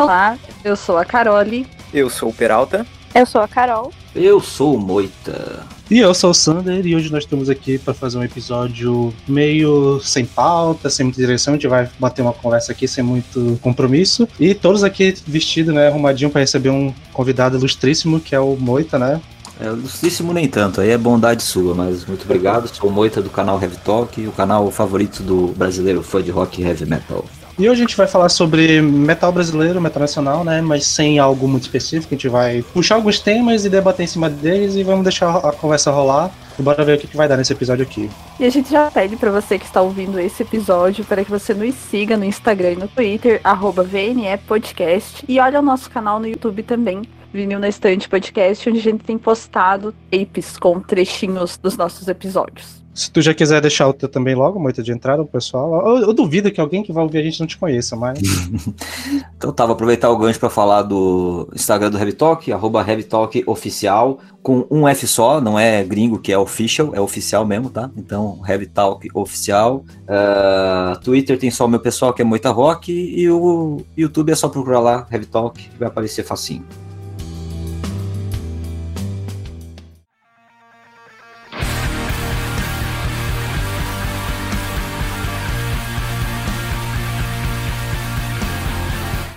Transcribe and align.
Olá, 0.00 0.38
eu 0.64 0.76
sou 0.76 0.96
a 0.96 1.04
Carole. 1.04 1.66
Eu 1.92 2.08
sou 2.08 2.30
o 2.30 2.32
Peralta. 2.32 2.86
Eu 3.14 3.26
sou 3.26 3.38
a 3.42 3.46
Carol. 3.46 3.92
Eu 4.16 4.40
sou 4.40 4.76
o 4.76 4.80
Moita. 4.80 5.66
E 5.90 5.98
eu 5.98 6.14
sou 6.14 6.30
o 6.30 6.34
Sander 6.34 6.86
e 6.86 6.96
hoje 6.96 7.12
nós 7.12 7.24
estamos 7.24 7.50
aqui 7.50 7.76
para 7.76 7.92
fazer 7.92 8.16
um 8.16 8.24
episódio 8.24 9.12
meio 9.28 10.00
sem 10.00 10.24
pauta, 10.24 10.88
sem 10.88 11.04
muita 11.04 11.20
direção. 11.20 11.52
A 11.52 11.56
gente 11.58 11.68
vai 11.68 11.86
bater 11.98 12.22
uma 12.22 12.32
conversa 12.32 12.72
aqui 12.72 12.88
sem 12.88 13.04
muito 13.04 13.58
compromisso. 13.60 14.26
E 14.40 14.54
todos 14.54 14.82
aqui 14.82 15.14
vestidos, 15.26 15.74
né, 15.74 15.88
arrumadinho 15.88 16.30
para 16.30 16.40
receber 16.40 16.70
um 16.70 16.94
convidado 17.12 17.58
ilustríssimo 17.58 18.20
que 18.20 18.34
é 18.34 18.40
o 18.40 18.56
Moita, 18.56 18.98
né? 18.98 19.20
É, 19.60 19.66
ilustríssimo 19.66 20.32
nem 20.32 20.48
tanto, 20.48 20.80
aí 20.80 20.88
é 20.88 20.96
bondade 20.96 21.42
sua, 21.42 21.74
mas 21.74 22.06
muito 22.06 22.24
obrigado. 22.24 22.74
Sou 22.74 22.88
o 22.88 22.92
Moita 22.92 23.20
do 23.20 23.28
canal 23.28 23.60
Heavy 23.60 23.76
Talk, 23.84 24.26
o 24.26 24.32
canal 24.32 24.70
favorito 24.70 25.22
do 25.22 25.48
brasileiro 25.48 26.02
fã 26.02 26.22
de 26.22 26.30
rock 26.30 26.62
e 26.62 26.64
heavy 26.64 26.86
metal. 26.86 27.26
E 27.60 27.68
hoje 27.68 27.82
a 27.82 27.84
gente 27.84 27.94
vai 27.94 28.06
falar 28.06 28.30
sobre 28.30 28.80
metal 28.80 29.30
brasileiro, 29.30 29.78
metal 29.82 30.00
nacional, 30.00 30.42
né? 30.42 30.62
Mas 30.62 30.86
sem 30.86 31.18
algo 31.18 31.46
muito 31.46 31.64
específico. 31.64 32.14
A 32.14 32.16
gente 32.16 32.26
vai 32.26 32.62
puxar 32.72 32.94
alguns 32.94 33.20
temas 33.20 33.66
e 33.66 33.68
debater 33.68 34.04
em 34.04 34.06
cima 34.06 34.30
deles 34.30 34.76
e 34.76 34.82
vamos 34.82 35.04
deixar 35.04 35.36
a 35.36 35.52
conversa 35.52 35.90
rolar. 35.90 36.30
E 36.58 36.62
bora 36.62 36.82
ver 36.82 36.96
o 36.96 36.98
que, 36.98 37.06
que 37.06 37.18
vai 37.18 37.28
dar 37.28 37.36
nesse 37.36 37.52
episódio 37.52 37.84
aqui. 37.84 38.08
E 38.38 38.46
a 38.46 38.48
gente 38.48 38.70
já 38.70 38.90
pede 38.90 39.14
para 39.14 39.30
você 39.30 39.58
que 39.58 39.66
está 39.66 39.82
ouvindo 39.82 40.18
esse 40.18 40.42
episódio 40.42 41.04
para 41.04 41.22
que 41.22 41.30
você 41.30 41.52
nos 41.52 41.74
siga 41.74 42.16
no 42.16 42.24
Instagram 42.24 42.70
e 42.70 42.76
no 42.76 42.88
Twitter, 42.88 43.42
arroba 43.44 43.82
VNE 43.82 44.38
Podcast. 44.46 45.22
E 45.28 45.38
olha 45.38 45.58
o 45.58 45.62
nosso 45.62 45.90
canal 45.90 46.18
no 46.18 46.26
YouTube 46.26 46.62
também, 46.62 47.02
Vinil 47.30 47.58
na 47.58 47.68
Estante 47.68 48.08
Podcast, 48.08 48.70
onde 48.70 48.78
a 48.78 48.82
gente 48.82 49.04
tem 49.04 49.18
postado 49.18 49.94
tapes 50.10 50.56
com 50.56 50.80
trechinhos 50.80 51.58
dos 51.58 51.76
nossos 51.76 52.08
episódios. 52.08 52.79
Se 52.92 53.10
tu 53.10 53.22
já 53.22 53.32
quiser 53.32 53.60
deixar 53.60 53.88
o 53.88 53.92
teu 53.92 54.08
também 54.08 54.34
logo, 54.34 54.58
moita 54.58 54.82
de 54.82 54.92
entrada, 54.92 55.22
o 55.22 55.26
pessoal. 55.26 55.96
Eu, 55.96 56.08
eu, 56.08 56.12
duvido 56.12 56.50
que 56.50 56.60
alguém 56.60 56.82
que 56.82 56.92
vai 56.92 57.04
ouvir 57.04 57.18
a 57.18 57.22
gente 57.22 57.38
não 57.38 57.46
te 57.46 57.56
conheça, 57.56 57.94
mas. 57.94 58.18
então 59.36 59.52
tá, 59.52 59.64
vou 59.64 59.74
aproveitar 59.74 60.10
o 60.10 60.18
gancho 60.18 60.40
para 60.40 60.50
falar 60.50 60.82
do 60.82 61.48
Instagram 61.54 61.90
do 61.90 61.98
Heavy 61.98 62.12
Talk, 62.12 62.52
arroba 62.52 62.84
Heavy 62.86 63.04
Talk 63.04 63.42
Oficial, 63.46 64.18
com 64.42 64.66
um 64.70 64.88
F 64.88 65.06
só, 65.06 65.40
não 65.40 65.58
é 65.58 65.84
gringo 65.84 66.18
que 66.18 66.32
é 66.32 66.38
official, 66.38 66.90
é 66.92 67.00
oficial 67.00 67.46
mesmo, 67.46 67.70
tá? 67.70 67.90
Então, 67.96 68.40
Heavy 68.46 68.66
Talk 68.66 69.08
Oficial. 69.14 69.84
Uh, 70.02 70.98
Twitter 71.00 71.38
tem 71.38 71.50
só 71.50 71.66
o 71.66 71.68
meu 71.68 71.80
pessoal 71.80 72.12
que 72.12 72.22
é 72.22 72.24
Moita 72.24 72.50
Rock, 72.50 72.92
e 72.92 73.30
o 73.30 73.82
YouTube 73.96 74.32
é 74.32 74.34
só 74.34 74.48
procurar 74.48 74.80
lá, 74.80 75.06
Heavy 75.10 75.26
Talk, 75.26 75.62
que 75.62 75.78
vai 75.78 75.88
aparecer 75.88 76.24
facinho. 76.24 76.64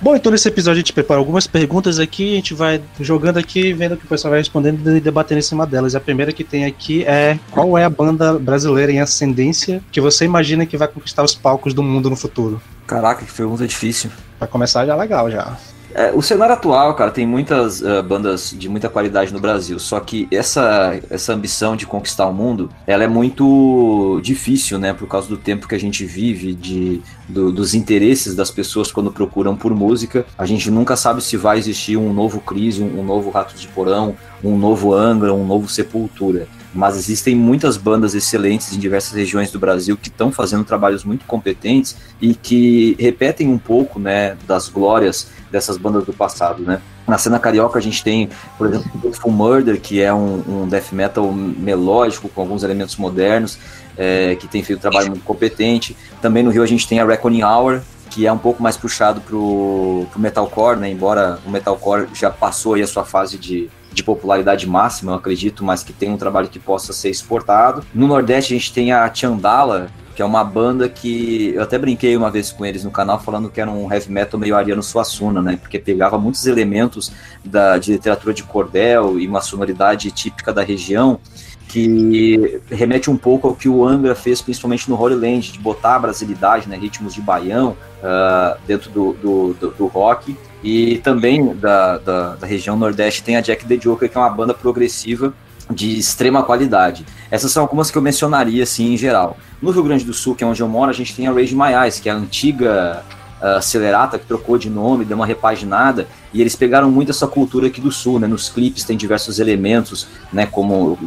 Bom, 0.03 0.17
então 0.17 0.33
nesse 0.33 0.49
episódio 0.49 0.73
a 0.73 0.79
gente 0.81 0.91
prepara 0.91 1.17
algumas 1.17 1.47
perguntas 1.47 1.97
aqui, 1.97 2.33
a 2.33 2.35
gente 2.35 2.53
vai 2.53 2.81
jogando 2.99 3.37
aqui, 3.37 3.71
vendo 3.71 3.93
o 3.93 3.97
que 3.97 4.03
o 4.03 4.07
pessoal 4.09 4.31
vai 4.31 4.41
respondendo 4.41 4.97
e 4.97 4.99
debatendo 4.99 5.39
em 5.39 5.41
cima 5.41 5.65
delas. 5.65 5.95
A 5.95 5.99
primeira 6.01 6.33
que 6.33 6.43
tem 6.43 6.65
aqui 6.65 7.05
é 7.05 7.39
qual 7.49 7.77
é 7.77 7.85
a 7.85 7.89
banda 7.89 8.37
brasileira 8.37 8.91
em 8.91 8.99
ascendência 8.99 9.81
que 9.93 10.01
você 10.01 10.25
imagina 10.25 10.65
que 10.65 10.75
vai 10.75 10.89
conquistar 10.89 11.23
os 11.23 11.33
palcos 11.33 11.73
do 11.73 11.81
mundo 11.81 12.09
no 12.09 12.17
futuro? 12.17 12.61
Caraca, 12.85 13.23
que 13.23 13.31
pergunta 13.31 13.65
difícil. 13.65 14.11
Pra 14.37 14.45
começar 14.45 14.85
já 14.85 14.93
legal 14.93 15.31
já. 15.31 15.57
É, 15.95 16.11
o 16.11 16.21
cenário 16.21 16.53
atual, 16.55 16.95
cara, 16.95 17.11
tem 17.11 17.25
muitas 17.25 17.81
uh, 17.81 18.01
bandas 18.01 18.53
de 18.57 18.67
muita 18.67 18.89
qualidade 18.89 19.31
no 19.31 19.39
Brasil, 19.39 19.77
só 19.77 19.99
que 19.99 20.27
essa, 20.31 20.99
essa 21.09 21.33
ambição 21.33 21.75
de 21.75 21.85
conquistar 21.85 22.25
o 22.25 22.33
mundo, 22.33 22.69
ela 22.87 23.03
é 23.03 23.07
muito 23.07 24.19
difícil, 24.23 24.79
né, 24.79 24.91
por 24.91 25.07
causa 25.07 25.27
do 25.27 25.37
tempo 25.37 25.67
que 25.67 25.75
a 25.75 25.79
gente 25.79 26.03
vive, 26.03 26.55
de, 26.55 26.99
do, 27.29 27.51
dos 27.51 27.75
interesses 27.75 28.33
das 28.33 28.49
pessoas 28.49 28.91
quando 28.91 29.11
procuram 29.11 29.55
por 29.55 29.73
música. 29.75 30.25
A 30.35 30.45
gente 30.47 30.71
nunca 30.71 30.95
sabe 30.95 31.23
se 31.23 31.37
vai 31.37 31.59
existir 31.59 31.95
um 31.95 32.11
novo 32.11 32.39
Crise, 32.41 32.81
um, 32.81 33.01
um 33.01 33.03
novo 33.03 33.29
Ratos 33.29 33.61
de 33.61 33.67
Porão, 33.67 34.15
um 34.43 34.57
novo 34.57 34.93
Angra, 34.93 35.31
um 35.31 35.45
novo 35.45 35.69
Sepultura 35.69 36.47
mas 36.73 36.97
existem 36.97 37.35
muitas 37.35 37.77
bandas 37.77 38.15
excelentes 38.15 38.73
em 38.73 38.79
diversas 38.79 39.13
regiões 39.13 39.51
do 39.51 39.59
Brasil 39.59 39.95
que 39.95 40.09
estão 40.09 40.31
fazendo 40.31 40.63
trabalhos 40.63 41.03
muito 41.03 41.25
competentes 41.25 41.95
e 42.19 42.33
que 42.33 42.95
repetem 42.99 43.47
um 43.47 43.57
pouco, 43.57 43.99
né, 43.99 44.35
das 44.47 44.67
glórias 44.67 45.27
dessas 45.51 45.77
bandas 45.77 46.03
do 46.05 46.13
passado, 46.13 46.63
né? 46.63 46.81
Na 47.07 47.17
cena 47.17 47.37
carioca 47.37 47.77
a 47.77 47.81
gente 47.81 48.03
tem, 48.03 48.29
por 48.57 48.67
exemplo, 48.67 48.89
o 49.03 49.13
Full 49.13 49.31
Murder, 49.31 49.79
que 49.79 50.01
é 50.01 50.13
um, 50.13 50.41
um, 50.47 50.67
death 50.67 50.93
metal 50.93 51.31
melódico 51.31 52.29
com 52.29 52.41
alguns 52.41 52.63
elementos 52.63 52.95
modernos, 52.95 53.59
é, 53.97 54.35
que 54.35 54.47
tem 54.47 54.63
feito 54.63 54.79
um 54.79 54.81
trabalho 54.81 55.09
muito 55.09 55.23
competente. 55.23 55.95
Também 56.21 56.43
no 56.43 56.49
Rio 56.49 56.63
a 56.63 56.65
gente 56.65 56.87
tem 56.87 56.99
a 56.99 57.05
Reckoning 57.05 57.43
Hour, 57.43 57.81
que 58.09 58.25
é 58.25 58.31
um 58.31 58.37
pouco 58.37 58.63
mais 58.63 58.77
puxado 58.77 59.19
pro, 59.19 60.05
pro 60.11 60.19
metalcore, 60.19 60.79
né? 60.79 60.89
Embora 60.89 61.39
o 61.45 61.51
metalcore 61.51 62.07
já 62.13 62.29
passou 62.29 62.75
aí 62.75 62.81
a 62.81 62.87
sua 62.87 63.03
fase 63.03 63.37
de, 63.37 63.69
de 63.93 64.03
popularidade 64.03 64.67
máxima, 64.67 65.11
eu 65.11 65.15
acredito, 65.15 65.63
mas 65.63 65.83
que 65.83 65.93
tem 65.93 66.09
um 66.09 66.17
trabalho 66.17 66.49
que 66.49 66.59
possa 66.59 66.91
ser 66.91 67.09
exportado. 67.09 67.85
No 67.93 68.07
Nordeste 68.07 68.53
a 68.53 68.57
gente 68.57 68.73
tem 68.73 68.91
a 68.91 69.13
Chandala, 69.13 69.89
que 70.15 70.21
é 70.21 70.25
uma 70.25 70.43
banda 70.43 70.87
que 70.87 71.53
eu 71.55 71.63
até 71.63 71.77
brinquei 71.77 72.15
uma 72.15 72.29
vez 72.29 72.51
com 72.51 72.65
eles 72.65 72.83
no 72.83 72.91
canal 72.91 73.19
falando 73.19 73.49
que 73.49 73.59
era 73.59 73.69
um 73.69 73.91
heavy 73.91 74.11
metal 74.11 74.39
meio 74.39 74.55
Ariano 74.55 74.83
Suassuna, 74.83 75.41
né? 75.41 75.57
Porque 75.57 75.79
pegava 75.79 76.17
muitos 76.17 76.45
elementos 76.45 77.11
da, 77.43 77.77
de 77.77 77.91
literatura 77.91 78.33
de 78.33 78.43
cordel 78.43 79.19
e 79.19 79.27
uma 79.27 79.41
sonoridade 79.41 80.11
típica 80.11 80.53
da 80.53 80.63
região 80.63 81.19
que 81.67 82.61
remete 82.69 83.09
um 83.09 83.17
pouco 83.17 83.47
ao 83.47 83.55
que 83.55 83.67
o 83.67 83.83
Angra 83.83 84.13
fez 84.13 84.41
principalmente 84.41 84.87
no 84.87 84.99
Holy 84.99 85.15
Land, 85.15 85.53
de 85.53 85.59
botar 85.59 85.95
a 85.95 85.99
brasilidade, 85.99 86.69
né, 86.69 86.77
ritmos 86.77 87.15
de 87.15 87.21
baião 87.21 87.75
uh, 88.03 88.59
dentro 88.67 88.91
do, 88.91 89.13
do, 89.13 89.53
do, 89.53 89.71
do 89.71 89.87
rock 89.87 90.37
e 90.63 90.97
também 90.99 91.53
da, 91.55 91.97
da, 91.97 92.35
da, 92.35 92.47
região 92.47 92.77
Nordeste 92.77 93.21
tem 93.21 93.35
a 93.35 93.41
Jack 93.41 93.65
the 93.65 93.75
Joker, 93.75 94.09
que 94.09 94.17
é 94.17 94.21
uma 94.21 94.29
banda 94.29 94.53
progressiva 94.53 95.33
de 95.69 95.97
extrema 95.97 96.41
qualidade. 96.43 97.05
Essas 97.29 97.51
são 97.51 97.63
algumas 97.63 97.91
que 97.91 97.97
eu 97.97 98.01
mencionaria 98.01 98.63
assim 98.63 98.93
em 98.93 98.97
geral. 98.97 99.37
No 99.61 99.71
Rio 99.71 99.83
Grande 99.83 100.05
do 100.05 100.13
Sul, 100.13 100.35
que 100.35 100.43
é 100.43 100.47
onde 100.47 100.61
eu 100.61 100.67
moro, 100.67 100.89
a 100.89 100.93
gente 100.93 101.15
tem 101.15 101.27
a 101.27 101.33
Rage 101.33 101.55
My 101.55 101.73
Eyes, 101.83 101.99
que 101.99 102.07
é 102.07 102.11
a 102.11 102.15
antiga 102.15 103.03
uh, 103.39 104.17
que 104.19 104.25
trocou 104.25 104.57
de 104.57 104.69
nome, 104.69 105.03
deu 105.03 105.17
uma 105.17 105.25
repaginada, 105.25 106.07
e 106.33 106.39
eles 106.39 106.55
pegaram 106.55 106.89
muito 106.89 107.11
essa 107.11 107.27
cultura 107.27 107.67
aqui 107.67 107.81
do 107.81 107.91
Sul, 107.91 108.19
né? 108.19 108.27
Nos 108.27 108.49
clipes 108.49 108.85
tem 108.85 108.95
diversos 108.95 109.39
elementos, 109.39 110.07
né? 110.31 110.45
Como 110.45 110.97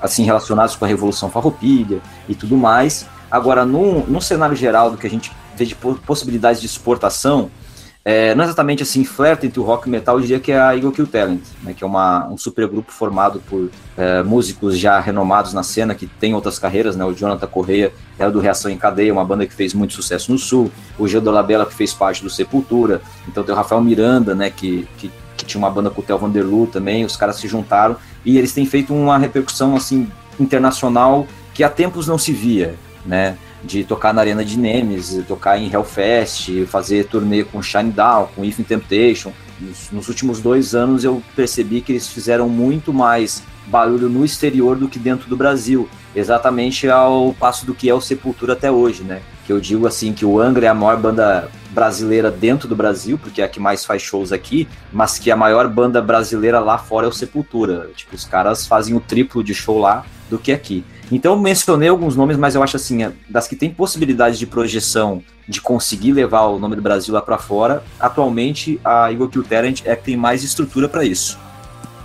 assim 0.00 0.24
relacionados 0.24 0.76
com 0.76 0.84
a 0.84 0.88
Revolução 0.88 1.30
Farroupilha 1.30 2.00
e 2.28 2.34
tudo 2.34 2.56
mais. 2.56 3.06
Agora, 3.30 3.64
no, 3.64 4.06
no 4.06 4.20
cenário 4.20 4.56
geral 4.56 4.90
do 4.90 4.96
que 4.96 5.06
a 5.06 5.10
gente 5.10 5.32
vê 5.56 5.64
de 5.64 5.74
possibilidades 5.74 6.60
de 6.60 6.66
exportação, 6.66 7.50
é, 8.02 8.34
não 8.34 8.44
exatamente 8.44 8.82
assim, 8.82 9.04
flerta 9.04 9.46
entre 9.46 9.60
o 9.60 9.62
rock 9.62 9.86
e 9.86 9.88
o 9.88 9.92
metal, 9.92 10.16
eu 10.16 10.22
diria 10.22 10.40
que 10.40 10.52
é 10.52 10.58
a 10.58 10.74
Eagle 10.74 10.90
Kill 10.90 11.06
Talent, 11.06 11.42
né, 11.62 11.74
que 11.74 11.84
é 11.84 11.86
uma, 11.86 12.26
um 12.28 12.38
supergrupo 12.38 12.90
formado 12.90 13.40
por 13.40 13.70
é, 13.96 14.22
músicos 14.22 14.78
já 14.78 14.98
renomados 14.98 15.52
na 15.52 15.62
cena, 15.62 15.94
que 15.94 16.06
tem 16.06 16.34
outras 16.34 16.58
carreiras, 16.58 16.96
né, 16.96 17.04
o 17.04 17.12
Jonathan 17.12 17.46
Correia 17.46 17.92
era 18.18 18.30
do 18.30 18.40
Reação 18.40 18.70
em 18.70 18.78
Cadeia, 18.78 19.12
uma 19.12 19.24
banda 19.24 19.46
que 19.46 19.52
fez 19.52 19.74
muito 19.74 19.92
sucesso 19.92 20.32
no 20.32 20.38
Sul, 20.38 20.70
o 20.98 21.06
Gil 21.06 21.20
Dolabella, 21.20 21.66
que 21.66 21.74
fez 21.74 21.92
parte 21.92 22.22
do 22.22 22.30
Sepultura, 22.30 23.02
então 23.28 23.44
tem 23.44 23.54
o 23.54 23.56
Rafael 23.56 23.82
Miranda, 23.82 24.34
né, 24.34 24.48
que, 24.48 24.88
que, 24.96 25.10
que 25.36 25.44
tinha 25.44 25.58
uma 25.58 25.70
banda 25.70 25.90
com 25.90 26.00
o 26.00 26.04
Theo 26.04 26.16
Vanderloo 26.16 26.66
também, 26.66 27.04
os 27.04 27.16
caras 27.16 27.36
se 27.36 27.46
juntaram, 27.48 27.96
e 28.24 28.38
eles 28.38 28.54
têm 28.54 28.64
feito 28.64 28.94
uma 28.94 29.18
repercussão, 29.18 29.76
assim, 29.76 30.10
internacional 30.38 31.26
que 31.52 31.62
há 31.62 31.68
tempos 31.68 32.06
não 32.06 32.16
se 32.16 32.32
via, 32.32 32.76
né, 33.04 33.36
de 33.62 33.84
tocar 33.84 34.14
na 34.14 34.20
Arena 34.20 34.44
de 34.44 34.58
Nemes, 34.58 35.22
tocar 35.26 35.58
em 35.58 35.72
Hellfest, 35.72 36.66
fazer 36.66 37.06
turnê 37.06 37.44
com 37.44 37.62
Shine 37.62 37.90
Down, 37.90 38.28
com 38.34 38.44
If 38.44 38.58
Temptation. 38.66 39.32
Nos, 39.60 39.90
nos, 39.90 40.08
últimos 40.08 40.40
dois 40.40 40.74
anos 40.74 41.04
eu 41.04 41.22
percebi 41.36 41.80
que 41.80 41.92
eles 41.92 42.08
fizeram 42.08 42.48
muito 42.48 42.92
mais 42.92 43.42
barulho 43.66 44.08
no 44.08 44.24
exterior 44.24 44.76
do 44.76 44.88
que 44.88 44.98
dentro 44.98 45.28
do 45.28 45.36
Brasil, 45.36 45.88
exatamente 46.16 46.88
ao 46.88 47.34
passo 47.34 47.66
do 47.66 47.74
que 47.74 47.88
é 47.88 47.94
o 47.94 48.00
Sepultura 48.00 48.54
até 48.54 48.70
hoje, 48.70 49.02
né? 49.02 49.20
que 49.50 49.52
eu 49.52 49.58
digo 49.58 49.84
assim 49.84 50.12
que 50.12 50.24
o 50.24 50.40
Angra 50.40 50.66
é 50.66 50.68
a 50.68 50.74
maior 50.74 50.96
banda 50.96 51.48
brasileira 51.70 52.30
dentro 52.30 52.68
do 52.68 52.76
Brasil, 52.76 53.18
porque 53.18 53.42
é 53.42 53.44
a 53.44 53.48
que 53.48 53.58
mais 53.58 53.84
faz 53.84 54.00
shows 54.00 54.30
aqui, 54.30 54.68
mas 54.92 55.18
que 55.18 55.28
a 55.28 55.34
maior 55.34 55.66
banda 55.66 56.00
brasileira 56.00 56.60
lá 56.60 56.78
fora 56.78 57.06
é 57.06 57.08
o 57.08 57.12
Sepultura. 57.12 57.90
Tipo, 57.96 58.14
os 58.14 58.24
caras 58.24 58.64
fazem 58.64 58.94
o 58.94 59.00
triplo 59.00 59.42
de 59.42 59.52
show 59.52 59.80
lá 59.80 60.06
do 60.30 60.38
que 60.38 60.52
aqui. 60.52 60.84
Então 61.10 61.32
eu 61.32 61.38
mencionei 61.38 61.88
alguns 61.88 62.14
nomes, 62.14 62.36
mas 62.36 62.54
eu 62.54 62.62
acho 62.62 62.76
assim, 62.76 63.02
é, 63.02 63.12
das 63.28 63.48
que 63.48 63.56
tem 63.56 63.70
possibilidade 63.70 64.38
de 64.38 64.46
projeção 64.46 65.22
de 65.48 65.60
conseguir 65.60 66.12
levar 66.12 66.42
o 66.42 66.58
nome 66.58 66.76
do 66.76 66.82
Brasil 66.82 67.12
lá 67.12 67.20
para 67.20 67.36
fora, 67.36 67.82
atualmente 67.98 68.80
a 68.84 69.10
Eagle 69.10 69.28
Kill 69.28 69.42
Talent 69.42 69.82
é 69.84 69.96
que 69.96 70.04
tem 70.04 70.16
mais 70.16 70.44
estrutura 70.44 70.88
para 70.88 71.04
isso. 71.04 71.38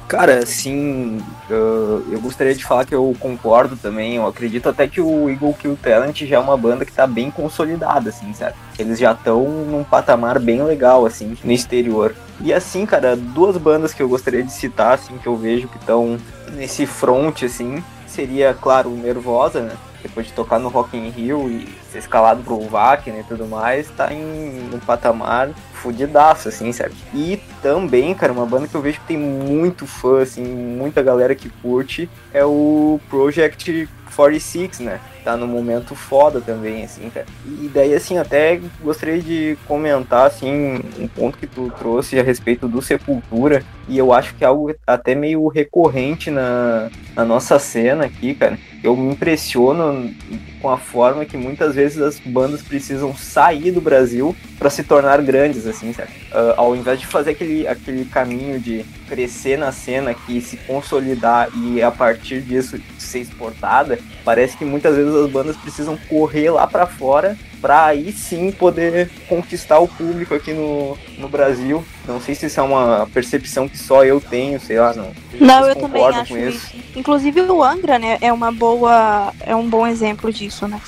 Cara, 0.07 0.37
assim, 0.39 1.19
eu 1.49 2.19
gostaria 2.21 2.53
de 2.53 2.63
falar 2.63 2.85
que 2.85 2.93
eu 2.93 3.15
concordo 3.19 3.75
também. 3.75 4.17
Eu 4.17 4.27
acredito 4.27 4.69
até 4.69 4.87
que 4.87 5.01
o 5.01 5.27
Eagle 5.27 5.53
Kill 5.53 5.75
Talent 5.81 6.21
já 6.21 6.35
é 6.35 6.39
uma 6.39 6.55
banda 6.55 6.85
que 6.85 6.91
tá 6.91 7.07
bem 7.07 7.31
consolidada, 7.31 8.09
assim, 8.09 8.31
certo? 8.31 8.55
Eles 8.77 8.99
já 8.99 9.13
estão 9.13 9.43
num 9.43 9.83
patamar 9.83 10.37
bem 10.37 10.61
legal, 10.63 11.07
assim, 11.07 11.35
no 11.43 11.51
exterior. 11.51 12.15
E 12.39 12.53
assim, 12.53 12.85
cara, 12.85 13.15
duas 13.15 13.57
bandas 13.57 13.95
que 13.95 14.03
eu 14.03 14.07
gostaria 14.07 14.43
de 14.43 14.51
citar, 14.51 14.93
assim, 14.93 15.17
que 15.17 15.25
eu 15.25 15.35
vejo 15.35 15.67
que 15.67 15.77
estão 15.77 16.17
nesse 16.53 16.85
front, 16.85 17.41
assim, 17.41 17.83
seria, 18.15 18.53
claro, 18.53 18.89
Nervosa, 18.89 19.61
né? 19.61 19.75
Depois 20.01 20.27
de 20.27 20.33
tocar 20.33 20.59
no 20.59 20.69
Rock 20.69 20.95
in 20.95 21.09
Rio 21.09 21.49
e 21.49 21.67
ser 21.91 21.99
escalado 21.99 22.41
pro 22.43 22.59
Wagner 22.61 23.19
e 23.19 23.23
tudo 23.23 23.45
mais, 23.45 23.89
tá 23.89 24.13
em 24.13 24.69
um 24.73 24.79
patamar 24.79 25.49
fudidaço, 25.75 26.49
assim, 26.49 26.71
sabe? 26.71 26.95
E 27.13 27.39
também, 27.61 28.13
cara, 28.15 28.33
uma 28.33 28.45
banda 28.45 28.67
que 28.67 28.75
eu 28.75 28.81
vejo 28.81 28.99
que 28.99 29.07
tem 29.07 29.17
muito 29.17 29.85
fã, 29.85 30.21
assim, 30.21 30.43
muita 30.43 31.03
galera 31.03 31.35
que 31.35 31.49
curte, 31.49 32.09
é 32.33 32.43
o 32.43 32.99
Project 33.09 33.87
46, 34.15 34.79
né? 34.79 34.99
Tá 35.23 35.35
no 35.35 35.47
momento 35.47 35.95
foda 35.95 36.39
também, 36.39 36.83
assim, 36.83 37.09
cara. 37.09 37.25
E 37.45 37.69
daí, 37.73 37.93
assim, 37.93 38.17
até 38.17 38.59
gostaria 38.81 39.19
de 39.19 39.57
comentar, 39.67 40.27
assim, 40.27 40.81
um 40.97 41.07
ponto 41.07 41.37
que 41.37 41.47
tu 41.47 41.71
trouxe 41.77 42.19
a 42.19 42.23
respeito 42.23 42.67
do 42.67 42.81
Sepultura, 42.81 43.63
e 43.87 43.97
eu 43.97 44.13
acho 44.13 44.33
que 44.35 44.43
é 44.43 44.47
algo 44.47 44.73
até 44.85 45.13
meio 45.13 45.47
recorrente 45.47 46.31
na, 46.31 46.89
na 47.15 47.25
nossa 47.25 47.59
cena 47.59 48.05
aqui, 48.05 48.33
cara. 48.33 48.57
Eu 48.83 48.95
me 48.95 49.11
impressiono 49.11 50.13
com 50.61 50.69
a 50.69 50.77
forma 50.77 51.25
que 51.25 51.37
muitas 51.37 51.75
vezes 51.75 52.01
as 52.01 52.19
bandas 52.19 52.61
precisam 52.61 53.15
sair 53.15 53.71
do 53.71 53.81
Brasil 53.81 54.35
para 54.57 54.69
se 54.69 54.83
tornar 54.83 55.21
grandes, 55.21 55.67
assim, 55.67 55.74
sabe? 55.75 56.09
Uh, 56.31 56.53
ao 56.57 56.75
invés 56.75 56.99
de 56.99 57.07
fazer 57.07 57.31
aquele, 57.31 57.67
aquele 57.67 58.05
caminho 58.05 58.59
de 58.59 58.85
crescer 59.07 59.57
na 59.57 59.71
cena 59.71 60.11
aqui, 60.11 60.41
se 60.41 60.57
consolidar 60.57 61.49
e 61.55 61.81
a 61.81 61.91
partir 61.91 62.41
disso 62.41 62.79
ser 62.97 63.19
exportada, 63.19 63.99
parece 64.23 64.57
que 64.57 64.65
muitas 64.65 64.95
vezes 64.95 65.13
as 65.13 65.29
bandas 65.29 65.57
precisam 65.57 65.97
correr 66.09 66.49
lá 66.49 66.65
para 66.67 66.87
fora 66.87 67.37
para 67.65 67.85
aí 67.85 68.11
sim 68.11 68.51
poder 68.51 69.09
conquistar 69.27 69.79
o 69.79 69.87
público 69.87 70.35
aqui 70.35 70.53
no, 70.53 70.95
no 71.17 71.27
Brasil. 71.27 71.83
Não 72.07 72.21
sei 72.21 72.35
se 72.35 72.45
isso 72.45 72.59
é 72.59 72.63
uma 72.63 73.09
percepção 73.11 73.67
que 73.67 73.75
só 73.75 74.05
eu 74.05 74.21
tenho, 74.21 74.59
sei 74.59 74.79
lá, 74.79 74.93
não. 74.93 75.11
Não, 75.39 75.67
eu 75.67 75.75
também 75.75 76.05
acho 76.05 76.37
isso. 76.37 76.57
isso. 76.57 76.75
Inclusive 76.95 77.41
o 77.41 77.63
Angra, 77.63 77.97
né, 77.97 78.19
é 78.21 78.31
uma 78.31 78.51
boa, 78.51 79.33
é 79.39 79.55
um 79.55 79.67
bom 79.67 79.87
exemplo 79.87 80.31
disso, 80.31 80.67
né? 80.67 80.79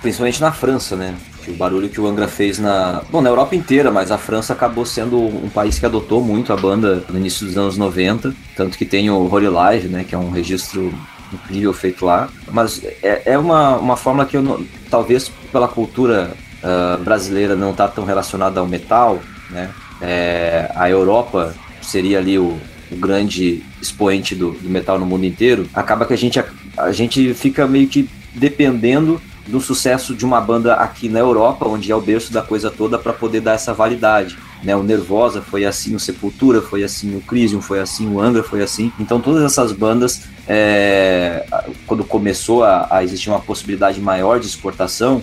Principalmente 0.00 0.40
na 0.40 0.50
França, 0.50 0.96
né? 0.96 1.14
O 1.48 1.54
barulho 1.54 1.88
que 1.88 2.00
o 2.00 2.06
Angra 2.06 2.28
fez 2.28 2.58
na. 2.58 3.02
Bom, 3.10 3.20
na 3.20 3.30
Europa 3.30 3.54
inteira, 3.54 3.90
mas 3.90 4.10
a 4.10 4.18
França 4.18 4.52
acabou 4.52 4.84
sendo 4.84 5.18
um 5.18 5.48
país 5.48 5.78
que 5.78 5.86
adotou 5.86 6.22
muito 6.22 6.52
a 6.52 6.56
banda 6.56 7.04
no 7.08 7.18
início 7.18 7.46
dos 7.46 7.56
anos 7.56 7.76
90. 7.76 8.34
Tanto 8.56 8.76
que 8.76 8.84
tem 8.84 9.10
o 9.10 9.32
Holy 9.32 9.48
Live, 9.48 9.88
né? 9.88 10.04
Que 10.04 10.14
é 10.14 10.18
um 10.18 10.30
registro 10.30 10.92
incrível 11.32 11.72
feito 11.72 12.04
lá. 12.04 12.28
Mas 12.50 12.82
é, 13.02 13.22
é 13.24 13.38
uma, 13.38 13.76
uma 13.76 13.96
forma 13.96 14.24
que 14.26 14.36
eu 14.36 14.42
não, 14.42 14.64
talvez 14.90 15.30
pela 15.52 15.68
cultura 15.68 16.32
uh, 16.62 17.02
brasileira 17.02 17.56
não 17.56 17.72
tá 17.72 17.88
tão 17.88 18.04
relacionada 18.04 18.60
ao 18.60 18.66
metal, 18.66 19.20
né? 19.50 19.70
É, 20.00 20.70
a 20.76 20.88
Europa 20.88 21.54
seria 21.82 22.18
ali 22.18 22.38
o, 22.38 22.56
o 22.90 22.96
grande 22.96 23.64
expoente 23.80 24.34
do, 24.34 24.52
do, 24.52 24.68
metal 24.68 24.98
no 24.98 25.06
mundo 25.06 25.24
inteiro. 25.24 25.68
Acaba 25.74 26.06
que 26.06 26.12
a 26.12 26.16
gente, 26.16 26.38
a, 26.38 26.44
a 26.76 26.92
gente 26.92 27.34
fica 27.34 27.66
meio 27.66 27.88
que 27.88 28.08
dependendo 28.34 29.20
do 29.48 29.60
sucesso 29.60 30.14
de 30.14 30.24
uma 30.24 30.40
banda 30.40 30.74
aqui 30.74 31.08
na 31.08 31.18
Europa, 31.18 31.66
onde 31.66 31.90
é 31.90 31.96
o 31.96 32.00
berço 32.00 32.32
da 32.32 32.42
coisa 32.42 32.70
toda, 32.70 32.98
para 32.98 33.12
poder 33.12 33.40
dar 33.40 33.54
essa 33.54 33.72
validade. 33.72 34.36
Né, 34.62 34.74
o 34.76 34.82
Nervosa 34.82 35.40
foi 35.40 35.64
assim, 35.64 35.94
o 35.94 36.00
Sepultura 36.00 36.60
foi 36.60 36.82
assim, 36.82 37.16
o 37.16 37.20
Crisium 37.20 37.62
foi 37.62 37.80
assim, 37.80 38.08
o 38.12 38.20
Angra 38.20 38.42
foi 38.42 38.62
assim. 38.62 38.92
Então 38.98 39.20
todas 39.20 39.42
essas 39.44 39.72
bandas, 39.72 40.24
é, 40.46 41.46
quando 41.86 42.04
começou 42.04 42.64
a, 42.64 42.88
a, 42.90 43.04
existir 43.04 43.30
uma 43.30 43.40
possibilidade 43.40 44.00
maior 44.00 44.40
de 44.40 44.46
exportação, 44.46 45.22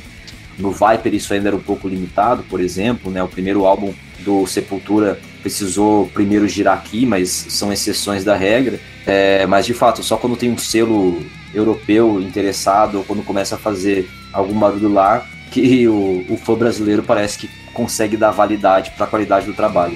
no 0.58 0.72
Viper 0.72 1.14
isso 1.14 1.34
ainda 1.34 1.50
era 1.50 1.56
um 1.56 1.62
pouco 1.62 1.88
limitado, 1.88 2.44
por 2.44 2.62
exemplo, 2.62 3.12
né, 3.12 3.22
o 3.22 3.28
primeiro 3.28 3.66
álbum 3.66 3.94
do 4.20 4.48
Sepultura 4.48 5.20
precisou 5.42 6.08
primeiro 6.08 6.48
girar 6.48 6.78
aqui, 6.78 7.06
mas 7.06 7.30
são 7.30 7.72
exceções 7.72 8.24
da 8.24 8.36
regra. 8.36 8.80
É, 9.06 9.46
mas 9.46 9.66
de 9.66 9.74
fato, 9.74 10.02
só 10.02 10.18
quando 10.18 10.36
tem 10.36 10.52
um 10.52 10.58
selo 10.58 11.22
europeu 11.56 12.22
interessado 12.22 12.98
ou 12.98 13.04
quando 13.04 13.24
começa 13.24 13.56
a 13.56 13.58
fazer 13.58 14.10
algum 14.34 14.58
barulho 14.60 14.92
lá 14.92 15.26
que 15.52 15.88
o, 15.88 16.26
o 16.30 16.38
fã 16.38 16.54
brasileiro 16.56 17.02
parece 17.02 17.38
que 17.38 17.50
consegue 17.74 18.18
dar 18.18 18.32
validade 18.32 18.92
para 18.92 19.06
a 19.06 19.08
qualidade 19.08 19.46
do 19.46 19.54
trabalho. 19.54 19.96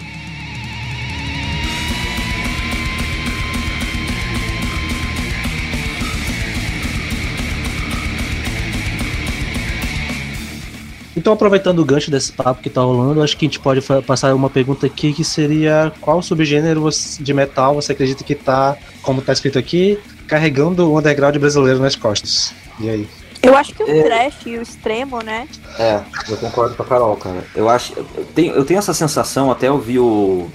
Então, 11.20 11.34
aproveitando 11.34 11.80
o 11.80 11.86
gancho 11.86 12.10
desse 12.10 12.32
papo 12.32 12.62
que 12.62 12.70
tá 12.70 12.80
rolando, 12.80 13.22
acho 13.22 13.36
que 13.36 13.46
a 13.46 13.50
gente 13.50 13.60
pode 13.60 13.82
passar 14.08 14.34
uma 14.34 14.50
pergunta 14.50 14.86
aqui 14.86 15.12
que 15.12 15.26
seria 15.26 15.92
qual 16.00 16.22
subgênero 16.22 16.88
de 17.20 17.34
metal 17.34 17.76
você 17.76 17.92
acredita 17.92 18.24
que 18.24 18.34
tá, 18.34 18.78
como 19.02 19.22
tá 19.22 19.34
escrito 19.34 19.60
aqui, 19.60 20.00
carregando 20.30 20.90
o 20.90 20.98
underground 20.98 21.36
brasileiro 21.38 21.80
nas 21.80 21.96
costas? 21.96 22.54
E 22.80 22.90
aí? 22.90 23.08
Eu 23.42 23.56
acho 23.56 23.74
que 23.74 23.84
o 23.84 23.90
é... 23.90 24.04
trash 24.04 24.46
e 24.46 24.58
o 24.58 24.62
extremo, 24.62 25.22
né? 25.22 25.48
É, 25.78 26.02
eu 26.30 26.38
concordo 26.38 26.76
com 26.76 26.84
a 26.84 26.86
Carol, 26.86 27.16
cara. 27.16 27.44
Eu 27.56 27.70
acho. 27.70 27.94
Eu 27.98 28.26
tenho, 28.36 28.54
eu 28.54 28.66
tenho 28.66 28.78
essa 28.78 28.94
sensação, 28.94 29.50
até 29.50 29.72
ouvir 29.72 30.00
o. 30.00 30.50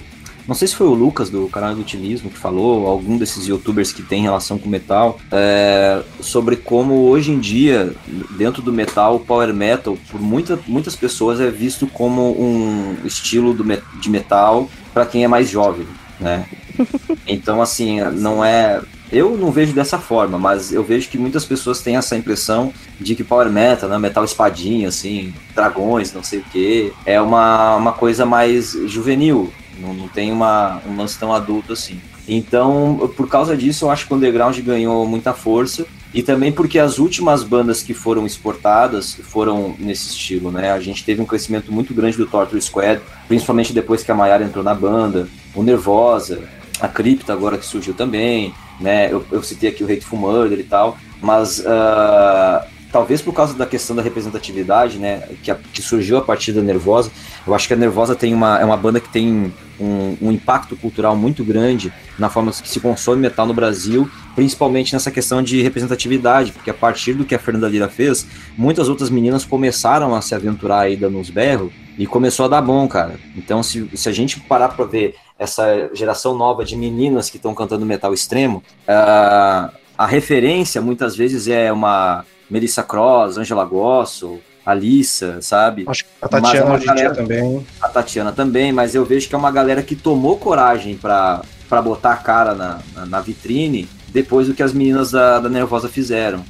Não 0.47 0.53
sei 0.53 0.67
se 0.67 0.75
foi 0.75 0.85
o 0.85 0.93
Lucas 0.93 1.31
do 1.31 1.47
canal 1.49 1.73
do 1.73 1.81
Utilismo 1.81 2.29
que 2.29 2.37
falou, 2.37 2.85
algum 2.85 3.17
desses 3.17 3.47
youtubers 3.47 3.91
que 3.91 4.03
tem 4.03 4.21
relação 4.21 4.59
com 4.59 4.69
metal, 4.69 5.19
é, 5.31 6.03
sobre 6.19 6.55
como 6.55 7.07
hoje 7.07 7.31
em 7.31 7.39
dia, 7.39 7.95
dentro 8.37 8.61
do 8.61 8.71
metal, 8.71 9.15
o 9.15 9.19
power 9.19 9.51
metal, 9.51 9.97
por 10.11 10.21
muita, 10.21 10.59
muitas 10.67 10.95
pessoas 10.95 11.41
é 11.41 11.49
visto 11.49 11.87
como 11.87 12.39
um 12.39 12.95
estilo 13.03 13.55
do, 13.55 13.63
de 13.99 14.07
metal 14.07 14.69
para 14.93 15.07
quem 15.07 15.23
é 15.23 15.27
mais 15.27 15.49
jovem, 15.49 15.87
né? 16.19 16.45
Então, 17.27 17.61
assim, 17.61 18.01
não 18.01 18.45
é. 18.45 18.81
Eu 19.11 19.37
não 19.37 19.51
vejo 19.51 19.73
dessa 19.73 19.99
forma, 19.99 20.37
mas 20.37 20.73
eu 20.73 20.83
vejo 20.83 21.09
que 21.09 21.17
muitas 21.17 21.45
pessoas 21.45 21.81
têm 21.81 21.95
essa 21.95 22.15
impressão 22.15 22.73
de 22.99 23.15
que 23.15 23.23
Power 23.23 23.51
Metal, 23.51 23.89
né, 23.89 23.97
metal 23.97 24.23
espadinha, 24.23 24.89
assim, 24.89 25.33
dragões, 25.53 26.11
não 26.11 26.23
sei 26.23 26.39
o 26.39 26.43
que, 26.43 26.91
é 27.05 27.21
uma, 27.21 27.75
uma 27.75 27.93
coisa 27.93 28.25
mais 28.25 28.71
juvenil, 28.87 29.53
não, 29.79 29.93
não 29.93 30.07
tem 30.07 30.31
uma, 30.31 30.81
um 30.87 30.97
lance 30.97 31.17
tão 31.19 31.33
adulto 31.33 31.73
assim. 31.73 31.99
Então, 32.27 33.11
por 33.15 33.29
causa 33.29 33.55
disso, 33.55 33.85
eu 33.85 33.91
acho 33.91 34.07
que 34.07 34.13
o 34.13 34.17
Underground 34.17 34.57
ganhou 34.59 35.05
muita 35.05 35.33
força 35.33 35.85
e 36.13 36.23
também 36.23 36.51
porque 36.51 36.79
as 36.79 36.97
últimas 36.97 37.43
bandas 37.43 37.83
que 37.83 37.93
foram 37.93 38.25
exportadas 38.25 39.15
foram 39.21 39.75
nesse 39.77 40.09
estilo, 40.09 40.51
né? 40.51 40.71
A 40.71 40.79
gente 40.79 41.03
teve 41.03 41.21
um 41.21 41.25
crescimento 41.25 41.71
muito 41.71 41.93
grande 41.93 42.17
do 42.17 42.25
Torture 42.25 42.61
Squad, 42.61 43.01
principalmente 43.27 43.73
depois 43.73 44.01
que 44.01 44.11
a 44.11 44.15
Mayara 44.15 44.43
entrou 44.43 44.63
na 44.63 44.73
banda, 44.73 45.27
o 45.53 45.61
Nervosa, 45.61 46.41
a 46.79 46.87
Cripta 46.87 47.33
agora 47.33 47.57
que 47.57 47.65
surgiu 47.65 47.93
também, 47.93 48.53
né? 48.79 49.11
Eu, 49.11 49.25
eu 49.31 49.43
citei 49.43 49.69
aqui 49.69 49.83
o 49.83 49.91
Hateful 49.91 50.19
Murder 50.19 50.59
e 50.59 50.63
tal, 50.63 50.97
mas 51.21 51.59
uh, 51.59 52.65
talvez 52.91 53.21
por 53.21 53.33
causa 53.33 53.53
da 53.53 53.65
questão 53.65 53.93
da 53.93 54.01
representatividade, 54.01 54.97
né? 54.97 55.27
Que, 55.43 55.51
a, 55.51 55.55
que 55.55 55.81
surgiu 55.81 56.17
a 56.17 56.21
partir 56.21 56.53
da 56.53 56.61
Nervosa, 56.61 57.11
eu 57.45 57.53
acho 57.53 57.67
que 57.67 57.73
a 57.73 57.77
Nervosa 57.77 58.15
tem 58.15 58.33
uma, 58.33 58.59
é 58.59 58.63
uma 58.63 58.77
banda 58.77 58.99
que 58.99 59.09
tem 59.09 59.53
um, 59.77 60.17
um, 60.21 60.31
impacto 60.31 60.75
cultural 60.77 61.15
muito 61.15 61.43
grande 61.43 61.91
na 62.17 62.29
forma 62.29 62.51
que 62.51 62.69
se 62.69 62.79
consome 62.79 63.21
metal 63.21 63.45
no 63.45 63.53
Brasil, 63.53 64.09
principalmente 64.33 64.93
nessa 64.93 65.11
questão 65.11 65.43
de 65.43 65.61
representatividade, 65.61 66.53
porque 66.53 66.69
a 66.69 66.73
partir 66.73 67.13
do 67.13 67.25
que 67.25 67.35
a 67.35 67.39
Fernanda 67.39 67.67
Lira 67.67 67.89
fez, 67.89 68.25
muitas 68.57 68.87
outras 68.87 69.09
meninas 69.09 69.43
começaram 69.43 70.15
a 70.15 70.21
se 70.21 70.33
aventurar 70.33 70.81
aí 70.81 70.95
dando 70.95 71.17
uns 71.17 71.29
berros 71.29 71.73
e 71.97 72.05
começou 72.05 72.45
a 72.45 72.49
dar 72.49 72.61
bom, 72.61 72.87
cara. 72.87 73.15
Então, 73.35 73.61
se, 73.63 73.89
se 73.93 74.09
a 74.09 74.11
gente 74.11 74.39
parar 74.39 74.69
para 74.69 74.85
ver 74.85 75.15
essa 75.37 75.89
geração 75.93 76.35
nova 76.35 76.63
de 76.63 76.75
meninas 76.75 77.29
que 77.29 77.37
estão 77.37 77.53
cantando 77.53 77.85
metal 77.85 78.13
extremo, 78.13 78.63
uh, 78.87 79.71
a 79.97 80.05
referência 80.05 80.81
muitas 80.81 81.15
vezes 81.15 81.47
é 81.47 81.71
uma 81.71 82.25
Melissa 82.49 82.83
Cross, 82.83 83.37
Angela 83.37 83.65
Gosso, 83.65 84.39
Alissa, 84.65 85.41
sabe? 85.41 85.85
Acho 85.87 86.05
que 86.05 86.11
a 86.21 86.27
Tatiana 86.27 86.71
é 86.71 86.75
hoje 86.75 86.89
em 86.89 86.95
dia 86.95 87.13
também. 87.13 87.67
A 87.81 87.89
Tatiana 87.89 88.31
também, 88.31 88.71
mas 88.71 88.95
eu 88.95 89.05
vejo 89.05 89.29
que 89.29 89.35
é 89.35 89.37
uma 89.37 89.51
galera 89.51 89.83
que 89.83 89.95
tomou 89.95 90.37
coragem 90.37 90.97
para 90.97 91.43
botar 91.83 92.13
a 92.13 92.17
cara 92.17 92.55
na, 92.55 92.79
na, 92.95 93.05
na, 93.05 93.21
vitrine 93.21 93.87
depois 94.09 94.47
do 94.47 94.53
que 94.53 94.63
as 94.63 94.73
meninas 94.73 95.11
da, 95.11 95.39
da 95.39 95.49
Nervosa 95.49 95.87
fizeram. 95.87 96.43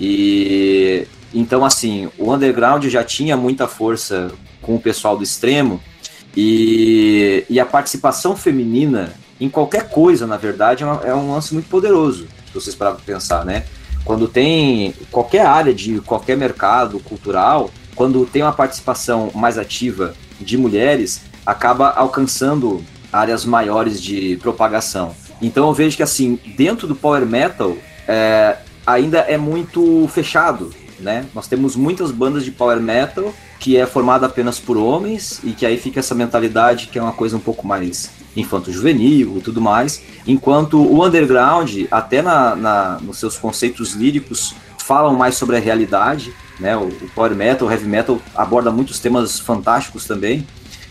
E 0.00 1.06
Então, 1.32 1.64
assim, 1.64 2.10
o 2.18 2.32
underground 2.32 2.84
já 2.86 3.04
tinha 3.04 3.36
muita 3.36 3.68
força 3.68 4.32
com 4.60 4.74
o 4.74 4.80
pessoal 4.80 5.16
do 5.16 5.22
extremo 5.22 5.80
e, 6.36 7.44
e 7.48 7.60
a 7.60 7.66
participação 7.66 8.36
feminina 8.36 9.12
em 9.40 9.48
qualquer 9.48 9.88
coisa, 9.88 10.26
na 10.26 10.36
verdade, 10.36 10.82
é, 10.82 10.86
uma, 10.86 11.02
é 11.04 11.14
um 11.14 11.32
lance 11.32 11.52
muito 11.52 11.68
poderoso, 11.68 12.28
se 12.46 12.54
vocês 12.54 12.74
para 12.74 12.92
pensar, 12.92 13.44
né? 13.44 13.64
Quando 14.04 14.26
tem 14.28 14.94
qualquer 15.10 15.46
área 15.46 15.72
de 15.72 16.00
qualquer 16.00 16.36
mercado 16.36 16.98
cultural, 17.00 17.70
quando 17.94 18.24
tem 18.26 18.42
uma 18.42 18.52
participação 18.52 19.30
mais 19.34 19.58
ativa 19.58 20.14
de 20.40 20.56
mulheres, 20.56 21.22
acaba 21.44 21.90
alcançando 21.90 22.84
áreas 23.12 23.44
maiores 23.44 24.00
de 24.00 24.36
propagação. 24.38 25.14
Então 25.40 25.66
eu 25.66 25.74
vejo 25.74 25.96
que 25.96 26.02
assim, 26.02 26.38
dentro 26.56 26.86
do 26.86 26.94
power 26.94 27.26
metal, 27.26 27.76
é, 28.08 28.56
ainda 28.86 29.18
é 29.18 29.36
muito 29.36 30.08
fechado, 30.08 30.72
né? 31.02 31.26
Nós 31.34 31.46
temos 31.46 31.76
muitas 31.76 32.10
bandas 32.10 32.44
de 32.44 32.50
power 32.50 32.80
metal 32.80 33.34
que 33.58 33.76
é 33.76 33.86
formada 33.86 34.26
apenas 34.26 34.58
por 34.58 34.76
homens 34.76 35.40
e 35.44 35.52
que 35.52 35.66
aí 35.66 35.76
fica 35.76 36.00
essa 36.00 36.14
mentalidade 36.14 36.88
que 36.88 36.98
é 36.98 37.02
uma 37.02 37.12
coisa 37.12 37.36
um 37.36 37.40
pouco 37.40 37.66
mais 37.66 38.10
infanto-juvenil 38.36 39.36
e 39.38 39.40
tudo 39.40 39.60
mais, 39.60 40.02
enquanto 40.26 40.78
o 40.78 41.04
underground, 41.04 41.84
até 41.90 42.22
na, 42.22 42.56
na, 42.56 42.98
nos 43.00 43.18
seus 43.18 43.36
conceitos 43.36 43.92
líricos, 43.92 44.54
falam 44.78 45.14
mais 45.14 45.36
sobre 45.36 45.56
a 45.56 45.60
realidade, 45.60 46.32
né? 46.58 46.76
O, 46.76 46.88
o 46.88 47.10
power 47.14 47.34
metal, 47.34 47.68
o 47.68 47.70
heavy 47.70 47.86
metal 47.86 48.20
aborda 48.34 48.70
muitos 48.70 48.98
temas 48.98 49.38
fantásticos 49.38 50.06
também, 50.06 50.46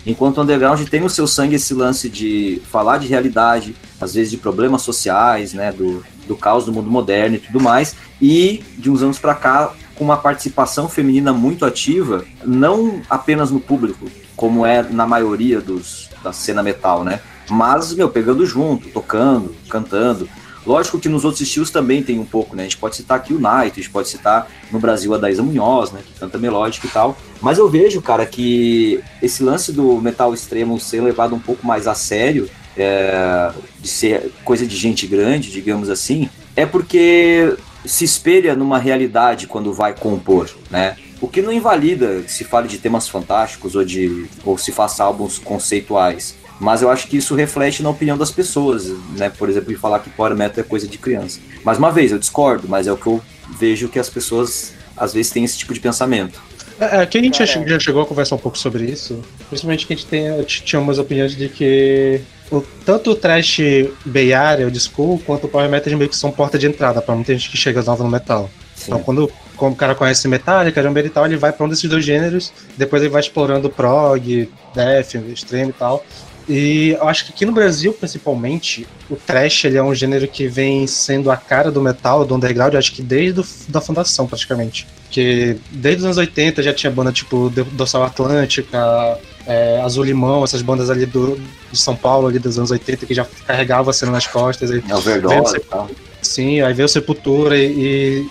enquanto 0.06 0.38
o 0.38 0.42
underground 0.42 0.82
tem 0.88 1.02
no 1.02 1.10
seu 1.10 1.28
sangue 1.28 1.56
esse 1.56 1.74
lance 1.74 2.10
de 2.10 2.62
falar 2.72 2.98
de 2.98 3.08
realidade, 3.08 3.76
às 4.00 4.14
vezes 4.14 4.32
de 4.32 4.38
problemas 4.38 4.82
sociais, 4.82 5.54
né? 5.54 5.72
Do, 5.72 6.04
do 6.28 6.36
caos 6.36 6.66
do 6.66 6.72
mundo 6.72 6.90
moderno 6.90 7.36
e 7.36 7.40
tudo 7.40 7.60
mais, 7.60 7.96
e 8.22 8.64
de 8.78 8.90
uns 8.90 9.02
anos 9.02 9.20
para 9.20 9.36
cá 9.36 9.74
com 10.02 10.06
uma 10.06 10.18
participação 10.18 10.90
feminina 10.90 11.32
muito 11.32 11.64
ativa, 11.64 12.26
não 12.44 13.04
apenas 13.08 13.52
no 13.52 13.60
público, 13.60 14.10
como 14.36 14.66
é 14.66 14.82
na 14.82 15.06
maioria 15.06 15.62
dos, 15.62 16.10
da 16.24 16.34
cena 16.34 16.64
metal, 16.64 17.04
né? 17.04 17.20
Mas, 17.48 17.94
meu, 17.94 18.10
pegando 18.10 18.44
junto, 18.44 18.90
tocando, 18.90 19.56
cantando. 19.70 20.28
Lógico 20.66 20.98
que 20.98 21.08
nos 21.08 21.24
outros 21.24 21.42
estilos 21.42 21.70
também 21.70 22.02
tem 22.02 22.18
um 22.18 22.26
pouco, 22.26 22.56
né? 22.56 22.64
A 22.64 22.66
gente 22.66 22.78
pode 22.78 22.96
citar 22.96 23.16
aqui 23.16 23.32
o 23.32 23.40
Night, 23.40 23.80
a 23.80 23.84
gente 23.84 23.92
pode 23.92 24.08
citar 24.08 24.50
no 24.72 24.80
Brasil 24.80 25.14
a 25.14 25.20
Daísa 25.20 25.44
Munhoz, 25.44 25.92
né? 25.92 26.02
Que 26.04 26.20
canta 26.20 26.40
melódico 26.40 26.88
e 26.88 26.90
tal. 26.90 27.16
Mas 27.40 27.60
eu 27.60 27.70
vejo, 27.70 28.02
cara, 28.02 28.26
que 28.26 29.04
esse 29.22 29.44
lance 29.44 29.72
do 29.72 30.02
metal 30.02 30.34
extremo 30.34 30.80
ser 30.80 31.02
levado 31.02 31.36
um 31.36 31.40
pouco 31.40 31.68
mais 31.68 31.88
a 31.88 31.94
sério, 31.94 32.50
é, 32.76 33.52
de 33.80 33.88
ser 33.88 34.32
coisa 34.44 34.66
de 34.66 34.76
gente 34.76 35.06
grande, 35.06 35.52
digamos 35.52 35.92
assim, 35.92 36.28
é 36.56 36.66
porque 36.66 37.56
se 37.86 38.04
espelha 38.04 38.56
numa 38.56 38.78
realidade 38.78 39.48
quando 39.48 39.74
vai 39.74 39.94
compor, 39.94 40.50
né? 40.70 40.96
O 41.20 41.28
que 41.28 41.42
não 41.42 41.52
invalida 41.52 42.22
que 42.22 42.32
se 42.32 42.44
fale 42.44 42.68
de 42.68 42.78
temas 42.78 43.08
fantásticos 43.08 43.76
ou 43.76 43.84
de 43.84 44.28
ou 44.44 44.58
se 44.58 44.72
faça 44.72 45.04
álbuns 45.04 45.38
conceituais. 45.38 46.36
Mas 46.60 46.84
eu 46.84 46.92
acho 46.92 47.08
que 47.08 47.18
isso 47.18 47.34
reflete 47.34 47.82
na 47.82 47.90
opinião 47.90 48.16
das 48.18 48.30
pessoas, 48.30 48.88
né? 49.18 49.30
Por 49.30 49.50
exemplo, 49.50 49.74
de 49.74 49.80
falar 49.80 50.00
que 50.00 50.12
Power 50.12 50.36
Metal 50.36 50.64
é 50.64 50.68
coisa 50.68 50.88
de 50.88 50.98
criança. 50.98 51.40
Mais 51.64 51.78
uma 51.80 51.92
vez, 51.92 52.12
eu 52.12 52.20
discordo, 52.20 52.68
mas 52.68 52.86
é 52.86 52.92
o 52.92 52.98
que 52.98 53.08
eu 53.08 53.22
vejo 53.58 53.90
que 53.90 53.98
as 53.98 54.10
pessoas 54.10 54.74
às 54.96 55.14
vezes 55.14 55.32
têm 55.32 55.44
esse 55.44 55.58
tipo 55.58 55.74
de 55.74 55.80
pensamento. 55.80 56.40
É, 56.80 56.98
aqui 56.98 57.18
a 57.18 57.22
gente 57.22 57.38
já, 57.38 57.46
já 57.46 57.80
chegou 57.80 58.02
a 58.02 58.06
conversar 58.06 58.36
um 58.36 58.40
pouco 58.40 58.58
sobre 58.58 58.86
isso. 58.86 59.22
Principalmente 59.50 59.86
que 59.86 59.94
a 59.94 59.96
gente 59.96 60.08
tem, 60.08 60.44
tinha 60.44 60.80
umas 60.80 60.98
opiniões 60.98 61.36
de 61.36 61.50
que 61.50 62.22
o, 62.52 62.62
tanto 62.86 63.12
o 63.12 63.16
trash 63.16 63.60
Bay 64.06 64.34
Area, 64.34 64.68
o 64.68 64.72
Disco, 64.72 65.22
quanto 65.26 65.46
o 65.46 65.50
Power 65.50 65.70
Metal 65.70 65.98
meio 65.98 66.10
que 66.10 66.18
são 66.18 66.32
porta 66.32 66.60
de 66.60 66.68
entrada 66.68 67.02
pra 67.02 67.16
muita 67.16 67.34
gente 67.34 67.50
que 67.50 67.58
chega 67.58 67.82
nova 67.82 68.04
no 68.04 68.10
metal. 68.10 68.50
Sim. 68.76 68.86
Então 68.88 69.00
quando, 69.00 69.32
o 69.58 69.76
cara 69.76 69.96
conhece 69.96 70.28
Metallica, 70.28 70.84
Jumper 70.84 71.06
e 71.06 71.10
tal, 71.10 71.26
ele 71.26 71.38
vai 71.38 71.54
pra 71.54 71.66
um 71.66 71.70
desses 71.70 71.90
dois 71.90 72.04
gêneros, 72.04 72.52
depois 72.78 73.02
ele 73.02 73.12
vai 73.12 73.22
explorando 73.22 73.70
prog, 73.70 74.50
death, 74.76 75.16
extreme 75.32 75.70
e 75.70 75.74
tal. 75.74 76.04
E 76.50 76.90
eu 77.00 77.08
acho 77.08 77.26
que 77.26 77.32
aqui 77.32 77.46
no 77.46 77.52
Brasil, 77.52 77.94
principalmente, 77.94 78.88
o 79.10 79.16
trash 79.16 79.66
ele 79.66 79.78
é 79.78 79.84
um 79.84 79.94
gênero 79.94 80.28
que 80.28 80.48
vem 80.48 80.86
sendo 80.88 81.32
a 81.32 81.38
cara 81.38 81.72
do 81.72 81.80
metal, 81.80 82.26
do 82.26 82.36
underground, 82.36 82.76
acho 82.76 82.92
que 82.92 83.02
desde 83.02 83.34
do, 83.34 83.48
da 83.70 83.80
fundação, 83.80 84.28
praticamente. 84.28 84.88
Porque 85.04 85.58
desde 85.72 86.00
os 86.00 86.06
anos 86.06 86.18
80 86.18 86.64
já 86.64 86.74
tinha 86.74 86.92
banda 86.92 87.12
tipo 87.12 87.50
Dorsal 87.50 88.04
Atlântica, 88.04 89.20
é, 89.46 89.82
Azul 89.82 90.04
Limão, 90.04 90.44
essas 90.44 90.62
bandas 90.62 90.90
ali 90.90 91.06
do, 91.06 91.40
de 91.72 91.78
São 91.78 91.96
Paulo, 91.96 92.28
ali 92.28 92.40
dos 92.40 92.58
anos 92.58 92.72
80, 92.72 93.06
que 93.06 93.14
já 93.14 93.26
carregava 93.46 93.92
a 93.92 93.94
cena 93.94 94.12
nas 94.12 94.28
costas. 94.28 94.72
É 94.72 94.76
o 94.94 94.98
Overdose 94.98 95.58
e 95.58 95.60
tal. 95.60 95.90
Sim, 96.22 96.62
aí 96.62 96.74
veio 96.74 96.88
Sepultura 96.88 97.58
e, 97.58 97.66
e 97.66 98.30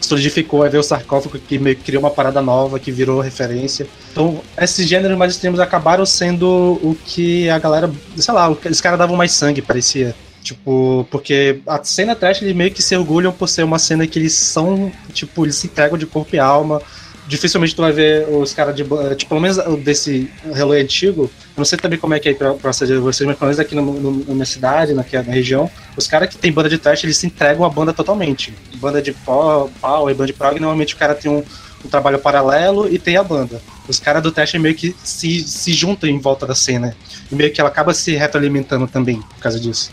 solidificou, 0.00 0.62
aí 0.62 0.70
veio 0.70 0.80
o 0.80 0.84
sarcófago 0.84 1.38
que 1.38 1.58
meio 1.58 1.76
que 1.76 1.84
criou 1.84 2.02
uma 2.02 2.10
parada 2.10 2.40
nova, 2.40 2.78
que 2.78 2.90
virou 2.90 3.20
referência. 3.20 3.86
Então, 4.12 4.40
esses 4.58 4.86
gêneros 4.88 5.16
mais 5.16 5.32
extremos 5.32 5.60
acabaram 5.60 6.06
sendo 6.06 6.78
o 6.82 6.96
que 7.04 7.48
a 7.50 7.58
galera, 7.58 7.90
sei 8.16 8.32
lá, 8.32 8.50
os 8.50 8.80
caras 8.80 8.98
davam 8.98 9.16
mais 9.16 9.32
sangue, 9.32 9.60
parecia. 9.60 10.14
Tipo, 10.42 11.06
porque 11.10 11.60
a 11.66 11.82
cena 11.82 12.14
trash, 12.14 12.40
eles 12.40 12.54
meio 12.54 12.70
que 12.70 12.80
se 12.80 12.96
orgulham 12.96 13.32
por 13.32 13.48
ser 13.48 13.64
uma 13.64 13.80
cena 13.80 14.06
que 14.06 14.16
eles 14.16 14.32
são, 14.32 14.92
tipo, 15.12 15.44
eles 15.44 15.56
se 15.56 15.66
entregam 15.66 15.98
de 15.98 16.06
corpo 16.06 16.36
e 16.36 16.38
alma, 16.38 16.80
dificilmente 17.26 17.74
tu 17.74 17.82
vai 17.82 17.92
ver 17.92 18.28
os 18.28 18.52
caras 18.52 18.74
de. 18.74 18.84
Tipo, 19.16 19.28
pelo 19.28 19.40
menos 19.40 19.58
desse 19.82 20.30
relógio 20.52 20.82
antigo. 20.82 21.22
Eu 21.22 21.58
não 21.58 21.64
sei 21.64 21.78
também 21.78 21.98
como 21.98 22.14
é 22.14 22.20
que 22.20 22.28
é 22.28 22.34
pra, 22.34 22.54
pra 22.54 22.72
vocês, 22.72 22.90
mas 22.90 23.18
pelo 23.18 23.34
menos 23.40 23.58
aqui 23.58 23.74
no, 23.74 23.82
no, 23.82 24.24
na 24.24 24.34
minha 24.34 24.46
cidade, 24.46 24.92
na, 24.92 25.04
na 25.12 25.32
região, 25.32 25.70
os 25.96 26.06
caras 26.06 26.28
que 26.28 26.38
tem 26.38 26.52
banda 26.52 26.68
de 26.68 26.78
trash, 26.78 27.04
eles 27.04 27.16
se 27.16 27.26
entregam 27.26 27.64
a 27.64 27.70
banda 27.70 27.92
totalmente. 27.92 28.54
Banda 28.76 29.00
de 29.00 29.10
e 29.10 30.14
banda 30.14 30.26
de 30.26 30.32
prog, 30.32 30.60
normalmente 30.60 30.94
o 30.94 30.98
cara 30.98 31.14
tem 31.14 31.30
um, 31.30 31.42
um 31.84 31.88
trabalho 31.88 32.18
paralelo 32.18 32.92
e 32.92 32.98
tem 32.98 33.16
a 33.16 33.22
banda. 33.22 33.60
Os 33.88 33.98
caras 33.98 34.22
do 34.22 34.32
trash 34.32 34.54
meio 34.54 34.74
que 34.74 34.94
se, 35.02 35.40
se 35.40 35.72
juntam 35.72 36.08
em 36.08 36.18
volta 36.18 36.46
da 36.46 36.54
cena. 36.54 36.96
E 37.30 37.34
meio 37.34 37.52
que 37.52 37.60
ela 37.60 37.70
acaba 37.70 37.94
se 37.94 38.14
retroalimentando 38.14 38.86
também 38.86 39.20
por 39.20 39.38
causa 39.38 39.58
disso. 39.58 39.90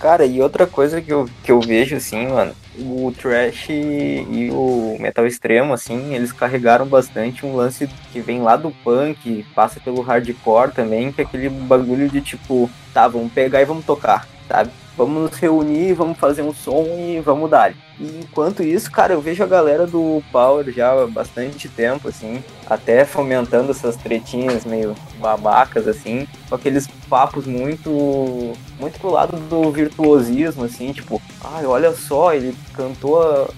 Cara, 0.00 0.26
e 0.26 0.40
outra 0.40 0.66
coisa 0.66 1.00
que 1.00 1.12
eu, 1.12 1.28
que 1.42 1.50
eu 1.50 1.60
vejo, 1.60 1.96
assim, 1.96 2.26
mano, 2.26 2.54
o 2.78 3.12
trash 3.16 3.68
e 3.70 4.50
o 4.50 4.96
metal 5.00 5.26
extremo, 5.26 5.72
assim, 5.72 6.14
eles 6.14 6.32
carregaram 6.32 6.86
bastante 6.86 7.46
um 7.46 7.54
lance 7.54 7.88
que 8.12 8.20
vem 8.20 8.40
lá 8.40 8.56
do 8.56 8.70
punk, 8.70 9.44
passa 9.54 9.80
pelo 9.80 10.00
hardcore 10.02 10.72
também, 10.72 11.12
que 11.12 11.20
é 11.20 11.24
aquele 11.24 11.48
bagulho 11.48 12.08
de 12.08 12.20
tipo, 12.20 12.70
tá, 12.92 13.06
vamos 13.08 13.32
pegar 13.32 13.62
e 13.62 13.64
vamos 13.64 13.84
tocar, 13.84 14.26
sabe? 14.48 14.70
Vamos 14.96 15.30
nos 15.30 15.38
reunir, 15.38 15.92
vamos 15.92 16.18
fazer 16.18 16.42
um 16.42 16.54
som 16.54 16.84
e 16.96 17.20
vamos 17.20 17.50
dar. 17.50 17.72
E 17.98 18.20
enquanto 18.22 18.62
isso, 18.62 18.90
cara, 18.90 19.12
eu 19.12 19.20
vejo 19.20 19.42
a 19.42 19.46
galera 19.46 19.86
do 19.86 20.22
Power 20.30 20.70
já 20.70 20.92
há 20.92 21.06
bastante 21.06 21.68
tempo, 21.68 22.08
assim, 22.08 22.42
até 22.66 23.04
fomentando 23.04 23.70
essas 23.70 23.96
tretinhas 23.96 24.64
meio 24.64 24.94
babacas, 25.18 25.88
assim, 25.88 26.26
com 26.48 26.54
aqueles 26.54 26.86
papos 27.08 27.46
muito, 27.46 28.52
muito 28.78 28.98
pro 29.00 29.10
lado 29.10 29.36
do 29.48 29.70
virtuosismo, 29.70 30.64
assim, 30.64 30.92
tipo, 30.92 31.20
ai, 31.42 31.64
olha 31.66 31.92
só, 31.92 32.32
ele 32.32 32.54
cantou 32.72 33.48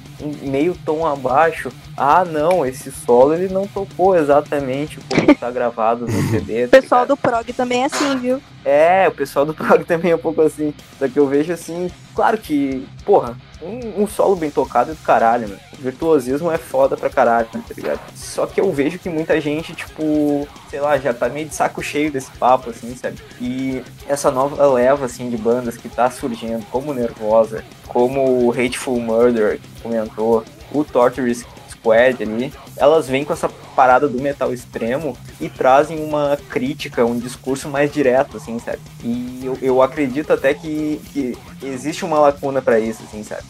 meio 0.42 0.76
tom 0.84 1.06
abaixo. 1.06 1.70
Ah, 1.96 2.24
não, 2.24 2.64
esse 2.64 2.90
solo 2.90 3.34
ele 3.34 3.52
não 3.52 3.66
tocou 3.66 4.16
exatamente 4.16 4.98
como 5.10 5.34
tá 5.34 5.50
gravado 5.50 6.06
no 6.06 6.22
CD. 6.30 6.64
o 6.66 6.68
pessoal 6.68 7.02
tá 7.02 7.06
do 7.06 7.16
prog 7.16 7.52
também 7.52 7.82
é 7.82 7.86
assim, 7.86 8.18
viu? 8.18 8.42
É, 8.64 9.08
o 9.08 9.12
pessoal 9.12 9.44
do 9.46 9.52
prog 9.54 9.84
também 9.84 10.10
é 10.12 10.16
um 10.16 10.18
pouco 10.18 10.42
assim. 10.42 10.74
Só 10.98 11.08
que 11.08 11.18
eu 11.18 11.26
vejo 11.26 11.52
assim, 11.52 11.90
claro 12.14 12.38
que, 12.38 12.86
porra, 13.04 13.36
um, 13.62 14.02
um, 14.02 14.06
solo 14.06 14.36
bem 14.36 14.50
tocado 14.50 14.94
do 14.94 15.02
caralho, 15.02 15.48
mano. 15.48 15.60
Virtuosismo 15.78 16.50
é 16.50 16.58
foda 16.58 16.96
pra 16.96 17.10
caralho, 17.10 17.48
tá 17.52 17.60
ligado? 17.74 18.00
Só 18.14 18.46
que 18.46 18.60
eu 18.60 18.72
vejo 18.72 18.98
que 18.98 19.08
muita 19.08 19.40
gente, 19.40 19.74
tipo, 19.74 20.46
sei 20.68 20.80
lá, 20.80 20.98
já 20.98 21.12
tá 21.12 21.28
meio 21.28 21.48
de 21.48 21.54
saco 21.54 21.82
cheio 21.82 22.10
desse 22.10 22.30
papo, 22.32 22.70
assim, 22.70 22.94
sabe? 22.96 23.18
E 23.40 23.82
essa 24.08 24.30
nova 24.30 24.66
leva, 24.66 25.06
assim, 25.06 25.30
de 25.30 25.36
bandas 25.36 25.76
que 25.76 25.88
tá 25.88 26.10
surgindo, 26.10 26.64
como 26.70 26.94
Nervosa, 26.94 27.64
como 27.88 28.50
Hateful 28.52 29.00
Murder, 29.00 29.58
que 29.58 29.82
comentou, 29.82 30.44
o 30.72 30.84
Torture 30.84 31.34
Squad 31.34 32.22
ali, 32.22 32.52
elas 32.76 33.08
vêm 33.08 33.24
com 33.24 33.32
essa 33.32 33.48
parada 33.76 34.08
do 34.08 34.20
metal 34.20 34.52
extremo 34.52 35.16
e 35.38 35.48
trazem 35.50 36.02
uma 36.02 36.38
crítica, 36.48 37.04
um 37.04 37.18
discurso 37.18 37.68
mais 37.68 37.92
direto, 37.92 38.38
assim, 38.38 38.58
sabe? 38.58 38.80
E 39.04 39.42
eu, 39.44 39.58
eu 39.60 39.82
acredito 39.82 40.32
até 40.32 40.54
que, 40.54 41.00
que 41.12 41.38
existe 41.62 42.04
uma 42.04 42.18
lacuna 42.18 42.62
para 42.62 42.80
isso, 42.80 43.02
assim, 43.06 43.22
sabe? 43.22 43.42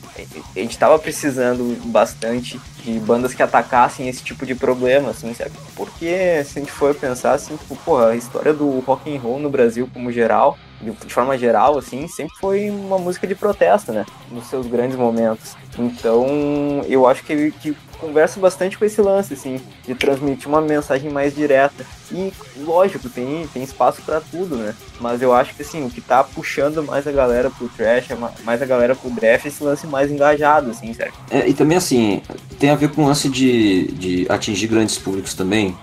A 0.54 0.58
gente 0.58 0.76
tava 0.76 0.98
precisando 0.98 1.80
bastante 1.86 2.60
de 2.82 2.98
bandas 2.98 3.32
que 3.32 3.42
atacassem 3.42 4.08
esse 4.08 4.22
tipo 4.22 4.44
de 4.44 4.54
problema, 4.54 5.10
assim, 5.10 5.32
sabe? 5.32 5.52
Porque 5.76 6.42
se 6.44 6.58
a 6.58 6.60
gente 6.60 6.72
for 6.72 6.94
pensar, 6.94 7.34
assim, 7.34 7.56
tipo, 7.56 7.76
porra, 7.76 8.08
a 8.08 8.16
história 8.16 8.52
do 8.52 8.80
rock 8.80 9.14
and 9.14 9.20
roll 9.20 9.38
no 9.38 9.48
Brasil 9.48 9.88
como 9.92 10.10
geral 10.10 10.58
de, 10.80 11.12
forma 11.12 11.38
geral, 11.38 11.78
assim, 11.78 12.06
sempre 12.06 12.36
foi 12.36 12.70
uma 12.70 12.98
música 12.98 13.26
de 13.26 13.34
protesto, 13.34 13.92
né? 13.92 14.04
Nos 14.30 14.46
seus 14.46 14.66
grandes 14.66 14.96
momentos. 14.96 15.56
Então, 15.78 16.82
eu 16.86 17.06
acho 17.06 17.24
que, 17.24 17.50
que 17.52 17.76
conversa 18.00 18.38
bastante 18.40 18.78
com 18.78 18.84
esse 18.84 19.00
lance, 19.00 19.34
assim, 19.34 19.60
de 19.86 19.94
transmitir 19.94 20.48
uma 20.48 20.60
mensagem 20.60 21.10
mais 21.10 21.34
direta. 21.34 21.84
E, 22.10 22.32
lógico, 22.58 23.08
tem, 23.08 23.46
tem 23.48 23.62
espaço 23.62 24.02
para 24.02 24.20
tudo, 24.20 24.56
né? 24.56 24.74
Mas 25.00 25.22
eu 25.22 25.32
acho 25.32 25.54
que, 25.54 25.62
assim, 25.62 25.84
o 25.84 25.90
que 25.90 26.00
tá 26.00 26.22
puxando 26.22 26.82
mais 26.82 27.06
a 27.06 27.12
galera 27.12 27.50
pro 27.50 27.68
trash, 27.68 28.08
mais 28.44 28.62
a 28.62 28.66
galera 28.66 28.94
pro 28.94 29.10
death, 29.10 29.44
é 29.44 29.48
esse 29.48 29.62
lance 29.62 29.86
mais 29.86 30.10
engajado, 30.10 30.70
assim, 30.70 30.92
certo? 30.94 31.14
É, 31.30 31.48
e 31.48 31.54
também, 31.54 31.76
assim, 31.76 32.22
tem 32.58 32.70
a 32.70 32.76
ver 32.76 32.90
com 32.90 33.04
o 33.04 33.06
lance 33.06 33.28
de, 33.28 33.88
de 33.92 34.26
atingir 34.28 34.68
grandes 34.68 34.98
públicos 34.98 35.34
também, 35.34 35.76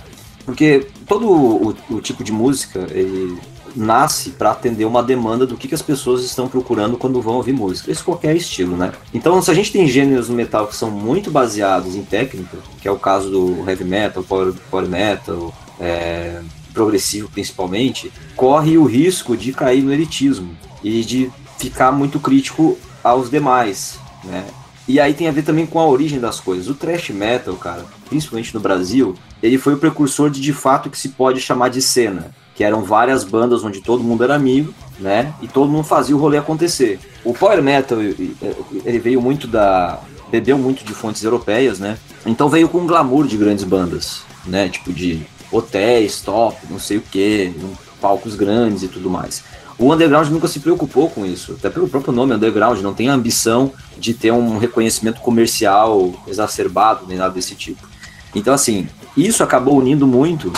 porque 0.45 0.87
todo 1.07 1.29
o, 1.29 1.75
o 1.89 2.01
tipo 2.01 2.23
de 2.23 2.31
música, 2.31 2.85
ele 2.91 3.37
nasce 3.75 4.31
para 4.31 4.51
atender 4.51 4.85
uma 4.85 5.03
demanda 5.03 5.45
do 5.45 5.57
que, 5.57 5.67
que 5.67 5.75
as 5.75 5.81
pessoas 5.81 6.23
estão 6.23 6.47
procurando 6.47 6.97
quando 6.97 7.21
vão 7.21 7.35
ouvir 7.35 7.53
música. 7.53 7.91
Isso 7.91 8.03
qualquer 8.03 8.35
estilo, 8.35 8.77
né? 8.77 8.91
Então, 9.13 9.41
se 9.41 9.51
a 9.51 9.53
gente 9.53 9.71
tem 9.71 9.87
gêneros 9.87 10.29
no 10.29 10.35
metal 10.35 10.67
que 10.67 10.75
são 10.75 10.91
muito 10.91 11.31
baseados 11.31 11.95
em 11.95 12.03
técnica, 12.03 12.57
que 12.81 12.87
é 12.87 12.91
o 12.91 12.99
caso 12.99 13.29
do 13.29 13.69
heavy 13.69 13.83
metal, 13.83 14.23
power, 14.23 14.53
power 14.69 14.87
metal, 14.87 15.53
é, 15.79 16.41
progressivo 16.73 17.29
principalmente, 17.29 18.11
corre 18.35 18.77
o 18.77 18.85
risco 18.85 19.37
de 19.37 19.53
cair 19.53 19.83
no 19.83 19.93
elitismo 19.93 20.55
e 20.83 21.03
de 21.03 21.31
ficar 21.57 21.91
muito 21.91 22.19
crítico 22.19 22.77
aos 23.03 23.29
demais, 23.29 23.97
né? 24.23 24.45
E 24.85 24.99
aí 24.99 25.13
tem 25.13 25.29
a 25.29 25.31
ver 25.31 25.43
também 25.43 25.65
com 25.65 25.79
a 25.79 25.87
origem 25.87 26.19
das 26.19 26.41
coisas. 26.41 26.67
O 26.67 26.75
thrash 26.75 27.09
metal, 27.09 27.55
cara, 27.55 27.85
principalmente 28.09 28.53
no 28.53 28.59
Brasil, 28.59 29.15
ele 29.41 29.57
foi 29.57 29.75
o 29.75 29.77
precursor 29.77 30.29
de 30.29 30.41
de 30.41 30.51
fato 30.51 30.89
que 30.89 30.97
se 30.97 31.09
pode 31.09 31.39
chamar 31.39 31.69
de 31.69 31.81
cena 31.81 32.35
que 32.55 32.63
eram 32.63 32.83
várias 32.83 33.23
bandas 33.23 33.63
onde 33.63 33.81
todo 33.81 34.03
mundo 34.03 34.23
era 34.23 34.35
amigo, 34.35 34.73
né? 34.99 35.33
E 35.41 35.47
todo 35.47 35.69
mundo 35.69 35.83
fazia 35.83 36.15
o 36.15 36.19
rolê 36.19 36.37
acontecer. 36.37 36.99
O 37.23 37.33
power 37.33 37.61
metal 37.61 37.99
ele 38.01 38.99
veio 38.99 39.21
muito 39.21 39.47
da 39.47 39.99
bebeu 40.31 40.57
muito 40.57 40.83
de 40.83 40.93
fontes 40.93 41.23
europeias, 41.23 41.79
né? 41.79 41.97
Então 42.25 42.49
veio 42.49 42.67
com 42.67 42.79
um 42.79 42.87
glamour 42.87 43.27
de 43.27 43.37
grandes 43.37 43.63
bandas, 43.63 44.21
né? 44.45 44.67
Tipo 44.67 44.91
de 44.91 45.21
hotéis, 45.51 46.21
top, 46.21 46.57
não 46.69 46.79
sei 46.79 46.97
o 46.97 47.01
que, 47.01 47.53
palcos 48.01 48.35
grandes 48.35 48.83
e 48.83 48.87
tudo 48.87 49.09
mais. 49.09 49.43
O 49.77 49.91
underground 49.91 50.29
nunca 50.29 50.47
se 50.47 50.59
preocupou 50.59 51.09
com 51.09 51.25
isso, 51.25 51.53
até 51.53 51.69
pelo 51.69 51.87
próprio 51.87 52.13
nome 52.13 52.33
underground, 52.33 52.79
não 52.81 52.93
tem 52.93 53.09
a 53.09 53.13
ambição 53.13 53.71
de 53.97 54.13
ter 54.13 54.31
um 54.31 54.57
reconhecimento 54.57 55.19
comercial 55.21 56.13
exacerbado 56.27 57.05
nem 57.07 57.17
nada 57.17 57.33
desse 57.33 57.55
tipo. 57.55 57.87
Então, 58.35 58.53
assim, 58.53 58.87
isso 59.15 59.43
acabou 59.43 59.77
unindo 59.77 60.07
muito 60.07 60.51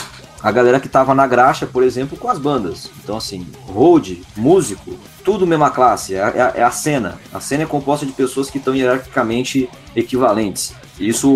a 0.46 0.52
galera 0.52 0.80
que 0.80 0.88
tava 0.88 1.16
na 1.16 1.25
graxa, 1.25 1.66
por 1.66 1.82
exemplo, 1.82 2.16
com 2.16 2.30
as 2.30 2.38
bandas. 2.38 2.92
Então, 3.04 3.18
assim, 3.18 3.48
road, 3.68 4.22
músico, 4.38 4.96
tudo 5.24 5.48
mesma 5.48 5.72
classe, 5.72 6.14
é, 6.14 6.20
é, 6.20 6.60
é, 6.60 6.64
a 6.64 6.70
cena. 6.70 7.18
A 7.34 7.40
cena 7.40 7.64
é 7.64 7.66
composta 7.66 8.06
de 8.06 8.12
pessoas 8.12 8.48
que 8.48 8.60
estão 8.60 8.75
hierarquicamente 8.75 9.68
equivalentes. 9.96 10.75
Isso, 11.00 11.32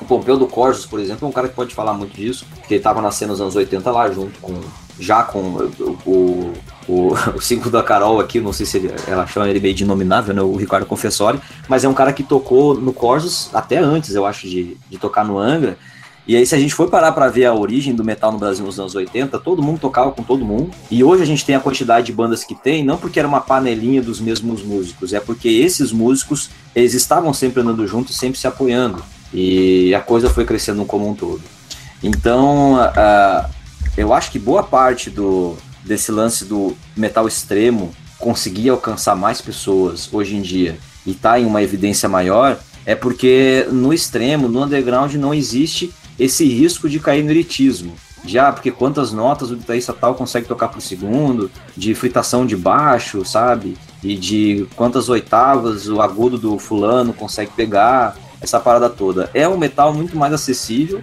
o 0.00 0.04
Pompeu 0.06 0.36
do 0.36 0.46
Corsos, 0.46 0.86
por 0.86 1.00
exemplo, 1.00 1.26
é 1.26 1.28
um 1.28 1.32
cara 1.32 1.48
que 1.48 1.56
pode 1.56 1.74
falar 1.74 1.92
muito 1.92 2.14
disso, 2.14 2.46
porque 2.54 2.74
ele 2.74 2.82
tava 2.84 3.02
na 3.02 3.10
cena 3.10 3.32
nos 3.32 3.40
anos 3.40 3.56
80 3.56 3.90
lá, 3.90 4.08
junto 4.12 4.38
com. 4.38 4.54
Já 4.98 5.24
com 5.24 5.40
o, 5.40 5.98
o, 6.06 6.52
o, 6.88 7.14
o 7.34 7.40
cinco 7.42 7.68
da 7.68 7.82
Carol 7.82 8.20
aqui, 8.20 8.40
não 8.40 8.52
sei 8.52 8.64
se 8.64 8.78
ele, 8.78 8.94
ela 9.08 9.26
chama 9.26 9.48
ele 9.48 9.60
meio 9.60 9.74
de 9.74 9.84
nominável, 9.84 10.32
né, 10.32 10.40
o 10.40 10.56
Ricardo 10.56 10.86
Confessori, 10.86 11.38
mas 11.68 11.84
é 11.84 11.88
um 11.88 11.92
cara 11.92 12.14
que 12.14 12.22
tocou 12.22 12.74
no 12.74 12.94
Corsos 12.94 13.50
até 13.52 13.76
antes, 13.76 14.14
eu 14.14 14.24
acho, 14.24 14.48
de, 14.48 14.74
de 14.88 14.96
tocar 14.96 15.22
no 15.22 15.36
Angra, 15.36 15.76
e 16.28 16.34
aí, 16.34 16.44
se 16.44 16.56
a 16.56 16.58
gente 16.58 16.74
for 16.74 16.90
parar 16.90 17.12
para 17.12 17.28
ver 17.28 17.44
a 17.44 17.54
origem 17.54 17.94
do 17.94 18.02
metal 18.02 18.32
no 18.32 18.38
Brasil 18.38 18.66
nos 18.66 18.80
anos 18.80 18.96
80, 18.96 19.38
todo 19.38 19.62
mundo 19.62 19.78
tocava 19.78 20.10
com 20.10 20.24
todo 20.24 20.44
mundo. 20.44 20.72
E 20.90 21.04
hoje 21.04 21.22
a 21.22 21.26
gente 21.26 21.44
tem 21.44 21.54
a 21.54 21.60
quantidade 21.60 22.06
de 22.06 22.12
bandas 22.12 22.42
que 22.42 22.54
tem, 22.54 22.84
não 22.84 22.96
porque 22.96 23.20
era 23.20 23.28
uma 23.28 23.40
panelinha 23.40 24.02
dos 24.02 24.20
mesmos 24.20 24.60
músicos, 24.62 25.12
é 25.12 25.20
porque 25.20 25.48
esses 25.48 25.92
músicos, 25.92 26.50
eles 26.74 26.94
estavam 26.94 27.32
sempre 27.32 27.60
andando 27.60 27.86
juntos, 27.86 28.16
sempre 28.16 28.40
se 28.40 28.46
apoiando. 28.46 29.04
E 29.32 29.94
a 29.94 30.00
coisa 30.00 30.28
foi 30.28 30.44
crescendo 30.44 30.84
como 30.84 31.08
um 31.08 31.14
todo. 31.14 31.42
Então, 32.02 32.74
uh, 32.74 33.48
eu 33.96 34.12
acho 34.12 34.32
que 34.32 34.38
boa 34.38 34.64
parte 34.64 35.10
do, 35.10 35.56
desse 35.84 36.10
lance 36.10 36.44
do 36.44 36.76
metal 36.96 37.28
extremo 37.28 37.94
conseguir 38.18 38.70
alcançar 38.70 39.14
mais 39.14 39.40
pessoas 39.40 40.08
hoje 40.12 40.34
em 40.34 40.42
dia 40.42 40.76
e 41.06 41.14
tá 41.14 41.38
em 41.38 41.46
uma 41.46 41.62
evidência 41.62 42.08
maior 42.08 42.58
é 42.84 42.94
porque 42.94 43.66
no 43.70 43.92
extremo, 43.92 44.48
no 44.48 44.62
underground, 44.62 45.14
não 45.14 45.34
existe 45.34 45.92
esse 46.18 46.44
risco 46.44 46.88
de 46.88 47.00
cair 47.00 47.22
no 47.22 47.30
eritismo. 47.30 47.94
Já, 48.24 48.50
porque 48.50 48.72
quantas 48.72 49.12
notas 49.12 49.50
o 49.50 49.56
guitarrista 49.56 49.92
tal 49.92 50.14
consegue 50.14 50.48
tocar 50.48 50.68
por 50.68 50.80
segundo, 50.82 51.50
de 51.76 51.94
fritação 51.94 52.44
de 52.44 52.56
baixo, 52.56 53.24
sabe? 53.24 53.76
E 54.02 54.16
de 54.16 54.66
quantas 54.74 55.08
oitavas 55.08 55.88
o 55.88 56.00
agudo 56.00 56.36
do 56.36 56.58
fulano 56.58 57.12
consegue 57.12 57.52
pegar, 57.52 58.16
essa 58.40 58.60
parada 58.60 58.88
toda. 58.88 59.30
É 59.32 59.48
um 59.48 59.56
metal 59.56 59.92
muito 59.94 60.16
mais 60.16 60.32
acessível, 60.32 61.00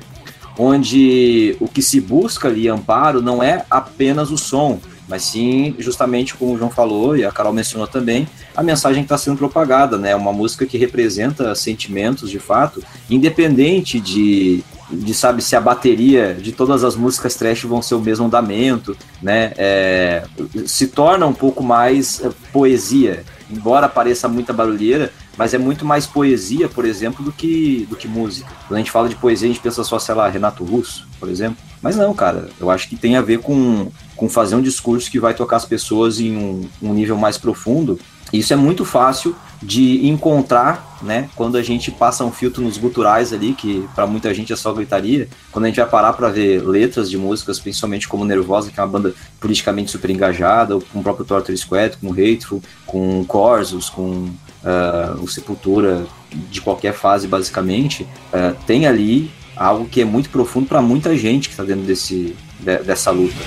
onde 0.58 1.56
o 1.60 1.68
que 1.68 1.82
se 1.82 2.00
busca 2.00 2.48
ali, 2.48 2.68
amparo, 2.68 3.22
não 3.22 3.42
é 3.42 3.66
apenas 3.70 4.32
o 4.32 4.38
som, 4.38 4.80
mas 5.08 5.24
sim, 5.24 5.76
justamente 5.80 6.36
como 6.36 6.54
o 6.54 6.58
João 6.58 6.70
falou 6.70 7.16
e 7.18 7.26
a 7.26 7.32
Carol 7.32 7.54
mencionou 7.54 7.88
também, 7.88 8.28
a 8.56 8.64
mensagem 8.64 9.04
que 9.04 9.06
está 9.06 9.18
sendo 9.18 9.38
propagada, 9.38 9.98
né? 9.98 10.16
Uma 10.16 10.32
música 10.32 10.66
que 10.66 10.78
representa 10.78 11.54
sentimentos 11.56 12.30
de 12.30 12.40
fato, 12.40 12.84
independente 13.10 14.00
de 14.00 14.64
de 14.90 15.14
sabe 15.14 15.42
se 15.42 15.56
a 15.56 15.62
bateria 15.62 16.34
de 16.34 16.52
todas 16.52 16.84
as 16.84 16.96
músicas 16.96 17.36
trash 17.36 17.64
vão 17.64 17.82
ser 17.82 17.96
o 17.96 18.02
mesmo 18.02 18.26
andamento, 18.26 18.96
né? 19.22 19.54
É, 19.58 20.24
se 20.66 20.88
torna 20.88 21.26
um 21.26 21.34
pouco 21.34 21.64
mais 21.64 22.24
é, 22.24 22.30
poesia, 22.52 23.24
embora 23.50 23.88
pareça 23.88 24.28
muita 24.28 24.54
barulheira, 24.54 25.12
mas 25.38 25.54
é 25.54 25.58
muito 25.58 25.86
mais 25.86 26.06
poesia, 26.06 26.70
por 26.70 26.86
exemplo, 26.86 27.24
do 27.24 27.32
que 27.32 27.88
do 27.90 27.96
que 27.96 28.08
música. 28.08 28.52
Quando 28.68 28.76
a 28.76 28.80
gente 28.80 28.92
fala 28.92 29.10
de 29.10 29.16
poesia, 29.16 29.48
a 29.50 29.54
gente 29.54 29.62
pensa 29.62 29.84
só, 29.84 29.98
sei 29.98 30.16
lá, 30.16 30.28
Renato 30.28 30.64
Russo, 30.64 31.08
por 31.20 31.30
exemplo. 31.30 31.58
Mas 31.82 31.96
não, 31.96 32.14
cara, 32.14 32.50
eu 32.60 32.70
acho 32.70 32.88
que 32.88 32.96
tem 32.96 33.18
a 33.18 33.22
ver 33.22 33.40
com, 33.40 33.92
com 34.16 34.30
fazer 34.30 34.56
um 34.56 34.62
discurso 34.62 35.12
que 35.12 35.20
vai 35.20 35.34
tocar 35.34 35.58
as 35.58 35.66
pessoas 35.66 36.20
em 36.20 36.36
um, 36.36 36.70
um 36.82 36.94
nível 36.94 37.18
mais 37.18 37.38
profundo. 37.38 38.00
Isso 38.34 38.52
é 38.52 38.56
muito 38.56 38.84
fácil 38.84 39.36
de 39.62 40.08
encontrar, 40.08 40.98
né, 41.04 41.30
quando 41.36 41.56
a 41.56 41.62
gente 41.62 41.92
passa 41.92 42.26
um 42.26 42.32
filtro 42.32 42.64
nos 42.64 42.78
guturais 42.78 43.32
ali, 43.32 43.54
que 43.54 43.88
para 43.94 44.08
muita 44.08 44.34
gente 44.34 44.52
é 44.52 44.56
só 44.56 44.74
gritaria, 44.74 45.30
quando 45.52 45.66
a 45.66 45.68
gente 45.68 45.80
vai 45.80 45.88
parar 45.88 46.14
para 46.14 46.30
ver 46.30 46.62
letras 46.68 47.10
de 47.10 47.18
músicas, 47.18 47.60
principalmente 47.60 48.08
como 48.08 48.26
Nervosa, 48.26 48.72
que 48.72 48.80
é 48.80 48.84
uma 48.84 48.90
banda 48.90 49.14
politicamente 49.40 49.92
super 49.92 50.10
engajada, 50.10 50.78
com 50.92 51.00
o 51.00 51.04
próprio 51.04 51.26
Torture 51.26 51.58
Squad, 51.58 51.96
com 51.98 52.12
Hateful, 52.12 52.62
com 52.86 53.24
Corsos, 53.24 53.90
com 53.90 54.30
uh, 54.64 55.22
o 55.22 55.28
Sepultura, 55.28 56.06
de 56.50 56.60
qualquer 56.60 56.94
fase 56.94 57.28
basicamente, 57.28 58.04
uh, 58.34 58.56
tem 58.66 58.88
ali 58.88 59.32
algo 59.56 59.86
que 59.86 60.02
é 60.02 60.06
muito 60.06 60.30
profundo 60.30 60.68
para 60.68 60.82
muita 60.82 61.16
gente 61.16 61.48
que 61.48 61.54
está 61.54 61.64
dentro 61.64 61.84
desse, 61.84 62.36
de, 62.60 62.78
dessa 62.80 63.12
luta. 63.12 63.38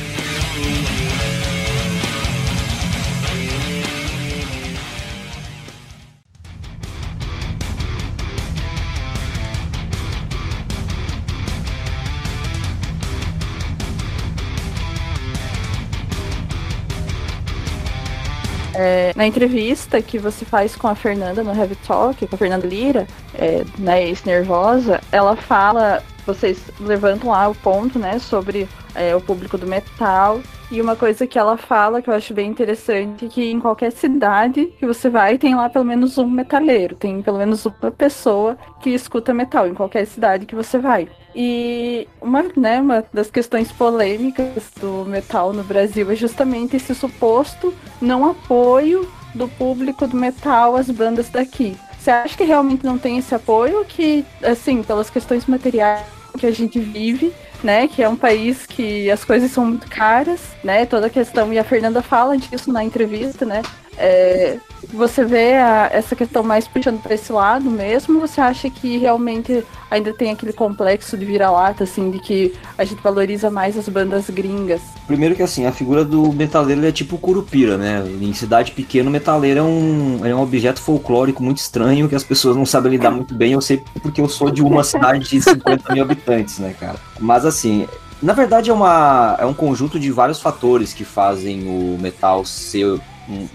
É, 18.87 19.13
na 19.17 19.27
entrevista 19.27 20.01
que 20.01 20.17
você 20.17 20.45
faz 20.45 20.77
com 20.77 20.87
a 20.87 20.95
Fernanda 20.95 21.43
no 21.43 21.53
Heavy 21.53 21.75
Talk, 21.75 22.25
com 22.25 22.37
a 22.37 22.39
Fernanda 22.39 22.65
Lira, 22.65 23.05
é, 23.35 23.65
né, 23.77 24.05
ex-nervosa, 24.05 25.01
ela 25.11 25.35
fala, 25.35 26.05
vocês 26.27 26.61
levantam 26.81 27.31
lá 27.31 27.49
o 27.49 27.55
ponto, 27.55 27.99
né, 27.99 28.19
sobre 28.19 28.69
é, 28.95 29.15
o 29.15 29.21
público 29.21 29.57
do 29.57 29.67
metal 29.67 30.41
e 30.71 30.81
uma 30.81 30.97
coisa 30.97 31.27
que 31.27 31.39
ela 31.39 31.57
fala 31.57 32.03
que 32.03 32.11
eu 32.11 32.15
acho 32.15 32.35
bem 32.35 32.51
interessante, 32.51 33.29
que 33.29 33.51
em 33.51 33.61
qualquer 33.61 33.93
cidade 33.93 34.67
que 34.79 34.85
você 34.85 35.09
vai, 35.09 35.39
tem 35.39 35.55
lá 35.55 35.71
pelo 35.71 35.85
menos 35.85 36.19
um 36.19 36.29
metaleiro, 36.29 36.97
tem 36.97 37.23
pelo 37.23 37.39
menos 37.39 37.65
uma 37.65 37.91
pessoa 37.93 38.59
que 38.81 38.91
escuta 38.91 39.33
metal, 39.33 39.69
em 39.69 39.75
qualquer 39.75 40.05
cidade 40.07 40.45
que 40.45 40.57
você 40.57 40.79
vai. 40.79 41.09
E 41.35 42.09
uma, 42.21 42.45
né, 42.57 42.81
uma 42.81 43.05
das 43.13 43.31
questões 43.31 43.71
polêmicas 43.71 44.73
do 44.81 45.05
metal 45.05 45.53
no 45.53 45.63
Brasil 45.63 46.11
é 46.11 46.17
justamente 46.17 46.77
esse 46.77 46.95
suposto 46.95 47.73
não 48.01 48.29
apoio 48.29 49.09
do 49.35 49.47
público 49.47 50.07
do 50.09 50.17
metal 50.17 50.75
às 50.75 50.91
bandas 50.91 51.29
daqui. 51.29 51.77
Você 51.99 52.11
acha 52.11 52.37
que 52.37 52.45
realmente 52.45 52.85
não 52.85 52.99
tem 52.99 53.19
esse 53.19 53.35
apoio? 53.35 53.85
Que, 53.85 54.25
assim, 54.43 54.83
pelas 54.83 55.11
questões 55.11 55.45
materiais 55.47 56.16
que 56.37 56.47
a 56.47 56.53
gente 56.53 56.79
vive, 56.79 57.33
né? 57.63 57.89
Que 57.89 58.03
é 58.03 58.09
um 58.09 58.17
país 58.17 58.67
que 58.67 59.11
as 59.11 59.25
coisas 59.25 59.51
são 59.51 59.67
muito 59.67 59.89
caras, 59.89 60.41
né? 60.63 60.87
Toda 60.87 61.07
a 61.07 61.11
questão, 61.11 61.53
e 61.53 61.59
a 61.59 61.65
Fernanda 61.65 62.03
fala 62.03 62.37
disso 62.37 62.73
na 62.73 62.85
entrevista, 62.85 63.45
né? 63.45 63.63
É, 63.99 64.59
Você 64.93 65.25
vê 65.25 65.55
a, 65.55 65.89
essa 65.93 66.15
questão 66.15 66.43
mais 66.43 66.69
puxando 66.69 67.01
para 67.01 67.15
esse 67.15 67.33
lado 67.33 67.71
mesmo? 67.71 68.21
Você 68.21 68.41
acha 68.41 68.69
que 68.71 68.99
realmente 68.99 69.65
ainda 69.91 70.13
tem 70.13 70.31
aquele 70.31 70.53
complexo 70.53 71.17
de 71.17 71.25
vira-lata, 71.25 71.85
assim, 71.85 72.11
de 72.11 72.19
que 72.19 72.55
a 72.77 72.85
gente 72.85 73.03
valoriza 73.03 73.51
mais 73.51 73.77
as 73.77 73.89
bandas 73.89 74.29
gringas? 74.31 74.81
Primeiro 75.07 75.35
que 75.35 75.43
assim, 75.43 75.67
a 75.67 75.73
figura 75.73 76.05
do 76.05 76.33
metaleiro 76.33 76.85
é 76.87 76.93
tipo 76.93 77.19
curupira, 77.19 77.77
né? 77.79 78.05
Em 78.21 78.33
cidade 78.33 78.73
pequena, 78.73 79.09
o 79.09 79.13
metaleiro 79.13 79.61
é 79.61 79.63
um, 79.63 80.21
é 80.27 80.35
um 80.35 80.41
objeto 80.41 80.81
folclórico 80.81 81.43
muito 81.43 81.59
estranho 81.59 82.09
que 82.09 82.15
as 82.15 82.25
pessoas 82.25 82.57
não 82.57 82.67
sabem 82.67 82.93
lidar 82.93 83.11
muito 83.11 83.35
bem. 83.35 83.53
Eu 83.53 83.61
sei 83.61 83.83
porque 84.03 84.21
eu 84.21 84.29
sou 84.29 84.51
de 84.51 84.63
uma 84.63 84.85
cidade 84.85 85.29
de 85.29 85.41
50 85.41 85.93
mil 85.95 86.03
habitantes, 86.03 86.59
né, 86.59 86.75
cara? 86.79 86.97
Mas 87.19 87.45
assim, 87.47 87.89
na 88.23 88.33
verdade 88.33 88.71
é, 88.71 88.73
uma, 88.73 89.37
é 89.39 89.47
um 89.47 89.55
conjunto 89.55 89.99
de 89.99 90.11
vários 90.11 90.41
fatores 90.41 90.93
que 90.93 91.05
fazem 91.05 91.67
o 91.67 91.99
metal 92.01 92.45
ser 92.45 93.01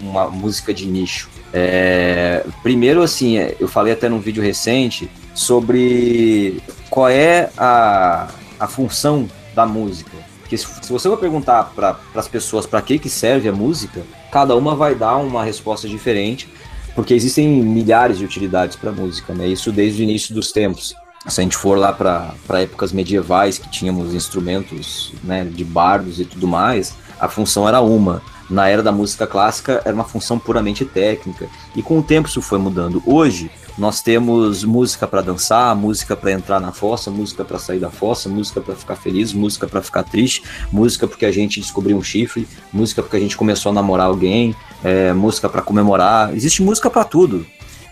uma 0.00 0.28
música 0.28 0.72
de 0.72 0.86
nicho. 0.86 1.28
É, 1.52 2.44
primeiro, 2.62 3.02
assim, 3.02 3.36
eu 3.58 3.68
falei 3.68 3.92
até 3.92 4.08
num 4.08 4.20
vídeo 4.20 4.42
recente 4.42 5.10
sobre 5.34 6.62
qual 6.90 7.08
é 7.08 7.50
a, 7.56 8.28
a 8.58 8.66
função 8.66 9.28
da 9.54 9.66
música. 9.66 10.12
Que 10.48 10.56
se, 10.56 10.66
se 10.82 10.92
você 10.92 11.08
for 11.08 11.18
perguntar 11.18 11.72
para 11.74 11.98
as 12.14 12.28
pessoas 12.28 12.66
para 12.66 12.82
que, 12.82 12.98
que 12.98 13.08
serve 13.08 13.48
a 13.48 13.52
música, 13.52 14.02
cada 14.30 14.54
uma 14.56 14.74
vai 14.74 14.94
dar 14.94 15.16
uma 15.16 15.44
resposta 15.44 15.88
diferente, 15.88 16.48
porque 16.94 17.14
existem 17.14 17.48
milhares 17.48 18.18
de 18.18 18.24
utilidades 18.24 18.76
para 18.76 18.90
a 18.90 18.92
música, 18.92 19.34
né? 19.34 19.46
Isso 19.46 19.72
desde 19.72 20.02
o 20.02 20.04
início 20.04 20.34
dos 20.34 20.52
tempos. 20.52 20.94
Se 21.26 21.40
a 21.40 21.44
gente 21.44 21.56
for 21.56 21.78
lá 21.78 21.92
para 21.92 22.60
épocas 22.60 22.92
medievais, 22.92 23.56
que 23.56 23.68
tínhamos 23.68 24.12
instrumentos 24.12 25.12
né, 25.22 25.44
de 25.44 25.64
bardos 25.64 26.18
e 26.18 26.24
tudo 26.24 26.48
mais, 26.48 26.96
a 27.22 27.28
função 27.28 27.68
era 27.68 27.80
uma 27.80 28.20
na 28.50 28.68
era 28.68 28.82
da 28.82 28.90
música 28.90 29.28
clássica 29.28 29.80
era 29.84 29.94
uma 29.94 30.02
função 30.02 30.40
puramente 30.40 30.84
técnica 30.84 31.48
e 31.76 31.80
com 31.80 32.00
o 32.00 32.02
tempo 32.02 32.28
isso 32.28 32.42
foi 32.42 32.58
mudando. 32.58 33.00
Hoje 33.06 33.48
nós 33.78 34.02
temos 34.02 34.64
música 34.64 35.06
para 35.06 35.22
dançar, 35.22 35.74
música 35.76 36.16
para 36.16 36.32
entrar 36.32 36.60
na 36.60 36.72
fossa, 36.72 37.12
música 37.12 37.44
para 37.44 37.60
sair 37.60 37.78
da 37.78 37.90
fossa, 37.90 38.28
música 38.28 38.60
para 38.60 38.74
ficar 38.74 38.96
feliz, 38.96 39.32
música 39.32 39.68
para 39.68 39.80
ficar 39.80 40.02
triste, 40.02 40.42
música 40.72 41.06
porque 41.06 41.24
a 41.24 41.30
gente 41.30 41.60
descobriu 41.60 41.96
um 41.96 42.02
chifre, 42.02 42.46
música 42.72 43.02
porque 43.02 43.16
a 43.16 43.20
gente 43.20 43.36
começou 43.36 43.70
a 43.70 43.72
namorar 43.72 44.08
alguém, 44.08 44.54
é, 44.82 45.12
música 45.12 45.48
para 45.48 45.62
comemorar. 45.62 46.34
Existe 46.34 46.60
música 46.60 46.90
para 46.90 47.04
tudo. 47.04 47.46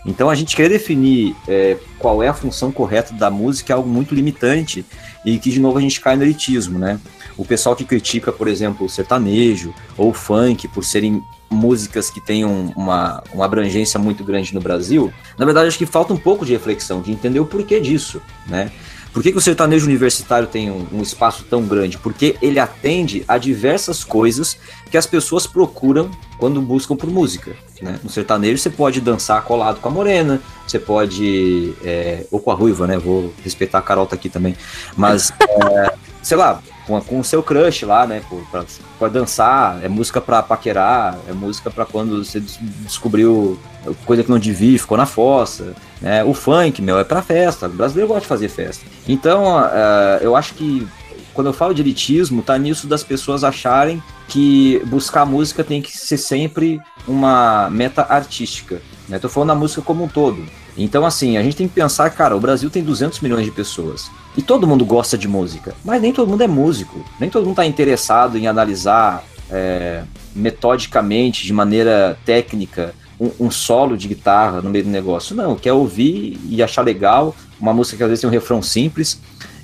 Então 0.05 0.29
a 0.29 0.35
gente 0.35 0.55
querer 0.55 0.69
definir 0.69 1.35
é, 1.47 1.77
qual 1.97 2.21
é 2.21 2.27
a 2.27 2.33
função 2.33 2.71
correta 2.71 3.13
da 3.13 3.29
música 3.29 3.71
é 3.71 3.75
algo 3.75 3.87
muito 3.87 4.13
limitante 4.13 4.85
e 5.25 5.37
que 5.37 5.49
de 5.49 5.59
novo 5.59 5.77
a 5.77 5.81
gente 5.81 6.01
cai 6.01 6.15
no 6.15 6.23
elitismo, 6.23 6.77
né? 6.77 6.99
O 7.41 7.43
pessoal 7.43 7.75
que 7.75 7.83
critica, 7.83 8.31
por 8.31 8.47
exemplo, 8.47 8.85
o 8.85 8.89
sertanejo 8.89 9.73
ou 9.97 10.11
o 10.11 10.13
funk 10.13 10.67
por 10.67 10.85
serem 10.85 11.23
músicas 11.49 12.07
que 12.07 12.21
tenham 12.21 12.71
uma, 12.77 13.23
uma 13.33 13.45
abrangência 13.45 13.99
muito 13.99 14.23
grande 14.23 14.53
no 14.53 14.61
Brasil, 14.61 15.11
na 15.39 15.43
verdade 15.43 15.67
acho 15.67 15.77
que 15.79 15.87
falta 15.87 16.13
um 16.13 16.17
pouco 16.17 16.45
de 16.45 16.51
reflexão, 16.51 17.01
de 17.01 17.11
entender 17.11 17.39
o 17.39 17.45
porquê 17.47 17.79
disso, 17.79 18.21
né? 18.45 18.71
Por 19.11 19.23
que, 19.23 19.31
que 19.31 19.37
o 19.39 19.41
sertanejo 19.41 19.87
universitário 19.87 20.47
tem 20.47 20.69
um, 20.69 20.85
um, 20.93 21.01
espaço 21.01 21.43
tão 21.49 21.63
grande? 21.63 21.97
Porque 21.97 22.37
ele 22.43 22.59
atende 22.59 23.25
a 23.27 23.39
diversas 23.39 24.03
coisas 24.03 24.55
que 24.91 24.95
as 24.95 25.07
pessoas 25.07 25.47
procuram 25.47 26.11
quando 26.37 26.61
buscam 26.61 26.95
por 26.95 27.09
música. 27.09 27.55
Né? 27.81 27.99
No 28.03 28.09
sertanejo 28.09 28.59
você 28.59 28.69
pode 28.69 29.01
dançar 29.01 29.43
colado 29.43 29.81
com 29.81 29.89
a 29.89 29.91
morena, 29.91 30.39
você 30.65 30.77
pode. 30.77 31.73
É, 31.83 32.23
ou 32.31 32.39
com 32.39 32.51
a 32.51 32.53
ruiva, 32.53 32.85
né? 32.85 32.97
Vou 32.99 33.33
respeitar 33.43 33.79
a 33.79 33.81
Carol 33.81 34.05
tá 34.05 34.15
aqui 34.15 34.29
também. 34.29 34.55
Mas, 34.95 35.33
é, 35.41 35.93
sei 36.21 36.37
lá, 36.37 36.61
com, 36.91 37.01
com 37.01 37.19
o 37.19 37.23
seu 37.23 37.41
crush 37.41 37.85
lá, 37.85 38.05
né? 38.05 38.21
Pra, 38.51 38.65
pra 38.99 39.07
dançar, 39.07 39.79
é 39.83 39.87
música 39.87 40.19
pra 40.19 40.43
paquerar, 40.43 41.17
é 41.27 41.31
música 41.31 41.71
pra 41.71 41.85
quando 41.85 42.23
você 42.23 42.39
descobriu 42.39 43.57
coisa 44.05 44.23
que 44.23 44.29
não 44.29 44.39
devia, 44.39 44.77
ficou 44.77 44.97
na 44.97 45.05
fossa. 45.05 45.73
Né? 46.01 46.23
O 46.23 46.33
funk, 46.33 46.81
meu, 46.81 46.99
é 46.99 47.03
pra 47.03 47.21
festa. 47.21 47.67
O 47.67 47.69
brasileiro 47.69 48.07
gosta 48.07 48.21
de 48.21 48.27
fazer 48.27 48.49
festa. 48.49 48.85
Então, 49.07 49.59
uh, 49.59 50.17
eu 50.21 50.35
acho 50.35 50.53
que 50.55 50.87
quando 51.33 51.47
eu 51.47 51.53
falo 51.53 51.73
de 51.73 51.81
elitismo, 51.81 52.41
tá 52.41 52.57
nisso 52.57 52.87
das 52.87 53.03
pessoas 53.03 53.43
acharem 53.43 54.03
que 54.27 54.81
buscar 54.85 55.25
música 55.25 55.63
tem 55.63 55.81
que 55.81 55.97
ser 55.97 56.17
sempre 56.17 56.79
uma 57.07 57.69
meta 57.69 58.05
artística. 58.09 58.81
Né? 59.07 59.17
Tô 59.19 59.29
falando 59.29 59.49
da 59.49 59.55
música 59.55 59.81
como 59.81 60.03
um 60.03 60.07
todo. 60.07 60.45
Então, 60.77 61.05
assim, 61.05 61.37
a 61.37 61.43
gente 61.43 61.55
tem 61.55 61.67
que 61.67 61.73
pensar, 61.73 62.09
cara, 62.11 62.35
o 62.35 62.39
Brasil 62.39 62.69
tem 62.69 62.83
200 62.83 63.19
milhões 63.19 63.45
de 63.45 63.51
pessoas. 63.51 64.09
E 64.35 64.41
todo 64.41 64.65
mundo 64.65 64.85
gosta 64.85 65.17
de 65.17 65.27
música, 65.27 65.75
mas 65.83 66.01
nem 66.01 66.13
todo 66.13 66.29
mundo 66.29 66.41
é 66.41 66.47
músico. 66.47 67.03
Nem 67.19 67.29
todo 67.29 67.43
mundo 67.43 67.53
está 67.53 67.65
interessado 67.65 68.37
em 68.37 68.47
analisar 68.47 69.23
é, 69.49 70.03
metodicamente, 70.33 71.45
de 71.45 71.53
maneira 71.53 72.17
técnica, 72.25 72.95
um, 73.19 73.47
um, 73.47 73.51
solo 73.51 73.97
de 73.97 74.07
guitarra 74.07 74.61
no 74.61 74.69
meio 74.69 74.85
do 74.85 74.89
negócio. 74.89 75.35
Não, 75.35 75.55
quer 75.55 75.73
ouvir 75.73 76.39
e 76.49 76.63
achar 76.63 76.81
legal 76.81 77.35
uma 77.59 77.73
música 77.73 77.97
que 77.97 78.03
às 78.03 78.09
vezes 78.09 78.21
tem 78.21 78.29
um 78.29 78.33
refrão 78.33 78.61
simples. 78.61 79.19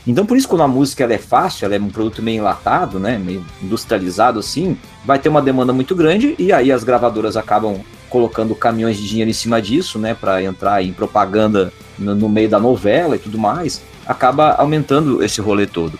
Então, 0.05 0.25
por 0.25 0.37
isso, 0.37 0.47
quando 0.47 0.61
a 0.61 0.67
música 0.67 1.03
ela 1.03 1.13
é 1.13 1.17
fácil, 1.17 1.65
ela 1.65 1.75
é 1.75 1.79
um 1.79 1.89
produto 1.89 2.21
meio 2.21 2.37
enlatado, 2.37 2.97
né, 2.97 3.17
meio 3.17 3.45
industrializado 3.61 4.39
assim, 4.39 4.77
vai 5.05 5.19
ter 5.19 5.27
uma 5.27 5.41
demanda 5.41 5.73
muito 5.73 5.93
grande 5.95 6.33
e 6.39 6.53
aí 6.53 6.71
as 6.71 6.83
gravadoras 6.83 7.35
acabam 7.35 7.81
colocando 8.09 8.55
caminhões 8.55 8.97
de 8.97 9.07
dinheiro 9.07 9.29
em 9.29 9.33
cima 9.33 9.61
disso, 9.61 9.99
né, 9.99 10.13
para 10.13 10.41
entrar 10.43 10.83
em 10.83 10.93
propaganda 10.93 11.71
no, 11.97 12.15
no, 12.15 12.29
meio 12.29 12.49
da 12.49 12.59
novela 12.59 13.15
e 13.15 13.19
tudo 13.19 13.37
mais, 13.37 13.81
acaba 14.05 14.53
aumentando 14.53 15.23
esse 15.23 15.41
rolê 15.41 15.67
todo. 15.67 15.99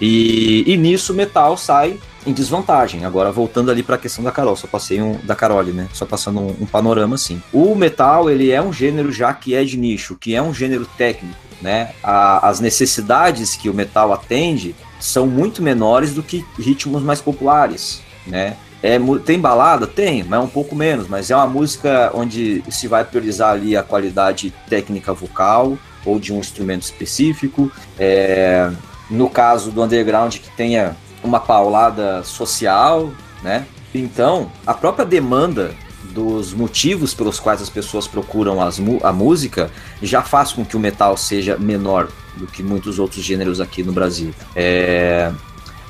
E, 0.00 0.64
e 0.66 0.76
nisso 0.76 1.12
o 1.12 1.16
metal 1.16 1.56
sai 1.56 1.98
em 2.26 2.32
desvantagem. 2.32 3.04
Agora 3.04 3.30
voltando 3.30 3.70
ali 3.70 3.82
para 3.82 3.96
a 3.96 3.98
questão 3.98 4.24
da 4.24 4.32
Carol, 4.32 4.56
só 4.56 4.66
passei 4.66 5.00
um 5.00 5.18
da 5.22 5.34
Carole, 5.34 5.72
né? 5.72 5.88
Só 5.92 6.06
passando 6.06 6.40
um, 6.40 6.56
um, 6.60 6.66
panorama 6.66 7.14
assim. 7.14 7.42
O 7.52 7.74
metal 7.74 8.30
ele 8.30 8.50
é 8.50 8.60
um 8.60 8.72
gênero 8.72 9.12
já 9.12 9.32
que 9.32 9.54
é 9.54 9.64
de 9.64 9.76
nicho, 9.76 10.16
que 10.16 10.34
é 10.34 10.42
um 10.42 10.54
gênero 10.54 10.86
técnico, 10.96 11.36
né? 11.60 11.92
A, 12.02 12.48
as 12.48 12.60
necessidades 12.60 13.54
que 13.56 13.68
o 13.68 13.74
metal 13.74 14.12
atende 14.12 14.74
são 15.00 15.26
muito 15.26 15.62
menores 15.62 16.14
do 16.14 16.22
que 16.22 16.44
ritmos 16.58 17.02
mais 17.02 17.20
populares, 17.20 18.02
né? 18.26 18.56
É, 18.82 18.98
tem 19.24 19.38
balada? 19.38 19.86
Tem, 19.86 20.24
mas 20.24 20.40
é 20.40 20.42
um 20.42 20.48
pouco 20.48 20.74
menos. 20.74 21.08
Mas 21.08 21.30
é 21.30 21.36
uma 21.36 21.46
música 21.46 22.10
onde 22.14 22.64
se 22.70 22.88
vai 22.88 23.04
priorizar 23.04 23.52
ali 23.52 23.76
a 23.76 23.82
qualidade 23.82 24.52
técnica 24.68 25.12
vocal 25.12 25.78
ou 26.04 26.18
de 26.18 26.32
um 26.32 26.38
instrumento 26.38 26.82
específico. 26.82 27.70
É, 27.98 28.70
no 29.08 29.30
caso 29.30 29.70
do 29.70 29.82
underground, 29.82 30.36
que 30.36 30.50
tenha 30.56 30.96
uma 31.22 31.38
paulada 31.38 32.24
social, 32.24 33.12
né? 33.42 33.66
Então, 33.94 34.50
a 34.66 34.74
própria 34.74 35.04
demanda 35.04 35.74
dos 36.12 36.52
motivos 36.52 37.14
pelos 37.14 37.38
quais 37.38 37.62
as 37.62 37.68
pessoas 37.68 38.06
procuram 38.06 38.60
as, 38.60 38.80
a 39.02 39.12
música 39.12 39.70
já 40.02 40.22
faz 40.22 40.52
com 40.52 40.64
que 40.64 40.76
o 40.76 40.80
metal 40.80 41.16
seja 41.16 41.56
menor 41.56 42.08
do 42.36 42.46
que 42.46 42.62
muitos 42.62 42.98
outros 42.98 43.22
gêneros 43.22 43.60
aqui 43.60 43.82
no 43.82 43.92
Brasil. 43.92 44.34
É, 44.56 45.30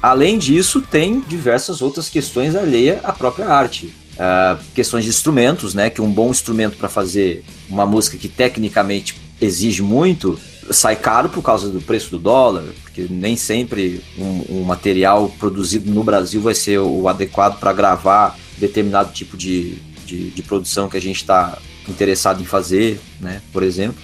Além 0.02 0.36
disso, 0.36 0.80
tem 0.82 1.20
diversas 1.20 1.80
outras 1.80 2.08
questões 2.08 2.56
alheias 2.56 2.98
à 3.04 3.12
própria 3.12 3.46
arte. 3.46 3.94
Uh, 4.12 4.62
questões 4.74 5.04
de 5.04 5.10
instrumentos, 5.10 5.74
né? 5.74 5.88
Que 5.88 6.02
um 6.02 6.10
bom 6.10 6.30
instrumento 6.30 6.76
para 6.76 6.88
fazer 6.88 7.44
uma 7.70 7.86
música 7.86 8.18
que 8.18 8.28
tecnicamente 8.28 9.16
exige 9.40 9.80
muito 9.80 10.38
sai 10.70 10.96
caro 10.96 11.28
por 11.28 11.42
causa 11.42 11.68
do 11.68 11.80
preço 11.80 12.10
do 12.10 12.18
dólar, 12.18 12.64
porque 12.82 13.06
nem 13.10 13.36
sempre 13.36 14.02
um, 14.16 14.60
um 14.60 14.64
material 14.64 15.28
produzido 15.38 15.90
no 15.90 16.04
Brasil 16.04 16.40
vai 16.40 16.54
ser 16.54 16.78
o 16.78 17.08
adequado 17.08 17.58
para 17.58 17.72
gravar 17.72 18.38
determinado 18.58 19.12
tipo 19.12 19.36
de, 19.36 19.76
de, 20.04 20.30
de 20.30 20.42
produção 20.42 20.88
que 20.88 20.96
a 20.96 21.00
gente 21.00 21.16
está 21.16 21.58
interessado 21.88 22.40
em 22.40 22.44
fazer, 22.44 23.00
né? 23.20 23.42
Por 23.52 23.62
exemplo. 23.62 24.00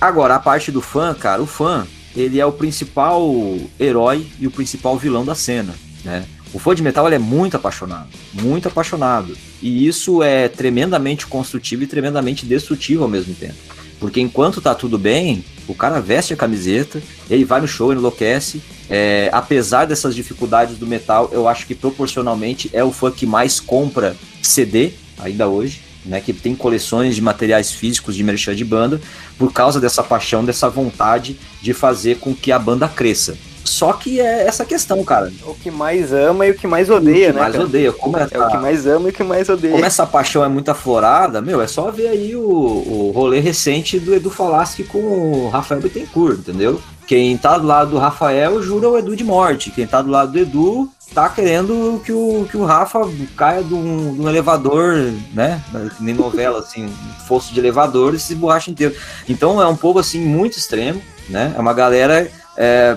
Agora, 0.00 0.36
a 0.36 0.38
parte 0.38 0.70
do 0.70 0.80
fã, 0.80 1.12
cara, 1.12 1.42
o 1.42 1.46
fã, 1.46 1.86
ele 2.18 2.40
é 2.40 2.44
o 2.44 2.52
principal 2.52 3.32
herói 3.78 4.26
e 4.40 4.46
o 4.46 4.50
principal 4.50 4.98
vilão 4.98 5.24
da 5.24 5.34
cena, 5.34 5.74
né? 6.04 6.26
O 6.52 6.58
fã 6.58 6.74
de 6.74 6.82
metal 6.82 7.06
é 7.08 7.18
muito 7.18 7.56
apaixonado, 7.56 8.08
muito 8.32 8.68
apaixonado. 8.68 9.36
E 9.60 9.86
isso 9.86 10.22
é 10.22 10.48
tremendamente 10.48 11.26
construtivo 11.26 11.82
e 11.82 11.86
tremendamente 11.86 12.46
destrutivo 12.46 13.02
ao 13.02 13.08
mesmo 13.08 13.34
tempo. 13.34 13.54
Porque 14.00 14.20
enquanto 14.20 14.60
tá 14.60 14.74
tudo 14.74 14.96
bem, 14.96 15.44
o 15.66 15.74
cara 15.74 16.00
veste 16.00 16.32
a 16.32 16.36
camiseta, 16.36 17.02
ele 17.28 17.44
vai 17.44 17.60
no 17.60 17.68
show, 17.68 17.92
enlouquece. 17.92 18.62
É, 18.88 19.28
apesar 19.32 19.84
dessas 19.84 20.14
dificuldades 20.14 20.78
do 20.78 20.86
metal, 20.86 21.28
eu 21.32 21.46
acho 21.46 21.66
que 21.66 21.74
proporcionalmente 21.74 22.70
é 22.72 22.82
o 22.82 22.92
fã 22.92 23.10
que 23.10 23.26
mais 23.26 23.60
compra 23.60 24.16
CD 24.42 24.92
ainda 25.18 25.48
hoje 25.48 25.87
né, 26.08 26.20
que 26.20 26.32
tem 26.32 26.56
coleções 26.56 27.14
de 27.14 27.22
materiais 27.22 27.70
físicos 27.70 28.16
de 28.16 28.24
merchan 28.24 28.54
de 28.54 28.64
banda, 28.64 29.00
por 29.38 29.52
causa 29.52 29.80
dessa 29.80 30.02
paixão, 30.02 30.44
dessa 30.44 30.68
vontade 30.68 31.38
de 31.60 31.72
fazer 31.72 32.18
com 32.18 32.34
que 32.34 32.50
a 32.50 32.58
banda 32.58 32.88
cresça. 32.88 33.36
Só 33.64 33.92
que 33.92 34.18
é 34.18 34.46
essa 34.46 34.64
questão, 34.64 35.04
cara. 35.04 35.30
O 35.46 35.54
que 35.54 35.70
mais 35.70 36.10
ama 36.10 36.46
e 36.46 36.52
o 36.52 36.54
que 36.54 36.66
mais 36.66 36.88
odeia, 36.88 37.28
o 37.28 37.32
que 37.32 37.34
né? 37.34 37.40
mais 37.40 37.52
cara? 37.52 37.64
odeia. 37.64 37.92
Como 37.92 38.16
essa... 38.16 38.34
É 38.34 38.40
o 38.40 38.48
que 38.48 38.56
mais 38.56 38.86
ama 38.86 39.08
e 39.08 39.10
o 39.10 39.14
que 39.14 39.22
mais 39.22 39.48
odeia. 39.48 39.72
Como 39.74 39.84
essa 39.84 40.06
paixão 40.06 40.42
é 40.42 40.48
muito 40.48 40.70
aflorada, 40.70 41.42
meu, 41.42 41.60
é 41.60 41.66
só 41.66 41.90
ver 41.90 42.08
aí 42.08 42.34
o, 42.34 42.40
o 42.40 43.12
rolê 43.14 43.40
recente 43.40 44.00
do 44.00 44.14
Edu 44.14 44.30
Falaschi 44.30 44.84
com 44.84 44.98
o 44.98 45.48
Rafael 45.50 45.82
Bittencourt, 45.82 46.38
entendeu? 46.38 46.80
Quem 47.08 47.38
tá 47.38 47.56
do 47.56 47.66
lado 47.66 47.92
do 47.92 47.98
Rafael 47.98 48.62
jura 48.62 48.86
o 48.86 48.98
Edu 48.98 49.16
de 49.16 49.24
morte. 49.24 49.70
Quem 49.70 49.86
tá 49.86 50.02
do 50.02 50.10
lado 50.10 50.30
do 50.30 50.38
Edu 50.38 50.90
tá 51.14 51.26
querendo 51.30 52.02
que 52.04 52.12
o, 52.12 52.46
que 52.50 52.54
o 52.54 52.66
Rafa 52.66 53.00
caia 53.34 53.64
de 53.64 53.72
um, 53.72 54.14
de 54.14 54.20
um 54.20 54.28
elevador, 54.28 55.10
né? 55.32 55.64
Nem 55.98 56.14
novela, 56.14 56.58
assim, 56.58 56.84
um 56.84 57.24
fosso 57.26 57.54
de 57.54 57.58
elevador 57.58 58.14
e 58.14 58.18
se 58.18 58.34
borracha 58.34 58.70
inteiro. 58.70 58.94
Então 59.26 59.60
é 59.60 59.66
um 59.66 59.74
povo 59.74 59.98
assim 59.98 60.20
muito 60.20 60.58
extremo, 60.58 61.00
né? 61.30 61.54
É 61.56 61.58
uma 61.58 61.72
galera. 61.72 62.30
É... 62.54 62.94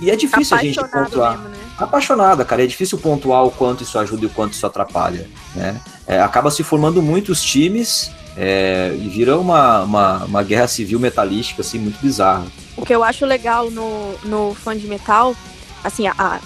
E 0.00 0.10
é 0.10 0.16
difícil 0.16 0.56
a 0.56 0.62
gente 0.62 0.80
pontuar. 0.80 1.32
Mesmo, 1.32 1.50
né? 1.50 1.56
Apaixonada, 1.76 2.46
cara. 2.46 2.64
É 2.64 2.66
difícil 2.66 2.96
pontuar 2.96 3.44
o 3.44 3.50
quanto 3.50 3.82
isso 3.82 3.98
ajuda 3.98 4.22
e 4.22 4.26
o 4.26 4.30
quanto 4.30 4.54
isso 4.54 4.66
atrapalha. 4.66 5.28
Né? 5.54 5.78
É, 6.06 6.18
acaba 6.18 6.50
se 6.50 6.62
formando 6.62 7.02
muitos 7.02 7.42
times 7.42 8.10
é, 8.42 8.96
e 8.98 9.06
vira 9.06 9.38
uma, 9.38 9.82
uma, 9.82 10.24
uma, 10.24 10.42
guerra 10.42 10.66
civil 10.66 10.98
metalística, 10.98 11.60
assim, 11.60 11.78
muito 11.78 12.00
bizarra. 12.00 12.46
O 12.74 12.86
que 12.86 12.94
eu 12.94 13.04
acho 13.04 13.26
legal 13.26 13.70
no, 13.70 14.14
no 14.24 14.54
fã 14.54 14.74
de 14.74 14.86
metal, 14.86 15.36
assim, 15.84 16.06
a, 16.06 16.14
a, 16.18 16.40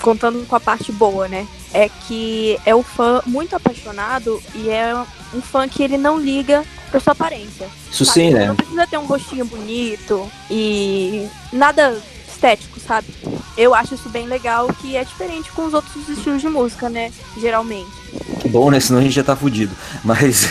contando 0.00 0.46
com 0.46 0.54
a 0.54 0.60
parte 0.60 0.92
boa, 0.92 1.26
né? 1.26 1.44
É 1.74 1.88
que 1.88 2.56
é 2.64 2.72
o 2.72 2.84
fã 2.84 3.20
muito 3.26 3.56
apaixonado 3.56 4.40
e 4.54 4.70
é 4.70 4.94
um 5.34 5.42
fã 5.42 5.68
que 5.68 5.82
ele 5.82 5.98
não 5.98 6.16
liga 6.16 6.62
pra 6.92 7.00
sua 7.00 7.12
aparência. 7.12 7.68
Isso 7.90 8.04
sabe? 8.04 8.20
sim, 8.20 8.30
né? 8.30 8.46
Não 8.46 8.54
precisa 8.54 8.86
ter 8.86 8.98
um 8.98 9.06
rostinho 9.06 9.44
bonito 9.44 10.30
e 10.48 11.26
nada 11.52 12.00
estético, 12.42 12.80
sabe? 12.80 13.06
Eu 13.56 13.72
acho 13.72 13.94
isso 13.94 14.08
bem 14.08 14.26
legal, 14.26 14.66
que 14.80 14.96
é 14.96 15.04
diferente 15.04 15.50
com 15.52 15.66
os 15.66 15.74
outros 15.74 16.08
estilos 16.08 16.40
de 16.40 16.48
música, 16.48 16.88
né? 16.88 17.12
Geralmente. 17.38 17.90
Bom, 18.50 18.70
né? 18.70 18.80
Senão 18.80 18.98
a 18.98 19.02
gente 19.02 19.14
já 19.14 19.22
tá 19.22 19.36
fudido. 19.36 19.74
Mas. 20.02 20.48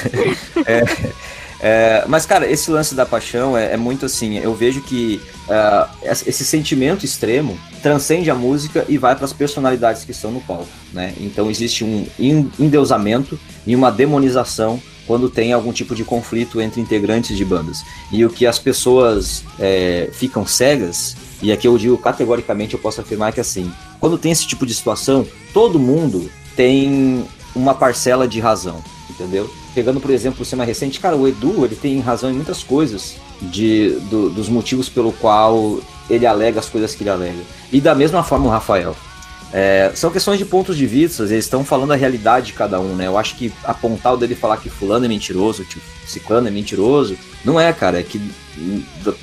é, 0.65 0.83
é, 1.63 2.05
mas, 2.07 2.25
cara, 2.25 2.49
esse 2.49 2.71
lance 2.71 2.95
da 2.95 3.05
paixão 3.05 3.57
é, 3.57 3.73
é 3.73 3.77
muito 3.77 4.05
assim. 4.05 4.39
Eu 4.39 4.55
vejo 4.55 4.81
que 4.81 5.21
uh, 5.47 5.89
esse 6.03 6.43
sentimento 6.45 7.05
extremo 7.05 7.59
transcende 7.83 8.31
a 8.31 8.35
música 8.35 8.85
e 8.87 8.97
vai 8.97 9.15
para 9.15 9.25
as 9.25 9.33
personalidades 9.33 10.03
que 10.03 10.11
estão 10.11 10.31
no 10.31 10.41
palco, 10.41 10.67
né? 10.91 11.13
Então 11.19 11.51
existe 11.51 11.83
um 11.83 12.07
endeusamento 12.57 13.39
e 13.67 13.75
uma 13.75 13.91
demonização 13.91 14.81
quando 15.05 15.29
tem 15.29 15.51
algum 15.51 15.73
tipo 15.73 15.93
de 15.93 16.03
conflito 16.03 16.61
entre 16.61 16.79
integrantes 16.79 17.35
de 17.35 17.43
bandas. 17.43 17.83
E 18.11 18.23
o 18.25 18.29
que 18.29 18.47
as 18.47 18.57
pessoas 18.57 19.43
é, 19.59 20.09
ficam 20.13 20.47
cegas, 20.47 21.15
e 21.41 21.51
aqui 21.51 21.67
eu 21.67 21.77
digo 21.77 21.97
categoricamente, 21.97 22.73
eu 22.73 22.79
posso 22.79 23.01
afirmar 23.01 23.33
que 23.33 23.39
assim, 23.39 23.71
quando 23.99 24.17
tem 24.17 24.31
esse 24.31 24.45
tipo 24.45 24.65
de 24.65 24.73
situação, 24.73 25.27
todo 25.53 25.79
mundo 25.79 26.29
tem 26.55 27.25
uma 27.55 27.73
parcela 27.73 28.27
de 28.27 28.39
razão, 28.39 28.81
entendeu? 29.09 29.49
pegando, 29.73 29.99
por 29.99 30.11
exemplo, 30.11 30.41
o 30.41 30.45
cima 30.45 30.63
recente, 30.63 30.99
cara, 30.99 31.15
o 31.15 31.27
Edu, 31.27 31.65
ele 31.65 31.75
tem 31.75 31.99
razão 31.99 32.29
em 32.29 32.33
muitas 32.33 32.63
coisas 32.63 33.15
de, 33.41 33.91
do, 34.09 34.29
dos 34.29 34.49
motivos 34.49 34.89
pelo 34.89 35.11
qual 35.13 35.79
ele 36.09 36.25
alega 36.25 36.59
as 36.59 36.69
coisas 36.69 36.93
que 36.93 37.03
ele 37.03 37.09
alega. 37.09 37.39
E 37.71 37.79
da 37.79 37.95
mesma 37.95 38.23
forma 38.23 38.47
o 38.47 38.49
Rafael. 38.49 38.95
É, 39.53 39.91
são 39.93 40.09
questões 40.11 40.39
de 40.39 40.45
pontos 40.45 40.77
de 40.77 40.85
vista, 40.85 41.23
eles 41.23 41.45
estão 41.45 41.65
falando 41.65 41.91
a 41.91 41.95
realidade 41.95 42.47
de 42.47 42.53
cada 42.53 42.79
um, 42.79 42.95
né? 42.95 43.07
Eu 43.07 43.17
acho 43.17 43.35
que 43.35 43.51
apontar 43.63 44.13
o 44.13 44.17
dele 44.17 44.33
falar 44.33 44.57
que 44.57 44.69
fulano 44.69 45.05
é 45.05 45.07
mentiroso, 45.07 45.65
que 45.65 45.79
ciclano 46.05 46.47
é 46.47 46.51
mentiroso, 46.51 47.17
não 47.43 47.59
é, 47.59 47.71
cara, 47.73 47.99
é 47.99 48.03
que 48.03 48.21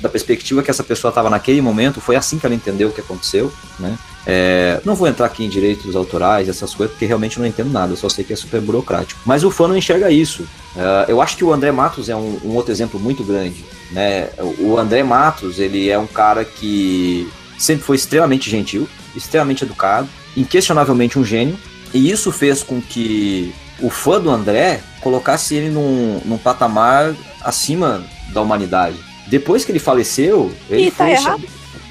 da, 0.01 0.09
perspectiva 0.09 0.61
que 0.61 0.69
essa 0.69 0.83
pessoa 0.83 1.09
estava 1.09 1.29
naquele 1.29 1.61
momento, 1.61 2.01
foi 2.01 2.15
assim 2.15 2.37
que 2.37 2.45
ela 2.45 2.55
entendeu 2.55 2.89
o 2.89 2.91
que 2.91 3.01
aconteceu, 3.01 3.51
né? 3.79 3.97
É, 4.27 4.79
não 4.85 4.95
vou 4.95 5.07
entrar 5.07 5.25
aqui 5.25 5.43
em 5.43 5.49
direitos 5.49 5.95
autorais, 5.95 6.47
essas 6.47 6.75
coisas, 6.75 6.93
porque 6.93 7.05
realmente 7.05 7.39
não 7.39 7.45
entendo 7.45 7.71
nada, 7.71 7.93
eu 7.93 7.97
só 7.97 8.09
sei 8.09 8.23
que 8.23 8.33
é 8.33 8.35
super 8.35 8.61
burocrático. 8.61 9.19
Mas 9.25 9.43
o 9.43 9.49
fã 9.49 9.67
não 9.67 9.77
enxerga 9.77 10.11
isso. 10.11 10.47
É, 10.75 11.11
eu 11.11 11.21
acho 11.21 11.37
que 11.37 11.43
o 11.43 11.51
André 11.51 11.71
Matos 11.71 12.09
é 12.09 12.15
um, 12.15 12.39
um, 12.43 12.55
outro 12.55 12.71
exemplo 12.71 12.99
muito 12.99 13.23
grande. 13.23 13.63
Né? 13.91 14.29
O 14.59 14.77
André 14.77 15.01
Matos, 15.01 15.57
ele 15.57 15.89
é 15.89 15.97
um 15.97 16.05
cara 16.05 16.45
que 16.45 17.27
sempre 17.57 17.83
foi 17.83 17.95
extremamente 17.95 18.49
gentil, 18.49 18.87
extremamente 19.15 19.63
educado, 19.63 20.07
inquestionavelmente 20.35 21.17
um 21.17 21.23
gênio, 21.23 21.57
e 21.93 22.09
isso 22.09 22.31
fez 22.31 22.63
com 22.63 22.81
que 22.81 23.53
o 23.81 23.89
fã 23.89 24.19
do 24.19 24.29
André 24.29 24.81
colocasse 25.01 25.55
ele 25.55 25.69
num, 25.69 26.21
num 26.25 26.37
patamar 26.37 27.15
acima 27.41 28.03
da 28.33 28.41
humanidade. 28.41 28.97
Depois 29.27 29.63
que 29.63 29.71
ele 29.71 29.79
faleceu, 29.79 30.51
ele 30.69 30.87
e 30.87 30.91
tá 30.91 31.05
foi. 31.05 31.13
Errado? 31.13 31.43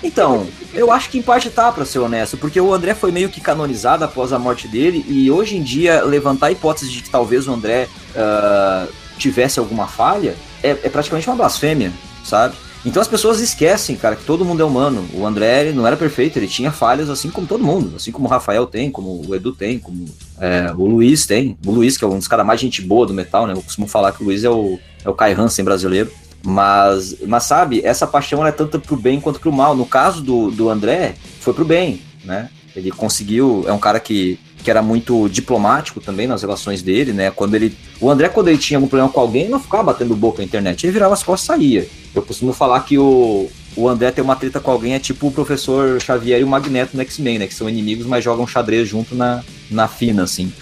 Então, 0.02 0.46
eu 0.72 0.92
acho 0.92 1.10
que 1.10 1.18
em 1.18 1.22
parte 1.22 1.50
tá, 1.50 1.72
pra 1.72 1.84
ser 1.84 1.98
honesto, 1.98 2.36
porque 2.36 2.60
o 2.60 2.72
André 2.72 2.94
foi 2.94 3.10
meio 3.10 3.28
que 3.28 3.40
canonizado 3.40 4.04
após 4.04 4.32
a 4.32 4.38
morte 4.38 4.68
dele, 4.68 5.04
e 5.08 5.30
hoje 5.30 5.56
em 5.56 5.62
dia, 5.62 6.02
levantar 6.02 6.46
a 6.46 6.52
hipótese 6.52 6.90
de 6.90 7.02
que 7.02 7.10
talvez 7.10 7.48
o 7.48 7.52
André 7.52 7.88
uh, 8.14 8.92
tivesse 9.18 9.58
alguma 9.58 9.88
falha 9.88 10.36
é, 10.62 10.70
é, 10.70 10.88
praticamente 10.88 11.28
uma 11.28 11.36
blasfêmia, 11.36 11.92
sabe? 12.24 12.54
Então 12.84 13.02
as 13.02 13.08
pessoas 13.08 13.40
esquecem, 13.40 13.96
cara, 13.96 14.16
que 14.16 14.24
todo 14.24 14.44
mundo 14.44 14.62
é 14.62 14.64
humano. 14.64 15.06
O 15.12 15.26
André 15.26 15.72
não 15.72 15.86
era 15.86 15.96
perfeito, 15.96 16.38
ele 16.38 16.46
tinha 16.46 16.70
falhas 16.70 17.10
assim 17.10 17.30
como 17.30 17.46
todo 17.46 17.64
mundo, 17.64 17.96
assim 17.96 18.12
como 18.12 18.26
o 18.26 18.30
Rafael 18.30 18.66
tem, 18.66 18.90
como 18.90 19.22
o 19.26 19.34
Edu 19.34 19.52
tem, 19.52 19.78
como 19.78 20.06
é, 20.40 20.72
o 20.76 20.86
Luiz 20.86 21.26
tem. 21.26 21.58
O 21.66 21.72
Luiz, 21.72 21.96
que 21.96 22.04
é 22.04 22.06
um 22.06 22.18
dos 22.18 22.28
caras 22.28 22.46
mais 22.46 22.60
gente 22.60 22.80
boa 22.80 23.06
do 23.06 23.14
metal, 23.14 23.46
né? 23.46 23.52
Eu 23.52 23.62
costumo 23.62 23.86
falar 23.86 24.12
que 24.12 24.22
o 24.22 24.26
Luiz 24.26 24.44
é 24.44 24.50
o, 24.50 24.78
é 25.04 25.08
o 25.08 25.14
Kai 25.14 25.32
Hansen 25.32 25.64
brasileiro. 25.64 26.10
Mas, 26.44 27.16
mas 27.26 27.44
sabe, 27.44 27.80
essa 27.84 28.06
paixão 28.06 28.46
é 28.46 28.52
tanto 28.52 28.78
pro 28.78 28.96
bem 28.96 29.20
quanto 29.20 29.40
pro 29.40 29.52
mal. 29.52 29.76
No 29.76 29.84
caso 29.84 30.22
do, 30.22 30.50
do 30.50 30.70
André, 30.70 31.16
foi 31.40 31.52
pro 31.52 31.64
bem, 31.64 32.00
né? 32.24 32.48
Ele 32.76 32.92
conseguiu, 32.92 33.64
é 33.66 33.72
um 33.72 33.78
cara 33.78 33.98
que, 33.98 34.38
que 34.68 34.70
era 34.70 34.82
muito 34.82 35.30
diplomático 35.30 35.98
também 35.98 36.26
nas 36.26 36.42
relações 36.42 36.82
dele, 36.82 37.10
né? 37.10 37.30
Quando 37.30 37.54
ele, 37.54 37.74
o 37.98 38.10
André 38.10 38.28
quando 38.28 38.48
ele 38.48 38.58
tinha 38.58 38.76
algum 38.76 38.86
problema 38.86 39.10
com 39.10 39.18
alguém, 39.18 39.48
não 39.48 39.58
ficava 39.58 39.84
batendo 39.84 40.14
boca 40.14 40.42
na 40.42 40.44
internet, 40.44 40.84
ele 40.84 40.92
virava 40.92 41.14
as 41.14 41.22
costas 41.22 41.44
e 41.44 41.46
saía. 41.46 41.88
Eu 42.14 42.20
costumo 42.20 42.52
falar 42.52 42.80
que 42.80 42.98
o, 42.98 43.48
o 43.74 43.88
André 43.88 44.10
ter 44.10 44.20
uma 44.20 44.36
treta 44.36 44.60
com 44.60 44.70
alguém 44.70 44.92
é 44.92 44.98
tipo 44.98 45.28
o 45.28 45.32
professor 45.32 45.98
Xavier 46.02 46.40
e 46.40 46.44
o 46.44 46.46
Magneto 46.46 46.94
no 46.94 47.00
X-Men, 47.00 47.38
né? 47.38 47.46
Que 47.46 47.54
são 47.54 47.66
inimigos, 47.66 48.04
mas 48.04 48.22
jogam 48.22 48.46
xadrez 48.46 48.86
junto 48.86 49.14
na, 49.14 49.42
na 49.70 49.88
fina, 49.88 50.24
assim. 50.24 50.52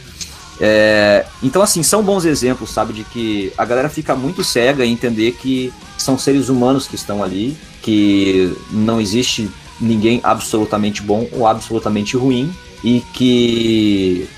É, 0.60 1.26
então, 1.42 1.60
assim, 1.60 1.82
são 1.82 2.00
bons 2.00 2.24
exemplos, 2.24 2.70
sabe, 2.70 2.92
de 2.92 3.02
que 3.02 3.52
a 3.58 3.64
galera 3.64 3.88
fica 3.88 4.14
muito 4.14 4.44
cega 4.44 4.86
em 4.86 4.92
entender 4.92 5.32
que 5.32 5.72
são 5.98 6.16
seres 6.16 6.48
humanos 6.48 6.86
que 6.86 6.94
estão 6.94 7.24
ali, 7.24 7.56
que 7.82 8.56
não 8.70 9.00
existe 9.00 9.50
ninguém 9.80 10.20
absolutamente 10.22 11.02
bom 11.02 11.28
ou 11.32 11.44
absolutamente 11.44 12.16
ruim, 12.16 12.54
e 12.86 13.00
que, 13.12 14.28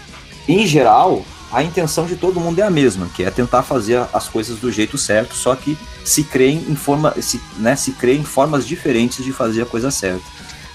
em 0.49 0.67
geral, 0.67 1.23
a 1.53 1.63
intenção 1.63 2.07
de 2.07 2.17
todo 2.17 2.41
mundo 2.41 2.59
é 2.59 2.63
a 2.63 2.71
mesma, 2.71 3.07
que 3.15 3.23
é 3.23 3.31
tentar 3.31 3.63
fazer 3.63 4.03
as 4.11 4.27
coisas 4.27 4.59
do 4.59 4.73
jeito 4.73 4.97
certo, 4.97 5.35
só 5.35 5.55
que 5.55 5.77
se 6.03 6.25
crê 6.25 6.53
em, 6.53 6.75
forma, 6.75 7.15
se, 7.21 7.39
né, 7.59 7.77
se 7.77 7.93
crê 7.93 8.17
em 8.17 8.25
formas 8.25 8.67
diferentes 8.67 9.23
de 9.23 9.35
fazer 9.35 9.61
a 9.61 9.67
coisa 9.67 9.91
certa. 9.91 10.25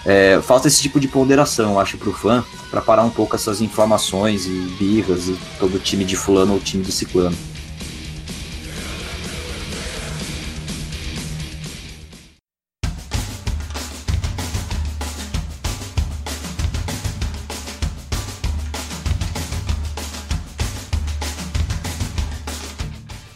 É, 0.05 0.39
falta 0.43 0.67
esse 0.67 0.83
tipo 0.83 0.99
de 0.99 1.07
ponderação, 1.07 1.79
acho, 1.79 1.97
pro 1.97 2.13
fã, 2.13 2.45
para 2.69 2.79
parar 2.79 3.05
um 3.05 3.09
pouco 3.09 3.35
essas 3.35 3.59
informações 3.59 4.45
e 4.45 4.75
birras 4.77 5.27
e 5.27 5.35
todo 5.57 5.79
time 5.79 6.05
de 6.05 6.15
fulano 6.15 6.53
ou 6.53 6.59
time 6.59 6.83
de 6.83 6.91
ciclano. 6.91 7.35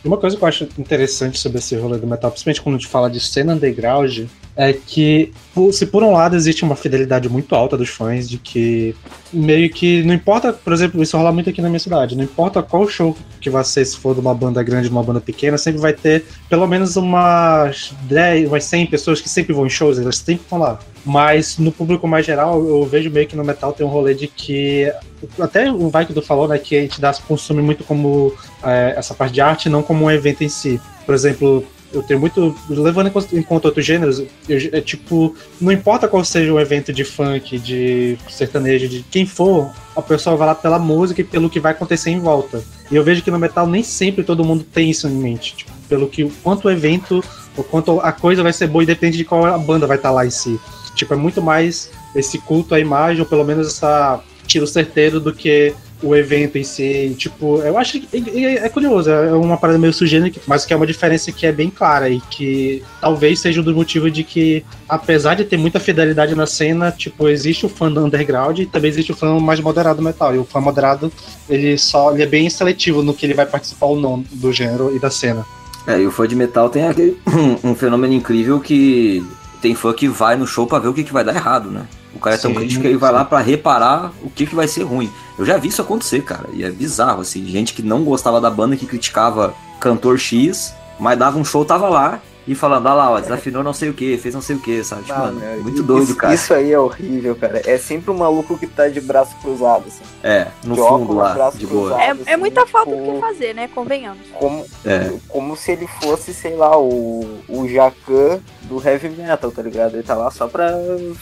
Uma 0.07 0.17
coisa 0.17 0.37
que 0.37 0.41
eu 0.41 0.47
acho 0.47 0.69
interessante 0.77 1.37
sobre 1.37 1.57
esse 1.57 1.75
rolê 1.75 1.97
do 1.97 2.07
metal, 2.07 2.31
principalmente 2.31 2.61
quando 2.61 2.75
a 2.75 2.77
gente 2.77 2.87
fala 2.87 3.09
de 3.09 3.19
cena 3.19 3.53
underground, 3.53 4.21
é 4.57 4.73
que, 4.73 5.31
se 5.71 5.85
por 5.85 6.01
um 6.01 6.11
lado 6.11 6.35
existe 6.35 6.63
uma 6.63 6.75
fidelidade 6.75 7.29
muito 7.29 7.53
alta 7.53 7.77
dos 7.77 7.89
fãs, 7.89 8.27
de 8.27 8.39
que 8.39 8.95
meio 9.31 9.69
que 9.69 10.01
não 10.01 10.15
importa, 10.15 10.51
por 10.51 10.73
exemplo, 10.73 11.01
isso 11.03 11.15
rola 11.15 11.31
muito 11.31 11.49
aqui 11.49 11.61
na 11.61 11.69
minha 11.69 11.79
cidade, 11.79 12.17
não 12.17 12.23
importa 12.23 12.63
qual 12.63 12.87
show 12.87 13.15
que 13.39 13.51
vai 13.51 13.63
ser, 13.63 13.85
se 13.85 13.95
for 13.95 14.15
de 14.15 14.19
uma 14.19 14.33
banda 14.33 14.63
grande, 14.63 14.87
de 14.87 14.91
uma 14.91 15.03
banda 15.03 15.21
pequena, 15.21 15.59
sempre 15.59 15.79
vai 15.79 15.93
ter 15.93 16.25
pelo 16.49 16.65
menos 16.65 16.95
umas 16.95 17.93
10, 18.03 18.47
umas 18.47 18.63
100 18.63 18.87
pessoas 18.87 19.21
que 19.21 19.29
sempre 19.29 19.53
vão 19.53 19.67
em 19.67 19.69
shows, 19.69 19.99
elas 19.99 20.17
sempre 20.17 20.45
vão 20.49 20.59
lá. 20.59 20.79
Mas 21.05 21.59
no 21.59 21.71
público 21.71 22.07
mais 22.07 22.25
geral, 22.25 22.67
eu 22.67 22.83
vejo 22.85 23.11
meio 23.11 23.27
que 23.27 23.35
no 23.35 23.43
metal 23.43 23.71
tem 23.71 23.85
um 23.85 23.89
rolê 23.89 24.13
de 24.13 24.27
que. 24.27 24.91
Até 25.39 25.71
o 25.71 25.87
Vai 25.89 26.05
que 26.05 26.21
falou, 26.21 26.49
né? 26.49 26.57
Que 26.57 26.77
a 26.77 26.99
dá, 26.99 27.13
consome 27.25 27.61
muito 27.61 27.85
como 27.85 28.33
é, 28.61 28.93
essa 28.97 29.13
parte 29.13 29.33
de 29.33 29.39
arte, 29.39 29.69
não 29.69 29.81
como 29.81 30.03
um 30.03 30.11
evento 30.11 30.43
em 30.43 30.49
si. 30.49 30.81
Por 31.05 31.15
exemplo, 31.15 31.65
eu 31.91 32.03
tenho 32.03 32.19
muito. 32.19 32.55
Levando 32.69 33.11
em 33.33 33.41
conta 33.41 33.67
outros 33.67 33.85
gêneros, 33.85 34.19
eu, 34.19 34.69
é 34.71 34.81
tipo, 34.81 35.35
não 35.59 35.71
importa 35.71 36.07
qual 36.07 36.23
seja 36.23 36.53
o 36.53 36.59
evento 36.59 36.91
de 36.91 37.03
funk, 37.03 37.57
de 37.57 38.17
sertanejo, 38.29 38.87
de 38.87 39.03
quem 39.09 39.25
for, 39.25 39.71
a 39.95 40.01
pessoa 40.01 40.35
vai 40.35 40.47
lá 40.47 40.55
pela 40.55 40.79
música 40.79 41.21
e 41.21 41.23
pelo 41.23 41.49
que 41.49 41.59
vai 41.59 41.71
acontecer 41.71 42.11
em 42.11 42.19
volta. 42.19 42.63
E 42.91 42.95
eu 42.95 43.03
vejo 43.03 43.21
que 43.21 43.31
no 43.31 43.39
metal 43.39 43.67
nem 43.67 43.83
sempre 43.83 44.23
todo 44.23 44.43
mundo 44.43 44.63
tem 44.63 44.89
isso 44.89 45.07
em 45.07 45.11
mente. 45.11 45.55
Tipo, 45.55 45.71
pelo 45.87 46.07
que 46.07 46.29
quanto 46.43 46.67
o 46.67 46.71
evento, 46.71 47.23
ou 47.55 47.63
quanto 47.63 47.99
a 47.99 48.11
coisa 48.11 48.43
vai 48.43 48.53
ser 48.53 48.67
boa 48.67 48.83
e 48.83 48.87
depende 48.87 49.17
de 49.17 49.25
qual 49.25 49.45
a 49.45 49.57
banda 49.57 49.87
vai 49.87 49.97
estar 49.97 50.09
tá 50.09 50.15
lá 50.15 50.25
em 50.25 50.29
si. 50.29 50.59
Tipo, 50.95 51.13
é 51.13 51.17
muito 51.17 51.41
mais 51.41 51.89
esse 52.15 52.37
culto 52.39 52.75
à 52.75 52.79
imagem, 52.79 53.21
ou 53.21 53.27
pelo 53.27 53.43
menos 53.43 53.67
essa 53.67 54.21
tiro 54.45 54.65
certeiro 54.65 55.19
do 55.19 55.33
que 55.33 55.73
o 56.01 56.15
evento 56.15 56.57
em 56.57 56.63
si. 56.63 57.15
Tipo, 57.17 57.61
eu 57.61 57.77
acho 57.77 57.99
que 57.99 58.07
é, 58.45 58.65
é 58.65 58.69
curioso, 58.69 59.09
é 59.09 59.33
uma 59.33 59.57
parada 59.57 59.79
meio 59.79 59.93
sugênita, 59.93 60.39
mas 60.47 60.65
que 60.65 60.73
é 60.73 60.75
uma 60.75 60.87
diferença 60.87 61.31
que 61.31 61.45
é 61.45 61.51
bem 61.51 61.69
clara 61.69 62.09
e 62.09 62.19
que 62.19 62.83
talvez 63.01 63.39
seja 63.39 63.61
um 63.61 63.63
dos 63.63 63.75
motivos 63.75 64.11
de 64.11 64.23
que, 64.23 64.63
apesar 64.87 65.35
de 65.35 65.45
ter 65.45 65.57
muita 65.57 65.79
fidelidade 65.79 66.35
na 66.35 66.45
cena, 66.45 66.91
tipo, 66.91 67.27
existe 67.27 67.65
o 67.65 67.69
fã 67.69 67.91
do 67.91 68.03
underground 68.03 68.59
e 68.59 68.65
também 68.65 68.89
existe 68.89 69.11
o 69.11 69.15
fã 69.15 69.39
mais 69.39 69.59
moderado 69.59 69.97
do 69.97 70.03
metal. 70.03 70.35
E 70.35 70.37
o 70.37 70.45
fã 70.45 70.59
moderado, 70.59 71.11
ele 71.49 71.77
só 71.77 72.11
ele 72.11 72.23
é 72.23 72.27
bem 72.27 72.49
seletivo 72.49 73.01
no 73.01 73.13
que 73.13 73.25
ele 73.25 73.33
vai 73.33 73.45
participar 73.45 73.87
ou 73.87 73.99
não 73.99 74.23
do 74.31 74.51
gênero 74.51 74.95
e 74.95 74.99
da 74.99 75.09
cena. 75.09 75.45
É, 75.85 75.99
e 75.99 76.05
o 76.05 76.11
fã 76.11 76.27
de 76.27 76.35
metal 76.35 76.69
tem 76.69 76.85
aquele, 76.85 77.17
um, 77.27 77.71
um 77.71 77.75
fenômeno 77.75 78.13
incrível 78.13 78.59
que 78.59 79.25
tem 79.61 79.73
fã 79.73 79.93
que 79.93 80.07
vai 80.07 80.35
no 80.35 80.45
show 80.45 80.67
pra 80.67 80.79
ver 80.79 80.89
o 80.89 80.93
que, 80.93 81.03
que 81.03 81.13
vai 81.13 81.23
dar 81.23 81.35
errado, 81.35 81.71
né? 81.71 81.87
O 82.13 82.19
cara 82.19 82.35
é 82.35 82.39
tão 82.39 82.51
Sim, 82.51 82.57
crítico 82.57 82.81
que 82.81 82.87
ele 82.87 82.97
vai 82.97 83.09
sim. 83.09 83.15
lá 83.15 83.25
pra 83.25 83.39
reparar 83.39 84.11
o 84.23 84.29
que, 84.29 84.45
que 84.45 84.55
vai 84.55 84.67
ser 84.67 84.83
ruim. 84.83 85.11
Eu 85.37 85.45
já 85.45 85.57
vi 85.57 85.67
isso 85.67 85.81
acontecer, 85.81 86.21
cara, 86.23 86.49
e 86.53 86.63
é 86.63 86.71
bizarro, 86.71 87.21
assim, 87.21 87.45
gente 87.45 87.73
que 87.73 87.83
não 87.83 88.03
gostava 88.03 88.41
da 88.41 88.49
banda, 88.49 88.75
que 88.75 88.85
criticava 88.85 89.53
cantor 89.79 90.17
X, 90.17 90.73
mas 90.99 91.17
dava 91.17 91.37
um 91.37 91.45
show, 91.45 91.63
tava 91.63 91.87
lá, 91.89 92.19
e 92.47 92.55
falando, 92.55 92.87
ah 92.87 92.93
lá, 92.93 93.11
ó, 93.11 93.19
desafinou 93.19 93.61
não 93.61 93.73
sei 93.73 93.89
o 93.89 93.93
que, 93.93 94.17
fez 94.17 94.33
não 94.33 94.41
sei 94.41 94.55
o 94.55 94.59
que, 94.59 94.83
sabe? 94.83 95.01
Tipo, 95.03 95.13
Ah, 95.13 95.23
mano, 95.25 95.39
meu, 95.39 95.61
muito 95.61 95.75
isso- 95.75 95.83
doido, 95.83 96.15
cara. 96.15 96.33
Isso 96.33 96.53
aí 96.53 96.71
é 96.71 96.79
horrível, 96.79 97.35
cara. 97.35 97.61
É 97.65 97.77
sempre 97.77 98.09
um 98.11 98.17
maluco 98.17 98.57
que 98.57 98.65
tá 98.67 98.87
de 98.87 99.01
braço 99.01 99.35
cruzado, 99.41 99.83
assim. 99.87 100.03
É, 100.23 100.47
no 100.63 100.75
de 100.75 100.81
fundo 100.81 100.93
óculos, 101.03 101.15
lá, 101.17 101.33
braço 101.33 101.57
de 101.57 101.67
boa. 101.67 101.89
cruzado. 101.89 102.01
É, 102.01 102.11
assim, 102.11 102.23
é 102.25 102.37
muita 102.37 102.65
falta 102.65 102.91
tipo, 102.91 103.05
do 103.05 103.13
que 103.13 103.19
fazer, 103.19 103.53
né? 103.53 103.67
Convenhamos. 103.73 104.19
Como, 104.39 104.65
É. 104.85 105.11
como 105.27 105.55
se 105.57 105.71
ele 105.73 105.87
fosse, 106.01 106.33
sei 106.33 106.55
lá, 106.55 106.77
o, 106.77 107.39
o 107.49 107.67
Jacan 107.67 108.39
do 108.63 108.81
heavy 108.85 109.09
metal, 109.09 109.51
tá 109.51 109.61
ligado? 109.61 109.93
Ele 109.95 110.03
tá 110.03 110.15
lá 110.15 110.29
só 110.31 110.47
pra 110.47 110.71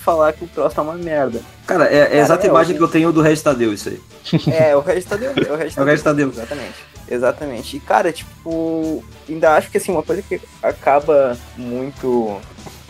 falar 0.03 0.33
que 0.33 0.43
o 0.45 0.47
troço 0.47 0.75
tá 0.75 0.81
uma 0.81 0.93
merda. 0.93 1.41
Cara, 1.67 1.85
é, 1.85 2.15
é 2.17 2.19
a 2.19 2.23
exata 2.23 2.45
é, 2.45 2.49
imagem 2.49 2.75
o- 2.75 2.77
que 2.77 2.83
eu 2.83 2.87
tenho 2.87 3.11
do 3.11 3.21
Regis 3.21 3.41
Tadeu, 3.43 3.73
isso 3.73 3.89
aí. 3.89 3.99
É, 4.53 4.75
o 4.75 4.79
Regis 4.81 5.05
Tadeu. 5.05 5.31
É 5.47 5.51
o 5.51 5.55
Regis 5.55 5.77
É 5.77 5.81
o 5.81 5.85
Regis 5.85 6.03
Tadeu. 6.03 6.29
Exatamente. 6.29 6.94
Exatamente. 7.09 7.77
E, 7.77 7.79
cara, 7.79 8.11
tipo, 8.11 9.03
ainda 9.27 9.55
acho 9.55 9.69
que, 9.69 9.77
assim, 9.77 9.91
uma 9.91 10.03
coisa 10.03 10.21
que 10.21 10.41
acaba 10.61 11.37
muito 11.57 12.39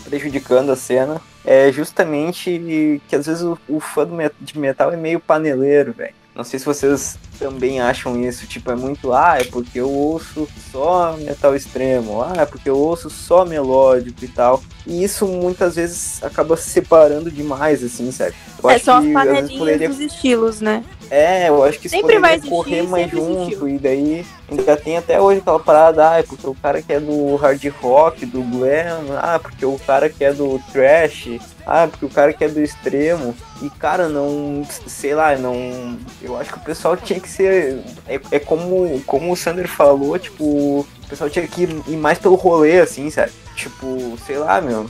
prejudicando 0.04 0.72
a 0.72 0.76
cena 0.76 1.22
é 1.44 1.72
justamente 1.72 3.02
que, 3.08 3.16
às 3.16 3.26
vezes, 3.26 3.44
o, 3.44 3.58
o 3.68 3.80
fã 3.80 4.08
de 4.40 4.58
metal 4.58 4.92
é 4.92 4.98
meio 4.98 5.20
paneleiro, 5.20 5.94
velho. 5.94 6.14
Não 6.34 6.44
sei 6.44 6.60
se 6.60 6.66
vocês 6.66 7.18
também 7.38 7.80
acham 7.82 8.20
isso, 8.22 8.48
tipo, 8.48 8.72
é 8.72 8.76
muito, 8.76 9.14
ah, 9.14 9.38
é 9.40 9.44
porque 9.44 9.80
eu 9.80 9.90
ouço 9.90 10.48
só 10.72 11.16
metal 11.18 11.56
extremo, 11.56 12.22
ah, 12.22 12.34
é 12.38 12.46
porque 12.46 12.70
eu 12.70 12.78
ouço 12.78 13.10
só 13.10 13.46
melódico 13.46 14.24
e 14.24 14.28
tal. 14.28 14.64
E 14.88 15.04
isso 15.04 15.26
muitas 15.28 15.76
vezes 15.76 16.24
acaba 16.24 16.56
se 16.58 16.70
separando 16.70 17.32
demais, 17.32 17.84
assim, 17.84 18.12
sabe? 18.12 18.34
Eu 18.64 18.70
É, 18.70 18.76
as 18.76 18.82
que, 18.82 18.92
vezes, 19.02 19.14
panelinhas 19.14 19.60
poderia 19.60 19.90
dos 19.90 20.00
estilos, 20.00 20.62
né? 20.62 20.84
é, 21.10 21.50
eu 21.50 21.64
acho 21.64 21.80
que 21.80 21.88
isso 21.88 21.96
Sempre 21.96 22.20
vai 22.20 22.40
poderia 22.40 22.40
existir, 22.40 22.50
correr 22.50 22.82
mais 22.84 23.12
junto. 23.12 23.42
existiu. 23.42 23.70
E 23.70 23.78
daí 23.80 24.26
ainda 24.50 24.78
tem 24.78 24.98
até 24.98 25.20
hoje 25.22 25.40
aquela 25.40 25.60
parada, 25.60 26.12
ah, 26.12 26.20
é 26.20 26.24
porque 26.24 26.48
o 26.48 26.56
cara 26.56 26.82
que 26.82 26.94
é 26.94 27.00
do 27.00 27.36
hard 27.36 27.64
rock, 27.82 28.26
do 28.26 28.42
glam, 28.44 29.06
ah, 29.18 29.40
porque 29.40 29.66
o 29.66 29.78
cara 29.80 30.10
que 30.10 30.24
é 30.24 30.34
do 30.34 30.60
trash, 30.72 31.40
ah, 31.66 31.88
porque 31.88 32.06
o 32.06 32.10
cara 32.10 32.34
que 32.34 32.44
é 32.44 32.48
do 32.50 32.62
extremo. 32.62 33.36
E 33.62 33.70
cara, 33.70 34.10
não, 34.10 34.66
sei 34.88 35.16
lá, 35.16 35.36
não. 35.38 35.98
Eu 36.22 36.38
acho 36.38 36.52
que 36.52 36.58
o 36.58 36.62
pessoal 36.62 36.98
tinha 36.98 37.20
que 37.20 37.25
ser. 37.28 37.80
É, 38.08 38.20
é 38.32 38.40
como, 38.40 39.00
como 39.06 39.32
o 39.32 39.36
Sander 39.36 39.68
falou, 39.68 40.18
tipo, 40.18 40.44
o 40.44 40.88
pessoal 41.10 41.30
tinha 41.30 41.48
que 41.48 41.64
ir, 41.64 41.70
ir 41.88 41.98
mais 41.98 42.18
pelo 42.18 42.36
rolê, 42.36 42.80
assim, 42.80 43.10
sabe? 43.10 43.32
Tipo, 43.56 44.18
sei 44.26 44.38
lá, 44.38 44.60
meu. 44.62 44.90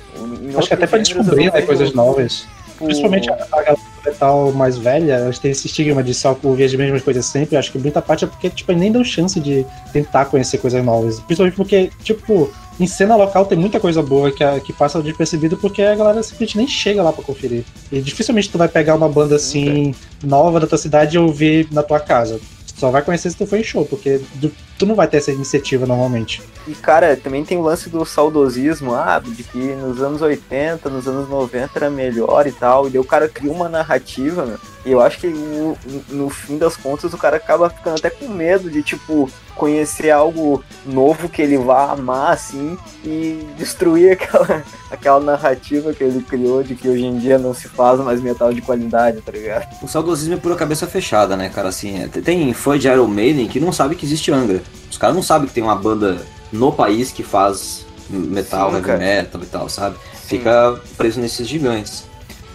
Acho 0.58 0.68
que 0.68 0.74
até 0.74 0.88
pra 0.88 1.00
descobrir 1.00 1.52
né, 1.52 1.62
coisas 1.62 1.94
novas. 1.94 2.46
tipo, 2.68 2.86
Principalmente 2.86 3.30
a, 3.30 3.48
a 3.52 3.62
galera 3.62 3.96
metal 4.06 4.52
mais 4.52 4.78
velha, 4.78 5.14
elas 5.14 5.40
têm 5.40 5.52
esse 5.52 5.68
estigma 5.68 6.04
de 6.04 6.14
só 6.14 6.38
ouvir 6.44 6.66
as 6.66 6.74
mesmas 6.74 7.02
coisas 7.02 7.26
sempre. 7.26 7.58
Acho 7.58 7.72
que 7.72 7.78
muita 7.78 8.02
parte 8.02 8.26
é 8.26 8.28
porque, 8.28 8.50
tipo, 8.50 8.72
nem 8.72 8.92
dão 8.92 9.04
chance 9.04 9.40
de 9.40 9.66
tentar 9.92 10.26
conhecer 10.26 10.58
coisas 10.58 10.84
novas. 10.84 11.20
Principalmente 11.20 11.56
porque, 11.56 11.90
tipo, 12.04 12.52
em 12.80 12.88
cena 12.88 13.16
local 13.16 13.46
tem 13.46 13.58
muita 13.58 13.80
coisa 13.80 14.02
boa 14.02 14.32
que, 14.32 14.44
a- 14.44 14.60
que 14.60 14.74
passa 14.74 15.02
despercebido 15.02 15.56
porque 15.58 15.82
a 15.82 15.96
galera 15.96 16.22
simplesmente 16.24 16.58
nem 16.58 16.68
chega 16.68 17.02
lá 17.04 17.12
pra 17.14 17.24
conferir. 17.24 17.64
E 17.92 18.02
dificilmente 18.02 18.50
tu 18.50 18.58
vai 18.58 18.68
pegar 18.68 18.96
uma 18.96 19.08
banda 19.10 19.36
assim, 19.36 19.94
nova 20.24 20.60
da 20.60 20.68
tua 20.68 20.78
cidade 20.78 21.16
e 21.16 21.20
ouvir 21.20 21.68
na 21.72 21.82
tua 21.84 22.00
casa. 22.00 22.40
Só 22.78 22.92
vai 22.92 23.02
conhecer 23.02 23.30
se 23.30 23.38
tu 23.38 23.46
for 23.48 23.58
em 23.58 23.64
show, 23.64 23.86
porque 23.86 24.20
tu, 24.42 24.52
tu 24.78 24.86
não 24.86 24.96
vai 24.96 25.08
ter 25.08 25.18
essa 25.18 25.32
iniciativa 25.32 25.86
normalmente. 25.86 26.42
E, 26.68 26.74
cara, 26.74 27.16
também 27.16 27.46
tem 27.46 27.58
o 27.58 27.62
lance 27.62 27.90
do 27.90 28.04
saudosismo, 28.06 28.96
ah, 28.96 29.22
de 29.24 29.44
que 29.44 29.58
nos 29.58 30.02
anos 30.02 30.22
80, 30.22 30.90
nos 30.90 31.08
anos 31.08 31.30
90 31.30 31.72
era 31.76 31.90
melhor 31.90 32.48
e 32.48 32.52
tal. 32.52 32.88
E 32.88 32.90
daí 32.90 33.00
o 33.00 33.06
cara 33.06 33.30
cria 33.30 33.52
uma 33.52 33.70
narrativa, 33.70 34.46
meu. 34.46 34.58
E 34.86 34.92
eu 34.92 35.02
acho 35.02 35.20
que 35.20 35.28
no, 35.28 35.78
no 36.10 36.30
fim 36.30 36.58
das 36.58 36.76
contas 36.76 37.14
o 37.14 37.18
cara 37.18 37.38
acaba 37.38 37.70
ficando 37.70 37.96
até 37.96 38.10
com 38.10 38.28
medo 38.28 38.70
de, 38.70 38.82
tipo, 38.84 39.30
conhecer 39.56 40.12
algo 40.12 40.64
novo 40.86 41.30
que 41.30 41.42
ele 41.42 41.58
vá 41.58 41.92
amar, 41.92 42.34
assim, 42.34 42.78
e 43.04 43.48
destruir 43.58 44.12
aquela, 44.20 44.64
aquela 44.92 45.20
narrativa 45.20 45.94
que 45.94 46.04
ele 46.04 46.22
criou 46.22 46.62
de 46.62 46.76
que 46.76 46.88
hoje 46.88 47.06
em 47.06 47.18
dia 47.18 47.38
não 47.38 47.54
se 47.54 47.68
faz 47.68 48.00
mais 48.00 48.22
metal 48.22 48.54
de 48.54 48.62
qualidade, 48.62 49.22
tá 49.22 49.32
ligado? 49.32 49.68
O 49.82 49.88
saudosismo 49.88 50.34
é 50.34 50.38
pura 50.38 50.56
cabeça 50.56 50.86
fechada, 50.86 51.36
né, 51.36 51.50
cara? 51.50 51.70
Assim, 51.70 52.04
é, 52.04 52.08
tem 52.08 52.54
fã 52.54 52.78
de 52.78 52.88
Iron 52.88 53.08
Maiden 53.08 53.48
que 53.48 53.60
não 53.60 53.72
sabe 53.72 53.96
que 53.96 54.06
existe 54.06 54.32
Angra. 54.32 54.62
Os 54.90 54.98
caras 54.98 55.16
não 55.16 55.24
sabem 55.24 55.48
que 55.48 55.54
tem 55.54 55.64
uma 55.64 55.76
banda 55.76 56.26
no 56.52 56.72
país 56.72 57.12
que 57.12 57.24
faz 57.24 57.86
metal, 58.10 58.70
Sim, 58.70 58.76
heavy 58.76 58.86
cara. 58.88 59.00
metal 59.00 59.42
e 59.42 59.46
tal, 59.46 59.70
sabe? 59.70 59.98
Sim. 60.14 60.38
Fica 60.38 60.80
preso 60.98 61.20
nesses 61.20 61.48
gigantes. 61.48 62.06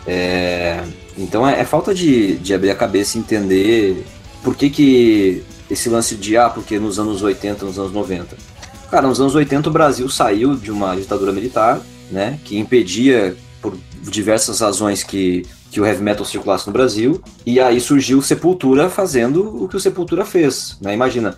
É, 0.06 0.82
Então 1.18 1.46
é, 1.46 1.60
é 1.60 1.64
falta 1.64 1.94
de, 1.94 2.36
de 2.36 2.54
abrir 2.54 2.70
a 2.70 2.74
cabeça 2.74 3.18
e 3.18 3.20
entender 3.20 4.04
por 4.42 4.54
que, 4.56 4.70
que 4.70 5.42
esse 5.70 5.88
lance 5.88 6.14
de, 6.14 6.36
ah, 6.36 6.48
porque 6.48 6.78
nos 6.78 6.98
anos 6.98 7.22
80, 7.22 7.64
nos 7.64 7.78
anos 7.78 7.92
90. 7.92 8.36
Cara, 8.90 9.06
nos 9.06 9.20
anos 9.20 9.34
80 9.34 9.68
o 9.68 9.72
Brasil 9.72 10.08
saiu 10.08 10.56
de 10.56 10.70
uma 10.70 10.96
ditadura 10.96 11.32
militar, 11.32 11.80
né, 12.10 12.40
que 12.44 12.58
impedia 12.58 13.36
por 13.60 13.76
diversas 14.02 14.60
razões 14.60 15.04
que, 15.04 15.46
que 15.70 15.80
o 15.80 15.87
heavy 15.87 16.02
metal 16.02 16.24
circulasse 16.24 16.66
no 16.66 16.72
Brasil, 16.72 17.20
e 17.46 17.61
aí 17.61 17.80
surgiu 17.80 18.18
o 18.18 18.22
Sepultura 18.22 18.88
fazendo 18.90 19.62
o 19.64 19.68
que 19.68 19.76
o 19.76 19.80
Sepultura 19.80 20.24
fez, 20.24 20.76
né? 20.80 20.92
Imagina, 20.92 21.37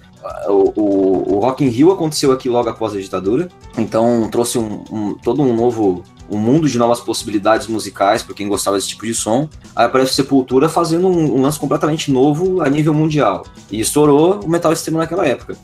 o, 0.48 0.72
o, 0.80 1.34
o 1.34 1.38
Rock 1.40 1.64
in 1.64 1.68
Rio 1.68 1.90
aconteceu 1.92 2.32
aqui 2.32 2.48
logo 2.48 2.68
após 2.68 2.94
a 2.94 2.98
ditadura, 3.00 3.48
então 3.76 4.28
trouxe 4.30 4.58
um, 4.58 4.82
um- 4.90 5.14
todo 5.14 5.42
um 5.42 5.54
novo 5.54 6.02
um 6.30 6.38
mundo 6.38 6.66
de 6.66 6.78
novas 6.78 6.98
possibilidades 7.00 7.66
musicais 7.66 8.22
para 8.22 8.34
quem 8.34 8.48
gostava 8.48 8.78
desse 8.78 8.88
tipo 8.88 9.04
de 9.04 9.12
som. 9.12 9.50
Aí 9.76 9.84
aparece 9.84 10.12
o 10.12 10.14
Sepultura 10.14 10.66
fazendo 10.66 11.06
um, 11.06 11.36
um 11.36 11.42
lance 11.42 11.58
completamente 11.60 12.10
novo 12.10 12.62
a 12.62 12.70
nível 12.70 12.94
mundial. 12.94 13.44
E 13.70 13.80
estourou 13.80 14.40
o 14.42 14.48
metal 14.48 14.72
extremo 14.72 14.96
naquela 14.96 15.26
época. 15.26 15.58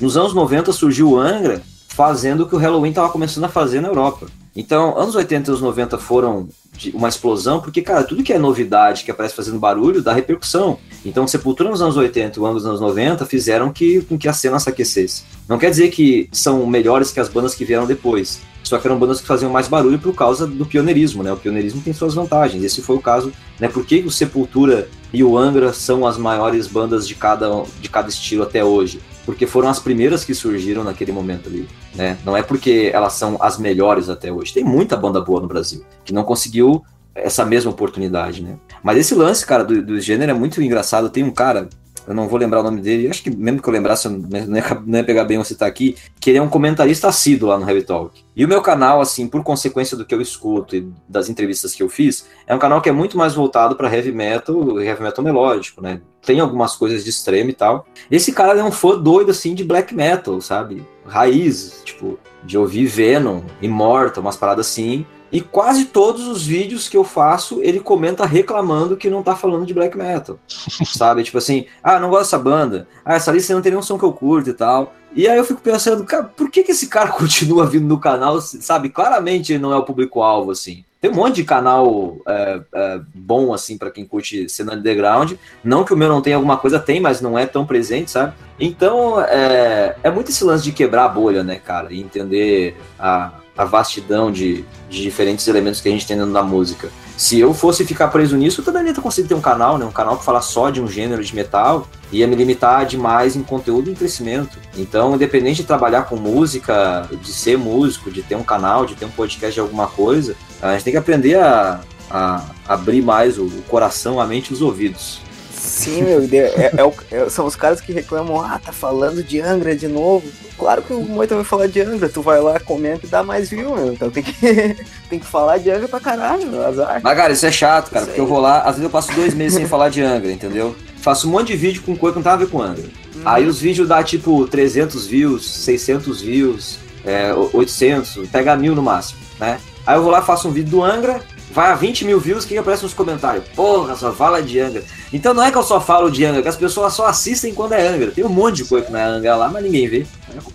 Nos 0.00 0.16
anos 0.16 0.32
90 0.32 0.72
surgiu 0.72 1.10
o 1.10 1.18
Angra 1.20 1.60
fazendo 1.88 2.44
o 2.44 2.48
que 2.48 2.54
o 2.54 2.58
Halloween 2.58 2.88
estava 2.88 3.10
começando 3.10 3.44
a 3.44 3.48
fazer 3.48 3.82
na 3.82 3.88
Europa. 3.88 4.26
Então, 4.56 4.96
anos 4.96 5.14
80 5.14 5.48
e 5.48 5.50
anos 5.50 5.60
90 5.60 5.98
foram 5.98 6.48
uma 6.92 7.08
explosão, 7.08 7.60
porque, 7.60 7.82
cara, 7.82 8.04
tudo 8.04 8.22
que 8.22 8.32
é 8.32 8.38
novidade, 8.38 9.04
que 9.04 9.10
aparece 9.10 9.34
fazendo 9.34 9.58
barulho, 9.58 10.02
dá 10.02 10.12
repercussão. 10.12 10.78
Então, 11.04 11.26
Sepultura 11.26 11.70
nos 11.70 11.82
anos 11.82 11.96
80 11.96 12.38
e 12.38 12.42
o 12.42 12.52
nos 12.52 12.66
anos 12.66 12.80
90 12.80 13.26
fizeram 13.26 13.72
que, 13.72 14.02
com 14.02 14.18
que 14.18 14.28
a 14.28 14.32
cena 14.32 14.58
se 14.58 14.68
aquecesse. 14.68 15.24
Não 15.48 15.58
quer 15.58 15.70
dizer 15.70 15.90
que 15.90 16.28
são 16.32 16.66
melhores 16.66 17.10
que 17.10 17.20
as 17.20 17.28
bandas 17.28 17.54
que 17.54 17.64
vieram 17.64 17.86
depois. 17.86 18.40
Só 18.62 18.78
que 18.78 18.86
eram 18.86 18.98
bandas 18.98 19.20
que 19.20 19.26
faziam 19.26 19.52
mais 19.52 19.68
barulho 19.68 19.98
por 19.98 20.14
causa 20.14 20.46
do 20.46 20.64
pioneirismo, 20.64 21.22
né? 21.22 21.30
O 21.32 21.36
pioneirismo 21.36 21.82
tem 21.82 21.92
suas 21.92 22.14
vantagens. 22.14 22.64
Esse 22.64 22.80
foi 22.80 22.96
o 22.96 23.00
caso, 23.00 23.30
né? 23.60 23.68
Por 23.68 23.84
que 23.84 23.98
o 24.00 24.10
Sepultura 24.10 24.88
e 25.12 25.22
o 25.22 25.36
Angra 25.36 25.72
são 25.72 26.06
as 26.06 26.16
maiores 26.16 26.66
bandas 26.66 27.06
de 27.06 27.14
cada, 27.14 27.64
de 27.80 27.88
cada 27.90 28.08
estilo 28.08 28.42
até 28.42 28.64
hoje? 28.64 29.00
Porque 29.24 29.46
foram 29.46 29.68
as 29.68 29.78
primeiras 29.78 30.24
que 30.24 30.34
surgiram 30.34 30.84
naquele 30.84 31.12
momento 31.12 31.48
ali, 31.48 31.68
né? 31.94 32.18
Não 32.24 32.36
é 32.36 32.42
porque 32.42 32.90
elas 32.92 33.14
são 33.14 33.38
as 33.40 33.58
melhores 33.58 34.08
até 34.08 34.30
hoje. 34.30 34.52
Tem 34.52 34.64
muita 34.64 34.96
banda 34.96 35.20
boa 35.20 35.40
no 35.40 35.48
Brasil 35.48 35.84
que 36.04 36.12
não 36.12 36.24
conseguiu 36.24 36.84
essa 37.14 37.44
mesma 37.44 37.70
oportunidade, 37.70 38.42
né? 38.42 38.56
Mas 38.82 38.98
esse 38.98 39.14
lance, 39.14 39.46
cara, 39.46 39.64
do, 39.64 39.80
do 39.80 40.00
gênero 40.00 40.32
é 40.32 40.34
muito 40.34 40.60
engraçado. 40.60 41.08
Tem 41.08 41.22
um 41.22 41.30
cara, 41.30 41.68
eu 42.06 42.14
não 42.14 42.28
vou 42.28 42.38
lembrar 42.38 42.60
o 42.60 42.62
nome 42.62 42.80
dele, 42.80 43.08
acho 43.08 43.22
que 43.22 43.30
mesmo 43.30 43.62
que 43.62 43.68
eu 43.68 43.72
lembrasse, 43.72 44.06
eu 44.06 44.12
não 44.12 44.56
ia, 44.56 44.82
não 44.86 44.98
ia 44.98 45.04
pegar 45.04 45.24
bem 45.24 45.36
eu 45.36 45.44
citar 45.44 45.68
aqui, 45.68 45.96
que 46.20 46.30
ele 46.30 46.38
é 46.38 46.42
um 46.42 46.48
comentarista 46.48 47.08
assíduo 47.08 47.48
lá 47.48 47.58
no 47.58 47.68
Heavy 47.68 47.82
Talk. 47.82 48.24
E 48.36 48.44
o 48.44 48.48
meu 48.48 48.60
canal, 48.60 49.00
assim, 49.00 49.26
por 49.26 49.42
consequência 49.42 49.96
do 49.96 50.04
que 50.04 50.14
eu 50.14 50.20
escuto 50.20 50.76
e 50.76 50.88
das 51.08 51.28
entrevistas 51.28 51.74
que 51.74 51.82
eu 51.82 51.88
fiz, 51.88 52.26
é 52.46 52.54
um 52.54 52.58
canal 52.58 52.80
que 52.80 52.88
é 52.88 52.92
muito 52.92 53.16
mais 53.16 53.34
voltado 53.34 53.76
para 53.76 53.94
heavy 53.94 54.12
metal, 54.12 54.80
heavy 54.80 55.02
metal 55.02 55.24
melódico, 55.24 55.80
né? 55.80 56.00
Tem 56.24 56.40
algumas 56.40 56.74
coisas 56.74 57.04
de 57.04 57.10
extremo 57.10 57.50
e 57.50 57.54
tal. 57.54 57.86
Esse 58.10 58.32
cara 58.32 58.58
é 58.58 58.64
um 58.64 58.72
fã 58.72 58.98
doido, 58.98 59.30
assim, 59.30 59.54
de 59.54 59.62
black 59.62 59.94
metal, 59.94 60.40
sabe? 60.40 60.84
Raiz, 61.06 61.82
tipo, 61.84 62.18
de 62.42 62.58
ouvir 62.58 62.86
Venom, 62.86 63.42
Immortal, 63.60 64.22
umas 64.22 64.36
paradas 64.36 64.66
assim. 64.66 65.06
E 65.34 65.40
quase 65.40 65.86
todos 65.86 66.28
os 66.28 66.46
vídeos 66.46 66.88
que 66.88 66.96
eu 66.96 67.02
faço, 67.02 67.60
ele 67.60 67.80
comenta 67.80 68.24
reclamando 68.24 68.96
que 68.96 69.10
não 69.10 69.20
tá 69.20 69.34
falando 69.34 69.66
de 69.66 69.74
black 69.74 69.98
metal. 69.98 70.38
sabe? 70.86 71.24
Tipo 71.24 71.38
assim, 71.38 71.66
ah, 71.82 71.98
não 71.98 72.08
gosto 72.08 72.26
dessa 72.26 72.38
banda. 72.38 72.86
Ah, 73.04 73.14
essa 73.14 73.32
lista 73.32 73.52
não 73.52 73.60
tem 73.60 73.72
nenhum 73.72 73.82
som 73.82 73.98
que 73.98 74.04
eu 74.04 74.12
curto 74.12 74.50
e 74.50 74.52
tal. 74.52 74.94
E 75.12 75.26
aí 75.26 75.36
eu 75.36 75.44
fico 75.44 75.60
pensando, 75.60 76.04
cara, 76.04 76.22
por 76.22 76.48
que, 76.48 76.62
que 76.62 76.70
esse 76.70 76.86
cara 76.86 77.08
continua 77.18 77.66
vindo 77.66 77.88
no 77.88 77.98
canal, 77.98 78.40
sabe? 78.40 78.90
Claramente 78.90 79.52
ele 79.52 79.58
não 79.60 79.72
é 79.72 79.76
o 79.76 79.82
público-alvo, 79.82 80.52
assim. 80.52 80.84
Tem 81.00 81.10
um 81.10 81.14
monte 81.14 81.34
de 81.34 81.44
canal 81.44 82.16
é, 82.28 82.60
é, 82.72 83.00
bom, 83.12 83.52
assim, 83.52 83.76
para 83.76 83.90
quem 83.90 84.06
curte 84.06 84.48
cena 84.48 84.74
underground. 84.74 85.32
Não 85.64 85.84
que 85.84 85.92
o 85.92 85.96
meu 85.96 86.08
não 86.08 86.22
tenha 86.22 86.36
alguma 86.36 86.58
coisa, 86.58 86.78
tem, 86.78 87.00
mas 87.00 87.20
não 87.20 87.36
é 87.36 87.44
tão 87.44 87.66
presente, 87.66 88.12
sabe? 88.12 88.34
Então, 88.58 89.20
é, 89.20 89.96
é 90.00 90.10
muito 90.10 90.30
esse 90.30 90.44
lance 90.44 90.62
de 90.62 90.70
quebrar 90.70 91.06
a 91.06 91.08
bolha, 91.08 91.42
né, 91.42 91.56
cara? 91.56 91.92
E 91.92 92.00
entender 92.00 92.76
a, 92.98 93.32
a 93.56 93.64
vastidão 93.64 94.32
de, 94.32 94.64
de 94.88 95.02
diferentes 95.02 95.46
elementos 95.46 95.80
que 95.80 95.88
a 95.88 95.92
gente 95.92 96.06
tem 96.06 96.16
dentro 96.16 96.32
da 96.32 96.42
música. 96.42 96.90
Se 97.16 97.38
eu 97.38 97.54
fosse 97.54 97.84
ficar 97.84 98.08
preso 98.08 98.36
nisso, 98.36 98.60
eu 98.60 98.64
também 98.64 98.84
ia 98.84 98.94
conseguir 98.94 99.28
ter 99.28 99.34
um 99.34 99.40
canal, 99.40 99.78
né? 99.78 99.84
Um 99.84 99.92
canal 99.92 100.18
que 100.18 100.24
fala 100.24 100.40
só 100.40 100.68
de 100.70 100.80
um 100.80 100.88
gênero 100.88 101.22
de 101.22 101.34
metal, 101.34 101.86
ia 102.10 102.26
me 102.26 102.34
limitar 102.34 102.84
demais 102.84 103.36
em 103.36 103.42
conteúdo 103.42 103.88
e 103.88 103.92
em 103.92 103.94
crescimento. 103.94 104.58
Então, 104.76 105.14
independente 105.14 105.62
de 105.62 105.64
trabalhar 105.64 106.02
com 106.02 106.16
música, 106.16 107.08
de 107.22 107.32
ser 107.32 107.56
músico, 107.56 108.10
de 108.10 108.22
ter 108.22 108.34
um 108.34 108.42
canal, 108.42 108.84
de 108.84 108.96
ter 108.96 109.04
um 109.04 109.10
podcast 109.10 109.54
de 109.54 109.60
alguma 109.60 109.86
coisa, 109.86 110.34
a 110.60 110.72
gente 110.72 110.84
tem 110.84 110.92
que 110.92 110.98
aprender 110.98 111.36
a, 111.36 111.80
a 112.10 112.44
abrir 112.66 113.02
mais 113.02 113.38
o 113.38 113.48
coração, 113.68 114.20
a 114.20 114.26
mente 114.26 114.50
e 114.50 114.54
os 114.54 114.60
ouvidos. 114.60 115.20
Sim, 115.64 116.02
meu, 116.02 116.20
é, 116.30 116.36
é, 116.36 116.72
é, 117.10 117.28
são 117.30 117.46
os 117.46 117.56
caras 117.56 117.80
que 117.80 117.90
reclamam, 117.90 118.38
ah, 118.40 118.60
tá 118.62 118.70
falando 118.70 119.22
de 119.22 119.40
Angra 119.40 119.74
de 119.74 119.88
novo. 119.88 120.28
Claro 120.58 120.82
que 120.82 120.92
o 120.92 121.00
Moita 121.00 121.34
vai 121.34 121.42
falar 121.42 121.66
de 121.68 121.80
Angra, 121.80 122.08
tu 122.08 122.20
vai 122.20 122.38
lá, 122.38 122.60
comenta 122.60 123.06
e 123.06 123.08
dá 123.08 123.22
mais 123.22 123.48
view, 123.48 123.74
meu. 123.74 123.92
Então 123.92 124.10
tem 124.10 124.22
que, 124.22 124.34
tem 125.08 125.18
que 125.18 125.24
falar 125.24 125.56
de 125.58 125.70
Angra 125.70 125.88
pra 125.88 125.98
caralho, 125.98 126.46
meu, 126.46 126.64
azar. 126.66 127.00
Mas, 127.02 127.16
cara, 127.16 127.32
isso 127.32 127.46
é 127.46 127.50
chato, 127.50 127.90
cara, 127.90 128.02
isso 128.02 128.10
porque 128.10 128.20
aí. 128.20 128.26
eu 128.26 128.28
vou 128.28 128.40
lá, 128.40 128.60
às 128.60 128.76
vezes 128.76 128.82
eu 128.84 128.90
passo 128.90 129.12
dois 129.14 129.32
meses 129.32 129.54
sem 129.54 129.66
falar 129.66 129.88
de 129.88 130.02
Angra, 130.02 130.30
entendeu? 130.30 130.76
Faço 130.98 131.28
um 131.28 131.30
monte 131.30 131.48
de 131.48 131.56
vídeo 131.56 131.82
com 131.82 131.96
coisa 131.96 132.12
que 132.12 132.18
não 132.18 132.24
tava 132.24 132.42
a 132.42 132.44
ver 132.44 132.50
com 132.50 132.60
Angra. 132.60 132.84
Hum. 133.16 133.22
Aí 133.24 133.46
os 133.46 133.58
vídeos 133.58 133.88
dá 133.88 134.02
tipo 134.04 134.46
300 134.46 135.06
views, 135.06 135.50
600 135.50 136.20
views, 136.20 136.78
é, 137.06 137.32
800, 137.32 138.28
pega 138.28 138.54
mil 138.54 138.74
no 138.74 138.82
máximo, 138.82 139.20
né? 139.40 139.58
Aí 139.86 139.96
eu 139.96 140.02
vou 140.02 140.12
lá, 140.12 140.20
faço 140.20 140.46
um 140.46 140.52
vídeo 140.52 140.70
do 140.70 140.84
Angra, 140.84 141.20
vai 141.54 141.70
a 141.70 141.74
20 141.76 142.04
mil 142.04 142.18
views, 142.18 142.44
o 142.44 142.48
que 142.48 142.58
aparece 142.58 142.82
nos 142.82 142.92
comentários? 142.92 143.44
Porra, 143.54 143.94
só 143.94 144.12
fala 144.12 144.42
de 144.42 144.58
Angra. 144.58 144.82
Então 145.12 145.32
não 145.32 145.42
é 145.42 145.52
que 145.52 145.56
eu 145.56 145.62
só 145.62 145.80
falo 145.80 146.10
de 146.10 146.24
Angra, 146.24 146.42
que 146.42 146.48
as 146.48 146.56
pessoas 146.56 146.92
só 146.92 147.06
assistem 147.06 147.54
quando 147.54 147.72
é 147.72 147.86
Angra. 147.86 148.10
Tem 148.10 148.24
um 148.24 148.28
monte 148.28 148.56
de 148.56 148.64
coisa 148.64 148.86
que 148.86 148.92
não 148.92 148.98
é 148.98 149.04
Angra 149.04 149.36
lá, 149.36 149.48
mas 149.48 149.62
ninguém 149.62 149.88
vê. 149.88 150.06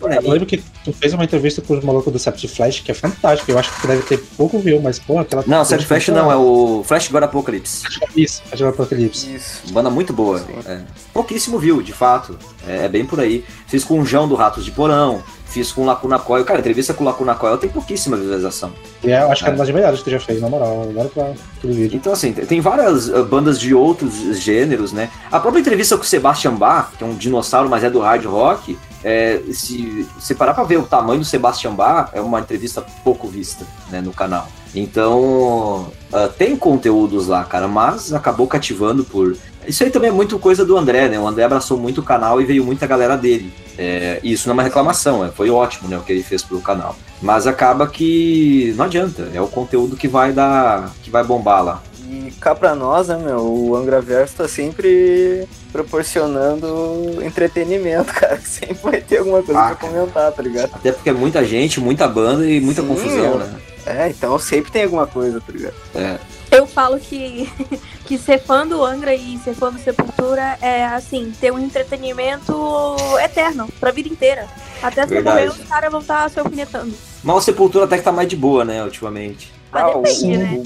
É, 0.09 0.17
eu 0.17 0.31
lembro 0.31 0.45
que 0.45 0.61
tu 0.83 0.91
fez 0.91 1.13
uma 1.13 1.23
entrevista 1.23 1.61
com 1.61 1.77
os 1.77 1.83
malucos 1.83 2.11
do 2.11 2.19
Sept 2.19 2.45
Flash, 2.49 2.81
que 2.81 2.91
é 2.91 2.93
fantástico. 2.93 3.49
Eu 3.49 3.57
acho 3.57 3.73
que 3.73 3.81
tu 3.81 3.87
deve 3.87 4.03
ter 4.03 4.17
pouco 4.35 4.59
view, 4.59 4.81
mas 4.81 4.99
porra, 4.99 5.21
aquela. 5.21 5.43
Não, 5.47 5.63
Sept 5.63 5.85
Flash 5.85 6.09
não, 6.09 6.29
é 6.29 6.35
o 6.35 6.83
Flash 6.85 7.07
God 7.07 7.23
Apocalypse. 7.23 7.83
Isso, 8.13 8.43
Flash 8.43 8.59
God 8.59 8.73
Apocalypse. 8.73 9.33
Isso. 9.33 9.71
Banda 9.71 9.89
muito 9.89 10.11
boa. 10.11 10.43
É. 10.65 10.81
Pouquíssimo 11.13 11.57
view, 11.57 11.81
de 11.81 11.93
fato. 11.93 12.37
É, 12.67 12.85
é, 12.85 12.89
bem 12.89 13.05
por 13.05 13.21
aí. 13.21 13.45
Fiz 13.67 13.85
com 13.85 14.01
o 14.01 14.05
João 14.05 14.27
do 14.27 14.35
Ratos 14.35 14.65
de 14.65 14.71
Porão, 14.71 15.23
fiz 15.49 15.71
com 15.71 15.81
o 15.81 15.85
Lacuna 15.85 16.19
Coil. 16.19 16.45
Cara, 16.45 16.59
entrevista 16.59 16.93
com 16.93 17.03
o 17.03 17.07
Lacuna 17.07 17.35
Coil 17.35 17.57
tem 17.57 17.69
pouquíssima 17.69 18.15
visualização. 18.15 18.71
É, 19.03 19.21
eu 19.21 19.31
acho 19.31 19.43
que 19.43 19.49
é, 19.49 19.51
é 19.51 19.55
uma 19.55 19.65
das 19.65 19.73
melhores 19.73 19.99
que 19.99 20.05
tu 20.05 20.11
já 20.11 20.19
fez, 20.19 20.41
na 20.41 20.49
moral. 20.49 20.87
Agora 20.89 21.09
pra 21.09 21.33
tudo 21.59 21.73
vídeo. 21.73 21.97
Então, 21.97 22.13
assim, 22.13 22.31
tem 22.31 22.61
várias 22.61 23.09
uh, 23.09 23.25
bandas 23.25 23.59
de 23.59 23.73
outros 23.73 24.39
gêneros, 24.39 24.93
né? 24.93 25.09
A 25.31 25.39
própria 25.39 25.59
entrevista 25.59 25.97
com 25.97 26.03
o 26.03 26.05
Sebastian 26.05 26.53
Bach, 26.53 26.91
que 26.97 27.03
é 27.03 27.07
um 27.07 27.15
dinossauro, 27.15 27.69
mas 27.69 27.83
é 27.83 27.89
do 27.89 27.99
hard 27.99 28.25
rock, 28.25 28.77
é, 29.03 29.41
se 29.51 30.05
você 30.17 30.35
parar 30.35 30.53
para 30.53 30.63
ver 30.63 30.77
o 30.77 30.83
tamanho 30.83 31.19
do 31.19 31.25
Sebastian 31.25 31.73
Bach, 31.73 32.09
é 32.13 32.21
uma 32.21 32.39
entrevista 32.39 32.81
pouco 33.03 33.27
vista 33.27 33.65
né, 33.89 34.01
no 34.01 34.11
canal. 34.11 34.47
Então, 34.75 35.91
uh, 36.13 36.29
tem 36.37 36.55
conteúdos 36.55 37.27
lá, 37.27 37.43
cara, 37.43 37.67
mas 37.67 38.13
acabou 38.13 38.47
cativando 38.47 39.03
por. 39.03 39.35
Isso 39.69 39.83
aí 39.83 39.91
também 39.91 40.09
é 40.09 40.13
muito 40.13 40.39
coisa 40.39 40.65
do 40.65 40.75
André, 40.75 41.07
né? 41.07 41.19
O 41.19 41.27
André 41.27 41.43
abraçou 41.43 41.77
muito 41.77 42.01
o 42.01 42.03
canal 42.03 42.41
e 42.41 42.45
veio 42.45 42.65
muita 42.65 42.87
galera 42.87 43.15
dele. 43.15 43.53
É, 43.77 44.19
isso 44.23 44.47
não 44.47 44.53
é 44.53 44.55
uma 44.55 44.63
reclamação, 44.63 45.23
é, 45.23 45.29
foi 45.29 45.51
ótimo 45.51 45.87
né, 45.87 45.95
o 45.95 46.01
que 46.01 46.11
ele 46.11 46.23
fez 46.23 46.41
pro 46.41 46.59
canal. 46.59 46.95
Mas 47.21 47.45
acaba 47.45 47.87
que 47.87 48.73
não 48.75 48.85
adianta, 48.85 49.29
é 49.31 49.39
o 49.39 49.47
conteúdo 49.47 49.95
que 49.95 50.07
vai 50.07 50.33
dar. 50.33 50.91
que 51.03 51.11
vai 51.11 51.23
bombar 51.23 51.63
lá. 51.63 51.83
E 52.09 52.31
cá 52.41 52.55
pra 52.55 52.73
nós, 52.73 53.09
né, 53.09 53.17
meu, 53.17 53.41
o 53.41 53.75
Angraverso 53.75 54.37
tá 54.37 54.47
sempre 54.47 55.47
proporcionando 55.71 57.23
entretenimento, 57.23 58.11
cara. 58.15 58.41
Sempre 58.43 58.79
vai 58.81 59.01
ter 59.01 59.19
alguma 59.19 59.43
coisa 59.43 59.61
ah, 59.61 59.75
pra 59.75 59.87
comentar, 59.87 60.31
tá 60.31 60.41
ligado? 60.41 60.71
Até 60.73 60.91
porque 60.91 61.11
é 61.11 61.13
muita 61.13 61.45
gente, 61.45 61.79
muita 61.79 62.07
banda 62.07 62.49
e 62.49 62.59
muita 62.59 62.81
Sim, 62.81 62.87
confusão, 62.87 63.37
né? 63.37 63.55
É, 63.89 64.09
então 64.09 64.37
sempre 64.37 64.71
tem 64.71 64.83
alguma 64.83 65.07
coisa, 65.07 65.41
tá 65.41 65.51
ligado? 65.51 65.73
É. 65.95 66.19
Eu 66.51 66.67
falo 66.67 66.99
que, 66.99 67.51
que 68.05 68.17
ser 68.19 68.39
fã 68.39 68.65
do 68.65 68.85
Angra 68.85 69.15
e 69.15 69.37
ser 69.39 69.55
fã 69.55 69.71
do 69.71 69.79
Sepultura 69.79 70.57
é, 70.61 70.85
assim, 70.85 71.33
ter 71.41 71.51
um 71.51 71.57
entretenimento 71.57 72.95
eterno, 73.19 73.67
pra 73.79 73.91
vida 73.91 74.07
inteira. 74.07 74.47
Até 74.81 75.07
você 75.07 75.21
morrer, 75.21 75.49
os 75.49 75.57
caras 75.67 75.91
vão 75.91 76.01
estar 76.01 76.29
se 76.29 76.39
alfinetando. 76.39 76.93
Mas 77.23 77.35
o 77.35 77.41
Sepultura 77.41 77.85
até 77.85 77.97
que 77.97 78.03
tá 78.03 78.11
mais 78.11 78.27
de 78.27 78.35
boa, 78.35 78.63
né, 78.63 78.83
ultimamente. 78.83 79.51
Ah, 79.71 79.89
depende, 79.89 80.37
né? 80.37 80.63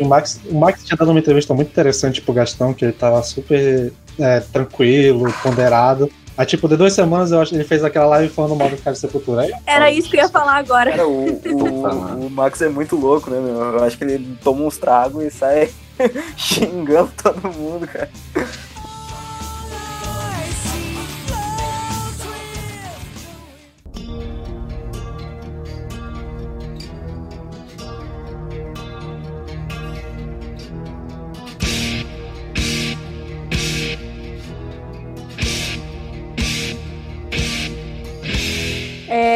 O, 0.00 0.04
Max, 0.06 0.40
o 0.44 0.54
Max 0.54 0.84
tinha 0.84 0.96
dado 0.96 1.10
uma 1.10 1.18
entrevista 1.18 1.54
muito 1.54 1.68
interessante 1.68 2.20
pro 2.20 2.34
Gastão, 2.34 2.74
que 2.74 2.84
ele 2.84 2.92
tava 2.92 3.22
super 3.22 3.92
é, 4.18 4.40
tranquilo, 4.40 5.32
ponderado. 5.42 6.10
Aí, 6.36 6.46
tipo, 6.46 6.68
de 6.68 6.76
duas 6.76 6.92
semanas 6.92 7.30
eu 7.30 7.40
acho 7.40 7.50
que 7.50 7.56
ele 7.56 7.64
fez 7.64 7.84
aquela 7.84 8.06
live 8.06 8.32
falando 8.32 8.56
mal 8.56 8.68
do 8.68 8.76
cara 8.76 8.92
de 8.92 8.98
Sepultura. 8.98 9.42
Aí, 9.42 9.52
Era 9.66 9.90
isso 9.90 10.10
que 10.10 10.16
eu 10.16 10.22
ia 10.22 10.28
falar 10.28 10.56
agora. 10.56 10.90
Cara, 10.90 11.06
o, 11.06 11.28
o, 11.30 12.26
o, 12.26 12.30
Max 12.30 12.60
é 12.60 12.68
muito 12.68 12.96
louco, 12.96 13.30
né, 13.30 13.38
meu? 13.40 13.54
Eu 13.54 13.84
acho 13.84 13.96
que 13.96 14.04
ele 14.04 14.36
toma 14.42 14.64
uns 14.64 14.76
tragos 14.76 15.22
e 15.22 15.30
sai 15.30 15.70
xingando 16.36 17.10
todo 17.22 17.52
mundo, 17.52 17.86
cara. 17.86 18.10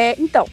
É, 0.09 0.15
então, 0.17 0.47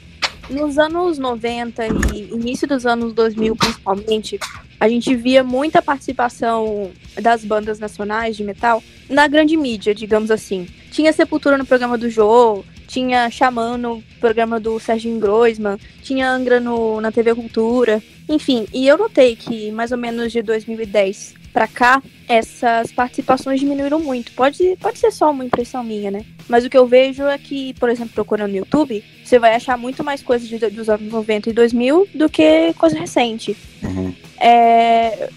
nos 0.51 0.79
anos 0.79 1.19
90 1.19 1.87
e 2.15 2.31
início 2.31 2.69
dos 2.69 2.85
anos 2.85 3.15
2000, 3.15 3.57
principalmente, 3.57 4.39
a 4.79 4.87
gente 4.87 5.17
via 5.17 5.43
muita 5.43 5.81
participação 5.81 6.91
das 7.23 7.43
bandas 7.43 7.79
nacionais 7.79 8.37
de 8.37 8.45
metal 8.45 8.83
na 9.09 9.27
grande 9.27 9.57
mídia, 9.57 9.95
digamos 9.95 10.31
assim. 10.31 10.69
Tinha 10.91 11.11
Sepultura 11.11 11.57
no 11.57 11.65
programa 11.65 11.97
do 11.97 12.11
Jô, 12.11 12.63
tinha 12.87 13.31
Xamã 13.31 13.79
no 13.79 14.03
programa 14.21 14.61
do 14.61 14.79
Serginho 14.79 15.19
Groisman, 15.19 15.79
tinha 16.03 16.31
Angra 16.31 16.61
no, 16.61 17.01
na 17.01 17.11
TV 17.11 17.35
Cultura, 17.35 18.03
enfim. 18.29 18.67
E 18.75 18.87
eu 18.87 18.99
notei 18.99 19.37
que 19.37 19.73
mais 19.73 19.91
ou 19.91 19.97
menos 19.97 20.33
de 20.33 20.43
2010 20.43 21.35
para 21.57 21.67
cá, 21.67 22.03
essas 22.29 22.93
participações 22.93 23.59
diminuíram 23.59 23.99
muito. 23.99 24.31
Pode, 24.33 24.77
pode 24.79 24.99
ser 24.99 25.11
só 25.11 25.31
uma 25.31 25.43
impressão 25.43 25.83
minha, 25.83 26.11
né? 26.11 26.23
Mas 26.47 26.67
o 26.67 26.69
que 26.69 26.77
eu 26.77 26.87
vejo 26.87 27.23
é 27.25 27.39
que, 27.39 27.73
por 27.81 27.89
exemplo, 27.89 28.13
procurando 28.13 28.51
no 28.51 28.59
YouTube, 28.59 29.03
você 29.25 29.39
vai 29.39 29.55
achar 29.55 29.79
muito 29.79 30.05
mais 30.05 30.23
coisas 30.23 30.47
de, 30.47 30.59
dos 30.59 30.91
anos 30.91 31.11
90 31.11 31.49
e 31.49 31.53
2000 31.55 32.09
do 32.15 32.29
que 32.29 32.75
coisa 32.75 32.99
recente. 32.99 33.57
Uhum. 33.83 34.15
É, 34.39 35.31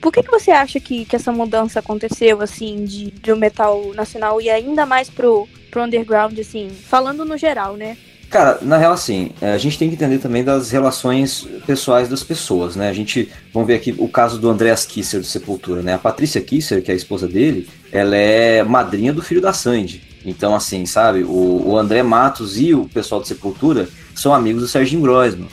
por 0.00 0.12
que, 0.12 0.22
que 0.22 0.30
você 0.30 0.52
acha 0.52 0.78
que, 0.78 1.04
que 1.04 1.16
essa 1.16 1.32
mudança 1.32 1.80
aconteceu, 1.80 2.40
assim, 2.40 2.84
de, 2.84 3.10
de 3.10 3.32
um 3.32 3.36
metal 3.36 3.92
nacional 3.92 4.40
e 4.40 4.48
ainda 4.48 4.86
mais 4.86 5.10
pro, 5.10 5.48
pro 5.68 5.82
underground, 5.82 6.38
assim, 6.38 6.70
falando 6.70 7.24
no 7.24 7.36
geral, 7.36 7.76
né? 7.76 7.96
Cara, 8.30 8.58
na 8.60 8.76
real, 8.76 8.92
assim, 8.92 9.30
é, 9.40 9.52
a 9.52 9.58
gente 9.58 9.78
tem 9.78 9.88
que 9.88 9.94
entender 9.94 10.18
também 10.18 10.42
das 10.42 10.70
relações 10.70 11.46
pessoais 11.64 12.08
das 12.08 12.24
pessoas, 12.24 12.74
né? 12.74 12.88
A 12.88 12.92
gente, 12.92 13.30
vamos 13.52 13.68
ver 13.68 13.74
aqui 13.74 13.94
o 13.96 14.08
caso 14.08 14.38
do 14.38 14.50
Andreas 14.50 14.84
Kisser 14.84 15.20
do 15.20 15.26
Sepultura, 15.26 15.80
né? 15.80 15.94
A 15.94 15.98
Patrícia 15.98 16.40
Kisser, 16.40 16.82
que 16.82 16.90
é 16.90 16.94
a 16.94 16.96
esposa 16.96 17.28
dele, 17.28 17.68
ela 17.92 18.16
é 18.16 18.64
madrinha 18.64 19.12
do 19.12 19.22
filho 19.22 19.40
da 19.40 19.52
Sandy. 19.52 20.02
Então, 20.24 20.56
assim, 20.56 20.84
sabe, 20.86 21.22
o, 21.22 21.68
o 21.68 21.78
André 21.78 22.02
Matos 22.02 22.58
e 22.58 22.74
o 22.74 22.88
pessoal 22.88 23.20
do 23.20 23.28
Sepultura 23.28 23.88
são 24.12 24.34
amigos 24.34 24.60
do 24.60 24.68
Serginho 24.68 25.02
Groisman, 25.02 25.48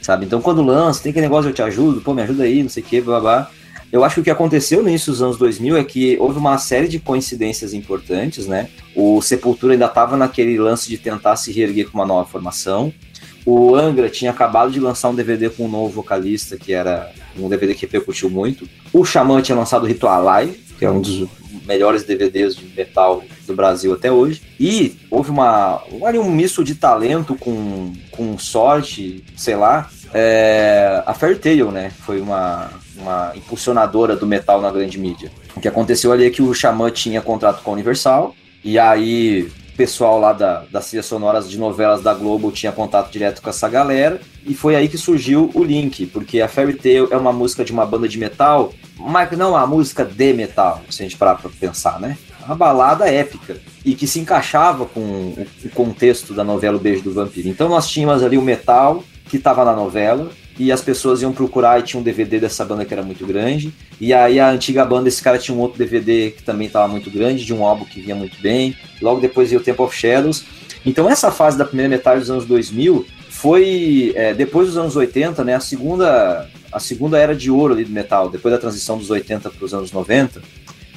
sabe? 0.00 0.24
Então, 0.24 0.40
quando 0.40 0.62
lança, 0.62 1.02
tem 1.02 1.10
aquele 1.10 1.26
negócio, 1.26 1.50
eu 1.50 1.54
te 1.54 1.60
ajudo, 1.60 2.00
pô, 2.00 2.14
me 2.14 2.22
ajuda 2.22 2.44
aí, 2.44 2.62
não 2.62 2.70
sei 2.70 2.84
o 2.84 2.86
que, 2.86 3.00
blá, 3.00 3.18
blá. 3.18 3.50
Eu 3.92 4.02
acho 4.02 4.14
que 4.14 4.20
o 4.22 4.24
que 4.24 4.30
aconteceu 4.30 4.82
no 4.82 4.88
início 4.88 5.12
dos 5.12 5.20
anos 5.20 5.36
2000 5.36 5.76
é 5.76 5.84
que 5.84 6.16
houve 6.18 6.38
uma 6.38 6.56
série 6.56 6.88
de 6.88 6.98
coincidências 6.98 7.74
importantes, 7.74 8.46
né? 8.46 8.70
O 8.96 9.20
Sepultura 9.20 9.74
ainda 9.74 9.84
estava 9.84 10.16
naquele 10.16 10.58
lance 10.58 10.88
de 10.88 10.96
tentar 10.96 11.36
se 11.36 11.52
reerguer 11.52 11.90
com 11.90 11.98
uma 11.98 12.06
nova 12.06 12.26
formação. 12.26 12.90
O 13.44 13.74
Angra 13.74 14.08
tinha 14.08 14.30
acabado 14.30 14.70
de 14.70 14.80
lançar 14.80 15.10
um 15.10 15.14
DVD 15.14 15.50
com 15.50 15.66
um 15.66 15.70
novo 15.70 15.90
vocalista, 15.90 16.56
que 16.56 16.72
era 16.72 17.12
um 17.38 17.50
DVD 17.50 17.74
que 17.74 17.82
repercutiu 17.82 18.30
muito. 18.30 18.66
O 18.94 19.04
Xamã 19.04 19.42
tinha 19.42 19.56
lançado 19.56 19.82
o 19.82 19.86
Ritual 19.86 20.22
Live, 20.22 20.58
que 20.78 20.86
é 20.86 20.90
um 20.90 21.02
dos 21.02 21.28
melhores 21.66 22.04
DVDs 22.04 22.56
de 22.56 22.64
metal 22.74 23.22
do 23.46 23.54
Brasil 23.54 23.92
até 23.92 24.10
hoje. 24.10 24.40
E 24.58 24.96
houve 25.10 25.30
uma, 25.30 25.82
um 25.90 26.30
misto 26.30 26.64
de 26.64 26.76
talento 26.76 27.34
com, 27.34 27.92
com 28.10 28.38
sorte, 28.38 29.22
sei 29.36 29.56
lá. 29.56 29.90
É, 30.14 31.02
a 31.04 31.12
Fairtail, 31.12 31.70
né? 31.70 31.90
Foi 31.90 32.20
uma, 32.20 32.70
uma 32.96 33.32
impulsionadora 33.34 34.16
do 34.16 34.26
metal 34.26 34.60
na 34.60 34.70
grande 34.70 34.98
mídia. 34.98 35.30
O 35.56 35.60
que 35.60 35.68
aconteceu 35.68 36.12
ali 36.12 36.26
é 36.26 36.30
que 36.30 36.42
o 36.42 36.54
Xamã 36.54 36.90
tinha 36.90 37.20
contrato 37.20 37.62
com 37.62 37.70
a 37.70 37.74
Universal, 37.74 38.34
e 38.64 38.78
aí 38.78 39.50
pessoal 39.76 40.20
lá 40.20 40.32
da, 40.32 40.64
das 40.70 40.88
trilhas 40.88 41.06
sonoras 41.06 41.48
de 41.48 41.58
novelas 41.58 42.02
da 42.02 42.12
Globo 42.12 42.52
tinha 42.52 42.70
contato 42.70 43.10
direto 43.10 43.40
com 43.40 43.50
essa 43.50 43.68
galera, 43.68 44.20
e 44.44 44.54
foi 44.54 44.76
aí 44.76 44.88
que 44.88 44.98
surgiu 44.98 45.50
o 45.54 45.64
link, 45.64 46.06
porque 46.06 46.40
a 46.40 46.48
Fairy 46.48 46.74
Tale 46.74 47.08
é 47.10 47.16
uma 47.16 47.32
música 47.32 47.64
de 47.64 47.72
uma 47.72 47.86
banda 47.86 48.08
de 48.08 48.18
metal, 48.18 48.72
mas 48.98 49.30
não 49.36 49.50
uma 49.50 49.66
música 49.66 50.04
de 50.04 50.32
metal, 50.32 50.82
se 50.90 51.02
a 51.02 51.04
gente 51.04 51.16
parar 51.16 51.36
pra 51.36 51.50
pensar, 51.58 51.98
né? 51.98 52.16
Uma 52.44 52.54
balada 52.54 53.08
épica, 53.08 53.56
e 53.84 53.94
que 53.94 54.06
se 54.06 54.20
encaixava 54.20 54.84
com 54.84 55.00
o 55.00 55.68
contexto 55.74 56.34
da 56.34 56.44
novela 56.44 56.76
O 56.76 56.80
Beijo 56.80 57.02
do 57.02 57.12
Vampiro. 57.12 57.48
Então 57.48 57.68
nós 57.68 57.88
tínhamos 57.88 58.22
ali 58.22 58.36
o 58.36 58.42
metal, 58.42 59.02
que 59.28 59.36
estava 59.36 59.64
na 59.64 59.74
novela, 59.74 60.30
e 60.62 60.70
as 60.70 60.80
pessoas 60.80 61.22
iam 61.22 61.32
procurar 61.32 61.80
e 61.80 61.82
tinha 61.82 61.98
um 61.98 62.02
DVD 62.02 62.38
dessa 62.38 62.64
banda 62.64 62.84
que 62.84 62.94
era 62.94 63.02
muito 63.02 63.26
grande. 63.26 63.72
E 64.00 64.14
aí 64.14 64.38
a 64.38 64.48
antiga 64.48 64.84
banda, 64.84 65.08
esse 65.08 65.20
cara 65.20 65.38
tinha 65.38 65.56
um 65.56 65.60
outro 65.60 65.76
DVD 65.76 66.30
que 66.30 66.42
também 66.42 66.68
estava 66.68 66.86
muito 66.86 67.10
grande, 67.10 67.44
de 67.44 67.52
um 67.52 67.64
álbum 67.64 67.84
que 67.84 68.00
vinha 68.00 68.14
muito 68.14 68.40
bem. 68.40 68.76
Logo 69.00 69.20
depois 69.20 69.50
ia 69.50 69.58
o 69.58 69.62
Temple 69.62 69.84
of 69.84 69.96
Shadows. 69.96 70.44
Então 70.86 71.10
essa 71.10 71.32
fase 71.32 71.58
da 71.58 71.64
primeira 71.64 71.88
metade 71.88 72.20
dos 72.20 72.30
anos 72.30 72.46
2000 72.46 73.04
foi, 73.28 74.12
é, 74.14 74.32
depois 74.32 74.68
dos 74.68 74.76
anos 74.76 74.94
80, 74.94 75.42
né, 75.42 75.54
a 75.54 75.60
segunda, 75.60 76.48
a 76.70 76.78
segunda 76.78 77.18
era 77.18 77.34
de 77.34 77.50
ouro 77.50 77.74
ali 77.74 77.84
do 77.84 77.90
metal, 77.90 78.28
depois 78.28 78.54
da 78.54 78.60
transição 78.60 78.96
dos 78.96 79.10
80 79.10 79.50
para 79.50 79.64
os 79.64 79.74
anos 79.74 79.90
90 79.90 80.40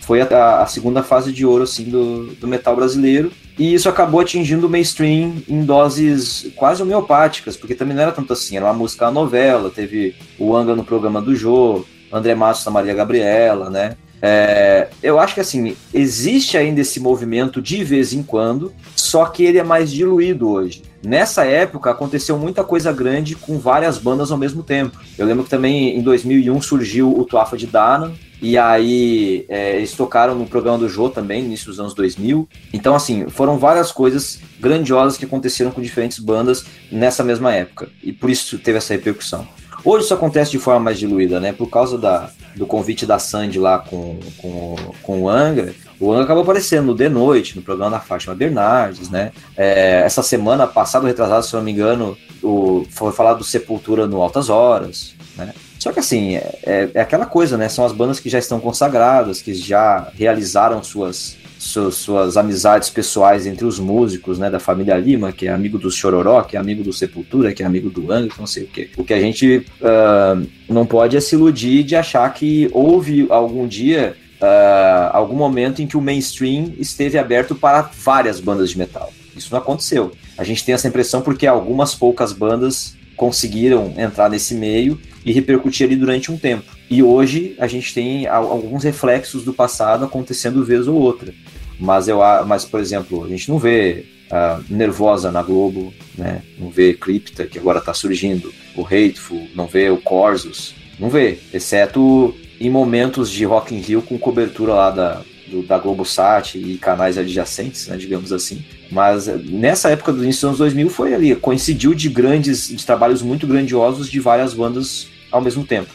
foi 0.06 0.22
a, 0.22 0.62
a, 0.62 0.66
segunda 0.68 1.02
fase 1.02 1.34
de 1.34 1.46
ouro 1.46 1.64
assim 1.64 1.86
do, 1.86 2.28
do 2.36 2.48
metal 2.48 2.76
brasileiro 2.76 3.32
e 3.58 3.74
isso 3.74 3.90
acabou 3.90 4.20
atingindo 4.22 4.68
o 4.68 4.70
mainstream 4.70 5.42
em 5.48 5.64
doses 5.64 6.52
quase 6.56 6.84
homeopáticas, 6.84 7.58
porque 7.58 7.74
também 7.74 7.96
não 7.96 8.04
era 8.04 8.12
tanto 8.12 8.32
assim, 8.32 8.56
era 8.56 8.66
uma 8.66 8.74
música, 8.74 9.06
uma 9.06 9.12
novela, 9.12 9.72
teve 9.72 10.16
o 10.38 10.56
Anga 10.56 10.76
no 10.76 10.84
programa 10.84 11.22
do 11.22 11.36
Jô, 11.36 11.84
André 12.12 12.36
Matos 12.36 12.64
da 12.64 12.70
Maria 12.70 12.94
Gabriela, 12.94 13.70
né? 13.70 13.98
É, 14.22 14.90
eu 15.04 15.20
acho 15.20 15.34
que 15.34 15.42
assim, 15.42 15.76
existe 15.94 16.58
ainda 16.58 16.82
esse 16.82 17.00
movimento 17.00 17.62
de 17.62 17.84
vez 17.84 18.14
em 18.14 18.24
quando, 18.24 18.74
só 18.96 19.26
que 19.26 19.44
ele 19.44 19.58
é 19.58 19.64
mais 19.64 19.92
diluído 19.92 20.50
hoje. 20.50 20.84
Nessa 21.04 21.46
época 21.46 21.92
aconteceu 21.92 22.38
muita 22.38 22.64
coisa 22.64 22.92
grande 22.92 23.36
com 23.36 23.60
várias 23.60 23.98
bandas 23.98 24.32
ao 24.32 24.38
mesmo 24.38 24.64
tempo. 24.64 25.00
Eu 25.18 25.26
lembro 25.26 25.44
que 25.44 25.50
também 25.50 25.98
em 25.98 26.02
2001 26.02 26.62
surgiu 26.62 27.16
o 27.16 27.24
Tuafa 27.24 27.56
de 27.56 27.68
Dana, 27.68 28.14
e 28.46 28.60
aí 28.60 29.44
é, 29.50 29.78
eles 29.78 29.94
tocaram 29.94 30.36
no 30.36 30.46
programa 30.46 30.78
do 30.78 30.88
Jô 30.88 31.10
também, 31.10 31.42
no 31.42 31.48
início 31.48 31.66
dos 31.66 31.80
anos 31.80 31.96
2000. 31.96 32.48
Então, 32.72 32.94
assim, 32.94 33.28
foram 33.28 33.58
várias 33.58 33.92
coisas 33.92 34.40
grandiosas 34.60 35.18
que 35.18 35.26
aconteceram 35.26 35.72
com 35.72 35.82
diferentes 35.82 36.20
bandas 36.20 36.64
nessa 36.92 37.24
mesma 37.24 37.52
época. 37.52 37.90
E 38.04 38.14
por 38.14 38.30
isso 38.30 38.60
teve 38.60 38.78
essa 38.78 38.94
repercussão. 38.94 39.48
Hoje 39.84 40.06
isso 40.06 40.14
acontece 40.14 40.52
de 40.52 40.60
forma 40.60 40.80
mais 40.80 41.00
diluída, 41.00 41.40
né? 41.40 41.54
Por 41.54 41.72
causa 41.72 41.98
da, 41.98 42.30
do 42.56 42.68
convite 42.68 43.04
da 43.04 43.18
Sandy 43.18 43.58
lá 43.58 43.80
com, 43.80 44.20
com, 44.38 44.76
com 45.02 45.22
o 45.24 45.28
Angra, 45.28 45.74
o 46.00 46.12
Angra 46.12 46.26
acabou 46.26 46.44
aparecendo 46.44 46.86
no 46.86 46.96
The 46.96 47.10
Noite, 47.10 47.56
no 47.56 47.64
programa 47.64 47.92
da 47.92 48.00
Fátima 48.00 48.36
Bernardes, 48.36 49.10
né? 49.10 49.32
É, 49.58 50.02
essa 50.06 50.22
semana 50.22 50.68
passada, 50.68 51.08
retrasada, 51.08 51.42
se 51.42 51.54
não 51.56 51.64
me 51.64 51.72
engano, 51.72 52.16
o, 52.44 52.86
foi 52.92 53.12
falado 53.12 53.40
do 53.40 53.44
Sepultura 53.44 54.06
no 54.06 54.22
Altas 54.22 54.50
Horas, 54.50 55.16
né? 55.36 55.52
Só 55.86 55.92
que 55.92 56.00
assim, 56.00 56.36
é, 56.36 56.60
é, 56.64 56.90
é, 56.96 57.00
aquela 57.00 57.28
coisa, 57.28 57.60
né? 57.60 57.70
São 57.70 57.86
as 57.86 57.92
bandas 57.92 58.20
que 58.20 58.28
já 58.28 58.40
estão 58.40 58.60
consagradas, 58.60 59.40
que 59.40 59.54
já 59.54 60.12
realizaram 60.16 60.82
suas, 60.82 61.38
suas, 61.60 61.94
suas, 61.94 62.38
amizades 62.38 62.90
pessoais 62.90 63.46
entre 63.46 63.66
os 63.66 63.78
músicos, 63.78 64.40
né? 64.40 64.50
Da 64.50 64.60
família 64.60 64.98
Lima, 64.98 65.32
que 65.32 65.48
é 65.48 65.52
amigo 65.52 65.78
do 65.78 65.92
Chororó, 65.92 66.42
que 66.42 66.58
é 66.58 66.60
amigo 66.60 66.84
do 66.84 66.92
Sepultura, 66.92 67.54
que 67.54 67.62
é 67.62 67.68
amigo 67.68 67.92
do 67.92 68.12
Angra, 68.12 68.34
não 68.40 68.48
sei 68.48 68.64
o 68.64 68.68
quê. 68.68 68.90
O 68.98 69.04
que 69.04 69.14
a 69.14 69.20
gente 69.22 69.64
uh, 69.80 70.48
não 70.68 70.88
pode 70.88 71.18
é 71.18 71.22
se 71.22 71.36
iludir 71.36 71.84
de 71.84 71.96
achar 71.96 72.34
que 72.34 72.68
houve 72.74 73.28
algum 73.30 73.68
dia, 73.68 74.18
uh, 74.42 75.16
algum 75.16 75.36
momento 75.36 75.84
em 75.84 75.86
que 75.86 75.96
o 75.96 76.02
mainstream 76.02 76.74
esteve 76.80 77.20
aberto 77.20 77.54
para 77.54 77.84
várias 77.84 78.40
bandas 78.40 78.72
de 78.72 78.78
metal. 78.80 79.14
Isso 79.38 79.50
não 79.52 79.60
aconteceu. 79.60 80.14
A 80.36 80.44
gente 80.44 80.66
tem 80.66 80.74
essa 80.74 80.88
impressão 80.88 81.22
porque 81.22 81.46
algumas 81.46 81.94
poucas 81.94 82.34
bandas 82.34 82.96
conseguiram 83.16 83.94
entrar 83.98 84.30
nesse 84.30 84.54
meio 84.54 85.00
e 85.26 85.32
repercutir 85.32 85.86
ali 85.86 85.96
durante 85.96 86.32
um 86.32 86.38
tempo. 86.38 86.76
E 86.90 87.02
hoje 87.02 87.56
a 87.58 87.68
gente 87.68 87.94
tem 87.94 88.28
alguns 88.28 88.84
reflexos 88.84 89.44
do 89.44 89.54
passado 89.54 90.06
acontecendo 90.06 90.64
vez 90.64 90.88
ou 90.88 90.96
outra. 90.96 91.34
Mas 91.80 92.08
eu, 92.08 92.20
mas 92.46 92.64
por 92.64 92.80
exemplo, 92.80 93.26
a 93.26 93.28
gente 93.28 93.50
não 93.50 93.58
vê 93.58 94.06
uh, 94.32 94.64
Nervosa 94.70 95.32
na 95.32 95.42
Globo, 95.42 95.94
né? 96.18 96.42
Não 96.58 96.70
vê 96.70 96.94
Crypta 96.94 97.46
que 97.46 97.60
agora 97.60 97.80
está 97.80 97.94
surgindo, 97.94 98.54
o 98.76 98.86
Hateful, 98.86 99.48
não 99.56 99.68
vê 99.68 99.90
o 99.90 99.98
Corsos, 99.98 100.76
não 101.00 101.10
vê, 101.10 101.40
exceto 101.54 102.34
em 102.60 102.70
momentos 102.70 103.30
de 103.30 103.44
Rock 103.44 103.76
in 103.76 103.80
Rio 103.80 104.02
com 104.02 104.18
cobertura 104.18 104.74
lá 104.74 104.92
da 104.92 105.22
do, 105.48 105.64
da 105.64 105.78
Globosat 105.78 106.58
e 106.58 106.78
canais 106.78 107.18
adjacentes, 107.18 107.88
né, 107.88 107.98
digamos 107.98 108.32
assim. 108.34 108.64
Mas 108.92 109.28
eh, 109.28 109.38
nessa 109.44 109.90
época 109.90 110.12
do 110.12 110.24
início 110.24 110.42
dos 110.42 110.44
anos 110.44 110.58
2000 110.60 110.90
foi 110.90 111.14
ali, 111.14 111.36
coincidiu 111.36 111.94
de 111.94 112.10
grandes, 112.10 112.68
de 112.68 112.86
trabalhos 112.86 113.22
muito 113.22 113.48
grandiosos 113.48 114.10
de 114.10 114.20
várias 114.20 114.54
bandas 114.54 115.08
ao 115.32 115.42
mesmo 115.42 115.66
tempo. 115.66 115.92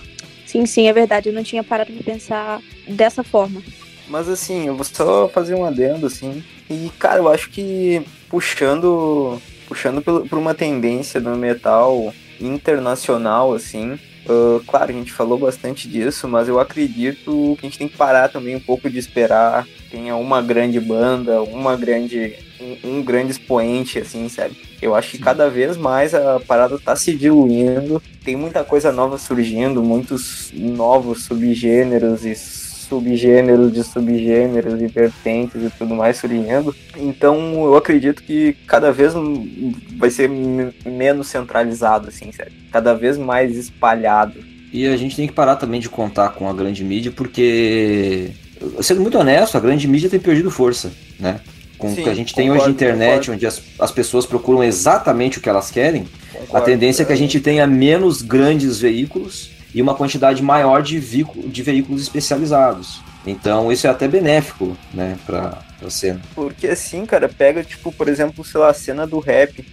Sim, 0.46 0.66
sim, 0.66 0.88
é 0.88 0.92
verdade. 0.92 1.28
Eu 1.28 1.32
não 1.32 1.42
tinha 1.42 1.62
parado 1.62 1.92
para 1.92 2.12
pensar 2.12 2.60
dessa 2.88 3.22
forma. 3.22 3.62
Mas 4.08 4.28
assim, 4.28 4.66
eu 4.66 4.74
vou 4.74 4.84
só 4.84 5.28
fazer 5.28 5.54
um 5.54 5.64
adendo, 5.64 6.06
assim. 6.06 6.42
E, 6.68 6.90
cara, 6.98 7.20
eu 7.20 7.28
acho 7.28 7.50
que 7.50 8.02
puxando, 8.28 9.40
puxando 9.68 10.02
por 10.02 10.38
uma 10.38 10.54
tendência 10.54 11.20
do 11.20 11.30
metal 11.36 12.12
internacional, 12.40 13.54
assim, 13.54 13.98
Uh, 14.26 14.62
claro, 14.66 14.92
a 14.92 14.94
gente 14.94 15.10
falou 15.10 15.38
bastante 15.38 15.88
disso, 15.88 16.28
mas 16.28 16.46
eu 16.46 16.60
acredito 16.60 17.56
que 17.58 17.66
a 17.66 17.68
gente 17.68 17.78
tem 17.78 17.88
que 17.88 17.96
parar 17.96 18.28
também 18.28 18.54
um 18.54 18.60
pouco 18.60 18.88
de 18.88 18.98
esperar 18.98 19.66
tenha 19.90 20.16
uma 20.16 20.40
grande 20.40 20.78
banda, 20.80 21.42
uma 21.42 21.76
grande 21.76 22.36
um, 22.60 22.98
um, 22.98 23.02
grande 23.02 23.32
expoente, 23.32 23.98
assim, 23.98 24.28
sabe? 24.28 24.56
Eu 24.80 24.94
acho 24.94 25.12
que 25.12 25.18
cada 25.18 25.48
vez 25.48 25.76
mais 25.76 26.14
a 26.14 26.40
parada 26.40 26.78
tá 26.78 26.94
se 26.96 27.14
diluindo, 27.14 28.02
tem 28.24 28.36
muita 28.36 28.64
coisa 28.64 28.92
nova 28.92 29.18
surgindo, 29.18 29.82
muitos 29.82 30.52
novos 30.54 31.24
subgêneros 31.24 32.24
e 32.24 32.34
subgêneros 32.34 33.72
de 33.72 33.84
subgêneros 33.84 34.82
e 34.82 34.86
vertentes 34.88 35.62
e 35.62 35.70
tudo 35.70 35.94
mais 35.94 36.16
surgindo. 36.16 36.74
Então 36.96 37.64
eu 37.64 37.76
acredito 37.76 38.22
que 38.22 38.54
cada 38.66 38.90
vez 38.90 39.14
vai 39.96 40.10
ser 40.10 40.28
menos 40.28 41.28
centralizado, 41.28 42.08
assim, 42.08 42.32
sabe? 42.32 42.52
Cada 42.72 42.92
vez 42.92 43.16
mais 43.16 43.56
espalhado. 43.56 44.50
E 44.72 44.86
a 44.86 44.96
gente 44.96 45.16
tem 45.16 45.26
que 45.26 45.32
parar 45.32 45.56
também 45.56 45.80
de 45.80 45.88
contar 45.88 46.30
com 46.30 46.48
a 46.48 46.52
grande 46.52 46.84
mídia, 46.84 47.10
porque, 47.10 48.30
sendo 48.80 49.00
muito 49.00 49.18
honesto, 49.18 49.56
a 49.56 49.60
grande 49.60 49.86
mídia 49.88 50.08
tem 50.08 50.20
perdido 50.20 50.50
força, 50.50 50.92
né? 51.18 51.40
Com 51.80 51.92
o 51.92 51.96
que 51.96 52.08
a 52.08 52.14
gente 52.14 52.34
tem 52.34 52.48
concordo, 52.48 52.64
hoje 52.64 52.70
na 52.70 52.74
internet, 52.74 53.10
concordo. 53.12 53.32
onde 53.32 53.46
as, 53.46 53.62
as 53.78 53.90
pessoas 53.90 54.26
procuram 54.26 54.62
exatamente 54.62 55.38
o 55.38 55.40
que 55.40 55.48
elas 55.48 55.70
querem, 55.70 56.06
concordo, 56.32 56.56
a 56.56 56.60
tendência 56.60 57.02
é 57.02 57.06
que 57.06 57.12
a 57.12 57.16
gente 57.16 57.40
tenha 57.40 57.66
menos 57.66 58.20
grandes 58.20 58.78
veículos 58.78 59.50
e 59.74 59.80
uma 59.80 59.94
quantidade 59.94 60.42
maior 60.42 60.82
de, 60.82 61.00
de 61.00 61.62
veículos 61.62 62.02
especializados. 62.02 63.00
Então 63.26 63.72
isso 63.72 63.86
é 63.86 63.90
até 63.90 64.06
benéfico, 64.06 64.76
né, 64.92 65.16
pra, 65.24 65.58
pra 65.78 65.90
cena. 65.90 66.20
Porque 66.34 66.66
assim, 66.66 67.06
cara, 67.06 67.28
pega, 67.28 67.64
tipo, 67.64 67.90
por 67.92 68.08
exemplo, 68.08 68.44
sei 68.44 68.60
lá, 68.60 68.70
a 68.70 68.74
cena 68.74 69.06
do 69.06 69.18
rap 69.18 69.64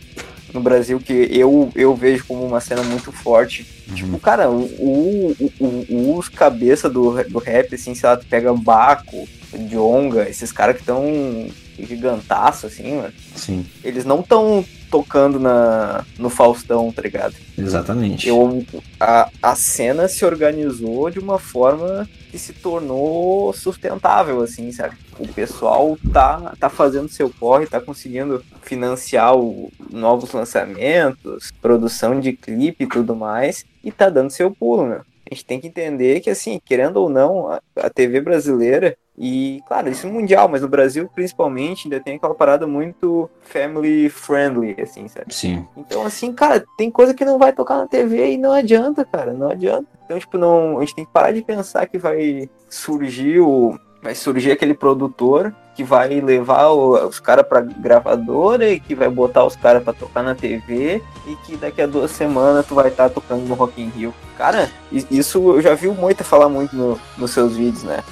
no 0.54 0.62
Brasil, 0.62 1.00
que 1.00 1.28
eu, 1.32 1.70
eu 1.76 1.94
vejo 1.96 2.26
como 2.26 2.46
uma 2.46 2.62
cena 2.62 2.84
muito 2.84 3.12
forte. 3.12 3.66
Uhum. 3.90 3.96
Tipo, 3.96 4.20
cara, 4.20 4.50
o, 4.50 4.64
o, 4.80 5.52
o, 5.60 6.18
os 6.18 6.30
cabeça 6.30 6.90
do, 6.90 7.22
do 7.24 7.40
rap, 7.40 7.76
assim, 7.76 7.94
sei 7.94 8.10
lá, 8.10 8.18
tu 8.18 8.26
pega 8.26 8.54
Baco, 8.54 9.28
Jonga, 9.70 10.30
esses 10.30 10.52
caras 10.52 10.76
que 10.76 10.82
estão 10.82 11.48
gigantaço, 11.80 12.68
assim, 12.68 12.98
mano. 12.98 13.14
Sim. 13.36 13.66
Eles 13.84 14.06
não 14.06 14.22
estão 14.22 14.66
tocando 14.90 15.40
na, 15.40 16.04
no 16.18 16.30
Faustão, 16.30 16.92
tá 16.92 17.02
ligado? 17.02 17.36
Exatamente. 17.58 18.28
Eu, 18.28 18.66
a, 19.00 19.30
a 19.42 19.56
cena 19.56 20.08
se 20.08 20.26
organizou 20.26 21.10
de 21.10 21.20
uma 21.20 21.38
forma 21.38 22.08
que 22.32 22.38
se 22.38 22.54
tornou 22.54 23.54
sustentável, 23.54 24.42
assim, 24.42 24.72
sabe? 24.72 24.96
O 25.20 25.28
pessoal 25.28 25.98
tá, 26.12 26.54
tá 26.60 26.70
fazendo 26.70 27.10
seu 27.10 27.30
corre, 27.30 27.66
tá 27.66 27.82
conseguindo 27.82 28.44
financiar 28.62 29.36
o, 29.36 29.72
novos 29.92 30.32
lançamentos, 30.32 31.52
produção 31.62 32.20
de 32.20 32.34
clipe 32.34 32.84
e 32.84 32.88
tudo 32.88 33.16
mais, 33.16 33.66
e 33.84 33.92
tá 33.92 34.10
dando 34.10 34.32
seu 34.32 34.52
pulo, 34.52 34.86
meu. 34.86 35.02
A 35.30 35.34
gente 35.34 35.46
tem 35.46 35.60
que 35.60 35.68
entender 35.68 36.22
que, 36.22 36.30
assim, 36.30 36.62
querendo 36.64 36.98
ou 36.98 37.10
não, 37.10 37.52
a, 37.52 37.62
a 37.76 37.90
TV 37.90 38.22
brasileira 38.22 38.98
e, 39.18 39.64
claro, 39.68 39.90
isso 39.90 40.06
é 40.06 40.12
mundial, 40.12 40.48
mas 40.48 40.62
no 40.62 40.68
Brasil, 40.68 41.10
principalmente, 41.14 41.88
ainda 41.88 42.00
tem 42.00 42.18
aquela 42.18 42.36
parada 42.36 42.68
muito 42.68 43.28
family 43.42 44.10
friendly, 44.10 44.76
assim, 44.80 45.08
sabe? 45.08 45.34
Sim. 45.34 45.68
Então, 45.76 46.06
assim, 46.06 46.32
cara, 46.32 46.64
tem 46.78 46.92
coisa 46.92 47.16
que 47.16 47.26
não 47.26 47.40
vai 47.40 47.52
tocar 47.52 47.78
na 47.78 47.88
TV 47.88 48.34
e 48.34 48.38
não 48.38 48.52
adianta, 48.52 49.04
cara, 49.04 49.34
não 49.34 49.50
adianta. 49.50 49.88
Então, 50.06 50.20
tipo, 50.20 50.38
não, 50.38 50.78
a 50.78 50.82
gente 50.82 50.94
tem 50.94 51.06
que 51.06 51.12
parar 51.12 51.32
de 51.32 51.42
pensar 51.42 51.88
que 51.88 51.98
vai 51.98 52.48
surgir 52.70 53.40
o. 53.40 53.76
Vai 54.04 54.14
surgir 54.14 54.52
aquele 54.52 54.76
produtor 54.76 55.54
que 55.76 55.84
vai 55.84 56.22
levar 56.22 56.70
os 56.70 57.20
caras 57.20 57.46
pra 57.46 57.62
gravadora 57.62 58.70
e 58.70 58.80
que 58.80 58.94
vai 58.94 59.10
botar 59.10 59.44
os 59.44 59.56
caras 59.56 59.84
para 59.84 59.94
tocar 59.94 60.22
na 60.22 60.36
TV 60.36 61.02
e 61.26 61.36
que 61.38 61.58
daqui 61.58 61.82
a 61.82 61.88
duas 61.88 62.12
semanas 62.12 62.66
tu 62.68 62.76
vai 62.76 62.90
estar 62.90 63.10
tá 63.10 63.16
tocando 63.16 63.48
no 63.48 63.56
Rock 63.56 63.82
in 63.82 63.90
Rio. 63.90 64.14
Cara, 64.38 64.70
isso 64.92 65.40
eu 65.56 65.62
já 65.62 65.74
vi 65.74 65.88
o 65.88 65.96
Moita 65.96 66.24
falar 66.24 66.48
muito 66.48 66.76
no, 66.76 67.00
nos 67.18 67.32
seus 67.32 67.58
vídeos, 67.58 67.84
né? 67.84 68.04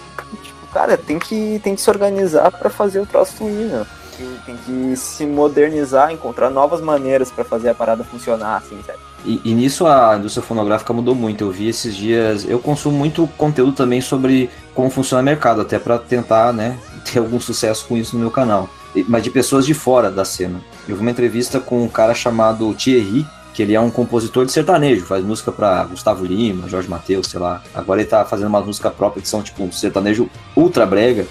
Cara, 0.75 0.97
tem 0.97 1.17
que, 1.17 1.61
tem 1.63 1.73
que 1.73 1.81
se 1.81 1.89
organizar 1.89 2.51
para 2.51 2.69
fazer 2.69 2.99
o 2.99 3.05
troço 3.05 3.31
fluir, 3.37 3.85
que, 4.17 4.39
tem 4.45 4.57
que 4.57 4.97
se 4.97 5.25
modernizar, 5.25 6.11
encontrar 6.11 6.49
novas 6.49 6.81
maneiras 6.81 7.31
para 7.31 7.45
fazer 7.45 7.69
a 7.69 7.73
parada 7.73 8.03
funcionar, 8.03 8.57
assim, 8.57 8.77
sabe? 8.85 8.99
E, 9.23 9.39
e, 9.45 9.53
nisso 9.53 9.87
a 9.87 10.17
indústria 10.17 10.43
fonográfica 10.43 10.91
mudou 10.91 11.15
muito. 11.15 11.45
Eu 11.45 11.51
vi 11.51 11.69
esses 11.69 11.95
dias. 11.95 12.45
Eu 12.47 12.59
consumo 12.59 12.95
muito 12.97 13.25
conteúdo 13.37 13.71
também 13.71 14.01
sobre 14.01 14.49
como 14.75 14.89
funciona 14.89 15.21
o 15.21 15.25
mercado, 15.25 15.61
até 15.61 15.79
para 15.79 15.97
tentar, 15.97 16.51
né, 16.51 16.77
ter 17.09 17.19
algum 17.19 17.39
sucesso 17.39 17.85
com 17.87 17.95
isso 17.95 18.15
no 18.15 18.21
meu 18.21 18.29
canal. 18.29 18.69
Mas 19.07 19.23
de 19.23 19.29
pessoas 19.29 19.65
de 19.65 19.73
fora 19.73 20.11
da 20.11 20.25
cena. 20.25 20.61
Eu 20.87 20.97
vi 20.97 21.01
uma 21.01 21.11
entrevista 21.11 21.59
com 21.61 21.83
um 21.83 21.87
cara 21.87 22.13
chamado 22.13 22.73
Thierry, 22.73 23.25
que 23.55 23.63
ele 23.63 23.73
é 23.73 23.79
um 23.79 23.89
compositor 23.89 24.45
de 24.45 24.51
sertanejo, 24.51 25.05
faz 25.05 25.23
música 25.23 25.49
para 25.49 25.85
Gustavo 25.85 26.25
Lima, 26.25 26.67
Jorge 26.67 26.89
Mateus, 26.89 27.27
sei 27.27 27.39
lá. 27.39 27.63
Agora 27.73 28.01
ele 28.01 28.09
tá 28.09 28.25
fazendo 28.25 28.49
uma 28.49 28.59
música 28.59 28.91
própria 28.91 29.21
que 29.21 29.29
são 29.29 29.41
tipo 29.41 29.63
um 29.63 29.71
sertanejo 29.71 30.29
ultra 30.57 30.85
brega. 30.85 31.25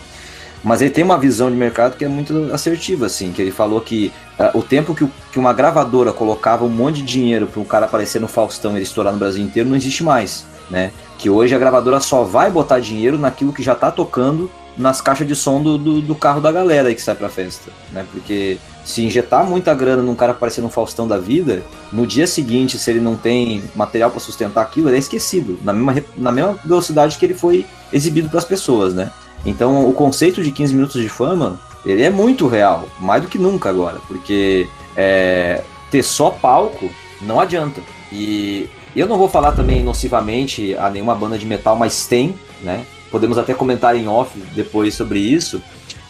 Mas 0.62 0.80
ele 0.80 0.88
tem 0.88 1.04
uma 1.04 1.18
visão 1.18 1.50
de 1.50 1.56
mercado 1.56 1.98
que 1.98 2.04
é 2.04 2.08
muito 2.08 2.50
assertiva, 2.50 3.04
assim, 3.04 3.30
que 3.30 3.42
ele 3.42 3.50
falou 3.50 3.78
que 3.78 4.10
uh, 4.38 4.58
o 4.58 4.62
tempo 4.62 4.94
que, 4.94 5.06
que, 5.30 5.38
uma 5.38 5.52
gravadora 5.52 6.14
colocava 6.14 6.64
um 6.64 6.70
monte 6.70 6.96
de 6.96 7.02
dinheiro 7.02 7.46
para 7.46 7.60
um 7.60 7.64
cara 7.64 7.84
aparecer 7.84 8.18
no 8.18 8.26
Faustão 8.26 8.72
e 8.72 8.76
ele 8.76 8.84
estourar 8.84 9.12
no 9.12 9.18
Brasil 9.18 9.44
inteiro 9.44 9.68
não 9.68 9.76
existe 9.76 10.02
mais, 10.02 10.46
né? 10.70 10.92
Que 11.18 11.28
hoje 11.28 11.54
a 11.54 11.58
gravadora 11.58 12.00
só 12.00 12.24
vai 12.24 12.50
botar 12.50 12.80
dinheiro 12.80 13.18
naquilo 13.18 13.52
que 13.52 13.62
já 13.62 13.74
está 13.74 13.90
tocando 13.90 14.50
nas 14.78 15.02
caixas 15.02 15.28
de 15.28 15.36
som 15.36 15.62
do, 15.62 15.76
do, 15.76 16.00
do, 16.00 16.14
carro 16.14 16.40
da 16.40 16.50
galera 16.50 16.88
aí 16.88 16.94
que 16.94 17.02
sai 17.02 17.14
pra 17.14 17.28
festa, 17.28 17.70
né? 17.92 18.06
Porque 18.10 18.56
se 18.84 19.02
injetar 19.02 19.48
muita 19.48 19.74
grana 19.74 20.02
num 20.02 20.14
cara 20.14 20.32
aparecer 20.32 20.60
no 20.60 20.68
Faustão 20.68 21.08
da 21.08 21.18
vida, 21.18 21.62
no 21.92 22.06
dia 22.06 22.26
seguinte, 22.26 22.78
se 22.78 22.90
ele 22.90 23.00
não 23.00 23.16
tem 23.16 23.62
material 23.74 24.10
para 24.10 24.20
sustentar 24.20 24.62
aquilo, 24.62 24.88
ele 24.88 24.96
é 24.96 24.98
esquecido, 24.98 25.58
na 25.62 25.72
mesma, 25.72 26.04
na 26.16 26.32
mesma 26.32 26.58
velocidade 26.64 27.16
que 27.16 27.24
ele 27.24 27.34
foi 27.34 27.64
exibido 27.92 28.28
para 28.28 28.38
as 28.38 28.44
pessoas, 28.44 28.92
né? 28.92 29.10
Então, 29.46 29.88
o 29.88 29.92
conceito 29.92 30.42
de 30.42 30.50
15 30.50 30.74
minutos 30.74 31.00
de 31.00 31.08
fama, 31.08 31.58
ele 31.84 32.02
é 32.02 32.10
muito 32.10 32.46
real, 32.46 32.88
mais 33.00 33.22
do 33.22 33.28
que 33.28 33.38
nunca 33.38 33.68
agora, 33.68 34.00
porque 34.06 34.66
é, 34.96 35.62
ter 35.90 36.02
só 36.02 36.30
palco 36.30 36.90
não 37.20 37.40
adianta. 37.40 37.80
E 38.12 38.68
eu 38.94 39.06
não 39.06 39.18
vou 39.18 39.28
falar 39.28 39.52
também 39.52 39.82
nocivamente 39.82 40.76
a 40.76 40.88
nenhuma 40.88 41.14
banda 41.14 41.38
de 41.38 41.46
metal, 41.46 41.76
mas 41.76 42.06
tem, 42.06 42.34
né? 42.62 42.84
Podemos 43.10 43.38
até 43.38 43.54
comentar 43.54 43.96
em 43.96 44.08
off 44.08 44.38
depois 44.54 44.94
sobre 44.94 45.18
isso. 45.18 45.62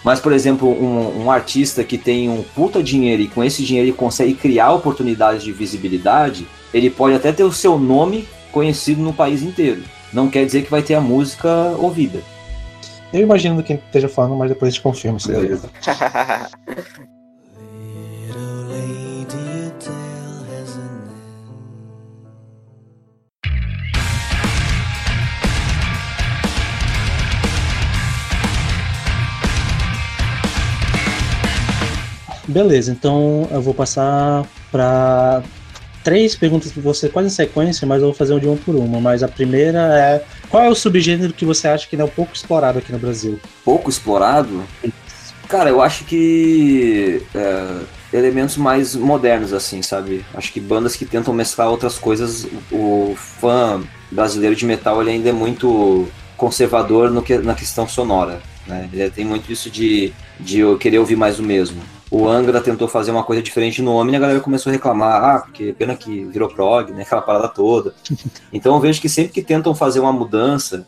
Mas, 0.04 0.20
por 0.20 0.32
exemplo, 0.32 0.68
um, 0.68 1.24
um, 1.24 1.30
artista 1.30 1.82
que 1.82 1.96
tem 1.96 2.28
um 2.28 2.42
puta 2.42 2.82
dinheiro 2.82 3.22
e 3.22 3.28
com 3.28 3.42
esse 3.42 3.64
dinheiro 3.64 3.88
ele 3.88 3.96
consegue 3.96 4.34
criar 4.34 4.70
oportunidades 4.72 5.42
de 5.42 5.50
visibilidade, 5.50 6.46
ele 6.74 6.90
pode 6.90 7.16
até 7.16 7.32
ter 7.32 7.42
o 7.42 7.52
seu 7.52 7.78
nome 7.78 8.28
conhecido 8.52 9.00
no 9.00 9.14
país 9.14 9.42
inteiro. 9.42 9.82
Não 10.12 10.28
quer 10.28 10.44
dizer 10.44 10.62
que 10.62 10.70
vai 10.70 10.82
ter 10.82 10.94
a 10.94 11.00
música 11.00 11.48
ouvida. 11.78 12.20
Eu 13.12 13.20
imagino 13.22 13.62
quem 13.62 13.76
esteja 13.76 14.08
falando, 14.08 14.36
mas 14.36 14.50
depois 14.50 14.68
a 14.68 14.72
gente 14.72 14.82
confirma. 14.82 15.18
Beleza. 15.26 15.70
Beleza, 32.46 32.92
então 32.92 33.48
eu 33.50 33.62
vou 33.62 33.72
passar 33.72 34.46
para 34.70 35.42
três 36.04 36.36
perguntas 36.36 36.70
para 36.70 36.82
você, 36.82 37.08
quase 37.08 37.28
em 37.28 37.30
sequência, 37.30 37.86
mas 37.86 38.02
eu 38.02 38.08
vou 38.08 38.14
fazer 38.14 38.34
um 38.34 38.38
de 38.38 38.46
uma 38.46 38.56
por 38.56 38.76
uma. 38.76 39.00
Mas 39.00 39.22
a 39.22 39.28
primeira 39.28 39.78
é: 39.98 40.24
qual 40.50 40.62
é 40.62 40.68
o 40.68 40.74
subgênero 40.74 41.32
que 41.32 41.44
você 41.44 41.66
acha 41.66 41.88
que 41.88 41.96
é 41.96 42.04
um 42.04 42.08
pouco 42.08 42.34
explorado 42.34 42.78
aqui 42.78 42.92
no 42.92 42.98
Brasil? 42.98 43.40
Pouco 43.64 43.88
explorado? 43.88 44.62
Cara, 45.48 45.70
eu 45.70 45.80
acho 45.80 46.04
que. 46.04 47.22
É, 47.34 47.80
elementos 48.12 48.56
mais 48.56 48.94
modernos, 48.94 49.52
assim, 49.52 49.82
sabe? 49.82 50.24
Acho 50.34 50.52
que 50.52 50.60
bandas 50.60 50.94
que 50.94 51.04
tentam 51.04 51.34
mesclar 51.34 51.68
outras 51.68 51.98
coisas, 51.98 52.46
o 52.70 53.14
fã 53.16 53.82
brasileiro 54.10 54.54
de 54.54 54.64
metal 54.64 55.00
ele 55.00 55.10
ainda 55.10 55.30
é 55.30 55.32
muito 55.32 56.08
conservador 56.36 57.10
no 57.10 57.22
que, 57.22 57.38
na 57.38 57.54
questão 57.54 57.88
sonora. 57.88 58.40
Né? 58.66 58.88
Ele 58.92 59.10
tem 59.10 59.24
muito 59.24 59.50
isso 59.50 59.68
de, 59.68 60.12
de 60.38 60.60
eu 60.60 60.78
querer 60.78 60.98
ouvir 60.98 61.16
mais 61.16 61.40
o 61.40 61.42
mesmo 61.42 61.82
o 62.14 62.28
Angra 62.28 62.60
tentou 62.60 62.86
fazer 62.86 63.10
uma 63.10 63.24
coisa 63.24 63.42
diferente 63.42 63.82
no 63.82 63.92
Omni 63.92 64.12
e 64.12 64.16
a 64.16 64.20
galera 64.20 64.40
começou 64.40 64.70
a 64.70 64.72
reclamar, 64.72 65.24
ah, 65.24 65.38
porque 65.40 65.72
pena 65.72 65.96
que 65.96 66.24
virou 66.26 66.48
prog, 66.48 66.92
né, 66.92 67.02
aquela 67.02 67.22
parada 67.22 67.48
toda. 67.48 67.92
Então 68.52 68.74
eu 68.74 68.80
vejo 68.80 69.00
que 69.00 69.08
sempre 69.08 69.32
que 69.32 69.42
tentam 69.42 69.74
fazer 69.74 69.98
uma 69.98 70.12
mudança, 70.12 70.86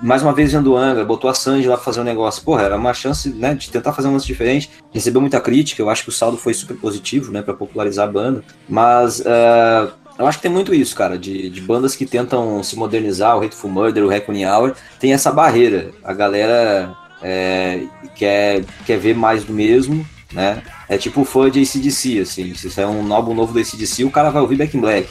mais 0.00 0.22
uma 0.22 0.32
vez 0.32 0.52
vendo 0.52 0.72
o 0.72 0.76
Angra, 0.76 1.04
botou 1.04 1.28
a 1.28 1.34
Sandy 1.34 1.66
lá 1.66 1.74
pra 1.74 1.84
fazer 1.84 2.00
um 2.00 2.04
negócio, 2.04 2.44
porra, 2.44 2.62
era 2.62 2.76
uma 2.76 2.94
chance, 2.94 3.28
né, 3.30 3.54
de 3.54 3.70
tentar 3.70 3.92
fazer 3.92 4.06
um 4.06 4.12
lance 4.12 4.26
diferente, 4.26 4.70
recebeu 4.92 5.20
muita 5.20 5.40
crítica, 5.40 5.82
eu 5.82 5.90
acho 5.90 6.04
que 6.04 6.10
o 6.10 6.12
saldo 6.12 6.36
foi 6.36 6.54
super 6.54 6.76
positivo, 6.76 7.32
né, 7.32 7.42
pra 7.42 7.54
popularizar 7.54 8.08
a 8.08 8.12
banda, 8.12 8.44
mas... 8.68 9.20
Uh, 9.20 10.02
eu 10.18 10.26
acho 10.26 10.38
que 10.38 10.42
tem 10.42 10.52
muito 10.52 10.74
isso, 10.74 10.94
cara, 10.94 11.18
de, 11.18 11.48
de 11.48 11.60
bandas 11.62 11.96
que 11.96 12.04
tentam 12.04 12.62
se 12.62 12.76
modernizar, 12.76 13.36
o 13.36 13.42
Hateful 13.42 13.70
Murder, 13.70 14.04
o 14.04 14.08
Reckoning 14.08 14.44
Hour, 14.44 14.74
tem 15.00 15.12
essa 15.14 15.32
barreira. 15.32 15.90
A 16.04 16.12
galera 16.12 16.94
é, 17.22 17.84
quer, 18.14 18.62
quer 18.84 18.98
ver 18.98 19.16
mais 19.16 19.42
do 19.42 19.54
mesmo, 19.54 20.06
né? 20.32 20.62
É 20.88 20.96
tipo 20.96 21.24
fã 21.24 21.50
de 21.50 21.60
ACDC, 21.60 22.20
assim. 22.20 22.54
Se 22.54 22.70
sair 22.70 22.86
um 22.86 23.12
álbum 23.12 23.34
novo 23.34 23.52
do 23.52 23.58
ACDC, 23.58 24.04
o 24.04 24.10
cara 24.10 24.30
vai 24.30 24.42
ouvir 24.42 24.56
Back 24.56 24.76
in 24.76 24.80
Black. 24.80 25.08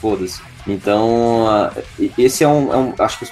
Foda-se. 0.00 0.40
Então, 0.66 1.46
esse 2.16 2.42
é 2.42 2.48
um, 2.48 2.72
é 2.72 2.76
um, 2.76 2.94
Acho 2.98 3.18
que 3.18 3.26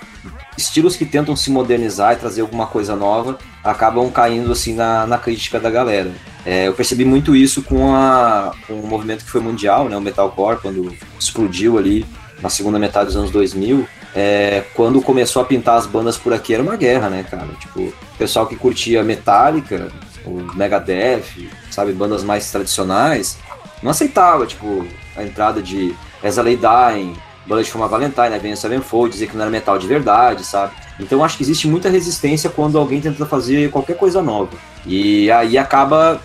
estilos 0.56 0.96
que 0.96 1.06
tentam 1.06 1.34
se 1.34 1.50
modernizar 1.50 2.12
e 2.12 2.16
trazer 2.16 2.42
alguma 2.42 2.66
coisa 2.66 2.94
nova 2.94 3.38
acabam 3.64 4.10
caindo 4.10 4.52
assim 4.52 4.74
na, 4.74 5.06
na 5.06 5.18
crítica 5.18 5.58
da 5.58 5.70
galera. 5.70 6.12
É, 6.44 6.68
eu 6.68 6.74
percebi 6.74 7.04
muito 7.04 7.34
isso 7.34 7.62
com, 7.62 7.94
a, 7.94 8.52
com 8.66 8.74
o 8.74 8.86
movimento 8.86 9.24
que 9.24 9.30
foi 9.30 9.40
mundial, 9.40 9.88
né, 9.88 9.96
o 9.96 10.00
metalcore, 10.00 10.60
quando 10.60 10.92
explodiu 11.18 11.78
ali 11.78 12.04
na 12.42 12.48
segunda 12.48 12.78
metade 12.78 13.06
dos 13.06 13.16
anos 13.16 13.30
2000. 13.30 13.86
É, 14.14 14.64
quando 14.74 15.00
começou 15.00 15.40
a 15.40 15.44
pintar 15.44 15.78
as 15.78 15.86
bandas 15.86 16.18
por 16.18 16.34
aqui 16.34 16.52
era 16.52 16.62
uma 16.62 16.76
guerra, 16.76 17.08
né, 17.08 17.24
cara? 17.28 17.48
Tipo, 17.58 17.80
o 17.80 17.94
pessoal 18.18 18.46
que 18.46 18.56
curtia 18.56 19.02
Metallica 19.02 19.90
o 20.24 20.54
Megadeth, 20.54 21.24
sabe, 21.70 21.92
bandas 21.92 22.22
mais 22.22 22.50
tradicionais, 22.50 23.38
não 23.82 23.90
aceitava, 23.90 24.46
tipo, 24.46 24.86
a 25.16 25.22
entrada 25.22 25.62
de 25.62 25.94
Lay 26.42 26.56
Dying, 26.56 27.16
banda 27.46 27.62
de 27.62 27.70
Fuma 27.70 27.88
Valentine, 27.88 28.30
né, 28.30 28.36
Avenged 28.36 28.58
Sevenfold, 28.58 29.12
dizer 29.12 29.26
que 29.28 29.34
não 29.34 29.42
era 29.42 29.50
metal 29.50 29.78
de 29.78 29.86
verdade, 29.86 30.44
sabe? 30.44 30.72
Então 31.00 31.24
acho 31.24 31.36
que 31.36 31.42
existe 31.42 31.66
muita 31.66 31.88
resistência 31.88 32.48
quando 32.48 32.78
alguém 32.78 33.00
tenta 33.00 33.26
fazer 33.26 33.70
qualquer 33.70 33.96
coisa 33.96 34.22
nova. 34.22 34.56
E 34.84 35.30
aí 35.30 35.56
acaba 35.56 36.20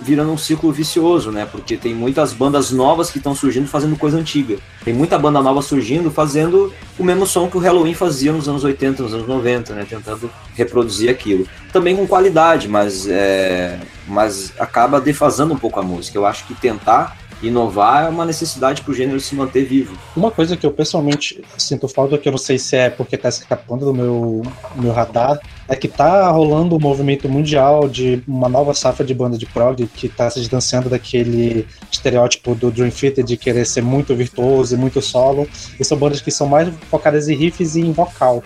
virando 0.00 0.32
um 0.32 0.36
ciclo 0.36 0.70
vicioso, 0.70 1.30
né? 1.30 1.46
Porque 1.50 1.76
tem 1.76 1.94
muitas 1.94 2.32
bandas 2.32 2.70
novas 2.70 3.10
que 3.10 3.18
estão 3.18 3.34
surgindo 3.34 3.66
fazendo 3.66 3.96
coisa 3.96 4.18
antiga. 4.18 4.58
Tem 4.84 4.92
muita 4.92 5.18
banda 5.18 5.40
nova 5.40 5.62
surgindo 5.62 6.10
fazendo 6.10 6.72
o 6.98 7.04
mesmo 7.04 7.26
som 7.26 7.48
que 7.48 7.56
o 7.56 7.60
Halloween 7.60 7.94
fazia 7.94 8.32
nos 8.32 8.48
anos 8.48 8.64
80, 8.64 9.02
nos 9.02 9.14
anos 9.14 9.26
90, 9.26 9.74
né? 9.74 9.86
Tentando 9.88 10.30
reproduzir 10.54 11.10
aquilo. 11.10 11.46
Também 11.72 11.96
com 11.96 12.06
qualidade, 12.06 12.68
mas, 12.68 13.06
é... 13.08 13.78
mas 14.06 14.52
acaba 14.58 15.00
defasando 15.00 15.54
um 15.54 15.58
pouco 15.58 15.80
a 15.80 15.82
música. 15.82 16.18
Eu 16.18 16.26
acho 16.26 16.46
que 16.46 16.54
tentar 16.54 17.16
inovar 17.42 18.06
é 18.06 18.08
uma 18.08 18.24
necessidade 18.24 18.82
para 18.82 18.90
o 18.90 18.94
gênero 18.94 19.20
se 19.20 19.34
manter 19.34 19.64
vivo. 19.64 19.96
Uma 20.16 20.30
coisa 20.30 20.56
que 20.56 20.64
eu 20.64 20.70
pessoalmente 20.70 21.42
sinto 21.58 21.88
falta, 21.88 22.18
que 22.18 22.28
eu 22.28 22.32
não 22.32 22.38
sei 22.38 22.58
se 22.58 22.76
é 22.76 22.90
porque 22.90 23.16
está 23.16 23.28
escapando 23.28 23.84
do 23.84 23.94
meu, 23.94 24.42
meu 24.76 24.92
radar, 24.92 25.40
é 25.68 25.76
que 25.76 25.88
tá 25.88 26.30
rolando 26.30 26.76
um 26.76 26.80
movimento 26.80 27.28
mundial 27.28 27.88
de 27.88 28.22
uma 28.26 28.48
nova 28.48 28.74
safra 28.74 29.04
de 29.04 29.14
banda 29.14 29.38
de 29.38 29.46
prog 29.46 29.86
que 29.86 30.06
está 30.06 30.28
se 30.30 30.40
distanciando 30.40 30.88
daquele 30.88 31.66
estereótipo 31.90 32.54
do 32.54 32.70
Dream 32.70 32.90
Theater 32.90 33.24
de 33.24 33.36
querer 33.36 33.64
ser 33.66 33.82
muito 33.82 34.14
virtuoso 34.14 34.74
e 34.74 34.78
muito 34.78 35.00
solo. 35.00 35.48
E 35.78 35.84
são 35.84 35.98
bandas 35.98 36.20
que 36.20 36.30
são 36.30 36.46
mais 36.46 36.68
focadas 36.90 37.28
em 37.28 37.34
riffs 37.34 37.76
e 37.76 37.80
em 37.80 37.92
vocal 37.92 38.42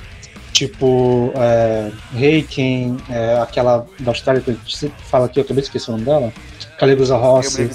tipo 0.57 1.32
é, 1.36 1.90
Reiken, 2.14 2.97
é, 3.11 3.38
aquela 3.42 3.86
da 4.01 4.11
Austrália 4.11 4.40
que 4.40 4.51
a 4.51 4.55
gente 4.55 4.90
fala 5.05 5.26
aqui, 5.26 5.38
eu 5.38 5.44
também 5.44 5.62
esqueci 5.62 5.88
o 5.90 5.92
nome 5.92 6.05
dela. 6.05 6.32
Caligula 6.79 7.16
Rossi. 7.16 7.70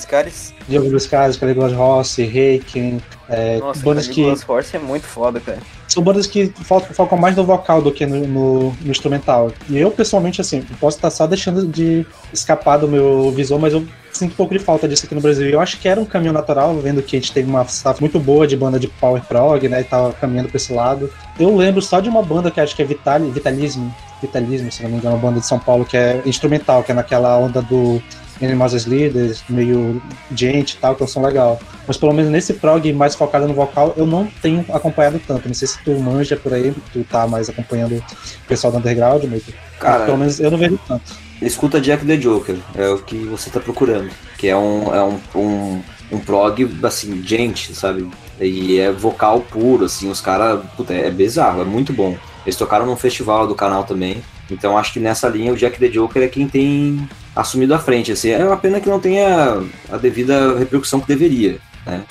Diego 0.67 0.89
Briscares, 0.89 1.37
Caligula 1.37 1.73
Rossi, 1.73 2.23
Reiken. 2.23 3.01
É, 3.29 3.57
Nossa, 3.59 3.83
bandas 3.83 4.07
Caligula 4.07 4.35
que... 4.35 4.45
Rossi 4.45 4.75
é 4.75 4.79
muito 4.79 5.05
foda, 5.05 5.39
cara. 5.39 5.59
São 5.87 6.01
bandas 6.01 6.25
que 6.25 6.53
focam, 6.63 7.17
mais 7.17 7.35
no 7.35 7.43
vocal 7.43 7.81
do 7.81 7.91
que 7.91 8.05
no, 8.05 8.25
no, 8.25 8.71
no, 8.71 8.91
instrumental. 8.91 9.51
E 9.69 9.77
eu, 9.77 9.91
pessoalmente, 9.91 10.39
assim, 10.39 10.61
posso 10.79 10.97
estar 10.97 11.09
só 11.09 11.27
deixando 11.27 11.67
de 11.67 12.05
escapar 12.31 12.77
do 12.77 12.87
meu 12.87 13.29
visor, 13.31 13.59
mas 13.59 13.73
eu 13.73 13.85
sinto 14.13 14.31
um 14.31 14.35
pouco 14.35 14.53
de 14.53 14.59
falta 14.63 14.87
disso 14.87 15.05
aqui 15.05 15.13
no 15.13 15.19
Brasil. 15.19 15.49
Eu 15.49 15.59
acho 15.59 15.77
que 15.79 15.89
era 15.89 15.99
um 15.99 16.05
caminho 16.05 16.31
natural, 16.31 16.73
vendo 16.77 17.01
que 17.01 17.17
a 17.17 17.19
gente 17.19 17.33
teve 17.33 17.49
uma 17.49 17.65
safra 17.65 17.99
muito 17.99 18.19
boa 18.19 18.47
de 18.47 18.55
banda 18.55 18.79
de 18.79 18.87
power 18.87 19.21
prog, 19.23 19.67
né, 19.67 19.81
e 19.81 19.83
tava 19.83 20.13
caminhando 20.13 20.47
pra 20.47 20.57
esse 20.57 20.71
lado. 20.71 21.11
Eu 21.37 21.53
lembro 21.55 21.81
só 21.81 21.99
de 21.99 22.07
uma 22.07 22.23
banda 22.23 22.49
que 22.49 22.61
acho 22.61 22.73
que 22.73 22.81
é 22.81 22.85
Vitali, 22.85 23.29
Vitalismo, 23.29 23.93
Vitalismo, 24.21 24.71
se 24.71 24.83
não 24.83 24.91
me 24.91 24.97
engano, 24.97 25.15
uma 25.15 25.21
banda 25.21 25.41
de 25.41 25.45
São 25.45 25.59
Paulo 25.59 25.83
que 25.83 25.97
é 25.97 26.21
instrumental, 26.25 26.83
que 26.83 26.91
é 26.93 26.95
naquela 26.95 27.37
onda 27.37 27.61
do 27.61 28.01
Animals 28.41 28.73
as 28.73 28.85
Leaders, 28.85 29.43
meio 29.49 30.01
gente 30.35 30.73
e 30.73 30.77
tal, 30.77 30.95
que 30.95 31.05
som 31.07 31.21
legal. 31.21 31.59
Mas 31.87 31.97
pelo 31.97 32.13
menos 32.13 32.31
nesse 32.31 32.53
prog 32.53 32.91
mais 32.93 33.15
focado 33.15 33.47
no 33.47 33.53
vocal, 33.53 33.93
eu 33.97 34.05
não 34.05 34.27
tenho 34.41 34.65
acompanhado 34.69 35.19
tanto. 35.25 35.47
Não 35.47 35.53
sei 35.55 35.67
se 35.67 35.83
tu 35.83 35.91
manja 35.99 36.35
por 36.35 36.53
aí, 36.53 36.73
tu 36.91 37.03
tá 37.03 37.27
mais 37.27 37.49
acompanhando 37.49 37.97
o 37.97 38.47
pessoal 38.47 38.71
do 38.71 38.79
underground, 38.79 39.23
mas 39.25 39.43
Cara, 39.79 40.05
pelo 40.05 40.17
menos 40.17 40.39
eu 40.39 40.51
não 40.51 40.57
vejo 40.57 40.79
tanto. 40.87 41.13
escuta 41.41 41.81
Jack 41.81 42.05
the 42.05 42.15
Joker, 42.17 42.55
é 42.75 42.87
o 42.89 42.99
que 42.99 43.15
você 43.25 43.49
tá 43.49 43.59
procurando. 43.59 44.09
Que 44.37 44.47
é 44.47 44.55
um, 44.55 44.93
é 44.93 45.03
um, 45.03 45.19
um, 45.35 45.81
um 46.11 46.19
prog, 46.19 46.69
assim, 46.83 47.23
gente, 47.23 47.73
sabe? 47.75 48.09
E 48.39 48.79
é 48.79 48.91
vocal 48.91 49.41
puro, 49.41 49.85
assim, 49.85 50.09
os 50.09 50.21
caras, 50.21 50.61
é, 50.89 51.07
é 51.07 51.11
bizarro, 51.11 51.61
é 51.61 51.65
muito 51.65 51.93
bom. 51.93 52.17
Eles 52.45 52.55
tocaram 52.55 52.85
num 52.85 52.95
festival 52.95 53.47
do 53.47 53.55
canal 53.55 53.83
também. 53.83 54.23
Então 54.49 54.77
acho 54.77 54.93
que 54.93 54.99
nessa 54.99 55.27
linha 55.29 55.53
o 55.53 55.57
Jack 55.57 55.79
the 55.79 55.87
Joker 55.87 56.23
é 56.23 56.27
quem 56.27 56.47
tem 56.47 57.07
assumido 57.35 57.73
a 57.73 57.79
frente. 57.79 58.11
Assim, 58.11 58.29
é 58.29 58.43
uma 58.43 58.57
pena 58.57 58.79
que 58.79 58.89
não 58.89 58.99
tenha 58.99 59.63
a 59.91 59.97
devida 59.97 60.57
repercussão 60.57 60.99
que 60.99 61.07
deveria, 61.07 61.59
né? 61.85 62.03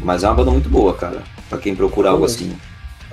Mas 0.00 0.22
é 0.22 0.28
uma 0.28 0.34
banda 0.34 0.50
muito 0.50 0.68
boa, 0.68 0.94
cara, 0.94 1.22
para 1.48 1.58
quem 1.58 1.74
procura 1.74 2.10
algo 2.10 2.24
assim. 2.24 2.56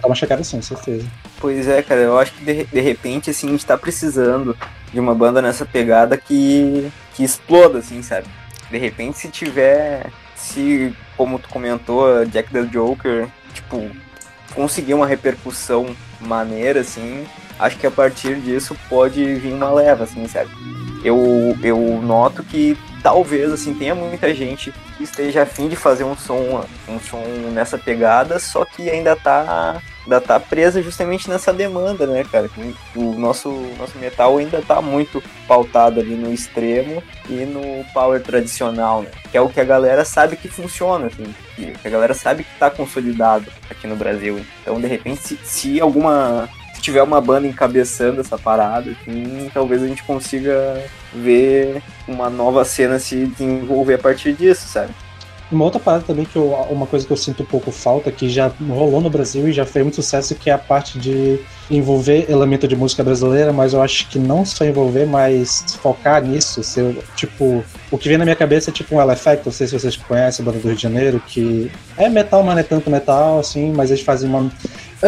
Dá 0.01 0.07
uma 0.07 0.15
chegada 0.15 0.43
sim, 0.43 0.61
certeza. 0.61 1.05
Pois 1.39 1.67
é, 1.67 1.81
cara, 1.81 2.01
eu 2.01 2.19
acho 2.19 2.33
que 2.33 2.45
de, 2.45 2.63
de 2.65 2.81
repente, 2.81 3.29
assim, 3.29 3.47
a 3.47 3.51
gente 3.51 3.65
tá 3.65 3.77
precisando 3.77 4.55
de 4.93 4.99
uma 4.99 5.15
banda 5.15 5.41
nessa 5.41 5.65
pegada 5.65 6.17
que, 6.17 6.91
que 7.15 7.23
exploda, 7.23 7.79
assim, 7.79 8.01
sabe? 8.03 8.27
De 8.69 8.77
repente, 8.77 9.17
se 9.17 9.29
tiver, 9.29 10.11
se, 10.35 10.93
como 11.17 11.39
tu 11.39 11.49
comentou, 11.49 12.25
Jack 12.25 12.51
the 12.51 12.63
Joker, 12.63 13.27
tipo, 13.53 13.89
conseguir 14.53 14.93
uma 14.93 15.07
repercussão 15.07 15.95
maneira, 16.19 16.81
assim, 16.81 17.25
acho 17.59 17.77
que 17.77 17.87
a 17.87 17.91
partir 17.91 18.35
disso 18.41 18.75
pode 18.89 19.35
vir 19.35 19.53
uma 19.53 19.71
leva, 19.71 20.03
assim, 20.03 20.27
sabe? 20.27 20.51
Eu, 21.05 21.55
eu 21.61 22.01
noto 22.01 22.43
que 22.43 22.75
talvez, 23.03 23.51
assim, 23.51 23.75
tenha 23.75 23.93
muita 23.93 24.33
gente 24.33 24.73
que 24.97 25.03
esteja 25.03 25.43
afim 25.43 25.67
de 25.67 25.75
fazer 25.75 26.03
um 26.03 26.17
som, 26.17 26.65
um 26.89 26.99
som 26.99 27.21
nessa 27.53 27.77
pegada, 27.77 28.39
só 28.39 28.65
que 28.65 28.89
ainda 28.89 29.15
tá, 29.15 29.79
ainda 30.03 30.19
tá 30.19 30.39
presa 30.39 30.81
justamente 30.81 31.29
nessa 31.29 31.53
demanda, 31.53 32.07
né, 32.07 32.23
cara? 32.23 32.49
O 32.95 33.13
nosso, 33.13 33.51
nosso 33.77 33.95
metal 33.99 34.35
ainda 34.39 34.59
tá 34.63 34.81
muito 34.81 35.21
pautado 35.47 35.99
ali 35.99 36.15
no 36.15 36.33
extremo 36.33 37.03
e 37.29 37.45
no 37.45 37.85
power 37.93 38.23
tradicional, 38.23 39.03
né? 39.03 39.11
Que 39.29 39.37
é 39.37 39.41
o 39.41 39.49
que 39.49 39.61
a 39.61 39.65
galera 39.65 40.03
sabe 40.03 40.35
que 40.35 40.47
funciona, 40.47 41.05
assim, 41.05 41.31
que 41.55 41.87
a 41.87 41.91
galera 41.91 42.15
sabe 42.15 42.43
que 42.43 42.57
tá 42.57 42.71
consolidado 42.71 43.45
aqui 43.69 43.85
no 43.85 43.95
Brasil. 43.95 44.43
Então, 44.63 44.81
de 44.81 44.87
repente, 44.87 45.21
se, 45.21 45.39
se 45.43 45.79
alguma 45.79 46.49
tiver 46.85 47.01
uma 47.01 47.19
banda 47.19 47.47
encabeçando 47.47 48.21
essa 48.21 48.37
parada, 48.37 48.91
assim, 48.91 49.49
talvez 49.53 49.81
a 49.81 49.87
gente 49.87 50.03
consiga 50.03 50.81
ver 51.13 51.81
uma 52.07 52.29
nova 52.29 52.63
cena 52.63 52.99
se 52.99 53.25
desenvolver 53.25 53.95
a 53.95 53.99
partir 53.99 54.33
disso, 54.33 54.67
sabe? 54.67 54.93
Uma 55.51 55.65
outra 55.65 55.79
parada 55.79 56.03
também 56.03 56.25
que 56.25 56.35
eu, 56.35 56.51
uma 56.69 56.87
coisa 56.87 57.05
que 57.05 57.13
eu 57.13 57.17
sinto 57.17 57.43
um 57.43 57.45
pouco 57.45 57.71
falta, 57.71 58.11
que 58.11 58.27
já 58.29 58.51
rolou 58.67 58.99
no 58.99 59.09
Brasil 59.09 59.47
e 59.47 59.53
já 59.53 59.65
fez 59.65 59.83
muito 59.83 59.95
sucesso, 59.95 60.33
que 60.35 60.49
é 60.49 60.53
a 60.53 60.57
parte 60.57 60.97
de 60.97 61.39
envolver 61.69 62.29
elemento 62.29 62.67
de 62.67 62.75
música 62.75 63.03
brasileira, 63.03 63.53
mas 63.53 63.73
eu 63.73 63.81
acho 63.81 64.07
que 64.09 64.17
não 64.19 64.43
só 64.43 64.65
envolver, 64.65 65.05
mas 65.05 65.77
focar 65.81 66.23
nisso. 66.23 66.63
Se 66.63 66.97
tipo, 67.15 67.63
o 67.91 67.97
que 67.97 68.09
vem 68.09 68.17
na 68.17 68.25
minha 68.25 68.35
cabeça 68.35 68.69
é 68.69 68.73
tipo 68.73 68.95
um 68.95 69.01
L-Effect, 69.01 69.45
não 69.45 69.53
sei 69.53 69.67
se 69.67 69.79
vocês 69.79 69.95
conhecem, 69.95 70.43
a 70.43 70.45
banda 70.45 70.59
do 70.59 70.67
Rio 70.67 70.75
de 70.75 70.81
Janeiro, 70.81 71.21
que 71.25 71.71
é 71.95 72.09
metal, 72.09 72.43
mas 72.43 72.55
não 72.55 72.61
é 72.61 72.63
tanto 72.63 72.89
metal, 72.89 73.39
assim, 73.39 73.71
mas 73.71 73.91
eles 73.91 74.03
fazem 74.03 74.27
uma 74.27 74.51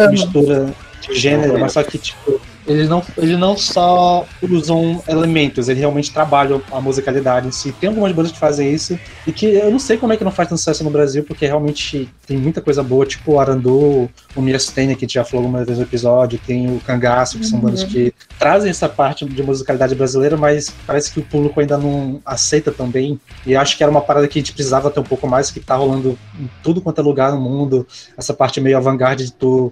mistura 0.08 0.72
gênero, 1.12 1.58
mas 1.58 1.72
só 1.72 1.82
que, 1.82 1.98
tipo, 1.98 2.40
eles 2.66 2.88
não, 2.88 3.02
eles 3.16 3.38
não 3.38 3.56
só 3.56 4.26
usam 4.42 5.02
elementos, 5.08 5.68
eles 5.68 5.80
realmente 5.80 6.12
trabalham 6.12 6.60
a 6.70 6.80
musicalidade 6.80 7.48
em 7.48 7.50
si. 7.50 7.72
Tem 7.72 7.88
algumas 7.88 8.12
bandas 8.12 8.32
que 8.32 8.38
fazem 8.38 8.72
isso, 8.72 8.98
e 9.28 9.32
que 9.32 9.44
eu 9.44 9.70
não 9.70 9.78
sei 9.78 9.98
como 9.98 10.10
é 10.10 10.16
que 10.16 10.24
não 10.24 10.30
faz 10.30 10.48
tanto 10.48 10.56
sucesso 10.56 10.82
no 10.82 10.88
Brasil, 10.88 11.22
porque 11.22 11.44
realmente 11.44 12.08
tem 12.26 12.38
muita 12.38 12.62
coisa 12.62 12.82
boa, 12.82 13.04
tipo 13.04 13.32
o 13.32 13.38
Arandu, 13.38 14.08
o 14.34 14.40
Mirastenia, 14.40 14.96
que 14.96 15.06
já 15.06 15.22
falou 15.22 15.44
alguma 15.44 15.62
vez 15.62 15.76
no 15.76 15.84
episódio, 15.84 16.40
tem 16.46 16.74
o 16.74 16.80
Cangaço, 16.80 17.38
que 17.38 17.46
são 17.46 17.60
bandas 17.60 17.82
uhum. 17.82 17.88
que 17.90 18.14
trazem 18.38 18.70
essa 18.70 18.88
parte 18.88 19.26
de 19.26 19.42
musicalidade 19.42 19.94
brasileira, 19.94 20.34
mas 20.34 20.74
parece 20.86 21.12
que 21.12 21.20
o 21.20 21.22
público 21.22 21.60
ainda 21.60 21.76
não 21.76 22.22
aceita 22.24 22.72
tão 22.72 22.88
bem. 22.88 23.20
E 23.44 23.54
acho 23.54 23.76
que 23.76 23.82
era 23.82 23.90
uma 23.92 24.00
parada 24.00 24.26
que 24.26 24.38
a 24.38 24.40
gente 24.40 24.54
precisava 24.54 24.90
ter 24.90 24.98
um 24.98 25.04
pouco 25.04 25.28
mais, 25.28 25.50
que 25.50 25.60
tá 25.60 25.76
rolando 25.76 26.18
em 26.40 26.48
tudo 26.62 26.80
quanto 26.80 26.98
é 26.98 27.04
lugar 27.04 27.30
no 27.30 27.38
mundo, 27.38 27.86
essa 28.16 28.32
parte 28.32 28.62
meio 28.62 28.78
avant-garde 28.78 29.26
de 29.26 29.32
tu 29.34 29.70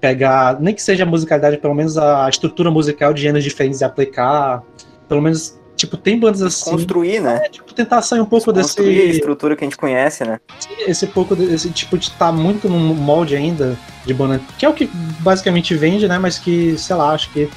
pegar, 0.00 0.58
nem 0.58 0.74
que 0.74 0.80
seja 0.80 1.04
a 1.04 1.06
musicalidade, 1.06 1.58
pelo 1.58 1.74
menos 1.74 1.98
a 1.98 2.26
estrutura 2.30 2.70
musical 2.70 3.12
de 3.12 3.20
gêneros 3.20 3.44
diferentes 3.44 3.82
e 3.82 3.84
aplicar. 3.84 4.62
Pelo 5.06 5.20
menos, 5.20 5.54
tipo, 5.76 5.96
tem 5.96 6.18
bandas 6.18 6.42
assim. 6.42 6.70
Construir, 6.70 7.20
né? 7.20 7.42
É, 7.44 7.48
tipo, 7.48 7.72
tentar 7.72 8.02
sair 8.02 8.20
um 8.20 8.26
pouco 8.26 8.52
desse. 8.52 8.80
a 8.80 8.84
estrutura 8.84 9.54
que 9.54 9.64
a 9.64 9.66
gente 9.66 9.76
conhece, 9.76 10.24
né? 10.24 10.40
Esse 10.86 11.06
pouco 11.06 11.36
desse 11.36 11.70
tipo 11.70 11.96
de 11.98 12.06
estar 12.06 12.26
tá 12.26 12.32
muito 12.32 12.68
no 12.68 12.78
molde 12.94 13.36
ainda 13.36 13.76
de 14.04 14.14
banda, 14.14 14.40
que 14.58 14.64
é 14.64 14.68
o 14.68 14.72
que 14.72 14.90
basicamente 15.20 15.74
vende, 15.74 16.08
né? 16.08 16.18
Mas 16.18 16.38
que, 16.38 16.76
sei 16.78 16.96
lá, 16.96 17.12
acho 17.12 17.30
que 17.30 17.48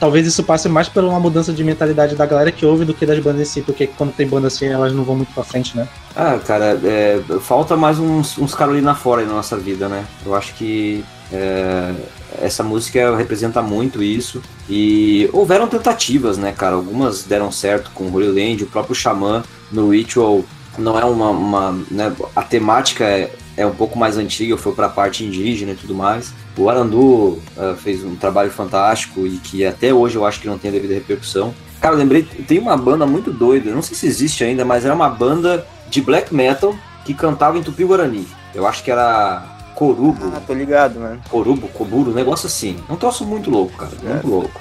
talvez 0.00 0.26
isso 0.26 0.42
passe 0.44 0.68
mais 0.68 0.88
por 0.88 1.04
uma 1.04 1.20
mudança 1.20 1.52
de 1.52 1.62
mentalidade 1.64 2.14
da 2.14 2.24
galera 2.24 2.52
que 2.52 2.64
ouve 2.64 2.84
do 2.84 2.94
que 2.94 3.04
das 3.04 3.18
bandas 3.18 3.42
em 3.42 3.44
si, 3.44 3.62
porque 3.62 3.86
quando 3.86 4.12
tem 4.12 4.26
banda 4.26 4.46
assim, 4.46 4.66
elas 4.66 4.92
não 4.92 5.04
vão 5.04 5.16
muito 5.16 5.32
pra 5.34 5.42
frente, 5.42 5.76
né? 5.76 5.88
Ah, 6.16 6.38
cara, 6.38 6.78
é, 6.84 7.20
falta 7.40 7.76
mais 7.76 7.98
uns, 7.98 8.38
uns 8.38 8.54
Carolina 8.54 8.94
fora 8.94 9.24
na 9.24 9.34
nossa 9.34 9.56
vida, 9.56 9.88
né? 9.88 10.04
Eu 10.24 10.34
acho 10.34 10.54
que 10.54 11.04
é, 11.32 11.92
essa 12.40 12.62
música 12.62 13.16
representa 13.16 13.62
muito 13.62 14.02
isso. 14.02 14.42
E 14.68 15.28
houveram 15.32 15.66
tentativas, 15.66 16.36
né, 16.36 16.52
cara? 16.52 16.74
Algumas 16.74 17.22
deram 17.22 17.50
certo 17.50 17.90
com 17.94 18.04
o 18.04 18.14
Holy 18.14 18.28
Land, 18.28 18.64
o 18.64 18.66
próprio 18.66 18.94
Xamã 18.94 19.42
no 19.72 19.90
Ritual 19.90 20.44
não 20.78 20.98
é 20.98 21.04
uma. 21.04 21.30
uma 21.30 21.72
né, 21.90 22.14
a 22.34 22.42
temática 22.42 23.04
é, 23.04 23.32
é 23.56 23.66
um 23.66 23.74
pouco 23.74 23.98
mais 23.98 24.16
antiga, 24.16 24.56
foi 24.56 24.72
para 24.72 24.86
a 24.86 24.90
parte 24.90 25.24
indígena 25.24 25.72
e 25.72 25.76
tudo 25.76 25.94
mais. 25.94 26.32
O 26.56 26.68
Arandu 26.68 27.40
uh, 27.56 27.76
fez 27.76 28.04
um 28.04 28.14
trabalho 28.14 28.50
fantástico 28.50 29.26
e 29.26 29.38
que 29.38 29.64
até 29.64 29.92
hoje 29.92 30.16
eu 30.16 30.24
acho 30.24 30.40
que 30.40 30.48
não 30.48 30.58
tem 30.58 30.70
a 30.70 30.74
devida 30.74 30.94
repercussão. 30.94 31.54
Cara, 31.80 31.94
eu 31.94 31.98
lembrei, 31.98 32.22
tem 32.22 32.58
uma 32.58 32.76
banda 32.76 33.06
muito 33.06 33.30
doida, 33.30 33.70
não 33.70 33.82
sei 33.82 33.96
se 33.96 34.06
existe 34.06 34.42
ainda, 34.42 34.64
mas 34.64 34.84
era 34.84 34.94
uma 34.94 35.08
banda 35.08 35.66
de 35.88 36.00
black 36.00 36.34
metal 36.34 36.74
que 37.04 37.14
cantava 37.14 37.56
em 37.56 37.62
tupi-guarani. 37.62 38.26
Eu 38.54 38.66
acho 38.66 38.82
que 38.82 38.90
era 38.90 39.57
Corubo. 39.78 40.32
Ah, 40.34 40.40
tô 40.44 40.52
ligado, 40.52 40.98
mano. 40.98 41.20
Corubo, 41.30 41.68
Coburo, 41.68 42.10
um 42.10 42.14
negócio 42.14 42.48
assim. 42.48 42.76
É 42.88 42.92
um 42.92 42.96
troço 42.96 43.24
muito 43.24 43.48
louco, 43.48 43.76
cara. 43.76 43.92
É. 44.04 44.08
Muito 44.14 44.26
louco. 44.26 44.60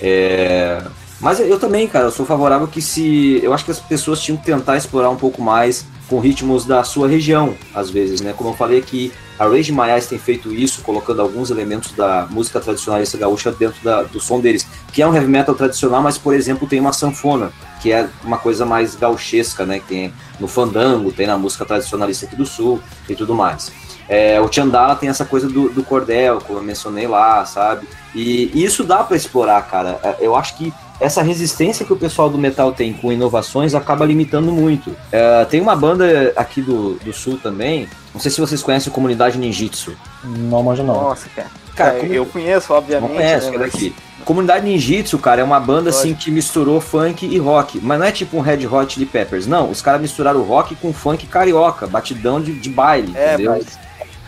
É... 0.00 0.80
Mas 1.20 1.40
eu 1.40 1.58
também, 1.58 1.88
cara, 1.88 2.04
eu 2.04 2.10
sou 2.12 2.24
favorável 2.24 2.68
que 2.68 2.80
se. 2.80 3.40
Eu 3.42 3.52
acho 3.52 3.64
que 3.64 3.72
as 3.72 3.80
pessoas 3.80 4.20
tinham 4.20 4.36
que 4.38 4.44
tentar 4.44 4.76
explorar 4.76 5.10
um 5.10 5.16
pouco 5.16 5.42
mais 5.42 5.84
com 6.08 6.20
ritmos 6.20 6.64
da 6.64 6.84
sua 6.84 7.08
região, 7.08 7.56
às 7.74 7.90
vezes, 7.90 8.20
né? 8.20 8.34
Como 8.36 8.50
eu 8.50 8.54
falei 8.54 8.78
aqui, 8.78 9.12
a 9.36 9.46
Rage 9.46 9.72
Eyes 9.72 10.06
tem 10.06 10.18
feito 10.18 10.52
isso, 10.52 10.82
colocando 10.82 11.22
alguns 11.22 11.50
elementos 11.50 11.90
da 11.92 12.28
música 12.30 12.60
tradicional 12.60 13.00
essa 13.00 13.18
gaúcha 13.18 13.50
dentro 13.50 13.82
da, 13.82 14.02
do 14.02 14.20
som 14.20 14.40
deles, 14.40 14.66
que 14.92 15.02
é 15.02 15.06
um 15.06 15.14
heavy 15.14 15.26
metal 15.26 15.54
tradicional, 15.54 16.02
mas, 16.02 16.18
por 16.18 16.34
exemplo, 16.34 16.68
tem 16.68 16.78
uma 16.78 16.92
sanfona, 16.92 17.50
que 17.80 17.90
é 17.92 18.08
uma 18.22 18.38
coisa 18.38 18.64
mais 18.64 18.94
gauchesca, 18.94 19.64
né? 19.64 19.80
Que 19.80 19.86
tem 19.86 20.14
no 20.38 20.46
fandango, 20.46 21.10
tem 21.10 21.26
na 21.26 21.36
música 21.36 21.64
tradicionalista 21.64 22.26
aqui 22.26 22.36
do 22.36 22.46
sul 22.46 22.80
e 23.08 23.14
tudo 23.16 23.34
mais. 23.34 23.72
É, 24.12 24.38
o 24.38 24.52
Chandala 24.52 24.94
tem 24.94 25.08
essa 25.08 25.24
coisa 25.24 25.48
do, 25.48 25.70
do, 25.70 25.82
cordel, 25.82 26.38
como 26.38 26.58
eu 26.58 26.62
mencionei 26.62 27.06
lá, 27.06 27.46
sabe? 27.46 27.88
E, 28.14 28.50
e 28.52 28.62
isso 28.62 28.84
dá 28.84 29.02
para 29.02 29.16
explorar, 29.16 29.62
cara. 29.62 29.98
É, 30.02 30.16
eu 30.20 30.36
acho 30.36 30.54
que 30.58 30.70
essa 31.00 31.22
resistência 31.22 31.86
que 31.86 31.94
o 31.94 31.96
pessoal 31.96 32.28
do 32.28 32.36
metal 32.36 32.72
tem 32.72 32.92
com 32.92 33.10
inovações 33.10 33.74
acaba 33.74 34.04
limitando 34.04 34.52
muito. 34.52 34.94
É, 35.10 35.46
tem 35.46 35.62
uma 35.62 35.74
banda 35.74 36.30
aqui 36.36 36.60
do, 36.60 36.96
do 36.96 37.10
sul 37.10 37.38
também, 37.42 37.88
não 38.12 38.20
sei 38.20 38.30
se 38.30 38.38
vocês 38.38 38.62
conhecem 38.62 38.90
a 38.90 38.94
comunidade 38.94 39.38
Ninjitsu. 39.38 39.96
Não, 40.22 40.62
mas 40.62 40.78
não. 40.80 40.86
Nossa, 40.88 41.30
cara. 41.34 41.48
Cara, 41.74 41.98
é, 42.00 42.06
eu 42.10 42.26
conheço, 42.26 42.74
obviamente. 42.74 43.08
Não 43.08 43.16
conheço, 43.16 43.50
né, 43.50 43.58
daqui. 43.58 43.94
Comunidade 44.26 44.66
Ninjitsu, 44.66 45.18
cara, 45.18 45.40
é 45.40 45.44
uma 45.44 45.58
banda 45.58 45.88
assim 45.88 46.14
que 46.14 46.30
misturou 46.30 46.82
funk 46.82 47.26
e 47.26 47.38
rock. 47.38 47.80
Mas 47.82 47.98
não 47.98 48.06
é 48.06 48.12
tipo 48.12 48.36
um 48.36 48.40
Red 48.40 48.66
Hot 48.66 48.92
Chili 48.92 49.06
Peppers, 49.06 49.46
não. 49.46 49.70
Os 49.70 49.80
caras 49.80 50.02
misturaram 50.02 50.42
rock 50.42 50.76
com 50.76 50.92
funk 50.92 51.26
carioca, 51.26 51.86
batidão 51.86 52.42
de, 52.42 52.52
de 52.52 52.68
baile, 52.68 53.12
é, 53.16 53.34
entendeu? 53.34 53.52
Mas 53.52 53.81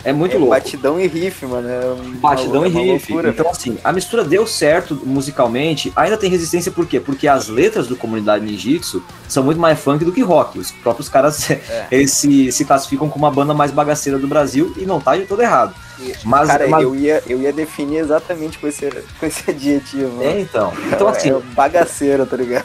é 0.05 0.13
muito 0.13 0.37
é 0.37 0.39
louco. 0.39 0.51
Batidão 0.51 1.01
e 1.01 1.07
riff, 1.07 1.47
mano. 1.47 1.69
É 1.69 1.95
batidão 2.21 2.63
uma, 2.63 2.69
e 2.69 2.71
riff. 2.71 3.13
Loucura, 3.13 3.31
então, 3.31 3.51
assim, 3.51 3.79
a 3.83 3.93
mistura 3.93 4.23
deu 4.23 4.47
certo 4.47 5.01
musicalmente. 5.05 5.93
Ainda 5.97 6.17
tem 6.17 6.31
resistência 6.31 6.71
por 6.71 6.87
quê? 6.87 7.01
Porque 7.01 7.27
as 7.27 7.49
letras 7.49 7.87
do 7.87 7.97
comunidade 7.97 8.45
Ninjitsu 8.45 9.03
são 9.29 9.43
muito 9.43 9.61
mais 9.61 9.79
funk 9.81 10.05
do 10.05 10.13
que 10.13 10.23
rock. 10.23 10.59
Os 10.59 10.71
próprios 10.71 11.09
caras 11.09 11.49
é. 11.51 11.87
eles 11.91 12.11
se, 12.11 12.53
se 12.53 12.65
classificam 12.65 13.09
como 13.09 13.27
a 13.27 13.31
banda 13.31 13.55
mais 13.55 13.71
bagaceira 13.71 14.19
do 14.19 14.29
Brasil 14.29 14.75
e 14.77 14.85
não 14.85 15.01
tá 15.01 15.17
de 15.17 15.25
todo 15.25 15.41
errado. 15.41 15.75
Mas, 16.25 16.49
cara, 16.49 16.69
mas... 16.69 16.83
Eu, 16.83 16.95
ia, 16.95 17.23
eu 17.27 17.41
ia 17.41 17.53
definir 17.53 17.99
exatamente 17.99 18.59
com 18.59 18.67
esse, 18.67 18.91
com 19.19 19.27
esse 19.27 19.51
adjetivo. 19.51 20.23
É, 20.23 20.41
então. 20.41 20.73
Então, 20.93 21.09
assim. 21.09 21.31
É 21.31 21.41
bagaceiro, 21.55 22.27
tá 22.27 22.37
ligado? 22.37 22.65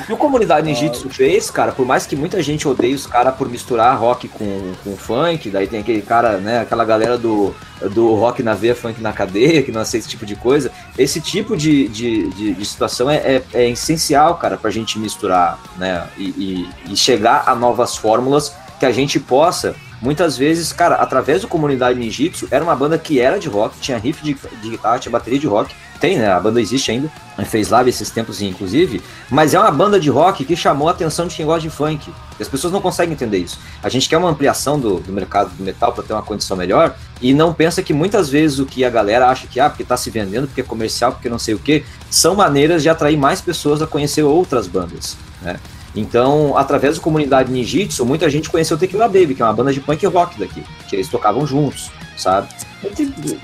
O 0.00 0.06
que 0.06 0.12
o 0.12 0.16
comunidade 0.16 0.66
Ninjitsu 0.66 1.10
fez, 1.10 1.50
cara, 1.50 1.72
por 1.72 1.84
mais 1.84 2.06
que 2.06 2.16
muita 2.16 2.42
gente 2.42 2.66
odeie 2.66 2.94
os 2.94 3.06
caras 3.06 3.34
por 3.34 3.48
misturar 3.48 3.98
rock 3.98 4.28
com, 4.28 4.72
com 4.82 4.96
funk, 4.96 5.50
daí 5.50 5.66
tem 5.66 5.80
aquele 5.80 6.00
cara, 6.00 6.38
né, 6.38 6.60
aquela 6.60 6.84
galera 6.86 7.18
do, 7.18 7.54
do 7.90 8.14
rock 8.14 8.42
na 8.42 8.54
veia, 8.54 8.74
funk 8.74 9.00
na 9.02 9.12
cadeia, 9.12 9.62
que 9.62 9.70
não 9.70 9.82
aceita 9.82 10.06
esse 10.06 10.10
tipo 10.10 10.24
de 10.24 10.34
coisa. 10.36 10.72
Esse 10.96 11.20
tipo 11.20 11.54
de, 11.54 11.86
de, 11.88 12.28
de, 12.30 12.54
de 12.54 12.64
situação 12.64 13.10
é, 13.10 13.16
é, 13.16 13.42
é, 13.52 13.68
essencial, 13.68 14.36
cara, 14.36 14.56
pra 14.56 14.70
gente 14.70 14.98
misturar, 14.98 15.58
né, 15.76 16.08
e, 16.16 16.68
e, 16.86 16.92
e 16.92 16.96
chegar 16.96 17.44
a 17.46 17.54
novas 17.54 17.96
fórmulas 17.96 18.54
que 18.78 18.86
a 18.86 18.92
gente 18.92 19.20
possa 19.20 19.76
muitas 20.00 20.36
vezes, 20.36 20.72
cara, 20.72 20.96
através 20.96 21.42
do 21.42 21.48
comunidade 21.48 21.98
ninjitsu, 21.98 22.48
era 22.50 22.62
uma 22.64 22.74
banda 22.74 22.98
que 22.98 23.20
era 23.20 23.38
de 23.38 23.48
rock, 23.48 23.78
tinha 23.80 23.98
riff 23.98 24.22
de, 24.22 24.34
de 24.34 24.70
guitarra, 24.70 24.98
tinha 24.98 25.12
bateria 25.12 25.38
de 25.38 25.46
rock, 25.46 25.74
tem, 26.00 26.16
né? 26.18 26.32
A 26.32 26.40
banda 26.40 26.60
existe 26.60 26.90
ainda. 26.90 27.10
Fez 27.44 27.68
live 27.68 27.90
esses 27.90 28.10
tempos, 28.10 28.40
inclusive. 28.40 29.02
Mas 29.30 29.52
é 29.52 29.60
uma 29.60 29.70
banda 29.70 30.00
de 30.00 30.08
rock 30.08 30.44
que 30.44 30.56
chamou 30.56 30.88
a 30.88 30.92
atenção 30.92 31.26
de 31.26 31.36
quem 31.36 31.44
gosta 31.44 31.60
de 31.60 31.70
funk. 31.70 32.10
E 32.38 32.42
as 32.42 32.48
pessoas 32.48 32.72
não 32.72 32.80
conseguem 32.80 33.12
entender 33.12 33.36
isso. 33.36 33.58
A 33.82 33.88
gente 33.90 34.08
quer 34.08 34.16
uma 34.16 34.30
ampliação 34.30 34.80
do, 34.80 34.98
do 34.98 35.12
mercado 35.12 35.50
do 35.50 35.62
metal 35.62 35.92
para 35.92 36.02
ter 36.02 36.14
uma 36.14 36.22
condição 36.22 36.56
melhor. 36.56 36.96
E 37.20 37.34
não 37.34 37.52
pensa 37.52 37.82
que 37.82 37.92
muitas 37.92 38.30
vezes 38.30 38.58
o 38.58 38.64
que 38.64 38.82
a 38.82 38.88
galera 38.88 39.28
acha 39.28 39.46
que, 39.46 39.60
ah, 39.60 39.68
porque 39.68 39.84
tá 39.84 39.96
se 39.96 40.08
vendendo, 40.08 40.46
porque 40.46 40.62
é 40.62 40.64
comercial, 40.64 41.12
porque 41.12 41.28
não 41.28 41.38
sei 41.38 41.54
o 41.54 41.58
quê, 41.58 41.84
são 42.10 42.34
maneiras 42.34 42.82
de 42.82 42.88
atrair 42.88 43.18
mais 43.18 43.42
pessoas 43.42 43.82
a 43.82 43.86
conhecer 43.86 44.22
outras 44.22 44.66
bandas, 44.66 45.18
né? 45.42 45.60
Então, 45.94 46.56
através 46.56 46.96
da 46.96 47.02
comunidade 47.02 47.50
Ninjitsu, 47.50 48.06
muita 48.06 48.30
gente 48.30 48.48
conheceu 48.48 48.76
o 48.76 48.80
Tequila 48.80 49.08
Baby, 49.08 49.34
que 49.34 49.42
é 49.42 49.44
uma 49.44 49.52
banda 49.52 49.72
de 49.72 49.80
punk 49.80 50.06
rock 50.06 50.38
daqui, 50.38 50.62
que 50.88 50.96
eles 50.96 51.08
tocavam 51.08 51.46
juntos, 51.46 51.90
sabe? 52.16 52.48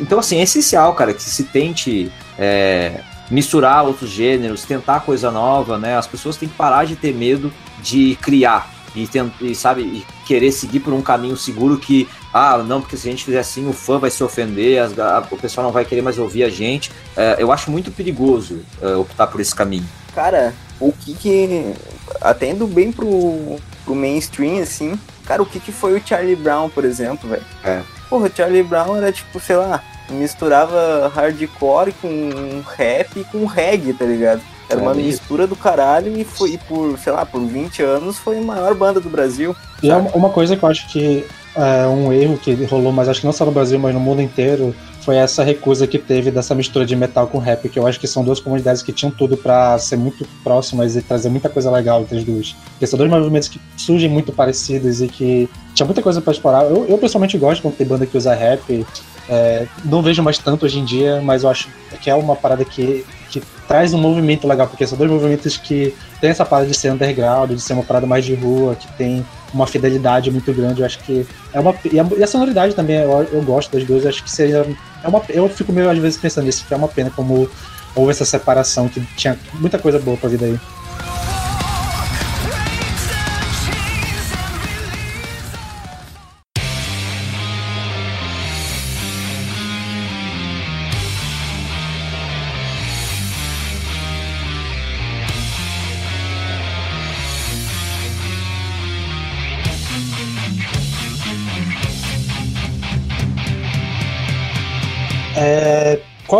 Então, 0.00 0.18
assim, 0.18 0.38
é 0.38 0.42
essencial, 0.42 0.94
cara, 0.94 1.12
que 1.12 1.22
se 1.22 1.44
tente 1.44 2.10
é, 2.38 3.00
misturar 3.30 3.84
outros 3.84 4.10
gêneros, 4.10 4.64
tentar 4.64 5.00
coisa 5.00 5.30
nova, 5.30 5.76
né? 5.76 5.96
As 5.96 6.06
pessoas 6.06 6.36
têm 6.36 6.48
que 6.48 6.54
parar 6.54 6.84
de 6.84 6.94
ter 6.94 7.12
medo 7.12 7.52
de 7.82 8.16
criar 8.22 8.76
e, 8.96 9.08
e 9.40 9.54
sabe, 9.54 9.82
e 9.82 10.06
querer 10.26 10.50
seguir 10.50 10.80
por 10.80 10.92
um 10.92 11.02
caminho 11.02 11.36
seguro 11.36 11.78
que, 11.78 12.08
ah, 12.32 12.58
não, 12.58 12.80
porque 12.80 12.96
se 12.96 13.06
a 13.08 13.10
gente 13.10 13.24
fizer 13.24 13.38
assim, 13.38 13.68
o 13.68 13.72
fã 13.72 13.98
vai 13.98 14.10
se 14.10 14.24
ofender, 14.24 14.82
as, 14.82 14.98
a, 14.98 15.26
o 15.30 15.36
pessoal 15.36 15.66
não 15.66 15.72
vai 15.72 15.84
querer 15.84 16.02
mais 16.02 16.18
ouvir 16.18 16.44
a 16.44 16.48
gente. 16.48 16.90
É, 17.16 17.36
eu 17.38 17.52
acho 17.52 17.70
muito 17.70 17.90
perigoso 17.90 18.60
é, 18.80 18.94
optar 18.94 19.26
por 19.26 19.40
esse 19.40 19.54
caminho. 19.54 19.86
Cara, 20.14 20.54
o 20.80 20.92
que 20.92 21.14
que, 21.14 21.74
até 22.20 22.50
indo 22.50 22.66
bem 22.66 22.92
pro, 22.92 23.56
pro 23.84 23.94
mainstream, 23.94 24.62
assim, 24.62 24.98
cara, 25.24 25.42
o 25.42 25.46
que 25.46 25.60
que 25.60 25.72
foi 25.72 25.98
o 25.98 26.02
Charlie 26.04 26.36
Brown, 26.36 26.68
por 26.68 26.84
exemplo, 26.84 27.28
velho? 27.28 27.44
É. 27.64 27.82
Porra, 28.08 28.28
o 28.28 28.36
Charlie 28.36 28.62
Brown 28.62 28.96
era 28.96 29.12
tipo, 29.12 29.40
sei 29.40 29.56
lá, 29.56 29.82
misturava 30.10 31.10
hardcore 31.14 31.92
com 32.00 32.62
rap 32.76 33.18
e 33.18 33.24
com 33.24 33.44
reggae, 33.44 33.92
tá 33.92 34.04
ligado? 34.04 34.40
Era 34.68 34.80
uma 34.80 34.94
mistura 34.94 35.46
do 35.46 35.54
caralho 35.54 36.18
e 36.18 36.24
foi 36.24 36.52
e 36.52 36.58
por, 36.58 36.98
sei 36.98 37.12
lá, 37.12 37.24
por 37.24 37.40
20 37.40 37.82
anos 37.82 38.18
foi 38.18 38.38
a 38.38 38.42
maior 38.42 38.74
banda 38.74 39.00
do 39.00 39.08
Brasil. 39.08 39.54
E 39.80 39.90
é 39.90 39.96
uma 39.96 40.30
coisa 40.30 40.56
que 40.56 40.64
eu 40.64 40.68
acho 40.68 40.88
que 40.88 41.24
é 41.54 41.86
um 41.86 42.12
erro 42.12 42.36
que 42.36 42.52
rolou, 42.64 42.92
mas 42.92 43.08
acho 43.08 43.20
que 43.20 43.26
não 43.26 43.32
só 43.32 43.44
no 43.44 43.52
Brasil, 43.52 43.78
mas 43.78 43.94
no 43.94 44.00
mundo 44.00 44.20
inteiro, 44.20 44.74
foi 45.06 45.14
essa 45.18 45.44
recusa 45.44 45.86
que 45.86 46.00
teve 46.00 46.32
dessa 46.32 46.52
mistura 46.52 46.84
de 46.84 46.96
metal 46.96 47.28
com 47.28 47.38
rap, 47.38 47.68
que 47.68 47.78
eu 47.78 47.86
acho 47.86 48.00
que 48.00 48.08
são 48.08 48.24
duas 48.24 48.40
comunidades 48.40 48.82
que 48.82 48.92
tinham 48.92 49.08
tudo 49.08 49.36
para 49.36 49.78
ser 49.78 49.96
muito 49.96 50.26
próximas 50.42 50.96
e 50.96 51.00
trazer 51.00 51.28
muita 51.28 51.48
coisa 51.48 51.70
legal 51.70 52.02
entre 52.02 52.18
as 52.18 52.24
duas. 52.24 52.56
Porque 52.70 52.88
são 52.88 52.98
dois 52.98 53.08
movimentos 53.08 53.48
que 53.48 53.60
surgem 53.76 54.10
muito 54.10 54.32
parecidos 54.32 55.00
e 55.00 55.06
que 55.06 55.48
tinha 55.74 55.86
muita 55.86 56.02
coisa 56.02 56.20
para 56.20 56.32
explorar. 56.32 56.64
Eu, 56.64 56.86
eu 56.88 56.98
pessoalmente 56.98 57.38
gosto 57.38 57.62
quando 57.62 57.76
tem 57.76 57.86
banda 57.86 58.04
que 58.04 58.18
usa 58.18 58.34
rap. 58.34 58.84
É, 59.28 59.68
não 59.84 60.02
vejo 60.02 60.24
mais 60.24 60.38
tanto 60.38 60.66
hoje 60.66 60.80
em 60.80 60.84
dia, 60.84 61.20
mas 61.22 61.44
eu 61.44 61.50
acho 61.50 61.68
que 62.02 62.10
é 62.10 62.14
uma 62.16 62.34
parada 62.34 62.64
que, 62.64 63.06
que 63.30 63.40
traz 63.68 63.94
um 63.94 63.98
movimento 63.98 64.48
legal, 64.48 64.66
porque 64.66 64.88
são 64.88 64.98
dois 64.98 65.08
movimentos 65.10 65.56
que 65.56 65.94
tem 66.20 66.30
essa 66.30 66.44
parada 66.44 66.68
de 66.68 66.76
ser 66.76 66.90
underground, 66.90 67.52
de 67.52 67.60
ser 67.60 67.74
uma 67.74 67.84
parada 67.84 68.08
mais 68.08 68.24
de 68.24 68.34
rua, 68.34 68.74
que 68.74 68.92
tem 68.94 69.24
uma 69.52 69.66
fidelidade 69.66 70.30
muito 70.30 70.52
grande. 70.52 70.80
Eu 70.80 70.86
acho 70.86 70.98
que 71.00 71.26
é 71.52 71.60
uma. 71.60 71.74
E 71.90 72.22
a, 72.22 72.26
sonoridade 72.26 72.74
também, 72.74 72.96
eu, 72.96 73.28
eu, 73.32 73.42
gosto 73.42 73.72
das 73.72 73.84
duas. 73.84 74.04
Eu 74.04 74.10
acho 74.10 74.22
que 74.22 74.30
seria. 74.30 74.66
É 75.02 75.08
uma, 75.08 75.22
eu 75.28 75.48
fico 75.48 75.72
meio 75.72 75.90
às 75.90 75.98
vezes 75.98 76.18
pensando 76.18 76.44
nisso, 76.44 76.64
que 76.66 76.74
é 76.74 76.76
uma 76.76 76.88
pena 76.88 77.10
como 77.10 77.48
houve 77.94 78.10
essa 78.10 78.24
separação, 78.24 78.88
que 78.88 79.00
tinha 79.16 79.38
muita 79.54 79.78
coisa 79.78 79.98
boa 79.98 80.16
pra 80.16 80.28
vida 80.28 80.44
aí. 80.44 80.60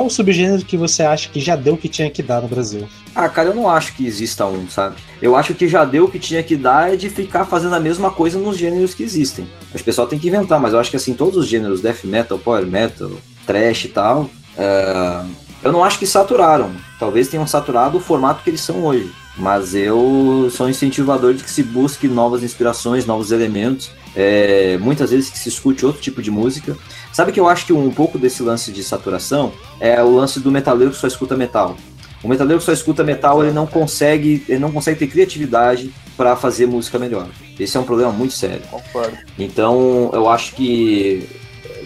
Qual 0.06 0.08
o 0.08 0.10
subgênero 0.10 0.64
que 0.64 0.76
você 0.76 1.02
acha 1.02 1.28
que 1.28 1.40
já 1.40 1.56
deu 1.56 1.74
o 1.74 1.76
que 1.76 1.88
tinha 1.88 2.08
que 2.10 2.22
dar 2.22 2.40
no 2.40 2.48
Brasil? 2.48 2.88
Ah, 3.14 3.28
cara, 3.28 3.48
eu 3.48 3.54
não 3.54 3.68
acho 3.68 3.94
que 3.94 4.06
exista 4.06 4.46
um, 4.46 4.68
sabe? 4.68 4.96
Eu 5.20 5.34
acho 5.34 5.54
que 5.54 5.66
já 5.66 5.84
deu 5.84 6.04
o 6.04 6.10
que 6.10 6.18
tinha 6.18 6.42
que 6.42 6.56
dar 6.56 6.92
é 6.92 6.96
de 6.96 7.10
ficar 7.10 7.44
fazendo 7.44 7.74
a 7.74 7.80
mesma 7.80 8.10
coisa 8.10 8.38
nos 8.38 8.56
gêneros 8.56 8.94
que 8.94 9.02
existem. 9.02 9.48
O 9.74 9.82
pessoal 9.82 10.06
tem 10.06 10.18
que 10.18 10.28
inventar, 10.28 10.60
mas 10.60 10.72
eu 10.72 10.78
acho 10.78 10.90
que 10.90 10.96
assim, 10.96 11.14
todos 11.14 11.36
os 11.36 11.46
gêneros, 11.46 11.80
death 11.80 12.04
metal, 12.04 12.38
power 12.38 12.66
metal, 12.66 13.10
trash 13.44 13.86
e 13.86 13.88
tal, 13.88 14.30
é... 14.56 15.22
eu 15.62 15.72
não 15.72 15.82
acho 15.82 15.98
que 15.98 16.06
saturaram. 16.06 16.70
Talvez 16.98 17.28
tenham 17.28 17.46
saturado 17.46 17.98
o 17.98 18.00
formato 18.00 18.42
que 18.42 18.50
eles 18.50 18.60
são 18.60 18.84
hoje. 18.84 19.10
Mas 19.36 19.74
eu 19.74 20.48
sou 20.50 20.68
incentivador 20.68 21.34
de 21.34 21.44
que 21.44 21.50
se 21.50 21.62
busque 21.62 22.08
novas 22.08 22.42
inspirações, 22.42 23.04
novos 23.04 23.32
elementos. 23.32 23.90
É... 24.14 24.78
muitas 24.78 25.10
vezes 25.10 25.30
que 25.30 25.38
se 25.38 25.48
escute 25.48 25.84
outro 25.84 26.00
tipo 26.00 26.22
de 26.22 26.30
música. 26.30 26.76
Sabe 27.16 27.32
que 27.32 27.40
eu 27.40 27.48
acho 27.48 27.64
que 27.64 27.72
um, 27.72 27.90
pouco 27.90 28.18
desse 28.18 28.42
lance 28.42 28.70
de 28.70 28.84
saturação 28.84 29.50
é 29.80 30.02
o 30.02 30.14
lance 30.14 30.38
do 30.38 30.52
metaleiro 30.52 30.92
que 30.92 30.98
só 30.98 31.06
escuta 31.06 31.34
metal. 31.34 31.74
O 32.22 32.28
metaleiro 32.28 32.58
que 32.58 32.66
só 32.66 32.74
escuta 32.74 33.02
metal, 33.02 33.42
ele 33.42 33.54
não 33.54 33.66
consegue, 33.66 34.44
ele 34.46 34.58
não 34.58 34.70
consegue 34.70 34.98
ter 34.98 35.06
criatividade 35.06 35.90
para 36.14 36.36
fazer 36.36 36.66
música 36.66 36.98
melhor. 36.98 37.26
Esse 37.58 37.74
é 37.74 37.80
um 37.80 37.84
problema 37.84 38.12
muito 38.12 38.34
sério. 38.34 38.60
Concordo. 38.70 39.16
Então, 39.38 40.10
eu 40.12 40.28
acho 40.28 40.54
que 40.56 41.26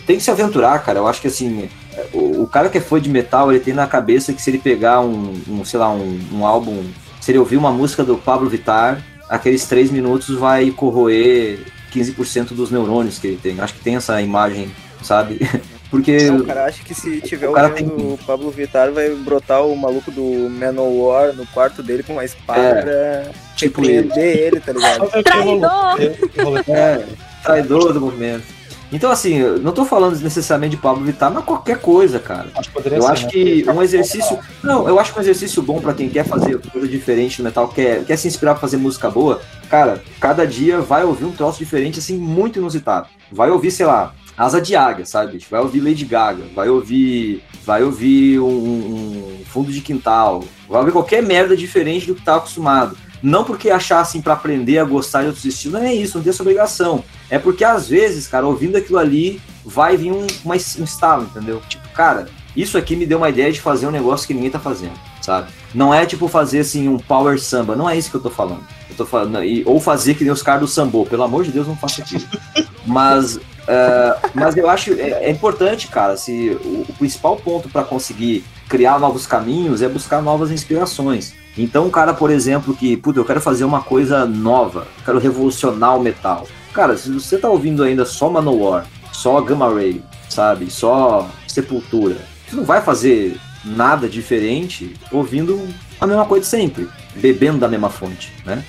tem 0.05 0.17
que 0.17 0.23
se 0.25 0.33
aventurar, 0.33 0.77
cara. 0.81 0.99
Eu 0.99 1.07
acho 1.07 1.21
que 1.21 1.29
assim, 1.29 1.69
o, 2.13 2.43
o 2.43 2.47
cara 2.49 2.69
que 2.69 2.79
é 2.79 2.81
fã 2.81 3.01
de 3.01 3.09
metal, 3.09 3.53
ele 3.53 3.61
tem 3.61 3.73
na 3.73 3.87
cabeça 3.87 4.33
que 4.33 4.43
se 4.43 4.51
ele 4.51 4.59
pegar 4.59 5.01
um, 5.01 5.41
um 5.47 5.65
sei 5.65 5.79
lá, 5.79 5.93
um, 5.93 6.21
um 6.33 6.45
álbum, 6.45 6.83
se 7.21 7.31
ele 7.31 7.39
ouvir 7.39 7.57
uma 7.57 7.71
música 7.71 8.03
do 8.03 8.19
Pablo 8.19 8.51
Vittar, 8.51 9.01
aqueles 9.29 9.65
três 9.65 9.93
minutos 9.93 10.37
vai 10.37 10.73
corroer 10.73 11.61
15% 11.95 12.49
dos 12.49 12.73
neurônios 12.73 13.21
que 13.21 13.29
ele 13.29 13.39
tem. 13.41 13.61
Acho 13.61 13.75
que 13.75 13.81
tem 13.81 13.95
essa 13.95 14.21
imagem 14.21 14.73
sabe? 15.03 15.41
Porque. 15.91 16.31
Não, 16.31 16.39
o 16.39 16.47
cara 16.47 16.67
acha 16.67 16.85
que 16.85 16.95
se 16.95 17.21
tiver 17.21 17.49
o, 17.49 17.53
cara 17.53 17.71
tem... 17.71 17.87
o 17.87 18.19
Pablo 18.25 18.51
Vittar 18.51 18.93
vai 18.93 19.11
brotar 19.11 19.67
o 19.67 19.77
maluco 19.77 20.11
do 20.11 20.49
Manowar 20.49 21.35
no 21.35 21.45
quarto 21.47 21.83
dele 21.83 22.05
com 22.05 22.13
uma 22.13 22.25
espada 22.25 22.91
é, 22.91 23.23
pra 23.23 23.33
tipo 23.57 23.81
repreender 23.81 24.37
ele, 24.39 24.61
tá 24.61 24.73
ligado? 24.73 25.11
Traidor! 25.25 26.65
É, 26.69 27.05
traidor 27.43 27.93
do 27.93 28.01
movimento. 28.01 28.61
Então, 28.93 29.11
assim, 29.11 29.37
eu 29.37 29.59
não 29.59 29.73
tô 29.73 29.85
falando 29.85 30.19
necessariamente 30.19 30.75
de 30.75 30.83
Pablo 30.83 31.05
Vittar, 31.05 31.31
mas 31.33 31.45
qualquer 31.45 31.79
coisa, 31.79 32.19
cara. 32.19 32.49
Acho 32.57 32.71
eu 32.75 32.83
ser, 32.83 33.11
acho 33.11 33.25
né? 33.25 33.31
que 33.31 33.65
um 33.71 33.83
exercício. 33.83 34.39
Não, 34.63 34.89
eu 34.89 34.99
acho 34.99 35.13
que 35.13 35.19
um 35.19 35.23
exercício 35.23 35.63
bom 35.63 35.81
para 35.81 35.95
quem 35.95 36.09
quer 36.09 36.25
fazer 36.25 36.59
coisa 36.59 36.89
diferente 36.89 37.39
no 37.39 37.45
metal, 37.45 37.69
quer, 37.69 38.05
quer 38.05 38.17
se 38.17 38.27
inspirar 38.27 38.53
pra 38.53 38.61
fazer 38.61 38.79
música 38.79 39.09
boa, 39.09 39.41
cara, 39.69 40.03
cada 40.19 40.45
dia 40.45 40.81
vai 40.81 41.05
ouvir 41.05 41.25
um 41.25 41.33
troço 41.33 41.59
diferente, 41.59 42.01
assim, 42.01 42.17
muito 42.17 42.59
inusitado. 42.59 43.07
Vai 43.31 43.51
ouvir, 43.51 43.71
sei 43.71 43.87
lá, 43.87 44.13
asa 44.37 44.61
de 44.61 44.75
águia, 44.75 45.05
sabe? 45.05 45.39
Vai 45.51 45.61
ouvir 45.61 45.81
Lady 45.81 46.05
Gaga, 46.05 46.45
vai 46.55 46.69
ouvir, 46.69 47.43
vai 47.65 47.83
ouvir 47.83 48.41
um, 48.41 48.47
um 48.47 49.45
fundo 49.45 49.73
de 49.73 49.81
quintal, 49.81 50.45
vai 50.69 50.81
ouvir 50.81 50.93
qualquer 50.93 51.23
merda 51.23 51.57
diferente 51.57 52.07
do 52.07 52.15
que 52.15 52.23
tá 52.23 52.37
acostumado. 52.37 52.97
Não 53.23 53.45
porque 53.45 53.69
achar 53.71 54.01
assim 54.01 54.23
para 54.23 54.33
aprender 54.33 54.79
a 54.79 54.85
gostar 54.85 55.23
de 55.23 55.27
outros 55.27 55.45
estilos, 55.45 55.81
não 55.81 55.87
é 55.87 55.95
isso, 55.95 56.17
não 56.17 56.25
tem 56.25 56.31
essa 56.31 56.43
obrigação. 56.43 57.05
É 57.29 57.39
porque 57.39 57.65
às 57.65 57.89
vezes, 57.89 58.27
cara, 58.27 58.47
ouvindo 58.47 58.77
aquilo 58.77 58.99
ali, 58.99 59.41
vai 59.65 59.97
vir 59.97 60.11
um, 60.11 60.27
uma, 60.45 60.55
um 60.55 60.85
estalo, 60.85 61.25
entendeu? 61.25 61.61
Tipo, 61.69 61.87
cara, 61.91 62.29
isso 62.57 62.79
aqui 62.79 62.97
me 62.97 63.07
deu 63.07 63.19
uma 63.19 63.29
ideia 63.29 63.53
de 63.53 63.61
fazer 63.61 63.87
um 63.87 63.91
negócio 63.91 64.27
que 64.27 64.35
ninguém 64.35 64.51
tá 64.51 64.59
fazendo, 64.59 64.99
sabe? 65.21 65.51
Não 65.75 65.93
é 65.95 66.05
tipo 66.05 66.27
fazer 66.29 66.61
assim 66.61 66.89
um 66.89 66.99
power 66.99 67.39
samba, 67.39 67.77
não 67.77 67.89
é 67.89 67.97
isso 67.97 68.11
que 68.11 68.17
eu 68.17 68.21
tô 68.21 68.31
falando. 68.31 68.65
Eu 68.89 68.97
tô 68.97 69.07
falando 69.07 69.45
e, 69.45 69.63
ou 69.67 69.79
fazer 69.79 70.15
que 70.15 70.25
nem 70.25 70.33
os 70.33 70.43
caras 70.43 70.63
do 70.63 70.67
sambô, 70.67 71.05
pelo 71.07 71.23
amor 71.23 71.45
de 71.45 71.53
Deus, 71.53 71.69
não 71.69 71.77
faça 71.77 72.03
aquilo. 72.03 72.25
Mas 72.87 73.39
Uh, 73.71 74.31
mas 74.35 74.57
eu 74.57 74.69
acho 74.69 74.93
é, 74.95 75.27
é, 75.27 75.31
importante, 75.31 75.87
cara, 75.87 76.17
se 76.17 76.59
o, 76.65 76.85
o 76.89 76.95
principal 76.99 77.37
ponto 77.37 77.69
para 77.69 77.85
conseguir 77.85 78.45
criar 78.69 78.99
novos 78.99 79.29
caminhos 79.29 79.81
é 79.81 79.89
buscar 79.89 80.21
novas 80.21 80.51
inspirações. 80.51 81.35
Então, 81.57 81.87
um 81.87 81.91
cara, 81.91 82.13
por 82.13 82.31
exemplo, 82.31 82.75
que, 82.75 82.97
puta, 82.97 83.21
eu 83.21 83.25
quero 83.25 83.41
fazer 83.41 83.65
uma 83.65 83.81
coisa 83.81 84.27
nova, 84.27 84.89
quero 85.05 85.19
revolucionar 85.19 85.97
o 85.97 86.03
metal. 86.03 86.49
Cara, 86.73 86.97
se 86.97 87.13
você 87.13 87.39
tá 87.39 87.49
ouvindo 87.49 87.85
ainda 87.85 88.05
só 88.05 88.29
Manowar, 88.29 88.87
só 89.13 89.41
Gamma 89.41 89.73
Ray, 89.73 90.03
sabe, 90.29 90.69
só 90.71 91.29
Sepultura, 91.47 92.17
você 92.49 92.57
não 92.57 92.65
vai 92.65 92.81
fazer 92.81 93.39
nada 93.65 94.09
diferente 94.09 94.95
ouvindo 95.13 95.61
a 96.01 96.07
mesma 96.07 96.25
coisa 96.25 96.45
sempre, 96.45 96.89
bebendo 97.15 97.59
da 97.59 97.69
mesma 97.69 97.91
fonte, 97.91 98.33
né? 98.45 98.65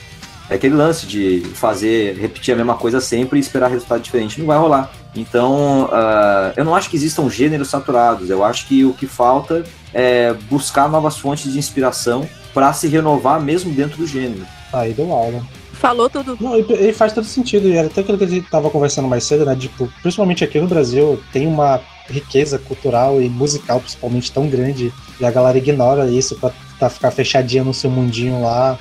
É 0.51 0.55
aquele 0.55 0.75
lance 0.75 1.07
de 1.07 1.39
fazer, 1.53 2.17
repetir 2.17 2.53
a 2.53 2.57
mesma 2.57 2.75
coisa 2.75 2.99
sempre 2.99 3.39
e 3.39 3.41
esperar 3.41 3.69
resultado 3.69 4.01
diferente. 4.01 4.37
Não 4.37 4.45
vai 4.45 4.57
rolar. 4.57 4.91
Então, 5.15 5.85
uh, 5.85 6.51
eu 6.57 6.65
não 6.65 6.75
acho 6.75 6.89
que 6.89 6.97
existam 6.97 7.29
gêneros 7.29 7.69
saturados. 7.69 8.29
Eu 8.29 8.43
acho 8.43 8.67
que 8.67 8.83
o 8.83 8.93
que 8.93 9.07
falta 9.07 9.63
é 9.93 10.33
buscar 10.49 10.89
novas 10.89 11.17
fontes 11.17 11.53
de 11.53 11.57
inspiração 11.57 12.27
para 12.53 12.73
se 12.73 12.89
renovar 12.89 13.41
mesmo 13.41 13.73
dentro 13.73 13.95
do 13.95 14.05
gênero. 14.05 14.45
Aí 14.73 14.91
deu 14.91 15.13
aula. 15.13 15.41
Falou 15.71 16.09
tudo. 16.09 16.37
Não, 16.41 16.57
e, 16.57 16.89
e 16.89 16.91
faz 16.91 17.13
todo 17.13 17.23
sentido. 17.23 17.69
E 17.69 17.77
era 17.77 17.87
até 17.87 18.01
aquilo 18.01 18.17
que 18.17 18.25
a 18.25 18.27
gente 18.27 18.49
tava 18.49 18.69
conversando 18.69 19.07
mais 19.07 19.23
cedo, 19.23 19.45
né? 19.45 19.55
Tipo, 19.55 19.89
principalmente 20.01 20.43
aqui 20.43 20.59
no 20.59 20.67
Brasil, 20.67 21.17
tem 21.31 21.47
uma 21.47 21.79
riqueza 22.09 22.59
cultural 22.59 23.21
e 23.21 23.29
musical, 23.29 23.79
principalmente, 23.79 24.29
tão 24.29 24.49
grande. 24.49 24.91
E 25.17 25.25
a 25.25 25.31
galera 25.31 25.57
ignora 25.57 26.07
isso 26.07 26.35
pra, 26.35 26.51
pra 26.77 26.89
ficar 26.89 27.11
fechadinha 27.11 27.63
no 27.63 27.73
seu 27.73 27.89
mundinho 27.89 28.41
lá. 28.41 28.77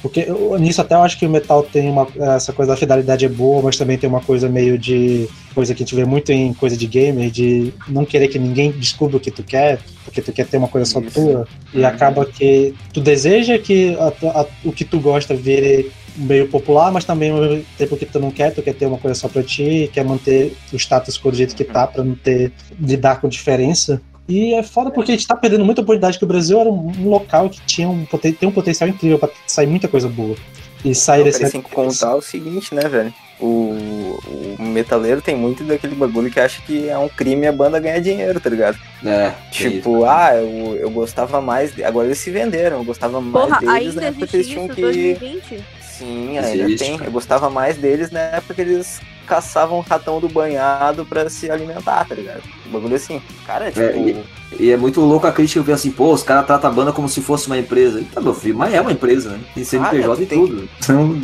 Porque 0.00 0.20
eu- 0.28 0.56
nisso 0.58 0.80
até 0.80 0.94
eu 0.94 1.02
acho 1.02 1.18
que 1.18 1.26
o 1.26 1.30
metal 1.30 1.62
tem 1.62 1.88
uma. 1.90 2.06
Essa 2.36 2.52
coisa 2.52 2.72
da 2.72 2.76
fidelidade 2.76 3.24
é 3.24 3.28
boa, 3.28 3.62
mas 3.62 3.76
também 3.76 3.98
tem 3.98 4.08
uma 4.08 4.20
coisa 4.20 4.48
meio 4.48 4.78
de. 4.78 5.28
Coisa 5.54 5.74
que 5.74 5.82
a 5.82 5.84
gente 5.86 5.94
vê 5.96 6.04
muito 6.04 6.30
em 6.30 6.54
coisa 6.54 6.76
de 6.76 6.86
gamer, 6.86 7.30
de 7.30 7.72
não 7.88 8.04
querer 8.04 8.28
que 8.28 8.38
ninguém 8.38 8.70
descubra 8.70 9.16
o 9.16 9.20
que 9.20 9.30
tu 9.30 9.42
quer, 9.42 9.80
porque 10.04 10.22
tu 10.22 10.32
quer 10.32 10.46
ter 10.46 10.56
uma 10.56 10.68
coisa 10.68 10.88
só 10.88 11.00
Isso. 11.00 11.10
tua. 11.14 11.48
E 11.74 11.78
Uhum. 11.80 11.86
acaba 11.86 12.24
que 12.24 12.74
tu 12.92 13.00
deseja 13.00 13.58
que 13.58 13.96
a 13.96 14.40
a- 14.40 14.46
o 14.64 14.70
que 14.72 14.84
tu 14.84 15.00
gosta 15.00 15.34
vire 15.34 15.90
meio 16.16 16.48
popular, 16.48 16.92
mas 16.92 17.04
também 17.04 17.30
ao 17.30 17.40
mesmo 17.40 17.64
tempo 17.76 17.96
que 17.96 18.06
tu 18.06 18.18
não 18.20 18.30
quer, 18.30 18.52
tu 18.54 18.62
quer 18.62 18.74
ter 18.74 18.86
uma 18.86 18.98
coisa 18.98 19.18
só 19.18 19.28
pra 19.28 19.42
ti, 19.42 19.88
quer 19.92 20.04
manter 20.04 20.56
o 20.72 20.76
status 20.76 21.16
quo 21.18 21.30
do 21.32 21.36
jeito 21.36 21.54
que 21.56 21.64
tá, 21.64 21.86
pra 21.86 22.02
não 22.04 22.14
ter 22.14 22.52
lidar 22.80 23.20
com 23.20 23.28
diferença. 23.28 24.00
E 24.28 24.52
é 24.54 24.62
foda 24.62 24.90
porque 24.90 25.10
a 25.12 25.14
gente 25.14 25.26
tá 25.26 25.34
perdendo 25.34 25.64
muita 25.64 25.80
oportunidade, 25.80 26.18
que 26.18 26.24
o 26.24 26.28
Brasil 26.28 26.60
era 26.60 26.68
um 26.68 27.08
local 27.08 27.48
que 27.48 27.60
tinha 27.62 27.88
um, 27.88 28.04
poten- 28.04 28.32
tem 28.32 28.48
um 28.48 28.52
potencial 28.52 28.88
incrível 28.88 29.18
pra 29.18 29.30
sair 29.46 29.66
muita 29.66 29.88
coisa 29.88 30.08
boa. 30.08 30.36
E 30.84 30.94
sair 30.94 31.24
desse. 31.24 31.48
sem 31.48 31.60
contar 31.62 32.14
o 32.14 32.20
seguinte, 32.22 32.74
né, 32.74 32.82
velho? 32.88 33.12
O, 33.40 34.18
o 34.58 34.62
metaleiro 34.62 35.22
tem 35.22 35.34
muito 35.34 35.64
daquele 35.64 35.94
bagulho 35.94 36.30
que 36.30 36.38
acha 36.40 36.60
que 36.62 36.88
é 36.88 36.98
um 36.98 37.08
crime 37.08 37.46
a 37.46 37.52
banda 37.52 37.78
ganhar 37.80 38.00
dinheiro, 38.00 38.38
tá 38.38 38.50
ligado? 38.50 38.76
É, 39.04 39.32
Tipo, 39.50 40.04
ah, 40.04 40.34
eu, 40.34 40.76
eu 40.76 40.90
gostava 40.90 41.40
mais. 41.40 41.74
de- 41.74 41.82
Agora 41.84 42.06
eles 42.06 42.18
se 42.18 42.30
venderam, 42.30 42.78
eu 42.78 42.84
gostava 42.84 43.20
mais 43.20 43.46
Porra, 43.46 43.60
deles 43.60 43.74
ainda 43.74 44.00
na 44.00 44.06
época 44.08 44.26
que 44.26 44.36
eles 44.36 44.48
tinham 44.48 44.68
que. 44.68 44.80
2020? 44.82 45.64
Sim, 45.82 46.38
ainda 46.38 46.50
Existe, 46.64 46.78
tem. 46.84 46.96
cara. 46.98 47.08
Eu 47.08 47.12
gostava 47.12 47.48
mais 47.50 47.76
deles 47.76 48.10
na 48.10 48.20
época 48.20 48.54
que 48.54 48.60
eles 48.60 49.00
caçavam 49.28 49.80
ratão 49.80 50.18
do 50.20 50.28
banhado 50.28 51.04
pra 51.04 51.28
se 51.28 51.50
alimentar, 51.50 52.06
tá 52.08 52.14
ligado? 52.14 52.42
Um 52.66 52.70
bagulho 52.72 52.96
assim. 52.96 53.20
Cara, 53.46 53.70
tipo. 53.70 53.82
e- 53.82 54.38
E 54.58 54.70
é 54.70 54.76
muito 54.78 55.00
louco 55.02 55.26
a 55.26 55.32
crítica 55.32 55.60
ver 55.62 55.72
assim, 55.74 55.90
pô, 55.90 56.10
os 56.10 56.22
caras 56.22 56.46
tratam 56.46 56.70
a 56.70 56.72
banda 56.72 56.90
como 56.90 57.06
se 57.08 57.20
fosse 57.20 57.46
uma 57.48 57.58
empresa. 57.58 58.02
Tá, 58.14 58.20
meu 58.20 58.32
filho, 58.34 58.56
mas 58.56 58.72
é 58.72 58.80
uma 58.80 58.90
empresa, 58.92 59.30
né? 59.30 59.40
Tem 59.54 59.62
CNPJ 59.62 60.10
Ah, 60.10 60.22
e 60.22 60.26
tem- 60.26 60.38
tudo. 60.46 60.68
Então, 60.82 61.20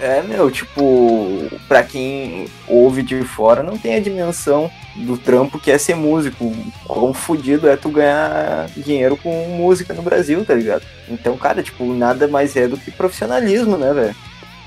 É, 0.00 0.20
meu, 0.20 0.50
tipo, 0.50 1.48
pra 1.68 1.84
quem 1.84 2.46
ouve 2.66 3.04
de 3.04 3.22
fora, 3.22 3.62
não 3.62 3.78
tem 3.78 3.94
a 3.94 4.00
dimensão 4.00 4.68
do 4.96 5.16
trampo 5.16 5.60
que 5.60 5.70
é 5.70 5.78
ser 5.78 5.94
músico. 5.94 6.52
Quão 6.88 7.14
fudido 7.14 7.68
é 7.68 7.76
tu 7.76 7.88
ganhar 7.88 8.66
dinheiro 8.76 9.16
com 9.16 9.30
música 9.50 9.94
no 9.94 10.02
Brasil, 10.02 10.44
tá 10.44 10.54
ligado? 10.54 10.82
Então, 11.08 11.36
cara, 11.36 11.62
tipo, 11.62 11.84
nada 11.94 12.26
mais 12.26 12.56
é 12.56 12.66
do 12.66 12.76
que 12.76 12.90
profissionalismo, 12.90 13.76
né, 13.76 13.92
velho? 13.92 14.16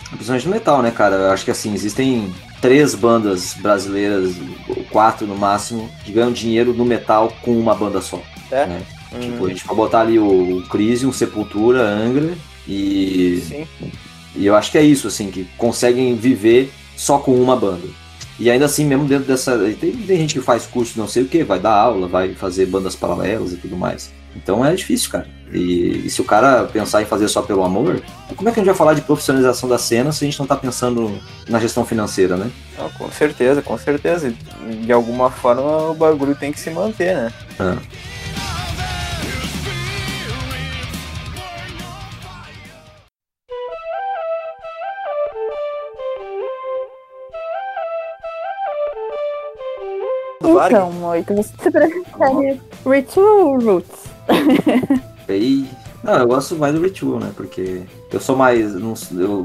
Principalmente 0.10 0.46
no 0.46 0.54
metal, 0.54 0.82
né, 0.82 0.92
cara? 0.92 1.16
Eu 1.16 1.32
acho 1.32 1.44
que 1.46 1.52
assim, 1.52 1.74
existem 1.74 2.34
três 2.62 2.96
bandas 2.96 3.54
brasileiras, 3.56 4.36
ou 4.70 4.84
quatro 4.86 5.28
no 5.28 5.36
máximo, 5.36 5.90
que 6.04 6.12
ganham 6.12 6.32
dinheiro 6.32 6.74
no 6.74 6.86
metal 6.86 7.34
com 7.42 7.58
uma 7.58 7.76
banda 7.76 8.02
só. 8.02 8.22
É? 8.52 8.66
né? 8.66 8.82
Hum, 9.14 9.20
Tipo, 9.20 9.46
a 9.46 9.50
gente 9.50 9.64
pode 9.64 9.78
botar 9.78 10.02
ali 10.02 10.20
o 10.20 10.64
Crisium, 10.70 11.12
Sepultura, 11.12 11.82
Angra 11.82 12.38
e. 12.68 13.42
sim. 13.48 13.68
E 14.36 14.46
eu 14.46 14.56
acho 14.56 14.70
que 14.70 14.78
é 14.78 14.84
isso, 14.84 15.08
assim, 15.08 15.32
que 15.32 15.48
conseguem 15.58 16.14
viver 16.16 16.70
só 16.98 17.18
com 17.18 17.34
uma 17.36 17.56
banda. 17.56 17.88
E 18.40 18.50
ainda 18.52 18.66
assim, 18.66 18.86
mesmo 18.86 19.06
dentro 19.06 19.26
dessa. 19.26 19.58
Tem, 19.80 19.92
tem 19.92 20.18
gente 20.18 20.34
que 20.34 20.42
faz 20.42 20.66
curso 20.66 21.00
não 21.00 21.08
sei 21.08 21.24
o 21.24 21.28
que, 21.28 21.44
vai 21.44 21.60
dar 21.60 21.74
aula, 21.74 22.08
vai 22.08 22.34
fazer 22.34 22.66
bandas 22.66 22.96
paralelas 22.96 23.54
e 23.54 23.58
tudo 23.58 23.78
mais. 23.78 24.12
Então 24.36 24.66
é 24.66 24.74
difícil, 24.76 25.10
cara. 25.10 25.28
E, 25.54 26.06
e 26.06 26.10
se 26.10 26.20
o 26.20 26.26
cara 26.26 26.66
pensar 26.66 27.02
em 27.02 27.06
fazer 27.06 27.28
só 27.30 27.42
pelo 27.42 27.64
amor, 27.64 28.02
como 28.36 28.50
é 28.50 28.52
que 28.52 28.60
a 28.60 28.62
gente 28.62 28.70
vai 28.70 28.78
falar 28.78 28.94
de 28.94 29.02
profissionalização 29.02 29.70
da 29.70 29.78
cena 29.78 30.12
se 30.12 30.26
a 30.26 30.28
gente 30.28 30.40
não 30.40 30.46
tá 30.46 30.56
pensando 30.56 31.18
na 31.48 31.60
gestão 31.60 31.86
financeira, 31.86 32.36
né? 32.36 32.52
Não, 32.78 32.90
com 32.90 33.10
certeza, 33.10 33.62
com 33.62 33.78
certeza. 33.78 34.34
De 34.82 34.92
alguma 34.92 35.32
forma 35.32 35.92
o 35.92 35.94
bagulho 35.94 36.36
tem 36.36 36.52
que 36.52 36.60
se 36.60 36.70
manter, 36.70 37.16
né? 37.16 37.34
Ah. 50.60 50.68
Então, 50.68 50.92
Moito, 50.92 51.34
você 51.34 51.72
prefere 51.72 52.60
Ritual 52.86 53.48
ou 53.48 53.60
Roots? 53.60 54.06
E, 55.28 55.66
não, 56.04 56.14
eu 56.20 56.28
gosto 56.28 56.56
mais 56.56 56.74
do 56.76 56.82
Ritual, 56.82 57.20
né? 57.20 57.32
Porque 57.36 57.82
eu 58.14 58.20
sou 58.20 58.36
mais. 58.36 58.76
não- 58.76 58.94
eu 59.20 59.44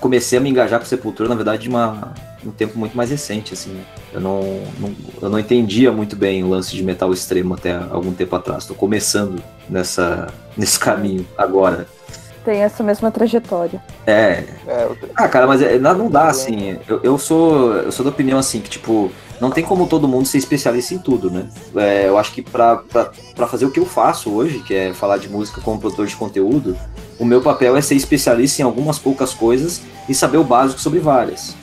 comecei 0.00 0.38
a 0.38 0.40
me 0.40 0.50
engajar 0.50 0.78
com 0.78 0.84
Sepultura, 0.84 1.28
na 1.30 1.34
verdade, 1.34 1.62
de 1.62 1.68
uma, 1.70 2.12
um 2.44 2.50
tempo 2.50 2.78
muito 2.78 2.94
mais 2.94 3.08
recente, 3.10 3.54
assim. 3.54 3.70
né? 3.70 3.82
Eu 4.12 4.20
não, 4.20 4.40
não- 4.78 4.94
eu 5.22 5.30
não 5.30 5.38
entendia 5.38 5.90
muito 5.90 6.14
bem 6.14 6.44
o 6.44 6.48
lance 6.50 6.76
de 6.76 6.82
metal 6.82 7.10
extremo 7.12 7.54
até 7.54 7.72
algum 7.90 8.12
tempo 8.12 8.36
atrás. 8.36 8.66
Tô 8.66 8.74
começando 8.74 9.42
nessa, 9.68 10.26
nesse 10.58 10.78
caminho 10.78 11.26
agora. 11.38 11.86
Tem 12.44 12.60
essa 12.60 12.82
mesma 12.82 13.10
trajetória. 13.10 13.82
É, 14.06 14.44
É, 14.68 14.84
eu- 14.84 14.98
ah, 15.16 15.26
cara, 15.26 15.46
mas 15.46 15.62
é, 15.62 15.78
não 15.78 15.96
não 15.96 16.10
dá 16.10 16.26
assim. 16.28 16.76
Eu, 16.86 17.00
eu 17.02 17.16
sou 17.16 17.72
eu 17.76 17.90
sou 17.90 18.04
da 18.04 18.10
opinião 18.10 18.38
assim 18.38 18.60
que 18.60 18.68
tipo 18.68 19.10
não 19.40 19.50
tem 19.50 19.64
como 19.64 19.86
todo 19.86 20.08
mundo 20.08 20.26
ser 20.26 20.38
especialista 20.38 20.94
em 20.94 20.98
tudo, 20.98 21.30
né? 21.30 21.48
É, 21.76 22.08
eu 22.08 22.18
acho 22.18 22.32
que 22.32 22.42
pra 22.42 22.82
fazer 23.48 23.66
o 23.66 23.70
que 23.70 23.80
eu 23.80 23.86
faço 23.86 24.30
hoje, 24.30 24.60
que 24.60 24.74
é 24.74 24.94
falar 24.94 25.18
de 25.18 25.28
música 25.28 25.60
como 25.60 25.78
produtor 25.78 26.06
de 26.06 26.16
conteúdo, 26.16 26.76
o 27.18 27.24
meu 27.24 27.40
papel 27.40 27.76
é 27.76 27.80
ser 27.80 27.94
especialista 27.94 28.62
em 28.62 28.64
algumas 28.64 28.98
poucas 28.98 29.34
coisas 29.34 29.82
e 30.08 30.14
saber 30.14 30.38
o 30.38 30.44
básico 30.44 30.80
sobre 30.80 30.98
várias. 30.98 31.54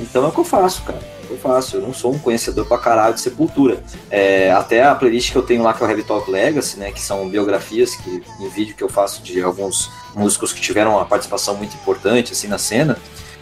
Então 0.00 0.24
é 0.24 0.28
o 0.28 0.32
que 0.32 0.38
eu 0.38 0.44
faço, 0.44 0.82
cara. 0.82 0.98
É 0.98 1.24
o 1.24 1.26
que 1.26 1.32
eu 1.32 1.38
faço. 1.38 1.76
Eu 1.76 1.82
não 1.82 1.92
sou 1.92 2.12
um 2.12 2.18
conhecedor 2.18 2.66
pra 2.66 2.78
caralho 2.78 3.14
de 3.14 3.20
sepultura. 3.20 3.82
É, 4.10 4.52
até 4.52 4.84
a 4.84 4.94
playlist 4.94 5.32
que 5.32 5.36
eu 5.36 5.42
tenho 5.42 5.62
lá, 5.62 5.74
que 5.74 5.82
é 5.82 5.86
o 5.86 5.90
Heavy 5.90 6.04
Talk 6.04 6.30
Legacy, 6.30 6.78
né? 6.78 6.92
Que 6.92 7.00
são 7.00 7.28
biografias 7.28 7.96
que, 7.96 8.22
em 8.40 8.48
vídeo 8.48 8.76
que 8.76 8.82
eu 8.82 8.88
faço 8.88 9.22
de 9.22 9.42
alguns 9.42 9.90
músicos 10.14 10.52
que 10.52 10.60
tiveram 10.60 10.92
uma 10.92 11.04
participação 11.04 11.56
muito 11.56 11.74
importante 11.74 12.32
assim 12.32 12.48
na 12.48 12.58
cena. 12.58 12.96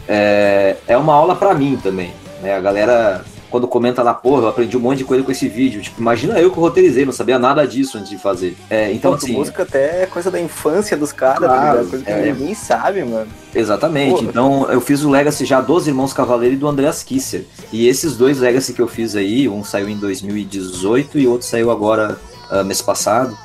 É, 0.09 0.77
é 0.87 0.97
uma 0.97 1.15
aula 1.15 1.37
pra 1.37 1.55
mim 1.55 1.79
também. 1.83 2.13
Né? 2.41 2.55
A 2.55 2.61
galera, 2.61 3.25
quando 3.51 3.69
comenta 3.69 4.03
lá, 4.03 4.13
porra, 4.15 4.43
eu 4.43 4.49
aprendi 4.49 4.77
um 4.77 4.81
monte 4.81 4.99
de 4.99 5.05
coisa 5.05 5.23
com 5.23 5.31
esse 5.31 5.49
vídeo. 5.49 5.81
Tipo, 5.81 6.01
imagina 6.01 6.39
eu 6.41 6.51
que 6.51 6.59
roteirizei, 6.59 7.05
não 7.05 7.13
sabia 7.13 7.39
nada 7.39 7.67
disso 7.67 7.99
antes 7.99 8.11
de 8.11 8.19
fazer. 8.19 8.57
É, 8.69 8.93
então, 8.93 9.13
Então, 9.13 9.15
assim, 9.15 9.33
música 9.33 9.63
até 9.63 10.03
é 10.03 10.07
coisa 10.07 10.31
da 10.31 10.41
infância 10.41 10.97
dos 10.97 11.13
caras, 11.13 11.41
tá 11.41 11.47
Claro, 11.47 11.79
ligado? 11.79 11.91
Coisa 11.91 12.05
que 12.05 12.11
é. 12.11 12.33
ninguém 12.33 12.55
sabe, 12.55 13.05
mano. 13.05 13.29
Exatamente. 13.55 14.25
Pô. 14.25 14.31
Então 14.31 14.71
eu 14.71 14.81
fiz 14.81 15.03
o 15.03 15.11
Legacy 15.11 15.45
já 15.45 15.61
dos 15.61 15.87
Irmãos 15.87 16.13
Cavaleiro 16.13 16.55
e 16.55 16.59
do 16.59 16.69
Andreas 16.69 17.03
Kisser. 17.03 17.45
E 17.73 17.89
esses 17.89 18.17
dois 18.17 18.39
Legacy 18.39 18.73
que 18.73 18.81
eu 18.83 18.89
fiz 18.89 19.17
aí, 19.17 19.49
um 19.49 19.65
saiu 19.65 19.89
em 19.89 19.97
2018 19.97 21.19
e 21.19 21.27
outro 21.27 21.47
saiu 21.47 21.71
agora 21.71 22.19
ah, 22.51 22.63
mês 22.65 22.83
passado. 22.83 23.37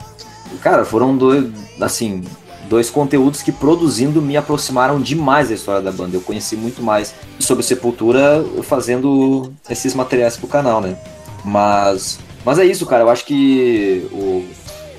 E, 0.54 0.58
cara, 0.58 0.84
foram 0.84 1.16
dois, 1.16 1.46
assim, 1.80 2.24
dois 2.72 2.90
conteúdos 2.90 3.42
que 3.42 3.52
produzindo 3.52 4.22
me 4.22 4.38
aproximaram 4.38 5.02
demais 5.02 5.50
da 5.50 5.56
história 5.56 5.82
da 5.82 5.92
banda. 5.92 6.16
Eu 6.16 6.22
conheci 6.22 6.56
muito 6.56 6.82
mais 6.82 7.14
sobre 7.38 7.64
Sepultura 7.64 8.46
fazendo 8.64 9.52
esses 9.70 9.94
materiais 9.94 10.38
pro 10.38 10.48
canal, 10.48 10.80
né? 10.80 10.98
Mas, 11.44 12.18
mas 12.46 12.58
é 12.60 12.64
isso, 12.64 12.86
cara. 12.86 13.04
Eu 13.04 13.10
acho 13.10 13.26
que 13.26 14.08
o, 14.14 14.46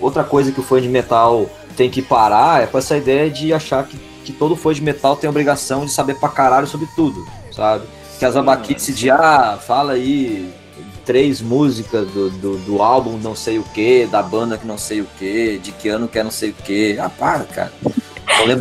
outra 0.02 0.22
coisa 0.22 0.52
que 0.52 0.60
o 0.60 0.62
fã 0.62 0.82
de 0.82 0.88
metal 0.88 1.48
tem 1.74 1.88
que 1.88 2.02
parar 2.02 2.62
é 2.62 2.66
com 2.66 2.76
essa 2.76 2.94
ideia 2.94 3.30
de 3.30 3.54
achar 3.54 3.86
que, 3.86 3.96
que 4.22 4.34
todo 4.34 4.54
fã 4.54 4.74
de 4.74 4.82
metal 4.82 5.16
tem 5.16 5.26
a 5.26 5.30
obrigação 5.30 5.86
de 5.86 5.92
saber 5.92 6.16
pra 6.16 6.28
caralho 6.28 6.66
sobre 6.66 6.86
tudo, 6.94 7.26
sabe? 7.50 7.86
Que 8.18 8.26
as 8.26 8.36
abaquices 8.36 8.94
de, 8.94 9.10
ah, 9.10 9.58
fala 9.66 9.94
aí 9.94 10.52
três 11.12 11.42
músicas 11.42 12.08
do, 12.08 12.30
do, 12.30 12.56
do 12.56 12.82
álbum 12.82 13.18
não 13.18 13.36
sei 13.36 13.58
o 13.58 13.62
que, 13.62 14.06
da 14.06 14.22
banda 14.22 14.56
que 14.56 14.66
não 14.66 14.78
sei 14.78 15.02
o 15.02 15.06
que, 15.18 15.58
de 15.58 15.70
que 15.70 15.90
ano 15.90 16.08
que 16.08 16.18
é 16.18 16.22
não 16.22 16.30
sei 16.30 16.50
o 16.50 16.54
que. 16.54 16.98
Ah, 16.98 17.10
para, 17.10 17.44
cara. 17.44 17.72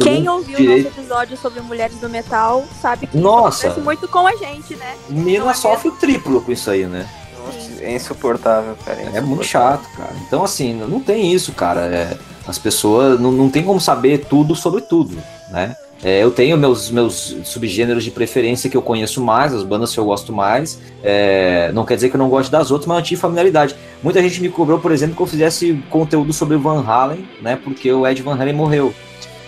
Quem 0.04 0.16
muito 0.16 0.32
ouviu 0.32 0.56
o 0.56 0.58
direito. 0.58 0.84
nosso 0.84 1.00
episódio 1.00 1.38
sobre 1.38 1.62
mulheres 1.62 1.96
do 1.96 2.10
metal 2.10 2.66
sabe 2.82 3.08
que 3.08 3.18
Nossa. 3.18 3.68
acontece 3.68 3.86
muito 3.86 4.06
com 4.10 4.28
a 4.28 4.36
gente, 4.36 4.76
né? 4.76 4.98
Mina 5.08 5.54
sofre 5.54 5.88
o 5.88 5.92
triplo 5.94 6.42
com 6.42 6.52
isso 6.52 6.70
aí, 6.70 6.86
né? 6.86 7.10
Nossa, 7.38 7.82
é 7.82 7.96
insuportável, 7.96 8.76
cara. 8.84 9.00
É 9.00 9.22
muito 9.22 9.44
insuportável. 9.44 9.44
chato, 9.46 9.90
cara. 9.96 10.14
Então, 10.28 10.44
assim, 10.44 10.74
não 10.74 11.00
tem 11.00 11.32
isso, 11.32 11.54
cara. 11.54 11.86
É, 11.86 12.18
as 12.46 12.60
pessoas 12.60 13.18
não, 13.18 13.32
não 13.32 13.50
tem 13.50 13.64
como 13.64 13.80
saber 13.80 14.26
tudo 14.26 14.56
sobre 14.58 14.82
tudo, 14.82 15.18
né? 15.50 15.74
É, 16.04 16.24
eu 16.24 16.32
tenho 16.32 16.58
meus, 16.58 16.90
meus 16.90 17.38
subgêneros 17.44 18.04
de 18.04 18.10
preferência 18.10 18.70
que 18.70 18.76
eu 18.76 18.82
conheço 18.82 19.22
mais, 19.22 19.54
as 19.54 19.64
bandas 19.64 19.94
que 19.94 20.00
eu 20.00 20.06
gosto 20.06 20.34
mais. 20.34 20.80
É, 21.04 21.72
não 21.74 21.86
quer 21.86 21.96
dizer 21.96 22.10
que 22.10 22.16
eu 22.16 22.20
não 22.20 22.30
goste 22.30 22.52
das 22.52 22.72
outras, 22.72 22.88
mas 22.88 22.98
eu 22.98 23.04
tive 23.04 23.22
familiaridade. 23.22 23.76
Muita 24.02 24.22
gente 24.22 24.42
me 24.42 24.50
cobrou, 24.50 24.80
por 24.80 24.92
exemplo, 24.92 25.16
que 25.16 25.22
eu 25.22 25.28
fizesse 25.28 25.84
conteúdo 25.90 26.34
sobre 26.34 26.58
Van 26.58 26.84
Halen, 26.86 27.28
né? 27.42 27.60
Porque 27.64 27.92
o 27.92 28.08
Ed 28.08 28.22
Van 28.24 28.36
Halen 28.36 28.54
morreu. 28.54 28.94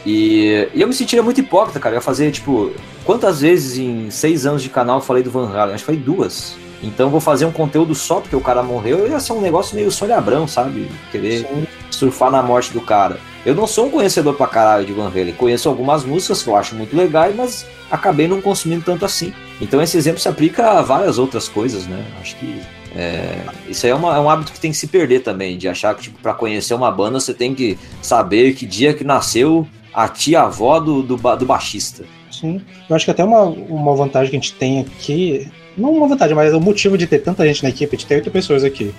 E, 0.06 0.68
e 0.74 0.82
eu 0.82 0.88
me 0.88 0.94
sentiria 0.94 1.24
muito 1.24 1.40
hipócrita, 1.40 1.80
cara. 1.80 1.96
Eu 1.96 1.98
ia 1.98 2.02
fazer, 2.02 2.32
tipo, 2.32 2.72
quantas 3.04 3.42
vezes 3.42 3.80
em 3.80 4.12
seis 4.12 4.46
anos 4.46 4.62
de 4.62 4.70
canal 4.70 4.98
eu 4.98 5.02
falei 5.02 5.24
do 5.24 5.32
Van 5.32 5.50
Halen? 5.50 5.74
Acho 5.74 5.84
que 5.84 5.92
foi 5.92 5.98
duas. 5.98 6.56
Então 6.84 7.10
vou 7.10 7.22
fazer 7.22 7.46
um 7.46 7.52
conteúdo 7.52 7.96
só 7.96 8.20
porque 8.20 8.36
o 8.36 8.42
cara 8.42 8.62
morreu, 8.62 9.08
ia 9.08 9.20
ser 9.20 9.32
um 9.32 9.42
negócio 9.42 9.74
meio 9.74 9.90
Sônia 9.90 10.18
Abrão, 10.18 10.48
sabe? 10.48 10.92
Querer 11.12 11.48
surfar 11.94 12.32
na 12.32 12.42
morte 12.42 12.72
do 12.72 12.82
cara. 12.82 13.20
Eu 13.46 13.54
não 13.54 13.68
sou 13.68 13.88
um 13.88 13.90
conhecedor 13.92 14.36
pra 14.36 14.48
caralho 14.48 14.86
de 14.86 14.94
Van 14.94 15.08
Halen. 15.08 15.34
Conheço 15.34 15.68
algumas 15.68 16.04
músicas 16.06 16.42
que 16.42 16.50
eu 16.50 16.56
acho 16.56 16.76
muito 16.76 16.96
legais, 16.96 17.36
mas 17.36 17.66
acabei 17.92 18.28
não 18.28 18.42
consumindo 18.42 18.84
tanto 18.84 19.06
assim. 19.06 19.34
Então 19.60 19.82
esse 19.82 19.98
exemplo 19.98 20.20
se 20.20 20.28
aplica 20.28 20.80
a 20.80 20.82
várias 20.82 21.18
outras 21.20 21.48
coisas, 21.48 21.86
né? 21.86 22.06
Acho 22.22 22.36
que 22.38 22.62
é, 22.96 23.40
isso 23.68 23.86
aí 23.86 23.92
é, 23.92 23.96
uma, 23.96 24.16
é, 24.16 24.20
um 24.20 24.30
hábito 24.30 24.52
que 24.52 24.60
tem 24.60 24.72
que 24.72 24.78
se 24.78 24.88
perder 24.88 25.22
também, 25.22 25.58
de 25.58 25.68
achar 25.68 25.96
que 25.96 26.04
tipo, 26.04 26.20
para 26.20 26.34
conhecer 26.34 26.74
uma 26.74 26.92
banda 26.92 27.20
você 27.20 27.34
tem 27.34 27.54
que 27.56 27.78
saber 28.02 28.54
que 28.54 28.66
dia 28.66 28.94
que 28.94 29.04
nasceu 29.04 29.68
a 29.94 30.08
tia-avó 30.08 30.80
do, 30.80 31.02
do, 31.02 31.16
do 31.16 31.46
baixista. 31.46 32.04
Sim, 32.32 32.62
eu 32.90 32.96
acho 32.96 33.06
que 33.06 33.12
até 33.12 33.24
uma, 33.24 33.44
uma 33.44 33.96
vantagem 33.96 34.32
que 34.32 34.36
a 34.36 34.40
gente 34.40 34.54
tem 34.54 34.82
aqui, 34.82 35.48
não 35.78 35.92
uma 35.92 36.08
vantagem, 36.08 36.36
mas 36.36 36.54
o 36.54 36.60
motivo 36.60 36.98
de 36.98 37.08
ter 37.08 37.20
tanta 37.20 37.46
gente 37.46 37.64
na 37.64 37.70
equipe, 37.70 37.98
de 37.98 38.06
ter 38.06 38.16
oito 38.16 38.32
pessoas 38.32 38.64
aqui, 38.64 38.94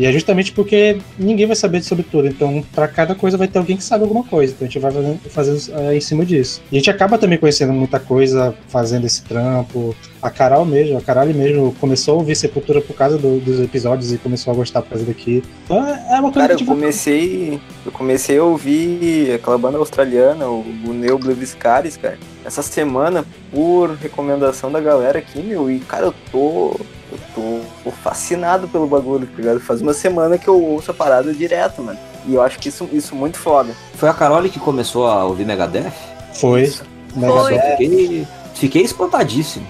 e 0.00 0.06
é 0.06 0.12
justamente 0.12 0.50
porque 0.52 0.96
ninguém 1.18 1.46
vai 1.46 1.54
saber 1.54 1.82
sobre 1.82 2.02
tudo. 2.02 2.26
Então, 2.26 2.64
para 2.74 2.88
cada 2.88 3.14
coisa 3.14 3.36
vai 3.36 3.46
ter 3.46 3.58
alguém 3.58 3.76
que 3.76 3.84
sabe 3.84 4.02
alguma 4.02 4.24
coisa. 4.24 4.54
Então 4.54 4.66
a 4.66 4.70
gente 4.70 4.78
vai 4.78 4.90
fazendo, 4.90 5.20
fazendo 5.28 5.78
é, 5.78 5.94
em 5.94 6.00
cima 6.00 6.24
disso. 6.24 6.62
E 6.72 6.76
a 6.76 6.78
gente 6.78 6.88
acaba 6.88 7.18
também 7.18 7.36
conhecendo 7.36 7.70
muita 7.74 8.00
coisa 8.00 8.54
fazendo 8.68 9.04
esse 9.04 9.22
trampo. 9.22 9.94
A 10.22 10.30
Carol 10.30 10.64
mesmo, 10.64 10.96
a 10.96 11.02
Carol 11.02 11.26
mesmo 11.26 11.76
começou 11.78 12.14
a 12.14 12.16
ouvir 12.16 12.34
Sepultura 12.34 12.80
por 12.80 12.96
causa 12.96 13.18
do, 13.18 13.40
dos 13.40 13.60
episódios 13.60 14.10
e 14.10 14.16
começou 14.16 14.54
a 14.54 14.56
gostar 14.56 14.80
por 14.80 14.88
causa 14.88 15.04
daqui. 15.04 15.44
Então 15.66 15.86
é, 15.86 16.06
é 16.12 16.14
uma 16.14 16.32
coisa 16.32 16.48
Cara, 16.48 16.56
que 16.56 16.62
eu 16.62 16.66
comecei. 16.66 17.60
Eu 17.84 17.92
comecei 17.92 18.38
a 18.38 18.42
ouvir 18.42 19.34
aquela 19.34 19.58
banda 19.58 19.76
australiana, 19.76 20.48
o, 20.48 20.64
o 20.86 20.94
Neo 20.94 21.18
Bleviscaris, 21.18 21.98
cara. 21.98 22.18
Essa 22.42 22.62
semana, 22.62 23.22
por 23.52 23.90
recomendação 23.96 24.72
da 24.72 24.80
galera 24.80 25.18
aqui, 25.18 25.42
meu, 25.42 25.70
e 25.70 25.78
cara, 25.80 26.06
eu 26.06 26.14
tô 26.32 26.80
eu 27.12 27.64
tô 27.84 27.90
fascinado 27.90 28.68
pelo 28.68 28.86
bagulho, 28.86 29.26
tá 29.26 29.36
ligado? 29.36 29.60
Faz 29.60 29.80
uma 29.80 29.92
semana 29.92 30.38
que 30.38 30.48
eu 30.48 30.62
ouço 30.62 30.90
a 30.90 30.94
parada 30.94 31.32
direto, 31.32 31.82
mano. 31.82 31.98
E 32.26 32.34
eu 32.34 32.42
acho 32.42 32.58
que 32.58 32.68
isso, 32.68 32.88
isso 32.92 33.14
muito 33.14 33.38
foda. 33.38 33.72
Foi 33.94 34.08
a 34.08 34.14
Carole 34.14 34.50
que 34.50 34.60
começou 34.60 35.06
a 35.06 35.24
ouvir 35.24 35.44
Megadeth? 35.44 35.92
Foi. 36.34 36.66
Foi. 36.66 36.86
Megadeth. 37.16 37.76
Fiquei, 37.76 38.26
fiquei 38.54 38.82
espantadíssimo. 38.82 39.66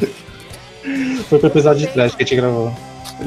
Foi 1.28 1.38
pro 1.38 1.48
episódio 1.48 1.86
de 1.86 1.92
trás 1.92 2.14
que 2.14 2.22
a 2.22 2.26
gente 2.26 2.36
gravou. 2.36 2.72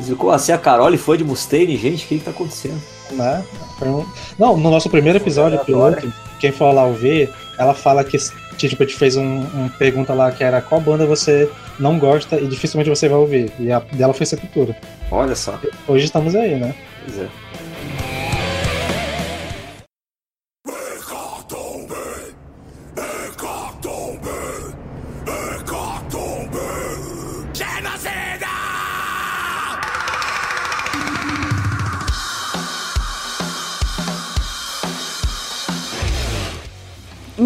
Ficou 0.01 0.31
assim, 0.31 0.51
a 0.51 0.57
Carole 0.57 0.97
foi 0.97 1.17
de 1.17 1.23
Mustaine, 1.23 1.77
gente, 1.77 2.03
o 2.05 2.07
que 2.07 2.17
que 2.17 2.25
tá 2.25 2.31
acontecendo? 2.31 2.81
Né? 3.11 3.43
Um... 3.81 4.05
Não, 4.39 4.57
no 4.57 4.71
nosso 4.71 4.89
primeiro 4.89 5.19
episódio, 5.19 5.63
piloto, 5.63 6.11
quem 6.39 6.51
for 6.51 6.73
lá 6.73 6.83
ouvir, 6.85 7.31
ela 7.59 7.73
fala 7.75 8.03
que 8.03 8.17
tipo, 8.53 8.83
gente 8.83 8.95
fez 8.95 9.15
um, 9.15 9.41
um, 9.41 9.69
pergunta 9.77 10.13
lá 10.13 10.31
que 10.31 10.43
era 10.43 10.61
qual 10.61 10.81
banda 10.81 11.05
você 11.05 11.49
não 11.79 11.99
gosta 11.99 12.39
e 12.39 12.47
dificilmente 12.47 12.89
você 12.89 13.07
vai 13.07 13.17
ouvir. 13.17 13.51
E 13.59 13.71
a 13.71 13.79
dela 13.91 14.13
foi 14.13 14.25
Sepultura. 14.25 14.75
Olha 15.11 15.35
só. 15.35 15.59
Hoje 15.87 16.05
estamos 16.05 16.35
aí, 16.35 16.55
né? 16.55 16.73
Pois 17.05 17.19
é. 17.19 17.27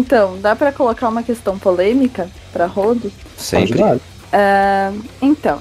Então, 0.08 0.38
dá 0.40 0.56
para 0.56 0.72
colocar 0.72 1.06
uma 1.06 1.22
questão 1.22 1.58
polêmica 1.58 2.30
para 2.50 2.64
Rodo? 2.64 3.12
Sempre. 3.36 3.82
Uh, 3.82 5.04
então, 5.20 5.60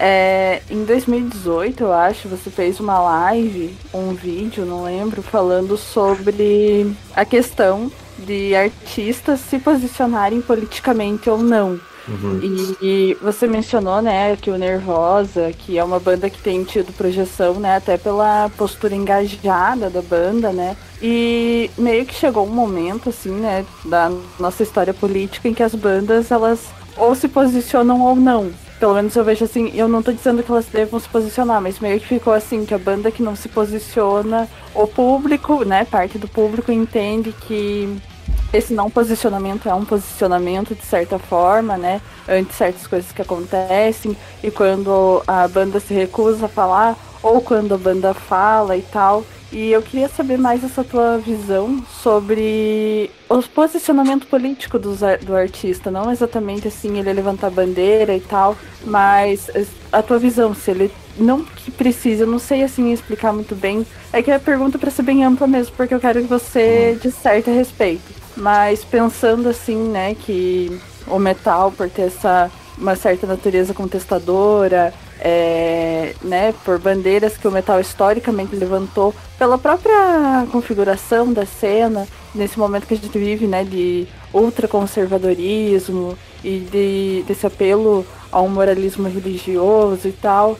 é, 0.00 0.62
em 0.70 0.86
2018, 0.86 1.82
eu 1.82 1.92
acho, 1.92 2.26
você 2.26 2.48
fez 2.48 2.80
uma 2.80 2.98
live, 2.98 3.76
um 3.92 4.14
vídeo, 4.14 4.64
não 4.64 4.84
lembro, 4.84 5.20
falando 5.20 5.76
sobre 5.76 6.96
a 7.14 7.26
questão 7.26 7.92
de 8.20 8.54
artistas 8.54 9.40
se 9.40 9.58
posicionarem 9.58 10.40
politicamente 10.40 11.28
ou 11.28 11.36
não. 11.36 11.78
Uhum. 12.06 12.40
E, 12.82 13.16
você 13.22 13.46
mencionou, 13.46 14.02
né, 14.02 14.36
que 14.36 14.50
o 14.50 14.58
Nervosa, 14.58 15.52
que 15.52 15.78
é 15.78 15.84
uma 15.84 15.98
banda 15.98 16.28
que 16.28 16.38
tem 16.38 16.62
tido 16.64 16.92
projeção, 16.92 17.54
né, 17.54 17.76
até 17.76 17.96
pela 17.96 18.50
postura 18.56 18.94
engajada 18.94 19.88
da 19.88 20.02
banda, 20.02 20.52
né, 20.52 20.76
e 21.02 21.70
meio 21.78 22.04
que 22.04 22.14
chegou 22.14 22.46
um 22.46 22.50
momento, 22.50 23.08
assim, 23.08 23.30
né, 23.30 23.64
da 23.84 24.10
nossa 24.38 24.62
história 24.62 24.92
política 24.92 25.48
em 25.48 25.54
que 25.54 25.62
as 25.62 25.74
bandas, 25.74 26.30
elas 26.30 26.60
ou 26.96 27.14
se 27.14 27.26
posicionam 27.28 28.00
ou 28.02 28.14
não. 28.14 28.52
Pelo 28.78 28.94
menos 28.94 29.16
eu 29.16 29.24
vejo 29.24 29.44
assim, 29.44 29.72
eu 29.74 29.88
não 29.88 30.02
tô 30.02 30.12
dizendo 30.12 30.42
que 30.42 30.50
elas 30.50 30.66
devam 30.66 31.00
se 31.00 31.08
posicionar, 31.08 31.60
mas 31.60 31.80
meio 31.80 31.98
que 31.98 32.06
ficou 32.06 32.32
assim, 32.32 32.64
que 32.66 32.74
a 32.74 32.78
banda 32.78 33.10
que 33.10 33.22
não 33.22 33.34
se 33.34 33.48
posiciona, 33.48 34.48
o 34.74 34.86
público, 34.86 35.64
né, 35.64 35.84
parte 35.84 36.18
do 36.18 36.28
público 36.28 36.70
entende 36.70 37.32
que 37.32 37.96
esse 38.54 38.72
não 38.72 38.88
posicionamento 38.88 39.68
é 39.68 39.74
um 39.74 39.84
posicionamento 39.84 40.74
de 40.74 40.84
certa 40.84 41.18
forma, 41.18 41.76
né? 41.76 42.00
Ante 42.28 42.54
certas 42.54 42.86
coisas 42.86 43.10
que 43.10 43.20
acontecem 43.20 44.16
e 44.42 44.50
quando 44.50 45.22
a 45.26 45.48
banda 45.48 45.80
se 45.80 45.92
recusa 45.92 46.46
a 46.46 46.48
falar 46.48 46.96
ou 47.20 47.40
quando 47.40 47.74
a 47.74 47.78
banda 47.78 48.14
fala 48.14 48.76
e 48.76 48.82
tal. 48.82 49.24
E 49.50 49.70
eu 49.70 49.82
queria 49.82 50.08
saber 50.08 50.36
mais 50.36 50.64
essa 50.64 50.82
tua 50.82 51.18
visão 51.18 51.84
sobre 52.02 53.10
o 53.28 53.42
posicionamento 53.42 54.26
político 54.26 54.78
do, 54.78 54.96
do 55.24 55.34
artista, 55.34 55.90
não 55.90 56.10
exatamente 56.10 56.66
assim 56.66 56.98
ele 56.98 57.12
levantar 57.12 57.50
bandeira 57.50 58.16
e 58.16 58.20
tal, 58.20 58.56
mas 58.84 59.48
a 59.92 60.02
tua 60.02 60.18
visão, 60.18 60.54
se 60.54 60.72
ele 60.72 60.90
não 61.16 61.44
que 61.44 61.70
precisa, 61.70 62.24
eu 62.24 62.26
não 62.26 62.40
sei 62.40 62.64
assim 62.64 62.92
explicar 62.92 63.32
muito 63.32 63.54
bem. 63.54 63.86
É 64.12 64.22
que 64.22 64.30
a 64.30 64.40
pergunta 64.40 64.76
para 64.78 64.90
ser 64.90 65.02
bem 65.02 65.24
ampla 65.24 65.46
mesmo, 65.46 65.74
porque 65.76 65.94
eu 65.94 66.00
quero 66.00 66.22
que 66.22 66.28
você 66.28 66.92
uhum. 66.92 66.98
disserte 66.98 67.48
a 67.48 67.52
respeito. 67.52 68.23
Mas 68.36 68.84
pensando 68.84 69.48
assim, 69.48 69.76
né, 69.76 70.14
que 70.14 70.80
o 71.06 71.18
metal, 71.18 71.70
por 71.70 71.88
ter 71.88 72.02
essa 72.02 72.50
uma 72.76 72.96
certa 72.96 73.26
natureza 73.26 73.72
contestadora, 73.72 74.92
é, 75.20 76.14
né, 76.22 76.52
por 76.64 76.78
bandeiras 76.78 77.36
que 77.36 77.46
o 77.46 77.50
metal 77.50 77.80
historicamente 77.80 78.56
levantou, 78.56 79.14
pela 79.38 79.56
própria 79.56 80.46
configuração 80.50 81.32
da 81.32 81.46
cena, 81.46 82.06
nesse 82.34 82.58
momento 82.58 82.86
que 82.86 82.94
a 82.94 82.96
gente 82.96 83.16
vive, 83.16 83.46
né, 83.46 83.64
de 83.64 84.06
ultraconservadorismo 84.32 86.18
e 86.42 86.58
de, 86.58 87.24
desse 87.26 87.46
apelo 87.46 88.04
ao 88.30 88.48
moralismo 88.48 89.08
religioso 89.08 90.08
e 90.08 90.12
tal. 90.12 90.58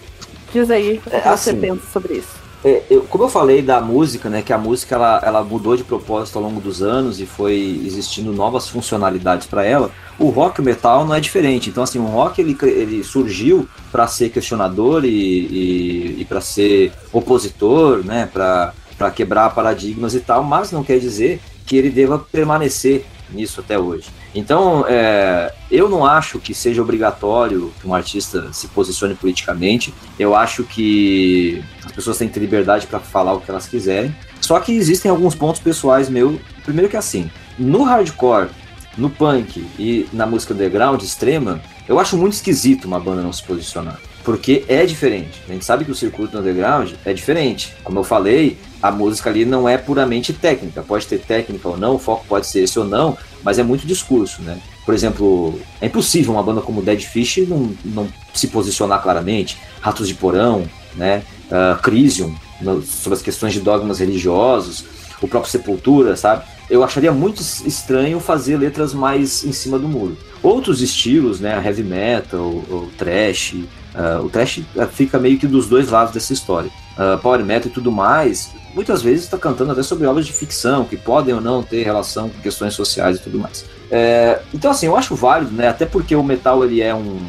Diz 0.53 0.71
aí 0.71 1.01
o 1.05 1.11
que 1.11 1.17
é, 1.17 1.21
você 1.21 1.51
assim, 1.51 1.61
pensa 1.61 1.83
sobre 1.93 2.15
isso. 2.15 2.44
É, 2.65 2.83
eu, 2.89 3.03
como 3.03 3.25
eu 3.25 3.29
falei 3.29 3.61
da 3.61 3.79
música, 3.79 4.31
né, 4.31 4.41
que 4.41 4.51
a 4.53 4.57
música 4.57 4.95
ela, 4.95 5.21
ela 5.23 5.45
mudou 5.45 5.77
de 5.77 5.85
propósito 5.85 6.39
ao 6.39 6.45
longo 6.45 6.63
dos 6.63 6.83
anos 6.83 7.21
e 7.21 7.27
foi 7.27 7.83
existindo 7.85 8.33
novas 8.33 8.67
funcionalidades 8.69 9.47
para 9.47 9.65
ela, 9.65 9.91
o 10.19 10.31
rock 10.31 10.61
e 10.61 10.63
o 10.63 10.65
metal 10.65 11.05
não 11.05 11.15
é 11.15 11.21
diferente. 11.21 11.69
Então, 11.69 11.83
assim, 11.83 11.99
o 11.99 12.07
rock 12.07 12.41
ele, 12.41 12.57
ele 12.63 13.05
surgiu 13.05 13.69
para 13.93 14.07
ser 14.07 14.31
questionador 14.31 15.05
e, 15.05 15.09
e, 15.09 16.17
e 16.21 16.25
para 16.25 16.41
ser 16.41 16.91
opositor, 17.13 18.03
né, 18.03 18.31
para 18.33 18.73
quebrar 19.15 19.55
paradigmas 19.55 20.15
e 20.15 20.21
tal, 20.21 20.43
mas 20.43 20.73
não 20.73 20.83
quer 20.83 20.99
dizer 20.99 21.41
que 21.67 21.77
ele 21.77 21.91
deva 21.91 22.19
permanecer 22.19 23.05
nisso 23.31 23.61
até 23.61 23.79
hoje. 23.79 24.09
Então, 24.35 24.85
é, 24.89 25.53
eu 25.71 25.89
não 25.89 26.05
acho 26.05 26.41
que 26.41 26.53
seja 26.53 26.83
obrigatório 26.83 27.73
que 27.81 27.87
um 27.87 27.95
artista 27.95 28.53
se 28.53 28.67
posicione 28.69 29.15
politicamente. 29.15 29.95
Eu 30.19 30.35
acho 30.35 30.65
que 30.65 31.63
as 31.85 31.93
pessoas 31.93 32.19
têm 32.19 32.27
que 32.27 32.35
ter 32.35 32.41
liberdade 32.41 32.87
para 32.87 32.99
falar 32.99 33.35
o 33.35 33.41
que 33.41 33.51
elas 33.51 33.69
quiserem. 33.69 34.15
Só 34.41 34.59
que 34.59 34.73
existem 34.73 35.11
alguns 35.11 35.35
pontos 35.35 35.61
pessoais 35.61 36.09
meu. 36.09 36.41
Primeiro 36.65 36.91
que 36.91 36.97
assim, 36.97 37.31
no 37.59 37.85
hardcore, 37.85 38.49
no 38.99 39.09
punk 39.09 39.65
e 39.79 40.09
na 40.13 40.27
música 40.27 40.53
underground 40.53 41.01
extrema, 41.03 41.61
eu 41.89 41.99
acho 42.01 42.17
muito 42.17 42.33
esquisito 42.33 42.87
uma 42.87 42.99
banda 42.99 43.23
não 43.23 43.33
se 43.33 43.43
posicionar. 43.43 44.01
Porque 44.25 44.65
é 44.69 44.87
diferente. 44.87 45.43
A 45.47 45.53
gente 45.53 45.65
sabe 45.65 45.85
que 45.85 45.91
o 45.91 45.95
circuito 45.95 46.39
underground 46.39 46.93
é 47.05 47.13
diferente. 47.13 47.75
Como 47.85 47.99
eu 47.99 48.05
falei, 48.05 48.57
a 48.83 48.91
música 48.91 49.29
ali 49.29 49.45
não 49.45 49.69
é 49.69 49.77
puramente 49.77 50.33
técnica. 50.33 50.83
Pode 50.83 51.07
ter 51.07 51.21
técnica 51.21 51.69
ou 51.69 51.77
não, 51.77 51.97
o 51.97 51.99
foco 51.99 52.25
pode 52.27 52.47
ser 52.47 52.61
esse 52.61 52.79
ou 52.79 52.87
não, 52.87 53.17
mas 53.43 53.59
é 53.59 53.63
muito 53.63 53.87
discurso, 53.87 54.41
né? 54.43 54.59
Por 54.85 54.95
exemplo, 54.95 55.61
é 55.81 55.87
impossível 55.87 56.33
uma 56.33 56.43
banda 56.43 56.63
como 56.63 56.83
Dead 56.83 57.03
Fish 57.03 57.47
não, 57.49 57.75
não 57.85 58.09
se 58.35 58.49
posicionar 58.49 59.03
claramente. 59.03 59.59
Ratos 59.81 60.09
de 60.09 60.15
Porão, 60.15 60.69
né? 60.95 61.23
Uh, 61.47 61.81
Crisium, 61.83 62.35
no, 62.61 62.83
sobre 62.83 63.17
as 63.17 63.23
questões 63.23 63.53
de 63.53 63.61
dogmas 63.61 63.99
religiosos, 63.99 64.85
o 65.21 65.29
próprio 65.29 65.51
Sepultura, 65.51 66.17
sabe? 66.17 66.45
Eu 66.69 66.83
acharia 66.83 67.13
muito 67.13 67.41
estranho 67.41 68.19
fazer 68.21 68.57
letras 68.57 68.95
mais 68.95 69.45
em 69.45 69.53
cima 69.53 69.79
do 69.79 69.89
muro. 69.89 70.17
Outros 70.43 70.81
estilos, 70.81 71.41
né? 71.41 71.63
Heavy 71.65 71.83
metal, 71.83 72.41
o 72.41 72.91
trash. 72.97 73.55
Uh, 73.55 74.25
o 74.25 74.29
trash 74.29 74.63
fica 74.93 75.19
meio 75.19 75.39
que 75.39 75.47
dos 75.47 75.69
dois 75.69 75.91
lados 75.91 76.13
dessa 76.13 76.33
história. 76.33 76.71
Uh, 76.99 77.19
power 77.19 77.45
metal 77.45 77.69
e 77.69 77.71
tudo 77.71 77.93
mais, 77.93 78.51
muitas 78.75 79.03
vezes 79.03 79.25
está 79.25 79.39
cantando 79.39 79.73
até 79.73 79.83
sobre 79.83 80.07
obras 80.07 80.27
de 80.27 80.33
ficção, 80.33 80.85
que 80.85 80.97
podem 80.97 81.35
ou 81.35 81.41
não 81.41 81.63
ter 81.63 81.85
relação 81.85 82.29
com 82.29 82.41
questões 82.41 82.75
sociais 82.75 83.17
e 83.17 83.21
tudo 83.21 83.39
mais. 83.39 83.65
É, 83.91 84.41
então, 84.53 84.71
assim, 84.71 84.87
eu 84.87 84.97
acho 84.97 85.15
válido, 85.15 85.53
né? 85.53 85.69
Até 85.69 85.87
porque 85.87 86.17
o 86.17 86.23
metal 86.23 86.65
ele 86.65 86.81
é 86.81 86.95
um, 86.95 87.21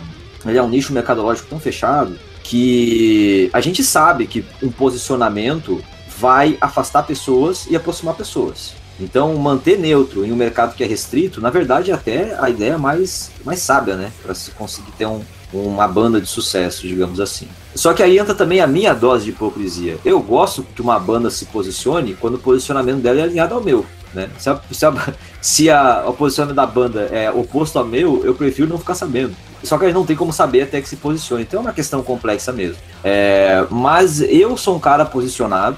ele 0.45 0.57
é 0.57 0.63
um 0.63 0.69
nicho 0.69 0.93
mercadológico 0.93 1.47
tão 1.47 1.59
fechado 1.59 2.17
que 2.43 3.49
a 3.53 3.59
gente 3.59 3.83
sabe 3.83 4.27
que 4.27 4.45
um 4.61 4.71
posicionamento 4.71 5.83
vai 6.17 6.57
afastar 6.61 7.03
pessoas 7.03 7.67
e 7.69 7.75
aproximar 7.75 8.15
pessoas. 8.15 8.73
Então, 8.99 9.35
manter 9.35 9.77
neutro 9.77 10.25
em 10.25 10.31
um 10.31 10.35
mercado 10.35 10.75
que 10.75 10.83
é 10.83 10.87
restrito, 10.87 11.41
na 11.41 11.49
verdade, 11.49 11.91
é 11.91 11.93
até 11.93 12.35
a 12.39 12.49
ideia 12.49 12.77
mais, 12.77 13.31
mais 13.43 13.59
sábia, 13.59 13.95
né? 13.95 14.11
Para 14.23 14.33
se 14.33 14.51
conseguir 14.51 14.91
ter 14.91 15.05
um, 15.05 15.21
uma 15.53 15.87
banda 15.87 16.19
de 16.21 16.27
sucesso, 16.27 16.87
digamos 16.87 17.19
assim. 17.19 17.47
Só 17.73 17.93
que 17.93 18.01
aí 18.01 18.17
entra 18.17 18.33
também 18.33 18.61
a 18.61 18.67
minha 18.67 18.93
dose 18.93 19.25
de 19.25 19.31
hipocrisia. 19.31 19.97
Eu 20.05 20.21
gosto 20.21 20.63
que 20.75 20.81
uma 20.81 20.97
banda 20.97 21.29
se 21.29 21.45
posicione 21.45 22.15
quando 22.15 22.35
o 22.35 22.39
posicionamento 22.39 23.01
dela 23.01 23.19
é 23.19 23.23
alinhado 23.23 23.53
ao 23.53 23.61
meu. 23.61 23.85
Né? 24.13 24.29
Se, 24.37 24.49
a, 24.49 24.61
se, 24.71 24.85
a, 24.85 24.93
se 25.41 25.69
a, 25.69 26.05
o 26.07 26.13
posicionamento 26.13 26.55
da 26.55 26.65
banda 26.65 27.01
é 27.11 27.29
oposto 27.29 27.77
ao 27.77 27.85
meu, 27.85 28.23
eu 28.23 28.33
prefiro 28.33 28.69
não 28.69 28.77
ficar 28.77 28.95
sabendo. 28.95 29.35
Só 29.61 29.77
que 29.77 29.85
a 29.85 29.87
gente 29.87 29.95
não 29.95 30.05
tem 30.05 30.15
como 30.15 30.31
saber 30.31 30.61
até 30.61 30.79
que 30.81 30.87
se 30.87 30.95
posicione. 30.95 31.43
Então 31.43 31.59
é 31.59 31.63
uma 31.63 31.73
questão 31.73 32.01
complexa 32.01 32.51
mesmo. 32.53 32.77
É, 33.03 33.65
mas 33.69 34.21
eu 34.21 34.55
sou 34.55 34.77
um 34.77 34.79
cara 34.79 35.05
posicionado 35.05 35.77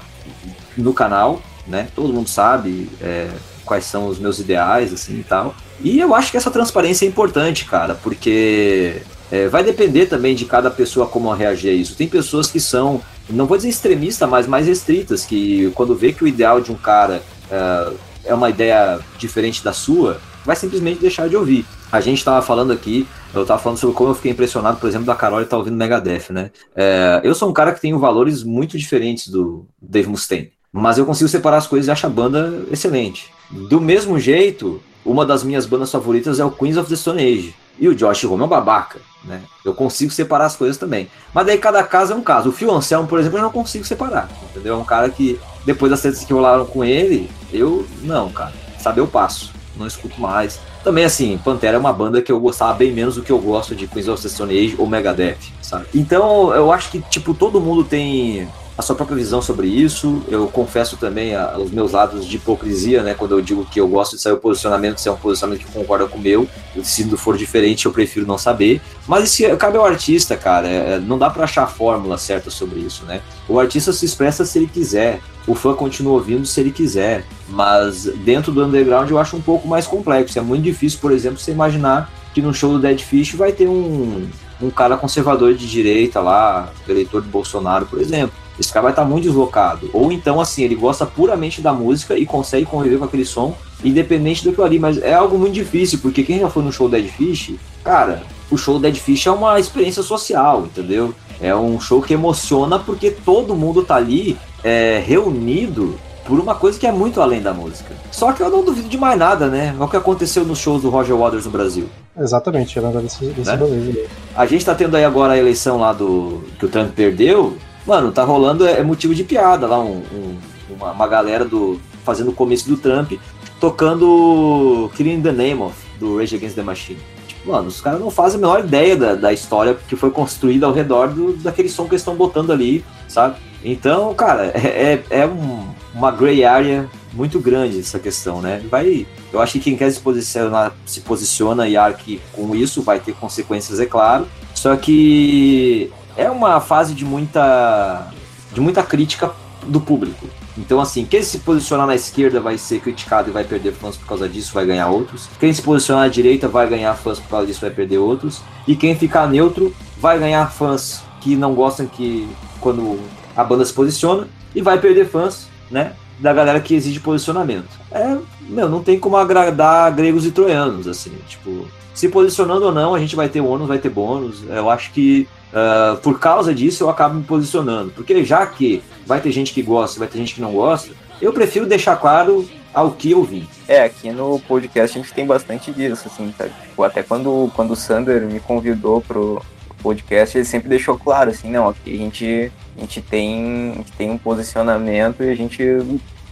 no 0.76 0.94
canal, 0.94 1.42
né? 1.68 1.88
Todo 1.94 2.12
mundo 2.12 2.28
sabe 2.28 2.88
é, 3.00 3.28
quais 3.64 3.84
são 3.84 4.08
os 4.08 4.18
meus 4.18 4.38
ideais, 4.38 4.92
assim 4.92 5.18
e 5.20 5.24
tal. 5.24 5.54
E 5.80 6.00
eu 6.00 6.14
acho 6.14 6.30
que 6.30 6.36
essa 6.36 6.50
transparência 6.50 7.04
é 7.04 7.08
importante, 7.08 7.64
cara, 7.64 7.94
porque 7.94 9.02
é, 9.30 9.46
vai 9.48 9.62
depender 9.62 10.06
também 10.06 10.34
de 10.34 10.44
cada 10.44 10.70
pessoa 10.70 11.06
como 11.06 11.32
reagir 11.32 11.70
a 11.70 11.74
isso. 11.74 11.94
Tem 11.94 12.08
pessoas 12.08 12.50
que 12.50 12.58
são, 12.58 13.00
não 13.28 13.46
vou 13.46 13.56
dizer 13.56 13.68
extremistas, 13.68 14.28
mas 14.28 14.46
mais 14.46 14.66
restritas, 14.66 15.24
que 15.24 15.70
quando 15.74 15.94
vê 15.94 16.12
que 16.12 16.24
o 16.24 16.26
ideal 16.26 16.60
de 16.60 16.72
um 16.72 16.76
cara 16.76 17.22
é, 17.50 17.92
é 18.24 18.34
uma 18.34 18.50
ideia 18.50 18.98
diferente 19.18 19.62
da 19.62 19.72
sua, 19.72 20.20
vai 20.44 20.56
simplesmente 20.56 21.00
deixar 21.00 21.28
de 21.28 21.36
ouvir. 21.36 21.66
A 21.92 22.00
gente 22.00 22.18
estava 22.18 22.40
falando 22.42 22.72
aqui, 22.72 23.06
eu 23.34 23.42
estava 23.42 23.60
falando 23.60 23.78
sobre 23.78 23.94
como 23.94 24.10
eu 24.10 24.14
fiquei 24.14 24.32
impressionado, 24.32 24.78
por 24.78 24.88
exemplo, 24.88 25.06
da 25.06 25.14
Carol 25.14 25.40
estar 25.40 25.50
tá 25.50 25.56
ouvindo 25.58 25.76
Megadeth, 25.76 26.30
né? 26.30 26.50
É, 26.74 27.20
eu 27.22 27.34
sou 27.34 27.48
um 27.48 27.52
cara 27.52 27.72
que 27.72 27.80
tem 27.80 27.96
valores 27.96 28.42
muito 28.42 28.76
diferentes 28.78 29.28
do 29.28 29.66
Dave 29.80 30.08
Mustaine. 30.08 30.52
Mas 30.72 30.98
eu 30.98 31.06
consigo 31.06 31.28
separar 31.28 31.56
as 31.56 31.66
coisas 31.66 31.88
e 31.88 31.90
acho 31.90 32.06
a 32.06 32.10
banda 32.10 32.64
excelente. 32.70 33.32
Do 33.50 33.80
mesmo 33.80 34.18
jeito, 34.18 34.80
uma 35.04 35.24
das 35.24 35.42
minhas 35.42 35.64
bandas 35.64 35.90
favoritas 35.90 36.38
é 36.38 36.44
o 36.44 36.50
Queens 36.50 36.76
of 36.76 36.88
the 36.88 36.96
Stone 36.96 37.22
Age. 37.22 37.54
E 37.80 37.88
o 37.88 37.94
Josh 37.94 38.24
Homme 38.24 38.42
é 38.42 38.46
um 38.46 38.48
babaca, 38.48 39.00
né? 39.24 39.40
Eu 39.64 39.72
consigo 39.72 40.12
separar 40.12 40.46
as 40.46 40.56
coisas 40.56 40.76
também. 40.76 41.08
Mas 41.32 41.46
daí 41.46 41.56
cada 41.56 41.82
caso 41.82 42.12
é 42.12 42.16
um 42.16 42.22
caso. 42.22 42.50
O 42.50 42.52
Phil 42.52 42.70
Anselmo, 42.72 43.08
por 43.08 43.18
exemplo, 43.18 43.38
eu 43.38 43.42
não 43.42 43.52
consigo 43.52 43.84
separar, 43.84 44.28
entendeu? 44.50 44.74
É 44.74 44.76
um 44.76 44.84
cara 44.84 45.08
que, 45.08 45.40
depois 45.64 45.90
das 45.90 46.02
tretas 46.02 46.24
que 46.24 46.32
rolaram 46.32 46.66
com 46.66 46.84
ele, 46.84 47.30
eu, 47.52 47.86
não, 48.02 48.30
cara. 48.30 48.52
Sabe, 48.78 49.00
eu 49.00 49.06
passo. 49.06 49.52
Não 49.76 49.86
escuto 49.86 50.20
mais. 50.20 50.60
Também, 50.82 51.04
assim, 51.04 51.38
Pantera 51.38 51.76
é 51.76 51.80
uma 51.80 51.92
banda 51.92 52.20
que 52.20 52.32
eu 52.32 52.40
gostava 52.40 52.74
bem 52.74 52.92
menos 52.92 53.14
do 53.14 53.22
que 53.22 53.30
eu 53.30 53.38
gosto 53.38 53.76
de 53.76 53.86
Queens 53.86 54.08
of 54.08 54.22
the 54.22 54.28
Stone 54.28 54.52
Age 54.52 54.74
ou 54.76 54.86
Megadeth, 54.86 55.38
sabe? 55.62 55.86
Então, 55.94 56.52
eu 56.52 56.72
acho 56.72 56.90
que, 56.90 57.00
tipo, 57.00 57.32
todo 57.32 57.60
mundo 57.60 57.84
tem 57.84 58.48
a 58.78 58.82
sua 58.82 58.94
própria 58.94 59.16
visão 59.16 59.42
sobre 59.42 59.66
isso. 59.66 60.22
Eu 60.28 60.46
confesso 60.46 60.96
também 60.96 61.34
a, 61.34 61.58
meus 61.72 61.90
lados 61.90 62.24
de 62.24 62.36
hipocrisia, 62.36 63.02
né? 63.02 63.12
Quando 63.12 63.32
eu 63.32 63.42
digo 63.42 63.64
que 63.64 63.80
eu 63.80 63.88
gosto 63.88 64.14
de 64.14 64.22
sair 64.22 64.34
o 64.34 64.36
posicionamento, 64.36 64.98
se 64.98 65.08
é 65.08 65.12
um 65.12 65.16
posicionamento 65.16 65.66
que 65.66 65.72
concorda 65.72 66.06
com 66.06 66.16
o 66.16 66.20
meu, 66.20 66.48
se 66.84 67.04
for 67.16 67.36
diferente, 67.36 67.86
eu 67.86 67.92
prefiro 67.92 68.24
não 68.24 68.38
saber. 68.38 68.80
Mas 69.04 69.24
isso 69.24 69.56
cabe 69.56 69.76
ao 69.76 69.84
artista, 69.84 70.36
cara. 70.36 70.68
É, 70.68 71.00
não 71.00 71.18
dá 71.18 71.28
para 71.28 71.42
achar 71.42 71.64
a 71.64 71.66
fórmula 71.66 72.16
certa 72.16 72.50
sobre 72.50 72.78
isso, 72.78 73.04
né? 73.04 73.20
O 73.48 73.58
artista 73.58 73.92
se 73.92 74.06
expressa 74.06 74.44
se 74.44 74.58
ele 74.58 74.68
quiser. 74.68 75.20
O 75.44 75.56
fã 75.56 75.74
continua 75.74 76.12
ouvindo 76.12 76.46
se 76.46 76.60
ele 76.60 76.70
quiser. 76.70 77.24
Mas 77.48 78.04
dentro 78.04 78.52
do 78.52 78.64
underground 78.64 79.10
eu 79.10 79.18
acho 79.18 79.36
um 79.36 79.40
pouco 79.42 79.66
mais 79.66 79.88
complexo. 79.88 80.38
É 80.38 80.42
muito 80.42 80.62
difícil, 80.62 81.00
por 81.00 81.10
exemplo, 81.10 81.40
você 81.40 81.50
imaginar 81.50 82.12
que 82.32 82.40
no 82.40 82.54
show 82.54 82.70
do 82.74 82.78
Dead 82.78 83.00
Fish 83.00 83.34
vai 83.34 83.50
ter 83.50 83.66
um, 83.66 84.28
um 84.62 84.70
cara 84.70 84.96
conservador 84.96 85.52
de 85.54 85.68
direita 85.68 86.20
lá, 86.20 86.72
eleitor 86.88 87.22
de 87.22 87.28
Bolsonaro, 87.28 87.84
por 87.84 88.00
exemplo 88.00 88.47
esse 88.58 88.72
cara 88.72 88.84
vai 88.84 88.92
estar 88.92 89.04
muito 89.04 89.24
deslocado. 89.24 89.90
Ou 89.92 90.10
então, 90.10 90.40
assim, 90.40 90.62
ele 90.62 90.74
gosta 90.74 91.06
puramente 91.06 91.60
da 91.60 91.72
música 91.72 92.18
e 92.18 92.26
consegue 92.26 92.66
conviver 92.66 92.98
com 92.98 93.04
aquele 93.04 93.24
som, 93.24 93.54
independente 93.84 94.44
do 94.44 94.52
que 94.52 94.60
ali. 94.60 94.78
Mas 94.78 94.98
é 94.98 95.14
algo 95.14 95.38
muito 95.38 95.54
difícil, 95.54 95.98
porque 96.00 96.22
quem 96.22 96.40
já 96.40 96.48
foi 96.48 96.62
no 96.62 96.72
show 96.72 96.88
Dead 96.88 97.06
Fish, 97.06 97.54
cara, 97.84 98.22
o 98.50 98.56
show 98.56 98.78
Dead 98.78 98.96
Fish 98.96 99.26
é 99.26 99.30
uma 99.30 99.58
experiência 99.58 100.02
social, 100.02 100.64
entendeu? 100.64 101.14
É 101.40 101.54
um 101.54 101.78
show 101.78 102.02
que 102.02 102.14
emociona 102.14 102.78
porque 102.78 103.10
todo 103.10 103.54
mundo 103.54 103.82
tá 103.82 103.96
ali 103.96 104.36
é, 104.64 105.02
reunido 105.06 105.98
por 106.28 106.38
uma 106.38 106.54
coisa 106.54 106.78
que 106.78 106.86
é 106.86 106.92
muito 106.92 107.22
além 107.22 107.40
da 107.40 107.54
música. 107.54 107.94
Só 108.10 108.32
que 108.32 108.42
eu 108.42 108.50
não 108.50 108.62
duvido 108.62 108.88
de 108.88 108.98
mais 108.98 109.18
nada, 109.18 109.48
né? 109.48 109.74
É 109.78 109.82
o 109.82 109.88
que 109.88 109.96
aconteceu 109.96 110.44
nos 110.44 110.58
shows 110.58 110.82
do 110.82 110.90
Roger 110.90 111.16
Waters 111.16 111.46
no 111.46 111.50
Brasil. 111.50 111.88
Exatamente, 112.18 112.76
eu 112.76 112.82
lembro 112.82 113.00
desse, 113.00 113.24
desse 113.26 113.50
né? 113.50 114.08
A 114.36 114.44
gente 114.44 114.64
tá 114.64 114.74
tendo 114.74 114.96
aí 114.96 115.04
agora 115.04 115.32
a 115.32 115.38
eleição 115.38 115.78
lá 115.78 115.92
do 115.92 116.42
que 116.58 116.66
o 116.66 116.68
Trump 116.68 116.90
perdeu, 116.90 117.56
Mano, 117.88 118.12
tá 118.12 118.22
rolando, 118.22 118.66
é, 118.66 118.80
é 118.80 118.82
motivo 118.82 119.14
de 119.14 119.24
piada 119.24 119.66
lá, 119.66 119.80
um, 119.80 120.02
um, 120.12 120.38
uma, 120.68 120.92
uma, 120.92 121.08
galera 121.08 121.42
do 121.42 121.80
fazendo 122.04 122.32
o 122.32 122.34
começo 122.34 122.68
do 122.68 122.76
Trump, 122.76 123.12
tocando 123.58 124.90
Killing 124.94 125.22
the 125.22 125.32
Name 125.32 125.62
of, 125.62 125.74
do 125.98 126.18
Rage 126.18 126.36
Against 126.36 126.54
the 126.54 126.62
Machine. 126.62 126.98
Tipo, 127.26 127.50
mano, 127.50 127.68
os 127.68 127.80
caras 127.80 127.98
não 127.98 128.10
fazem 128.10 128.36
a 128.36 128.40
menor 128.42 128.60
ideia 128.60 128.94
da, 128.94 129.14
da 129.14 129.32
história 129.32 129.74
que 129.88 129.96
foi 129.96 130.10
construída 130.10 130.66
ao 130.66 130.72
redor 130.74 131.08
do, 131.08 131.32
daquele 131.38 131.70
som 131.70 131.84
que 131.84 131.92
eles 131.92 132.02
estão 132.02 132.14
botando 132.14 132.52
ali, 132.52 132.84
sabe? 133.08 133.36
Então, 133.64 134.12
cara, 134.12 134.52
é, 134.54 135.02
é, 135.10 135.22
é 135.22 135.26
um, 135.26 135.66
uma 135.94 136.10
gray 136.10 136.44
area 136.44 136.86
muito 137.14 137.40
grande 137.40 137.80
essa 137.80 137.98
questão, 137.98 138.42
né? 138.42 138.62
Vai, 138.70 139.06
eu 139.32 139.40
acho 139.40 139.54
que 139.54 139.60
quem 139.60 139.78
quer 139.78 139.90
se 139.90 140.00
posicionar 140.00 140.74
se 140.84 141.00
posiciona 141.00 141.66
e 141.66 141.74
arque 141.74 142.20
com 142.34 142.54
isso 142.54 142.82
vai 142.82 143.00
ter 143.00 143.14
consequências, 143.14 143.80
é 143.80 143.86
claro. 143.86 144.28
Só 144.54 144.76
que 144.76 145.90
é 146.18 146.28
uma 146.28 146.60
fase 146.60 146.94
de 146.94 147.04
muita, 147.04 148.08
de 148.52 148.60
muita 148.60 148.82
crítica 148.82 149.30
do 149.64 149.80
público. 149.80 150.26
Então, 150.56 150.80
assim, 150.80 151.04
quem 151.04 151.22
se 151.22 151.38
posicionar 151.38 151.86
na 151.86 151.94
esquerda 151.94 152.40
vai 152.40 152.58
ser 152.58 152.80
criticado 152.80 153.30
e 153.30 153.32
vai 153.32 153.44
perder 153.44 153.72
fãs 153.72 153.96
por 153.96 154.08
causa 154.08 154.28
disso, 154.28 154.52
vai 154.52 154.66
ganhar 154.66 154.88
outros. 154.88 155.28
Quem 155.38 155.52
se 155.52 155.62
posicionar 155.62 156.04
na 156.04 156.08
direita 156.08 156.48
vai 156.48 156.68
ganhar 156.68 156.92
fãs 156.94 157.20
por 157.20 157.28
causa 157.28 157.46
disso, 157.46 157.60
vai 157.60 157.70
perder 157.70 157.98
outros. 157.98 158.42
E 158.66 158.74
quem 158.74 158.96
ficar 158.96 159.28
neutro 159.28 159.72
vai 159.96 160.18
ganhar 160.18 160.50
fãs 160.50 161.04
que 161.20 161.36
não 161.36 161.54
gostam 161.54 161.86
que 161.86 162.28
quando 162.60 162.98
a 163.36 163.44
banda 163.44 163.64
se 163.64 163.72
posiciona 163.72 164.26
e 164.52 164.60
vai 164.60 164.80
perder 164.80 165.08
fãs, 165.08 165.46
né? 165.70 165.92
Da 166.18 166.32
galera 166.32 166.58
que 166.58 166.74
exige 166.74 166.98
posicionamento. 166.98 167.68
É, 167.92 168.16
meu, 168.40 168.68
não 168.68 168.82
tem 168.82 168.98
como 168.98 169.16
agradar 169.16 169.94
gregos 169.94 170.26
e 170.26 170.32
troianos, 170.32 170.88
assim, 170.88 171.12
tipo, 171.28 171.68
se 171.94 172.08
posicionando 172.08 172.66
ou 172.66 172.72
não, 172.72 172.92
a 172.92 172.98
gente 172.98 173.14
vai 173.14 173.28
ter 173.28 173.40
ônus, 173.40 173.68
vai 173.68 173.78
ter 173.78 173.88
bônus. 173.88 174.42
Eu 174.48 174.68
acho 174.68 174.90
que 174.90 175.28
Uh, 175.48 175.96
por 175.98 176.20
causa 176.20 176.54
disso 176.54 176.84
eu 176.84 176.90
acabo 176.90 177.14
me 177.14 177.24
posicionando. 177.24 177.90
Porque 177.90 178.24
já 178.24 178.46
que 178.46 178.82
vai 179.06 179.20
ter 179.20 179.32
gente 179.32 179.52
que 179.52 179.62
gosta, 179.62 179.98
vai 179.98 180.08
ter 180.08 180.18
gente 180.18 180.34
que 180.34 180.40
não 180.40 180.52
gosta, 180.52 180.90
eu 181.20 181.32
prefiro 181.32 181.66
deixar 181.66 181.96
claro 181.96 182.48
ao 182.72 182.92
que 182.92 183.10
eu 183.10 183.24
vim. 183.24 183.48
É, 183.66 183.84
aqui 183.84 184.10
no 184.10 184.38
podcast 184.40 184.98
a 184.98 185.02
gente 185.02 185.12
tem 185.12 185.26
bastante 185.26 185.72
disso, 185.72 186.06
assim, 186.06 186.32
sabe? 186.36 186.52
Tipo, 186.62 186.82
até 186.82 187.02
quando, 187.02 187.50
quando 187.54 187.72
o 187.72 187.76
Sander 187.76 188.22
me 188.22 188.40
convidou 188.40 189.00
pro 189.00 189.42
podcast, 189.82 190.36
ele 190.36 190.44
sempre 190.44 190.68
deixou 190.68 190.98
claro, 190.98 191.30
assim, 191.30 191.50
não, 191.50 191.68
aqui 191.68 191.94
a 191.94 191.98
gente, 191.98 192.52
a 192.76 192.80
gente, 192.80 193.00
tem, 193.00 193.70
a 193.72 193.74
gente 193.76 193.92
tem 193.92 194.10
um 194.10 194.18
posicionamento 194.18 195.22
e 195.22 195.30
a 195.30 195.34
gente 195.34 195.62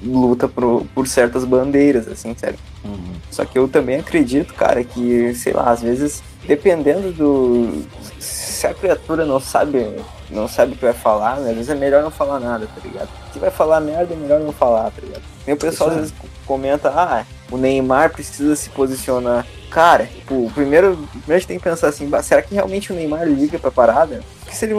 luta 0.02 0.48
por, 0.48 0.86
por 0.94 1.06
certas 1.06 1.44
bandeiras, 1.44 2.08
assim, 2.08 2.34
sabe? 2.36 2.58
Uhum. 2.84 3.14
Só 3.30 3.44
que 3.44 3.58
eu 3.58 3.68
também 3.68 3.98
acredito, 3.98 4.54
cara, 4.54 4.82
que, 4.84 5.34
sei 5.34 5.52
lá, 5.52 5.70
às 5.70 5.82
vezes, 5.82 6.22
dependendo 6.46 7.12
do, 7.12 7.84
se 8.18 8.66
a 8.66 8.74
criatura 8.74 9.24
não 9.24 9.40
sabe, 9.40 9.96
não 10.30 10.48
sabe 10.48 10.72
o 10.72 10.76
que 10.76 10.84
vai 10.84 10.94
falar, 10.94 11.36
né, 11.36 11.50
às 11.50 11.56
vezes 11.56 11.70
é 11.70 11.74
melhor 11.74 12.02
não 12.02 12.10
falar 12.10 12.40
nada, 12.40 12.66
tá 12.66 12.80
ligado? 12.82 13.08
Se 13.32 13.38
vai 13.38 13.50
falar 13.50 13.80
merda, 13.80 14.14
é 14.14 14.16
melhor 14.16 14.40
não 14.40 14.52
falar, 14.52 14.90
tá 14.90 15.00
ligado? 15.02 15.22
E 15.46 15.52
o 15.52 15.56
pessoal 15.56 15.90
às 15.90 15.96
vezes 15.96 16.14
comenta, 16.44 16.88
ah, 16.90 17.24
o 17.50 17.56
Neymar 17.56 18.10
precisa 18.10 18.56
se 18.56 18.70
posicionar. 18.70 19.46
Cara, 19.70 20.06
tipo, 20.06 20.50
primeiro, 20.54 20.96
primeiro 21.10 21.34
a 21.34 21.38
gente 21.38 21.46
tem 21.46 21.58
que 21.58 21.64
pensar 21.64 21.88
assim, 21.88 22.08
será 22.22 22.40
que 22.40 22.54
realmente 22.54 22.92
o 22.92 22.96
Neymar 22.96 23.26
liga 23.26 23.58
pra 23.58 23.70
parada? 23.70 24.22
Porque 24.40 24.54
se 24.54 24.64
ele 24.64 24.74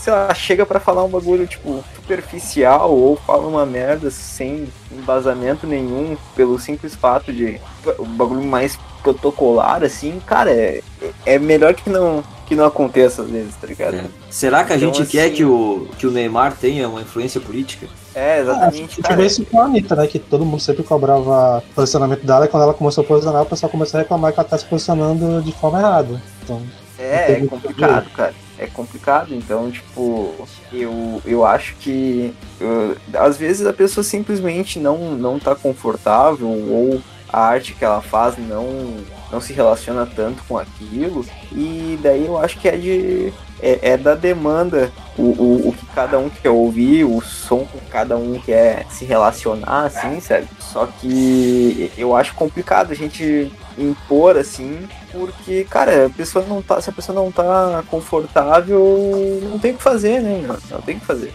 sei 0.00 0.12
lá, 0.12 0.32
chega 0.34 0.64
para 0.64 0.80
falar 0.80 1.04
um 1.04 1.08
bagulho, 1.08 1.46
tipo, 1.46 1.84
superficial 1.94 2.90
ou 2.90 3.16
fala 3.16 3.46
uma 3.46 3.66
merda 3.66 4.10
sem 4.10 4.68
embasamento 4.90 5.66
nenhum, 5.66 6.16
pelo 6.34 6.58
simples 6.58 6.94
fato 6.94 7.32
de 7.32 7.60
o 7.98 8.04
bagulho 8.04 8.42
mais 8.42 8.78
protocolar, 9.02 9.82
assim, 9.82 10.20
cara, 10.26 10.50
é, 10.50 10.82
é 11.24 11.38
melhor 11.38 11.74
que 11.74 11.88
não 11.88 12.22
que 12.46 12.56
não 12.56 12.64
aconteça 12.64 13.22
às 13.22 13.30
vezes, 13.30 13.54
tá 13.54 13.64
ligado? 13.68 13.94
É. 13.94 14.04
Será 14.28 14.64
que 14.64 14.72
a 14.72 14.76
então, 14.76 14.88
gente 14.88 15.02
assim, 15.02 15.12
quer 15.12 15.30
que 15.30 15.44
o, 15.44 15.86
que 15.96 16.04
o 16.04 16.10
Neymar 16.10 16.56
tenha 16.56 16.88
uma 16.88 17.00
influência 17.00 17.40
política? 17.40 17.86
É, 18.12 18.40
exatamente. 18.40 19.00
Ah, 19.04 19.08
tive 19.08 19.24
isso 19.24 19.44
com 19.44 19.60
a 19.60 19.66
Anitta, 19.66 19.94
né? 19.94 20.08
Que 20.08 20.18
todo 20.18 20.44
mundo 20.44 20.60
sempre 20.60 20.82
cobrava 20.82 21.58
o 21.58 21.74
posicionamento 21.76 22.26
dela 22.26 22.46
e 22.46 22.48
quando 22.48 22.64
ela 22.64 22.74
começou 22.74 23.04
a 23.04 23.06
posicionar, 23.06 23.42
o 23.42 23.46
pessoal 23.46 23.70
começou 23.70 23.98
a 23.98 24.02
reclamar 24.02 24.32
que 24.32 24.40
ela 24.40 24.48
tá 24.48 24.58
se 24.58 24.64
posicionando 24.64 25.40
de 25.42 25.52
forma 25.52 25.78
errada. 25.78 26.20
Então, 26.42 26.60
é, 26.98 27.34
é 27.34 27.46
complicado, 27.46 28.10
cara. 28.10 28.34
É 28.62 28.66
complicado, 28.66 29.34
então, 29.34 29.70
tipo, 29.70 30.46
eu, 30.70 31.22
eu 31.24 31.46
acho 31.46 31.74
que 31.76 32.34
eu, 32.60 32.94
às 33.14 33.38
vezes 33.38 33.66
a 33.66 33.72
pessoa 33.72 34.04
simplesmente 34.04 34.78
não, 34.78 35.14
não 35.14 35.38
tá 35.38 35.54
confortável 35.54 36.46
ou 36.46 37.00
a 37.32 37.40
arte 37.40 37.72
que 37.72 37.82
ela 37.82 38.02
faz 38.02 38.36
não, 38.36 38.98
não 39.32 39.40
se 39.40 39.54
relaciona 39.54 40.04
tanto 40.04 40.42
com 40.44 40.58
aquilo. 40.58 41.24
E 41.52 41.98
daí 42.02 42.26
eu 42.26 42.36
acho 42.36 42.58
que 42.58 42.68
é 42.68 42.76
de. 42.76 43.32
É, 43.62 43.92
é 43.92 43.96
da 43.96 44.14
demanda 44.14 44.90
o, 45.16 45.22
o, 45.22 45.68
o 45.68 45.72
que 45.72 45.86
cada 45.86 46.18
um 46.18 46.30
quer 46.30 46.50
ouvir, 46.50 47.04
o 47.04 47.20
som 47.20 47.66
que 47.66 47.78
cada 47.90 48.16
um 48.16 48.40
quer 48.40 48.86
se 48.90 49.04
relacionar, 49.04 49.84
assim, 49.84 50.20
sabe? 50.20 50.48
Só 50.58 50.86
que 50.86 51.90
eu 51.96 52.16
acho 52.16 52.34
complicado 52.34 52.92
a 52.92 52.94
gente 52.94 53.52
impor 53.76 54.36
assim, 54.36 54.88
porque, 55.12 55.64
cara, 55.68 56.06
a 56.06 56.10
pessoa 56.10 56.44
não 56.46 56.62
tá, 56.62 56.80
se 56.80 56.90
a 56.90 56.92
pessoa 56.92 57.14
não 57.14 57.30
tá 57.30 57.82
confortável, 57.88 59.40
não 59.50 59.58
tem 59.58 59.72
o 59.72 59.76
que 59.76 59.82
fazer, 59.82 60.20
né? 60.20 60.44
Não 60.70 60.80
tem 60.80 60.96
o 60.96 61.00
que 61.00 61.06
fazer. 61.06 61.32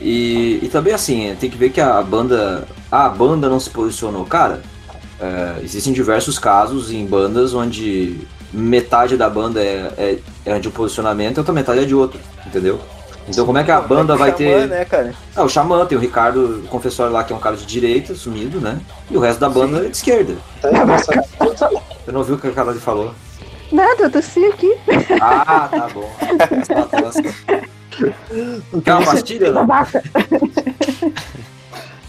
E, 0.00 0.60
e 0.62 0.68
também 0.68 0.94
assim, 0.94 1.36
tem 1.38 1.50
que 1.50 1.58
ver 1.58 1.70
que 1.70 1.80
a 1.80 2.02
banda. 2.02 2.66
A 2.90 3.08
banda 3.08 3.48
não 3.48 3.60
se 3.60 3.68
posicionou. 3.68 4.24
Cara, 4.24 4.62
é, 5.20 5.60
existem 5.62 5.92
diversos 5.92 6.38
casos 6.38 6.90
em 6.90 7.04
bandas 7.04 7.52
onde 7.52 8.26
metade 8.52 9.16
da 9.16 9.28
banda 9.28 9.60
é, 9.60 9.92
é, 9.96 10.18
é 10.44 10.58
de 10.58 10.68
um 10.68 10.70
posicionamento 10.70 11.36
e 11.36 11.40
outra 11.40 11.54
metade 11.54 11.80
é 11.80 11.84
de 11.84 11.94
outro, 11.94 12.20
entendeu? 12.46 12.80
Então 13.28 13.46
como 13.46 13.58
é 13.58 13.64
que 13.64 13.70
a 13.70 13.80
banda 13.80 14.16
vai 14.16 14.32
ter. 14.32 14.66
Né, 14.66 14.84
cara? 14.84 15.14
Ah, 15.36 15.44
o 15.44 15.48
Xamã, 15.48 15.86
tem 15.86 15.96
o 15.96 16.00
Ricardo, 16.00 16.64
o 16.64 16.68
confessor 16.68 17.10
lá, 17.10 17.22
que 17.22 17.32
é 17.32 17.36
um 17.36 17.40
cara 17.40 17.56
de 17.56 17.64
direita, 17.64 18.14
sumido, 18.14 18.60
né? 18.60 18.80
E 19.10 19.16
o 19.16 19.20
resto 19.20 19.38
da 19.38 19.48
banda 19.48 19.78
Sim. 19.78 19.86
é 19.86 19.88
de 19.88 19.96
esquerda. 19.96 20.34
Você 22.04 22.12
não 22.12 22.24
viu 22.24 22.34
o 22.34 22.38
que 22.38 22.48
a 22.48 22.52
Carol 22.52 22.74
falou? 22.74 23.14
Nada, 23.70 24.02
eu 24.02 24.10
tossi 24.10 24.44
aqui. 24.46 24.76
Ah, 25.20 25.68
tá 25.70 25.88
bom. 25.94 26.10
Quer 28.84 28.94
uma 28.94 29.04
pastilha? 29.04 29.52
Não? 29.52 29.66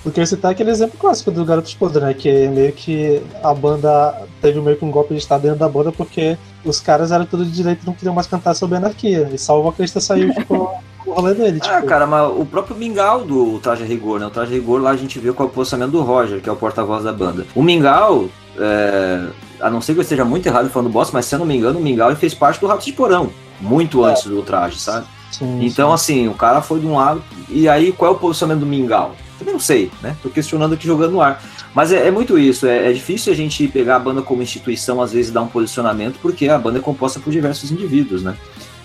Porque 0.04 0.26
você 0.26 0.36
tá 0.36 0.50
aquele 0.50 0.72
exemplo 0.72 0.98
clássico 0.98 1.30
do 1.30 1.46
Garotos 1.46 1.76
Podres, 1.76 2.02
né? 2.02 2.14
Que 2.14 2.48
meio 2.48 2.74
que 2.74 3.22
a 3.44 3.54
banda 3.54 4.24
teve 4.42 4.60
meio 4.60 4.76
que 4.76 4.84
um 4.84 4.90
golpe 4.90 5.14
de 5.14 5.20
estado 5.20 5.44
dentro 5.44 5.60
da 5.60 5.70
banda 5.70 5.92
porque 5.92 6.38
os 6.66 6.80
caras 6.80 7.12
eram 7.12 7.26
tudo 7.26 7.46
de 7.46 7.52
direito 7.52 7.84
e 7.84 7.86
não 7.86 7.94
queriam 7.94 8.14
mais 8.14 8.28
cantar 8.28 8.56
sobre 8.56 8.78
anarquia. 8.78 9.30
E 9.32 9.38
só 9.38 9.60
o 9.60 9.64
vocalista 9.64 10.00
saiu 10.00 10.34
tipo, 10.36 10.72
o 11.06 11.12
rolê 11.12 11.34
dele. 11.36 11.60
Ah, 11.62 11.66
tipo. 11.66 11.76
Ah, 11.76 11.82
cara, 11.84 12.08
mas 12.08 12.32
o 12.36 12.46
próprio 12.46 12.76
Mingau 12.76 13.24
do 13.24 13.60
Traje 13.60 13.84
Rigor, 13.84 14.20
né? 14.20 14.26
O 14.26 14.32
Traje 14.32 14.54
Rigor 14.54 14.82
lá 14.82 14.92
a 14.92 14.96
gente 14.96 15.20
viu 15.20 15.36
qual 15.36 15.48
é 15.48 15.52
o 15.52 15.54
posicionamento 15.54 15.92
do 15.92 16.02
Roger, 16.02 16.42
que 16.42 16.50
é 16.50 16.52
o 16.52 16.56
porta-voz 16.56 17.04
da 17.04 17.14
banda. 17.14 17.46
O 17.54 17.62
Mingau, 17.62 18.28
é, 18.58 19.28
a 19.60 19.70
não 19.70 19.82
ser 19.82 19.94
que 19.94 20.00
eu 20.00 20.04
esteja 20.04 20.26
muito 20.26 20.48
errado 20.48 20.70
falando 20.70 20.92
bosta, 20.92 21.14
mas 21.14 21.26
se 21.26 21.36
eu 21.36 21.40
não 21.40 21.46
me 21.46 21.56
engano, 21.56 21.78
o 21.78 21.82
Mingau 21.82 22.16
fez 22.16 22.34
parte 22.34 22.60
do 22.60 22.66
Rato 22.66 22.84
de 22.84 22.94
Porão, 22.94 23.30
muito 23.60 24.04
é. 24.06 24.10
antes 24.10 24.24
do 24.24 24.42
Traje, 24.42 24.80
sabe? 24.80 25.06
Sim, 25.32 25.64
então, 25.64 25.90
sim. 25.90 25.94
assim, 25.94 26.28
o 26.28 26.34
cara 26.34 26.62
foi 26.62 26.80
de 26.80 26.88
um 26.88 26.96
lado. 26.96 27.24
E 27.50 27.70
aí, 27.70 27.92
qual 27.92 28.12
é 28.12 28.16
o 28.16 28.18
posicionamento 28.18 28.62
do 28.62 28.66
Mingau? 28.66 29.16
Também 29.42 29.56
não 29.56 29.60
sei, 29.60 29.92
né? 30.04 30.16
Tô 30.22 30.30
questionando 30.30 30.74
aqui 30.74 30.86
jogando 30.86 31.14
no 31.14 31.22
ar. 31.22 31.44
Mas 31.74 31.92
é, 31.92 32.06
é 32.08 32.12
muito 32.12 32.38
isso, 32.38 32.68
é, 32.68 32.92
é, 32.92 32.94
difícil 32.94 33.34
a 33.34 33.36
gente 33.36 33.68
pegar 33.68 33.96
a 33.96 34.00
banda 34.00 34.22
como 34.22 34.44
instituição, 34.44 35.02
às 35.02 35.14
vezes, 35.14 35.32
dar 35.32 35.42
um 35.42 35.48
posicionamento, 35.48 36.20
porque 36.22 36.48
a 36.48 36.60
banda 36.60 36.78
é 36.78 36.82
composta 36.82 37.20
por 37.20 37.32
diversos 37.32 37.72
indivíduos, 37.72 38.22
né? 38.22 38.38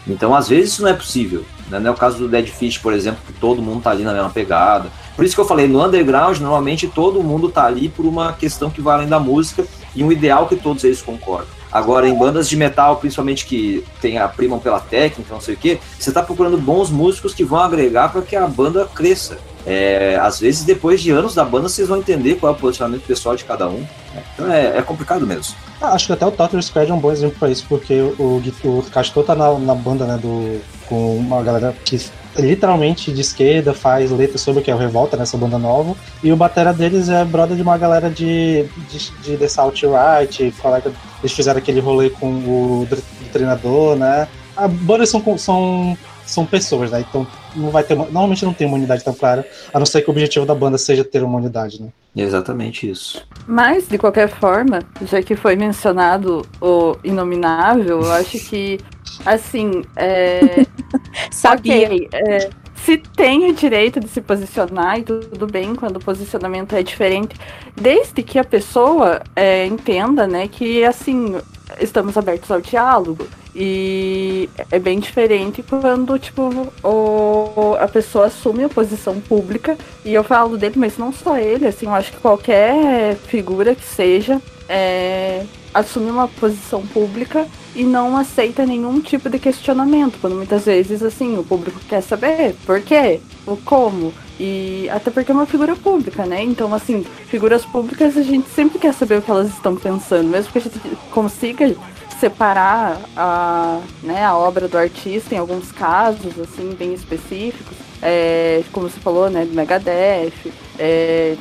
Então, 0.09 0.35
às 0.35 0.49
vezes, 0.49 0.73
isso 0.73 0.81
não 0.83 0.89
é 0.89 0.95
possível. 0.95 1.45
Né? 1.69 1.79
Não 1.79 1.89
é 1.89 1.91
o 1.93 1.97
caso 1.97 2.17
do 2.17 2.27
Dead 2.27 2.47
Fish, 2.47 2.79
por 2.79 2.95
exemplo, 2.95 3.21
que 3.27 3.35
todo 3.35 3.61
mundo 3.61 3.83
tá 3.83 3.91
ali 3.91 4.03
na 4.03 4.15
mesma 4.15 4.31
pegada. 4.31 4.91
Por 5.15 5.27
isso 5.27 5.35
que 5.35 5.41
eu 5.43 5.45
falei, 5.45 5.69
no 5.69 5.85
underground, 5.85 6.39
normalmente 6.39 6.89
todo 6.89 7.23
mundo 7.23 7.51
tá 7.51 7.67
ali 7.67 7.91
por 7.91 8.07
uma 8.07 8.33
questão 8.33 8.71
que 8.71 8.81
vai 8.81 8.95
além 8.95 9.09
da 9.09 9.21
música 9.21 9.67
e 9.95 10.03
um 10.03 10.11
ideal 10.11 10.47
que 10.47 10.57
todos 10.57 10.85
eles 10.85 11.03
concordam. 11.03 11.56
Agora, 11.77 12.09
em 12.09 12.15
bandas 12.15 12.49
de 12.49 12.57
metal, 12.57 12.97
principalmente 12.97 13.45
que 13.45 13.85
tem 14.01 14.17
a 14.17 14.27
primam 14.27 14.59
pela 14.59 14.81
técnica, 14.81 15.35
não 15.35 15.43
sei 15.43 15.55
o 15.55 15.59
que, 15.59 15.79
você 15.99 16.09
está 16.09 16.23
procurando 16.23 16.57
bons 16.57 16.89
músicos 16.89 17.35
que 17.35 17.45
vão 17.45 17.59
agregar 17.59 18.09
para 18.09 18.23
que 18.23 18.35
a 18.35 18.47
banda 18.47 18.87
cresça. 18.87 19.37
É, 19.67 20.17
às 20.23 20.41
vezes, 20.41 20.65
depois 20.65 21.03
de 21.03 21.11
anos 21.11 21.35
da 21.35 21.45
banda, 21.45 21.69
vocês 21.69 21.87
vão 21.87 21.99
entender 21.99 22.37
qual 22.37 22.55
é 22.55 22.57
o 22.57 22.59
posicionamento 22.59 23.03
pessoal 23.03 23.37
de 23.37 23.45
cada 23.45 23.69
um. 23.69 23.85
Então 24.33 24.51
é, 24.51 24.79
é 24.79 24.81
complicado 24.81 25.27
mesmo. 25.27 25.55
Ah, 25.79 25.93
acho 25.93 26.07
que 26.07 26.13
até 26.15 26.25
o 26.25 26.31
Totter 26.31 26.63
Squad 26.63 26.91
é 26.91 26.95
um 26.95 26.99
bom 26.99 27.13
exemplo 27.13 27.39
para 27.39 27.51
isso, 27.51 27.67
porque 27.69 28.01
o, 28.01 28.41
o 28.65 28.83
Castor 28.91 29.25
tá 29.25 29.35
na, 29.35 29.59
na 29.59 29.75
banda, 29.75 30.07
né, 30.07 30.17
do, 30.17 30.59
com 30.89 31.17
uma 31.17 31.43
galera 31.43 31.75
que 31.85 31.99
literalmente 32.39 33.13
de 33.13 33.21
esquerda 33.21 33.73
faz 33.73 34.11
letras 34.11 34.41
sobre 34.41 34.61
o 34.61 34.65
que 34.65 34.71
é 34.71 34.75
o 34.75 34.79
Revolta 34.79 35.17
nessa 35.17 35.37
banda 35.37 35.59
nova. 35.59 35.95
E 36.23 36.31
o 36.33 36.37
batera 36.37 36.73
deles 36.73 37.09
é 37.09 37.25
brother 37.25 37.57
de 37.57 37.63
uma 37.63 37.79
galera 37.79 38.11
de, 38.11 38.67
de, 38.91 39.11
de 39.23 39.37
The 39.37 39.49
South 39.49 39.73
Right, 39.83 40.53
colega, 40.61 40.93
eles 41.21 41.33
fizeram 41.33 41.59
aquele 41.59 41.81
rolê 41.81 42.11
com 42.11 42.27
o 42.27 42.89
treinador, 43.33 43.97
né? 43.97 44.29
A 44.57 44.67
bandas 44.69 45.11
são, 45.11 45.39
são, 45.39 45.97
são 46.27 46.45
pessoas, 46.45 46.91
né? 46.91 47.05
Então 47.09 47.27
não 47.55 47.71
vai 47.71 47.83
ter. 47.83 47.95
Normalmente 47.95 48.45
não 48.45 48.53
tem 48.53 48.67
uma 48.67 48.77
unidade 48.77 49.05
tão 49.05 49.15
clara, 49.15 49.47
a 49.73 49.79
não 49.79 49.87
ser 49.87 50.03
que 50.03 50.09
o 50.09 50.13
objetivo 50.13 50.45
da 50.45 50.55
banda 50.55 50.77
seja 50.77 51.05
ter 51.05 51.23
uma 51.23 51.39
unidade, 51.39 51.81
né? 51.81 51.89
Exatamente 52.15 52.91
isso. 52.91 53.27
Mas, 53.47 53.89
de 53.89 53.99
qualquer 53.99 54.29
forma, 54.29 54.81
já 55.03 55.23
que 55.23 55.37
foi 55.37 55.55
mencionado 55.55 56.47
o 56.61 56.97
Inominável, 57.05 58.01
eu 58.01 58.13
acho 58.13 58.39
que 58.39 58.79
Assim, 59.25 59.83
é. 59.97 60.67
Sabia. 61.31 61.87
Okay, 61.87 62.09
é, 62.13 62.51
se 62.75 62.97
tem 62.97 63.51
o 63.51 63.55
direito 63.55 63.99
de 63.99 64.09
se 64.09 64.21
posicionar 64.21 64.99
e 64.99 65.03
tudo 65.03 65.47
bem 65.47 65.75
quando 65.75 65.97
o 65.97 66.01
posicionamento 66.01 66.75
é 66.75 66.83
diferente, 66.83 67.37
desde 67.75 68.23
que 68.23 68.39
a 68.39 68.45
pessoa 68.45 69.23
é, 69.35 69.67
entenda, 69.67 70.27
né, 70.27 70.47
que 70.47 70.85
assim 70.85 71.35
estamos 71.81 72.17
abertos 72.17 72.51
ao 72.51 72.61
diálogo 72.61 73.27
e 73.59 74.51
é 74.71 74.79
bem 74.79 75.01
diferente 75.01 75.63
quando 75.63 76.19
tipo 76.19 76.71
o, 76.85 77.75
a 77.81 77.89
pessoa 77.89 78.27
assume 78.27 78.65
a 78.65 78.69
posição 78.69 79.19
pública 79.19 79.79
e 80.05 80.13
eu 80.13 80.23
falo 80.23 80.59
dele, 80.59 80.75
mas 80.77 80.99
não 80.99 81.11
só 81.11 81.39
ele, 81.39 81.67
assim, 81.67 81.87
eu 81.87 81.95
acho 81.95 82.13
que 82.13 82.19
qualquer 82.19 83.17
figura 83.17 83.75
que 83.75 83.85
seja 83.85 84.43
é, 84.69 85.43
assume 85.73 86.11
uma 86.11 86.29
posição 86.29 86.87
pública 86.87 87.47
e 87.75 87.83
não 87.83 88.15
aceita 88.19 88.67
nenhum 88.67 89.01
tipo 89.01 89.31
de 89.31 89.39
questionamento, 89.39 90.19
quando 90.21 90.37
muitas 90.37 90.67
vezes 90.67 91.03
assim 91.03 91.39
o 91.39 91.45
público 91.45 91.81
quer 91.89 92.03
saber 92.03 92.55
por 92.67 92.83
quê, 92.83 93.21
o 93.47 93.57
como 93.57 94.13
e 94.39 94.87
até 94.91 95.11
porque 95.11 95.33
é 95.33 95.35
uma 95.35 95.47
figura 95.47 95.75
pública, 95.75 96.27
né? 96.27 96.43
Então 96.43 96.75
assim, 96.75 97.07
figuras 97.27 97.65
públicas 97.65 98.19
a 98.19 98.23
gente 98.23 98.51
sempre 98.51 98.79
quer 98.79 98.93
saber 98.93 99.19
o 99.19 99.23
que 99.23 99.31
elas 99.31 99.49
estão 99.49 99.77
pensando, 99.77 100.29
mesmo 100.29 100.53
que 100.53 100.59
a 100.59 100.61
gente 100.61 100.79
consiga 101.11 101.75
separar 102.19 103.01
a, 103.17 103.81
né, 104.03 104.25
a 104.25 104.37
obra 104.37 104.69
do 104.69 104.79
artista 104.79 105.35
em 105.35 105.39
alguns 105.39 105.71
casos 105.71 106.39
assim 106.39 106.75
bem 106.75 106.95
específicos, 106.95 107.77
é, 108.03 108.63
como 108.73 108.89
você 108.89 109.01
falou, 109.01 109.31
né, 109.31 109.45
do 109.45 109.55
Megadeth. 109.55 110.33
É, 110.79 111.37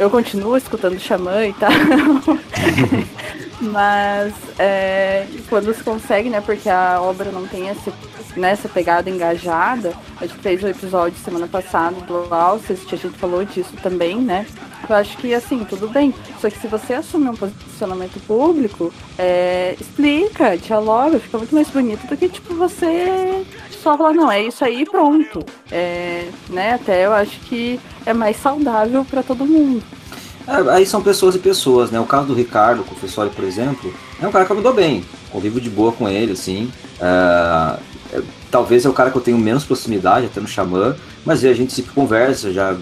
eu 0.00 0.08
continuo 0.08 0.56
escutando 0.56 0.98
Xamã 0.98 1.46
e 1.46 1.52
tal. 1.52 1.70
Mas 3.60 4.32
é, 4.58 5.26
quando 5.50 5.74
se 5.74 5.84
consegue, 5.84 6.30
né? 6.30 6.40
Porque 6.40 6.70
a 6.70 6.98
obra 7.02 7.30
não 7.30 7.46
tem 7.46 7.68
esse, 7.68 7.92
né, 8.34 8.52
essa 8.52 8.66
pegada 8.66 9.10
engajada. 9.10 9.92
A 10.18 10.26
gente 10.26 10.38
fez 10.38 10.62
o 10.62 10.66
um 10.66 10.70
episódio 10.70 11.18
semana 11.22 11.46
passada 11.46 12.00
do 12.00 12.34
Alces, 12.34 12.80
a 12.90 12.96
gente 12.96 13.18
falou 13.18 13.44
disso 13.44 13.74
também, 13.82 14.16
né? 14.16 14.46
Eu 14.88 14.96
acho 14.96 15.18
que 15.18 15.34
assim, 15.34 15.66
tudo 15.66 15.86
bem. 15.88 16.14
Só 16.40 16.48
que 16.48 16.58
se 16.58 16.66
você 16.66 16.94
assumir 16.94 17.28
um 17.28 17.36
posicionamento 17.36 18.18
público, 18.26 18.90
é, 19.18 19.76
explica, 19.78 20.56
dialoga, 20.56 21.20
fica 21.20 21.36
muito 21.36 21.54
mais 21.54 21.68
bonito 21.68 22.06
do 22.06 22.16
que 22.16 22.30
tipo 22.30 22.54
você 22.54 23.44
só 23.80 23.96
falar, 23.96 24.12
não, 24.12 24.30
é 24.30 24.42
isso 24.42 24.64
aí 24.64 24.84
pronto. 24.84 25.44
É, 25.70 26.28
né, 26.48 26.74
até 26.74 27.06
eu 27.06 27.12
acho 27.12 27.38
que 27.40 27.80
é 28.06 28.12
mais 28.12 28.36
saudável 28.36 29.04
para 29.04 29.22
todo 29.22 29.44
mundo. 29.44 29.82
É, 30.46 30.70
aí 30.70 30.86
são 30.86 31.02
pessoas 31.02 31.34
e 31.34 31.38
pessoas, 31.38 31.90
né? 31.90 32.00
O 32.00 32.06
caso 32.06 32.26
do 32.26 32.34
Ricardo, 32.34 32.80
o 32.80 32.84
confessório, 32.84 33.30
por 33.30 33.44
exemplo, 33.44 33.92
é 34.20 34.26
um 34.26 34.32
cara 34.32 34.44
que 34.44 34.52
eu 34.52 34.56
me 34.56 34.62
dou 34.62 34.74
bem. 34.74 35.04
Convivo 35.30 35.60
de 35.60 35.70
boa 35.70 35.92
com 35.92 36.08
ele, 36.08 36.32
assim. 36.32 36.72
É, 37.00 37.78
é, 38.12 38.22
talvez 38.50 38.84
é 38.84 38.88
o 38.88 38.92
cara 38.92 39.10
que 39.10 39.16
eu 39.16 39.22
tenho 39.22 39.38
menos 39.38 39.64
proximidade, 39.64 40.26
até 40.26 40.40
no 40.40 40.48
Xamã, 40.48 40.96
mas 41.24 41.44
a 41.44 41.52
gente 41.52 41.72
sempre 41.72 41.92
conversa, 41.92 42.52
já 42.52 42.76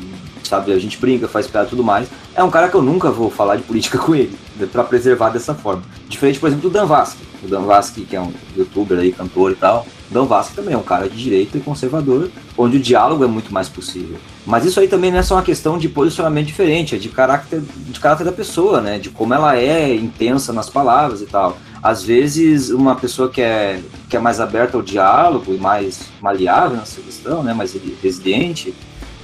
sabe, 0.44 0.72
a 0.72 0.78
gente 0.78 0.98
brinca, 0.98 1.28
faz 1.28 1.46
piada 1.46 1.66
e 1.66 1.70
tudo 1.70 1.84
mais. 1.84 2.08
É 2.34 2.42
um 2.42 2.50
cara 2.50 2.68
que 2.68 2.74
eu 2.74 2.82
nunca 2.82 3.10
vou 3.10 3.30
falar 3.30 3.56
de 3.56 3.62
política 3.62 3.98
com 3.98 4.14
ele, 4.14 4.36
né, 4.56 4.66
para 4.70 4.82
preservar 4.84 5.30
dessa 5.30 5.54
forma. 5.54 5.82
Diferente, 6.08 6.38
por 6.38 6.48
exemplo, 6.48 6.68
do 6.68 6.72
Dan 6.72 6.86
Vasque. 6.86 7.22
O 7.44 7.48
Dan 7.48 7.62
Vasque, 7.62 8.04
que 8.04 8.16
é 8.16 8.20
um 8.20 8.32
youtuber 8.56 8.98
aí, 8.98 9.12
cantor 9.12 9.52
e 9.52 9.56
tal. 9.56 9.86
Dan 10.10 10.24
Vasque 10.24 10.54
também 10.54 10.74
é 10.74 10.76
um 10.78 10.82
cara 10.82 11.08
de 11.08 11.16
direita 11.16 11.58
e 11.58 11.60
conservador, 11.60 12.30
onde 12.56 12.78
o 12.78 12.80
diálogo 12.80 13.24
é 13.24 13.26
muito 13.26 13.52
mais 13.52 13.68
possível. 13.68 14.16
Mas 14.46 14.64
isso 14.64 14.80
aí 14.80 14.88
também 14.88 15.10
não 15.10 15.18
é 15.18 15.22
só 15.22 15.34
uma 15.34 15.42
questão 15.42 15.76
de 15.76 15.88
posicionamento 15.88 16.46
diferente, 16.46 16.94
é 16.94 16.98
de 16.98 17.08
caráter, 17.08 17.60
de 17.60 18.00
caráter 18.00 18.24
da 18.24 18.32
pessoa, 18.32 18.80
né? 18.80 18.98
De 18.98 19.10
como 19.10 19.34
ela 19.34 19.56
é 19.56 19.94
intensa 19.94 20.52
nas 20.52 20.70
palavras 20.70 21.20
e 21.20 21.26
tal. 21.26 21.58
Às 21.82 22.02
vezes, 22.02 22.70
uma 22.70 22.94
pessoa 22.94 23.28
que 23.28 23.42
é, 23.42 23.80
que 24.08 24.16
é 24.16 24.20
mais 24.20 24.40
aberta 24.40 24.76
ao 24.76 24.82
diálogo 24.82 25.54
e 25.54 25.58
mais 25.58 26.00
maleável 26.20 26.76
nessa 26.76 27.00
questão, 27.00 27.42
né? 27.42 27.52
Mais 27.52 27.76
resiliente, 28.02 28.74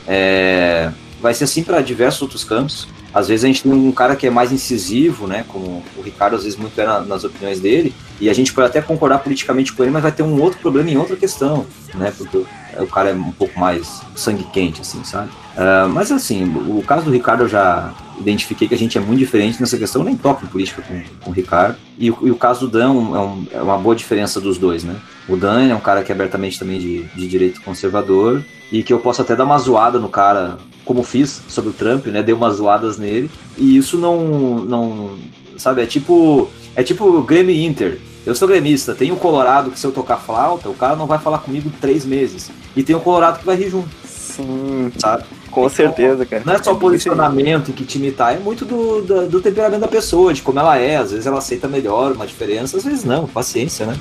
é, 0.06 0.92
vai 1.20 1.32
ser 1.32 1.44
assim 1.44 1.64
para 1.64 1.80
diversos 1.80 2.20
outros 2.22 2.44
campos. 2.44 2.86
Às 3.14 3.28
vezes 3.28 3.44
a 3.44 3.46
gente 3.46 3.62
tem 3.62 3.72
um 3.72 3.92
cara 3.92 4.16
que 4.16 4.26
é 4.26 4.30
mais 4.30 4.50
incisivo, 4.50 5.26
né? 5.26 5.44
Como 5.46 5.82
o 5.96 6.02
Ricardo 6.02 6.34
às 6.34 6.42
vezes 6.42 6.58
muito 6.58 6.78
é 6.80 6.84
nas 6.84 7.22
opiniões 7.22 7.60
dele, 7.60 7.94
E 8.20 8.28
a 8.28 8.34
gente 8.34 8.52
pode 8.52 8.68
até 8.68 8.80
concordar 8.80 9.18
politicamente 9.18 9.72
com 9.72 9.82
ele, 9.82 9.92
mas 9.92 10.02
vai 10.02 10.12
ter 10.12 10.22
um 10.22 10.40
outro 10.40 10.58
problema 10.58 10.90
em 10.90 10.96
outra 10.96 11.16
questão, 11.16 11.66
né? 11.94 12.12
Porque 12.16 12.44
o 12.78 12.86
cara 12.86 13.10
é 13.10 13.14
um 13.14 13.32
pouco 13.32 13.58
mais 13.58 14.00
sangue 14.16 14.44
quente, 14.52 14.80
assim, 14.80 15.02
sabe? 15.04 15.30
Uh, 15.54 15.88
mas 15.88 16.10
assim, 16.10 16.44
o 16.68 16.82
caso 16.82 17.04
do 17.04 17.12
Ricardo 17.12 17.44
eu 17.44 17.48
já 17.48 17.94
identifiquei 18.18 18.66
que 18.66 18.74
a 18.74 18.78
gente 18.78 18.98
é 18.98 19.00
muito 19.00 19.18
diferente 19.18 19.60
nessa 19.60 19.76
questão, 19.76 20.02
eu 20.02 20.06
nem 20.06 20.16
toco 20.16 20.44
em 20.44 20.48
política 20.48 20.82
com, 20.82 21.02
com 21.20 21.30
o 21.30 21.32
Ricardo. 21.32 21.76
E 21.98 22.10
o, 22.10 22.18
e 22.22 22.30
o 22.30 22.36
caso 22.36 22.66
do 22.66 22.78
Dan 22.78 22.86
é, 22.86 22.88
um, 22.88 23.46
é, 23.52 23.62
uma 23.62 23.78
boa 23.78 23.94
diferença 23.94 24.40
dos 24.40 24.58
dois, 24.58 24.82
né? 24.82 24.96
O 25.28 25.36
Dan 25.36 25.68
é 25.68 25.74
um 25.74 25.80
cara 25.80 26.02
que 26.02 26.10
é 26.10 26.14
abertamente 26.14 26.58
também 26.58 26.78
de, 26.78 27.02
de 27.02 27.28
direito 27.28 27.60
conservador 27.62 28.44
e 28.72 28.82
que 28.82 28.92
eu 28.92 28.98
posso 28.98 29.22
até 29.22 29.36
dar 29.36 29.44
uma 29.44 29.58
zoada 29.58 29.98
no 29.98 30.08
cara, 30.08 30.58
como 30.84 31.02
fiz 31.02 31.42
sobre 31.48 31.70
o 31.70 31.72
Trump, 31.72 32.06
né? 32.06 32.22
Dei 32.22 32.34
umas 32.34 32.56
zoadas 32.56 32.98
nele 32.98 33.30
e 33.56 33.76
isso 33.76 33.96
não, 33.96 34.58
não 34.64 35.18
sabe? 35.56 35.82
É 35.82 35.86
tipo, 35.86 36.48
é 36.76 36.82
tipo 36.82 37.22
Grêmio 37.22 37.54
Inter. 37.54 37.98
Eu 38.26 38.34
sou 38.34 38.48
gremista, 38.48 38.94
tem 38.94 39.12
o 39.12 39.16
Colorado 39.16 39.70
que 39.70 39.78
se 39.78 39.86
eu 39.86 39.92
tocar 39.92 40.16
flauta, 40.16 40.70
o 40.70 40.74
cara 40.74 40.96
não 40.96 41.06
vai 41.06 41.18
falar 41.18 41.38
comigo 41.38 41.70
três 41.78 42.06
meses. 42.06 42.50
E 42.74 42.82
tem 42.82 42.96
o 42.96 43.00
Colorado 43.00 43.38
que 43.38 43.44
vai 43.44 43.54
rir 43.54 43.68
junto. 43.68 43.90
Sim, 44.06 44.90
sabe? 44.96 45.24
Com 45.50 45.60
então, 45.60 45.68
certeza, 45.68 46.24
cara. 46.24 46.42
Não 46.44 46.54
é 46.54 46.62
só 46.62 46.74
posicionamento 46.74 47.72
que 47.72 47.84
time 47.84 48.10
tá, 48.10 48.32
é 48.32 48.38
muito 48.38 48.64
do, 48.64 49.02
do, 49.02 49.28
do 49.28 49.40
temperamento 49.42 49.82
da 49.82 49.88
pessoa, 49.88 50.32
de 50.32 50.40
como 50.40 50.58
ela 50.58 50.78
é. 50.78 50.96
Às 50.96 51.10
vezes 51.10 51.26
ela 51.26 51.38
aceita 51.38 51.68
melhor 51.68 52.12
uma 52.12 52.26
diferença, 52.26 52.78
às 52.78 52.84
vezes 52.84 53.04
não. 53.04 53.26
Paciência, 53.26 53.84
né? 53.84 53.96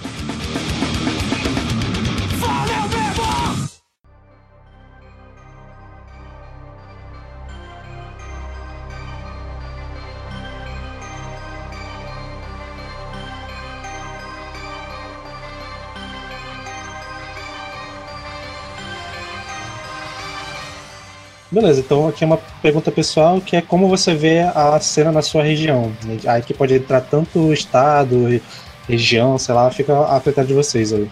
Beleza, 21.54 21.82
então 21.82 22.08
aqui 22.08 22.24
é 22.24 22.28
uma 22.28 22.40
pergunta 22.64 22.92
pessoal 22.92 23.40
que 23.40 23.56
é 23.56 23.62
como 23.62 23.88
você 23.88 24.16
vê 24.16 24.40
a 24.40 24.80
cena 24.80 25.12
na 25.12 25.22
sua 25.22 25.44
região. 25.44 25.94
Aí 26.26 26.42
que 26.42 26.52
pode 26.52 26.74
entrar 26.74 27.00
tanto 27.02 27.54
estado, 27.54 28.42
região, 28.90 29.38
sei 29.38 29.54
lá, 29.54 29.70
fica 29.70 29.94
a 30.08 30.20
critério 30.20 30.48
de 30.48 30.56
vocês 30.56 30.92
aí. 30.92 31.08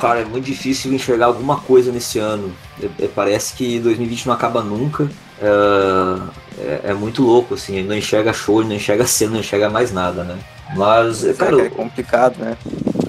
Cara, 0.00 0.22
é 0.22 0.24
muito 0.24 0.44
difícil 0.44 0.92
enxergar 0.92 1.26
alguma 1.26 1.60
coisa 1.60 1.92
nesse 1.92 2.18
ano. 2.18 2.52
É, 2.82 3.04
é, 3.04 3.06
parece 3.06 3.54
que 3.54 3.78
2020 3.78 4.26
não 4.26 4.34
acaba 4.34 4.60
nunca. 4.60 5.08
É, 5.40 6.20
é, 6.58 6.80
é, 6.90 6.92
muito 6.92 7.22
louco, 7.22 7.54
assim. 7.54 7.76
Ele 7.76 7.86
não 7.86 7.96
enxerga 7.96 8.32
show, 8.32 8.64
não 8.64 8.74
enxerga 8.74 9.06
cena, 9.06 9.34
não 9.34 9.40
enxerga 9.40 9.70
mais 9.70 9.92
nada, 9.92 10.24
né? 10.24 10.36
Mas, 10.74 11.24
cara. 11.38 11.62
É 11.62 11.68
complicado, 11.68 12.38
né? 12.40 12.56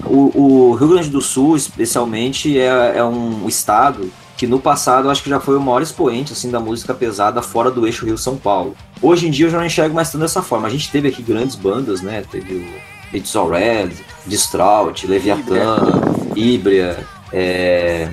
O, 0.06 0.70
o 0.70 0.74
Rio 0.74 0.90
Grande 0.90 1.10
do 1.10 1.20
Sul, 1.20 1.56
especialmente, 1.56 2.56
é, 2.56 2.98
é 2.98 3.04
um 3.04 3.48
estado 3.48 4.08
que 4.38 4.46
no 4.46 4.60
passado 4.60 5.08
eu 5.08 5.10
acho 5.10 5.20
que 5.20 5.28
já 5.28 5.40
foi 5.40 5.56
o 5.56 5.60
maior 5.60 5.82
expoente 5.82 6.32
assim 6.32 6.48
da 6.48 6.60
música 6.60 6.94
pesada 6.94 7.42
fora 7.42 7.72
do 7.72 7.84
eixo 7.84 8.06
Rio-São 8.06 8.36
Paulo. 8.36 8.76
Hoje 9.02 9.26
em 9.26 9.32
dia 9.32 9.46
eu 9.46 9.50
já 9.50 9.58
não 9.58 9.66
enxergo 9.66 9.96
mais 9.96 10.12
tanto 10.12 10.22
dessa 10.22 10.40
forma. 10.40 10.68
A 10.68 10.70
gente 10.70 10.88
teve 10.92 11.08
aqui 11.08 11.20
grandes 11.20 11.56
bandas, 11.56 12.00
né? 12.00 12.22
Teve 12.30 12.54
o 12.54 13.16
It's 13.16 13.34
All 13.34 13.50
Red, 13.50 13.90
Distraut, 14.26 15.04
Leviathan, 15.08 16.00
Ibria, 16.36 17.04
é, 17.32 18.08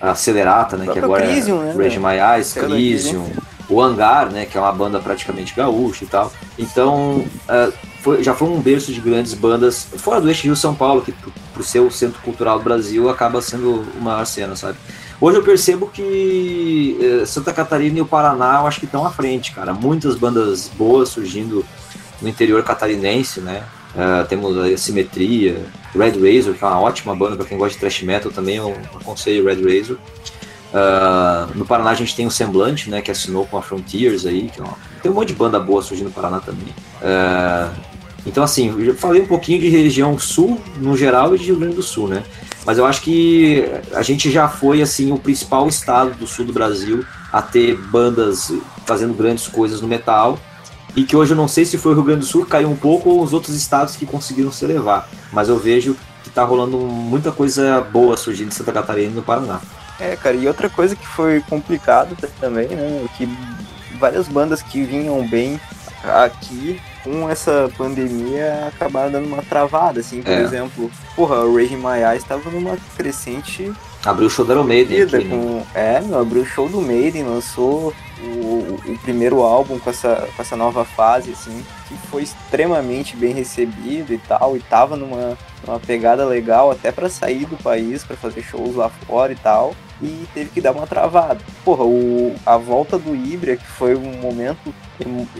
a 0.00 0.14
Celerata, 0.14 0.78
né? 0.78 0.90
Que 0.90 0.98
agora 0.98 1.26
Crisium, 1.26 1.62
é 1.62 1.74
né, 1.74 1.84
Rage 1.84 1.98
My 1.98 2.36
Eyes, 2.36 2.54
Crisium, 2.54 3.30
o 3.68 3.82
Hangar, 3.82 4.32
né? 4.32 4.46
Que 4.46 4.56
é 4.56 4.60
uma 4.62 4.72
banda 4.72 4.98
praticamente 4.98 5.54
gaúcha 5.54 6.04
e 6.04 6.06
tal. 6.06 6.32
Então, 6.58 7.18
uh, 7.18 7.72
foi, 8.00 8.24
já 8.24 8.34
foi 8.34 8.48
um 8.48 8.60
berço 8.62 8.94
de 8.94 9.00
grandes 9.00 9.34
bandas 9.34 9.88
fora 9.98 10.22
do 10.22 10.28
eixo 10.28 10.44
Rio-São 10.44 10.74
Paulo, 10.74 11.02
que 11.02 11.12
por 11.52 11.62
ser 11.62 11.80
o 11.80 11.90
centro 11.90 12.18
cultural 12.22 12.58
do 12.58 12.64
Brasil 12.64 13.10
acaba 13.10 13.42
sendo 13.42 13.84
uma 13.94 14.12
maior 14.12 14.24
cena, 14.24 14.56
sabe? 14.56 14.78
Hoje 15.20 15.36
eu 15.36 15.42
percebo 15.42 15.86
que 15.86 16.98
eh, 16.98 17.26
Santa 17.26 17.52
Catarina 17.52 17.98
e 17.98 18.00
o 18.00 18.06
Paraná 18.06 18.60
eu 18.60 18.66
acho 18.66 18.80
que 18.80 18.86
estão 18.86 19.04
à 19.04 19.10
frente, 19.10 19.52
cara. 19.52 19.74
Muitas 19.74 20.16
bandas 20.16 20.70
boas 20.74 21.10
surgindo 21.10 21.64
no 22.22 22.28
interior 22.28 22.62
catarinense, 22.62 23.40
né? 23.40 23.64
Uh, 23.94 24.26
temos 24.28 24.56
a 24.56 24.76
Simetria, 24.78 25.66
Red 25.92 26.12
Razor, 26.12 26.54
que 26.54 26.64
é 26.64 26.66
uma 26.66 26.80
ótima 26.80 27.14
banda 27.14 27.36
para 27.36 27.44
quem 27.44 27.58
gosta 27.58 27.74
de 27.74 27.80
thrash 27.80 28.02
metal 28.02 28.30
também, 28.30 28.56
eu 28.56 28.74
aconselho 29.00 29.44
Red 29.44 29.56
Razor. 29.62 29.96
Uh, 29.96 31.58
no 31.58 31.66
Paraná 31.66 31.90
a 31.90 31.94
gente 31.94 32.14
tem 32.14 32.24
o 32.24 32.30
Semblante, 32.30 32.88
né, 32.88 33.02
que 33.02 33.10
assinou 33.10 33.46
com 33.46 33.58
a 33.58 33.62
Frontiers 33.62 34.24
aí, 34.26 34.48
que 34.48 34.60
é 34.60 34.62
uma... 34.62 34.76
tem 35.02 35.10
um 35.10 35.14
monte 35.14 35.28
de 35.28 35.34
banda 35.34 35.58
boa 35.58 35.82
surgindo 35.82 36.06
no 36.06 36.12
Paraná 36.12 36.38
também. 36.38 36.68
Uh, 37.02 37.74
então 38.24 38.44
assim, 38.44 38.72
eu 38.78 38.94
falei 38.94 39.22
um 39.22 39.26
pouquinho 39.26 39.60
de 39.60 39.68
região 39.68 40.16
sul 40.18 40.60
no 40.76 40.96
geral 40.96 41.34
e 41.34 41.38
de 41.38 41.46
Rio 41.46 41.56
Grande 41.56 41.74
do 41.74 41.82
Sul, 41.82 42.06
né? 42.06 42.22
Mas 42.64 42.78
eu 42.78 42.84
acho 42.84 43.00
que 43.00 43.64
a 43.92 44.02
gente 44.02 44.30
já 44.30 44.48
foi 44.48 44.82
assim 44.82 45.12
o 45.12 45.18
principal 45.18 45.66
estado 45.68 46.14
do 46.14 46.26
sul 46.26 46.44
do 46.44 46.52
Brasil 46.52 47.04
a 47.32 47.40
ter 47.40 47.76
bandas 47.76 48.52
fazendo 48.84 49.14
grandes 49.14 49.46
coisas 49.46 49.80
no 49.80 49.88
metal. 49.88 50.38
E 50.94 51.04
que 51.04 51.16
hoje 51.16 51.32
eu 51.32 51.36
não 51.36 51.46
sei 51.46 51.64
se 51.64 51.78
foi 51.78 51.92
o 51.92 51.94
Rio 51.94 52.04
Grande 52.04 52.20
do 52.20 52.26
Sul 52.26 52.44
que 52.44 52.50
caiu 52.50 52.68
um 52.68 52.76
pouco 52.76 53.10
ou 53.10 53.22
os 53.22 53.32
outros 53.32 53.54
estados 53.54 53.94
que 53.94 54.04
conseguiram 54.04 54.50
se 54.50 54.64
elevar. 54.64 55.08
Mas 55.32 55.48
eu 55.48 55.56
vejo 55.56 55.96
que 56.24 56.30
tá 56.30 56.42
rolando 56.42 56.76
muita 56.78 57.30
coisa 57.30 57.80
boa 57.80 58.16
surgindo 58.16 58.48
em 58.48 58.50
Santa 58.50 58.72
Catarina 58.72 59.12
e 59.12 59.14
no 59.14 59.22
Paraná. 59.22 59.60
É, 60.00 60.16
cara, 60.16 60.34
e 60.34 60.48
outra 60.48 60.68
coisa 60.68 60.96
que 60.96 61.06
foi 61.06 61.40
complicado 61.42 62.16
também, 62.40 62.68
né? 62.68 63.06
Que 63.16 63.28
várias 63.98 64.26
bandas 64.26 64.62
que 64.62 64.82
vinham 64.82 65.26
bem 65.28 65.60
aqui 66.02 66.80
com 67.02 67.28
essa 67.28 67.70
pandemia 67.76 68.68
acabaram 68.68 69.12
dando 69.12 69.26
uma 69.26 69.42
travada, 69.42 70.00
assim, 70.00 70.22
por 70.22 70.32
é. 70.32 70.42
exemplo, 70.42 70.90
porra, 71.16 71.44
o 71.44 71.56
Raging 71.56 71.76
My 71.76 72.02
Eyes 72.04 72.22
estava 72.22 72.50
numa 72.50 72.76
crescente. 72.96 73.72
Abriu 74.04 74.26
o 74.26 74.30
show 74.30 74.44
do 74.44 74.52
Iron 74.52 74.64
Maiden. 74.64 75.02
Aqui, 75.02 75.24
né? 75.24 75.30
com, 75.30 75.66
É, 75.74 76.00
meu, 76.00 76.20
abriu 76.20 76.42
o 76.42 76.46
show 76.46 76.68
do 76.68 76.80
Maiden, 76.80 77.24
lançou 77.24 77.92
o, 78.22 78.78
o, 78.86 78.98
primeiro 79.02 79.40
álbum 79.42 79.78
com 79.78 79.90
essa, 79.90 80.28
com 80.34 80.42
essa 80.42 80.56
nova 80.56 80.84
fase, 80.84 81.32
assim, 81.32 81.64
que 81.98 82.08
foi 82.08 82.22
extremamente 82.22 83.16
bem 83.16 83.34
recebido 83.34 84.14
e 84.14 84.18
tal, 84.18 84.56
e 84.56 84.60
tava 84.60 84.96
numa, 84.96 85.36
numa 85.66 85.80
pegada 85.80 86.24
legal 86.24 86.70
até 86.70 86.92
para 86.92 87.08
sair 87.08 87.44
do 87.46 87.56
país, 87.56 88.04
para 88.04 88.16
fazer 88.16 88.42
shows 88.42 88.76
lá 88.76 88.88
fora 88.88 89.32
e 89.32 89.36
tal 89.36 89.74
e 90.02 90.26
teve 90.32 90.50
que 90.50 90.60
dar 90.60 90.72
uma 90.72 90.86
travada. 90.86 91.40
Porra, 91.64 91.84
o, 91.84 92.34
a 92.44 92.56
volta 92.56 92.98
do 92.98 93.14
Ibra, 93.14 93.56
que 93.56 93.66
foi 93.66 93.94
um 93.94 94.16
momento 94.18 94.74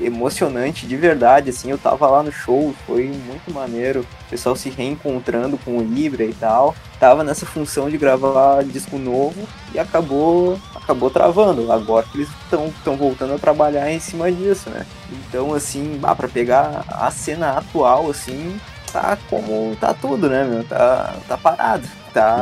emocionante 0.00 0.86
de 0.86 0.96
verdade, 0.96 1.50
assim, 1.50 1.70
eu 1.70 1.78
tava 1.78 2.06
lá 2.06 2.22
no 2.22 2.32
show, 2.32 2.74
foi 2.86 3.06
muito 3.06 3.52
maneiro, 3.52 4.00
o 4.00 4.30
pessoal 4.30 4.54
se 4.54 4.70
reencontrando 4.70 5.58
com 5.58 5.78
o 5.78 5.82
Ibra 5.82 6.24
e 6.24 6.34
tal. 6.34 6.74
Tava 6.98 7.24
nessa 7.24 7.46
função 7.46 7.88
de 7.88 7.96
gravar 7.96 8.62
disco 8.62 8.98
novo 8.98 9.48
e 9.72 9.78
acabou 9.78 10.58
acabou 10.74 11.10
travando. 11.10 11.72
Agora 11.72 12.06
que 12.06 12.18
eles 12.18 12.28
estão 12.44 12.96
voltando 12.96 13.34
a 13.34 13.38
trabalhar 13.38 13.90
em 13.90 13.98
cima 13.98 14.30
disso, 14.30 14.68
né? 14.68 14.84
Então, 15.12 15.54
assim, 15.54 15.98
ah, 16.02 16.14
para 16.14 16.28
pegar 16.28 16.84
a 16.88 17.10
cena 17.10 17.52
atual, 17.52 18.10
assim, 18.10 18.58
tá 18.92 19.16
como 19.28 19.76
tá 19.76 19.94
tudo, 19.94 20.28
né, 20.28 20.44
meu? 20.44 20.64
Tá, 20.64 21.14
tá 21.28 21.36
parado. 21.36 21.86
Tá. 22.12 22.40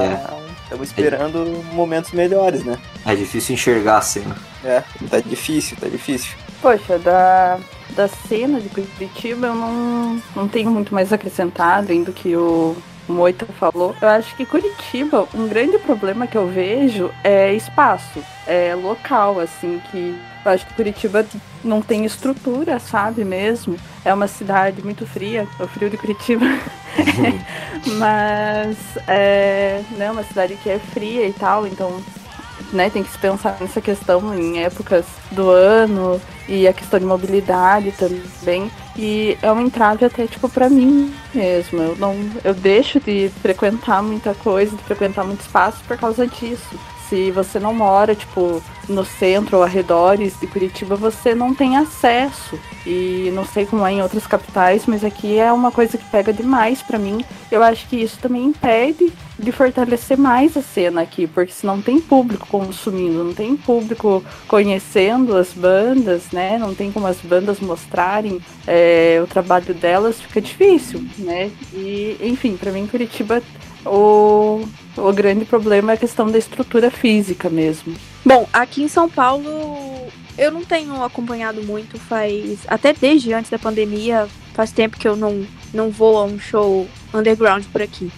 Estamos 0.65 0.89
é. 0.89 0.91
esperando 0.91 1.39
é. 1.71 1.75
momentos 1.75 2.13
melhores, 2.13 2.65
né? 2.65 2.79
É 3.05 3.15
difícil 3.15 3.55
enxergar 3.55 3.99
a 3.99 4.03
cena. 4.03 4.37
É, 4.65 4.83
tá 5.11 5.21
difícil, 5.21 5.77
tá 5.81 5.89
difícil. 5.89 6.37
Poxa, 6.61 6.99
da, 6.99 7.59
da 7.91 8.09
cena 8.09 8.61
de 8.61 8.69
Curitiba 8.69 9.47
eu 9.49 9.55
não, 9.55 10.23
não 10.35 10.49
tenho 10.49 10.71
muito 10.71 10.95
mais 10.95 11.13
acrescentado, 11.13 11.93
indo 11.93 12.13
que 12.13 12.35
o, 12.35 12.77
Moita 13.09 13.47
falou. 13.59 13.97
Eu 14.01 14.09
acho 14.09 14.37
que 14.37 14.45
Curitiba, 14.45 15.27
um 15.35 15.49
grande 15.49 15.79
problema 15.79 16.27
que 16.27 16.37
eu 16.37 16.47
vejo 16.47 17.11
é 17.25 17.53
espaço, 17.55 18.23
é 18.47 18.75
local, 18.75 19.41
assim, 19.41 19.81
que 19.91 20.15
acho 20.49 20.67
que 20.67 20.75
Curitiba 20.75 21.25
não 21.63 21.81
tem 21.81 22.05
estrutura, 22.05 22.79
sabe 22.79 23.25
mesmo? 23.25 23.77
É 24.05 24.13
uma 24.13 24.27
cidade 24.27 24.83
muito 24.83 25.07
fria, 25.07 25.47
é 25.59 25.63
o 25.63 25.69
frio 25.69 25.91
de 25.91 25.97
Curitiba. 25.97 26.47
Mas 27.99 28.77
é 29.07 29.83
né, 29.97 30.11
uma 30.11 30.23
cidade 30.25 30.57
que 30.57 30.71
é 30.71 30.79
fria 30.79 31.27
e 31.27 31.33
tal, 31.33 31.67
então 31.67 32.03
né, 32.73 32.91
tem 32.91 33.03
que 33.03 33.11
se 33.11 33.19
pensar 33.19 33.57
nessa 33.61 33.81
questão 33.81 34.35
em 34.35 34.63
épocas 34.63 35.05
do 35.31 35.51
ano 35.51 36.21
e 36.49 36.67
a 36.67 36.73
questão 36.73 36.99
de 36.99 37.07
mobilidade 37.07 37.93
também. 37.93 38.71
E 38.97 39.39
é 39.43 39.53
um 39.53 39.61
entrave 39.61 40.05
até 40.05 40.27
tipo 40.27 40.49
para 40.49 40.69
mim 40.69 41.15
mesmo. 41.35 41.81
Eu 41.81 41.97
não 41.97 42.17
eu 42.43 42.55
deixo 42.55 42.99
de 43.01 43.31
frequentar 43.41 44.03
muita 44.03 44.35
coisa, 44.35 44.77
de 44.77 44.83
frequentar 44.83 45.25
muito 45.25 45.41
espaço 45.41 45.79
por 45.87 45.97
causa 45.97 46.27
disso. 46.27 46.79
Se 47.09 47.31
você 47.31 47.59
não 47.59 47.73
mora, 47.73 48.15
tipo, 48.15 48.63
no 48.89 49.05
centro 49.05 49.59
ou 49.59 49.63
arredores 49.63 50.39
de 50.39 50.47
Curitiba, 50.47 50.97
você 50.97 51.35
não 51.35 51.55
tem 51.55 51.77
acesso. 51.77 52.59
E 52.87 53.31
não 53.35 53.45
sei 53.45 53.67
como 53.67 53.87
é 53.87 53.93
em 53.93 54.03
outras 54.03 54.27
capitais, 54.27 54.87
mas 54.87 55.05
aqui 55.05 55.39
é 55.39 55.53
uma 55.53 55.71
coisa 55.71 55.99
que 55.99 56.05
pega 56.05 56.33
demais 56.33 56.83
para 56.83 56.99
mim. 56.99 57.25
Eu 57.51 57.63
acho 57.63 57.87
que 57.89 57.97
isso 57.97 58.19
também 58.19 58.45
impede 58.45 59.13
de 59.39 59.53
fortalecer 59.53 60.19
mais 60.19 60.57
a 60.57 60.63
cena 60.63 61.03
aqui, 61.03 61.27
porque 61.27 61.53
se 61.53 61.65
não 61.65 61.81
tem 61.81 62.01
público 62.01 62.47
consumindo, 62.49 63.23
não 63.23 63.35
tem 63.35 63.57
público 63.57 64.25
conhecendo 64.49 65.37
as 65.37 65.53
bandas, 65.53 66.31
né? 66.33 66.59
Não 66.59 66.75
tem 66.75 66.91
como 66.91 67.07
as 67.07 67.19
bandas 67.19 67.61
mostrarem 67.61 68.41
é, 68.67 69.21
o 69.23 69.27
trabalho 69.27 69.73
delas, 69.75 70.21
fica 70.21 70.41
difícil, 70.41 71.05
né? 71.19 71.51
E, 71.73 72.17
enfim, 72.21 72.57
para 72.57 72.73
mim 72.73 72.87
Curitiba 72.87 73.43
o, 73.85 74.67
o 74.97 75.13
grande 75.13 75.45
problema 75.45 75.93
é 75.93 75.95
a 75.95 75.99
questão 75.99 76.31
da 76.31 76.39
estrutura 76.39 76.91
física 76.91 77.49
mesmo. 77.49 77.95
Bom, 78.25 78.49
aqui 78.53 78.83
em 78.83 78.89
São 78.89 79.09
Paulo 79.09 79.49
eu 80.37 80.53
não 80.53 80.65
tenho 80.65 81.03
acompanhado 81.03 81.63
muito, 81.63 81.99
faz. 81.99 82.61
Até 82.69 82.93
desde 82.93 83.33
antes 83.33 83.51
da 83.51 83.59
pandemia, 83.59 84.29
faz 84.55 84.71
tempo 84.71 84.97
que 84.97 85.09
eu 85.09 85.17
não, 85.17 85.45
não 85.75 85.91
vou 85.91 86.17
a 86.19 86.25
um 86.25 86.39
show 86.39 86.87
underground 87.13 87.65
por 87.73 87.83
aqui. 87.83 88.11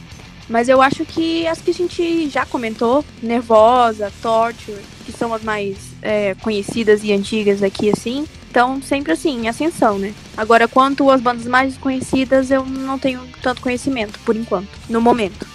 Mas 0.48 0.68
eu 0.68 0.82
acho 0.82 1.04
que 1.04 1.46
as 1.46 1.60
que 1.60 1.70
a 1.70 1.74
gente 1.74 2.28
já 2.28 2.44
comentou, 2.44 3.04
Nervosa, 3.22 4.12
Torture, 4.20 4.80
que 5.06 5.12
são 5.12 5.32
as 5.32 5.42
mais 5.42 5.76
é, 6.02 6.34
conhecidas 6.42 7.04
e 7.04 7.12
antigas 7.12 7.62
aqui, 7.62 7.88
assim, 7.88 8.26
então 8.50 8.82
sempre 8.82 9.12
assim, 9.12 9.46
ascensão, 9.46 9.98
né? 9.98 10.12
Agora, 10.36 10.66
quanto 10.66 11.08
às 11.08 11.20
bandas 11.20 11.46
mais 11.46 11.74
desconhecidas, 11.74 12.50
eu 12.50 12.66
não 12.66 12.98
tenho 12.98 13.20
tanto 13.40 13.62
conhecimento, 13.62 14.18
por 14.24 14.34
enquanto, 14.34 14.68
no 14.88 15.00
momento. 15.00 15.46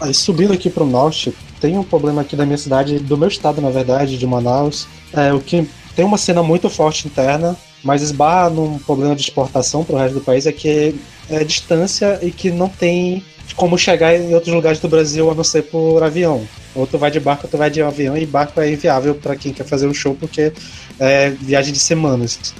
Aí 0.00 0.14
subindo 0.14 0.52
aqui 0.52 0.70
pro 0.70 0.86
norte, 0.86 1.34
tem 1.60 1.76
um 1.76 1.84
problema 1.84 2.22
aqui 2.22 2.34
da 2.34 2.46
minha 2.46 2.56
cidade, 2.56 2.98
do 2.98 3.18
meu 3.18 3.28
estado, 3.28 3.60
na 3.60 3.68
verdade, 3.68 4.16
de 4.16 4.26
Manaus. 4.26 4.88
É, 5.12 5.32
o 5.32 5.40
que 5.40 5.68
tem 5.94 6.04
uma 6.04 6.16
cena 6.16 6.42
muito 6.42 6.70
forte 6.70 7.06
interna, 7.06 7.56
mas 7.82 8.00
esbarra 8.00 8.48
num 8.48 8.78
problema 8.78 9.14
de 9.14 9.22
exportação 9.22 9.84
para 9.84 9.96
o 9.96 9.98
resto 9.98 10.14
do 10.14 10.20
país, 10.20 10.46
é 10.46 10.52
que 10.52 10.94
é 11.28 11.44
distância 11.44 12.18
e 12.22 12.30
que 12.30 12.50
não 12.50 12.68
tem 12.68 13.22
como 13.56 13.76
chegar 13.76 14.14
em 14.14 14.34
outros 14.34 14.54
lugares 14.54 14.78
do 14.78 14.88
Brasil 14.88 15.30
a 15.30 15.34
não 15.34 15.44
ser 15.44 15.64
por 15.64 16.02
avião. 16.02 16.46
Ou 16.74 16.86
tu 16.86 16.96
vai 16.96 17.10
de 17.10 17.18
barco, 17.18 17.46
ou 17.46 17.50
tu 17.50 17.58
vai 17.58 17.68
de 17.68 17.82
avião, 17.82 18.16
e 18.16 18.24
barco 18.24 18.60
é 18.60 18.72
inviável 18.72 19.14
para 19.14 19.34
quem 19.34 19.52
quer 19.52 19.64
fazer 19.64 19.88
um 19.88 19.94
show, 19.94 20.14
porque 20.14 20.52
é 20.98 21.30
viagem 21.30 21.72
de 21.72 21.78
semanas. 21.78 22.54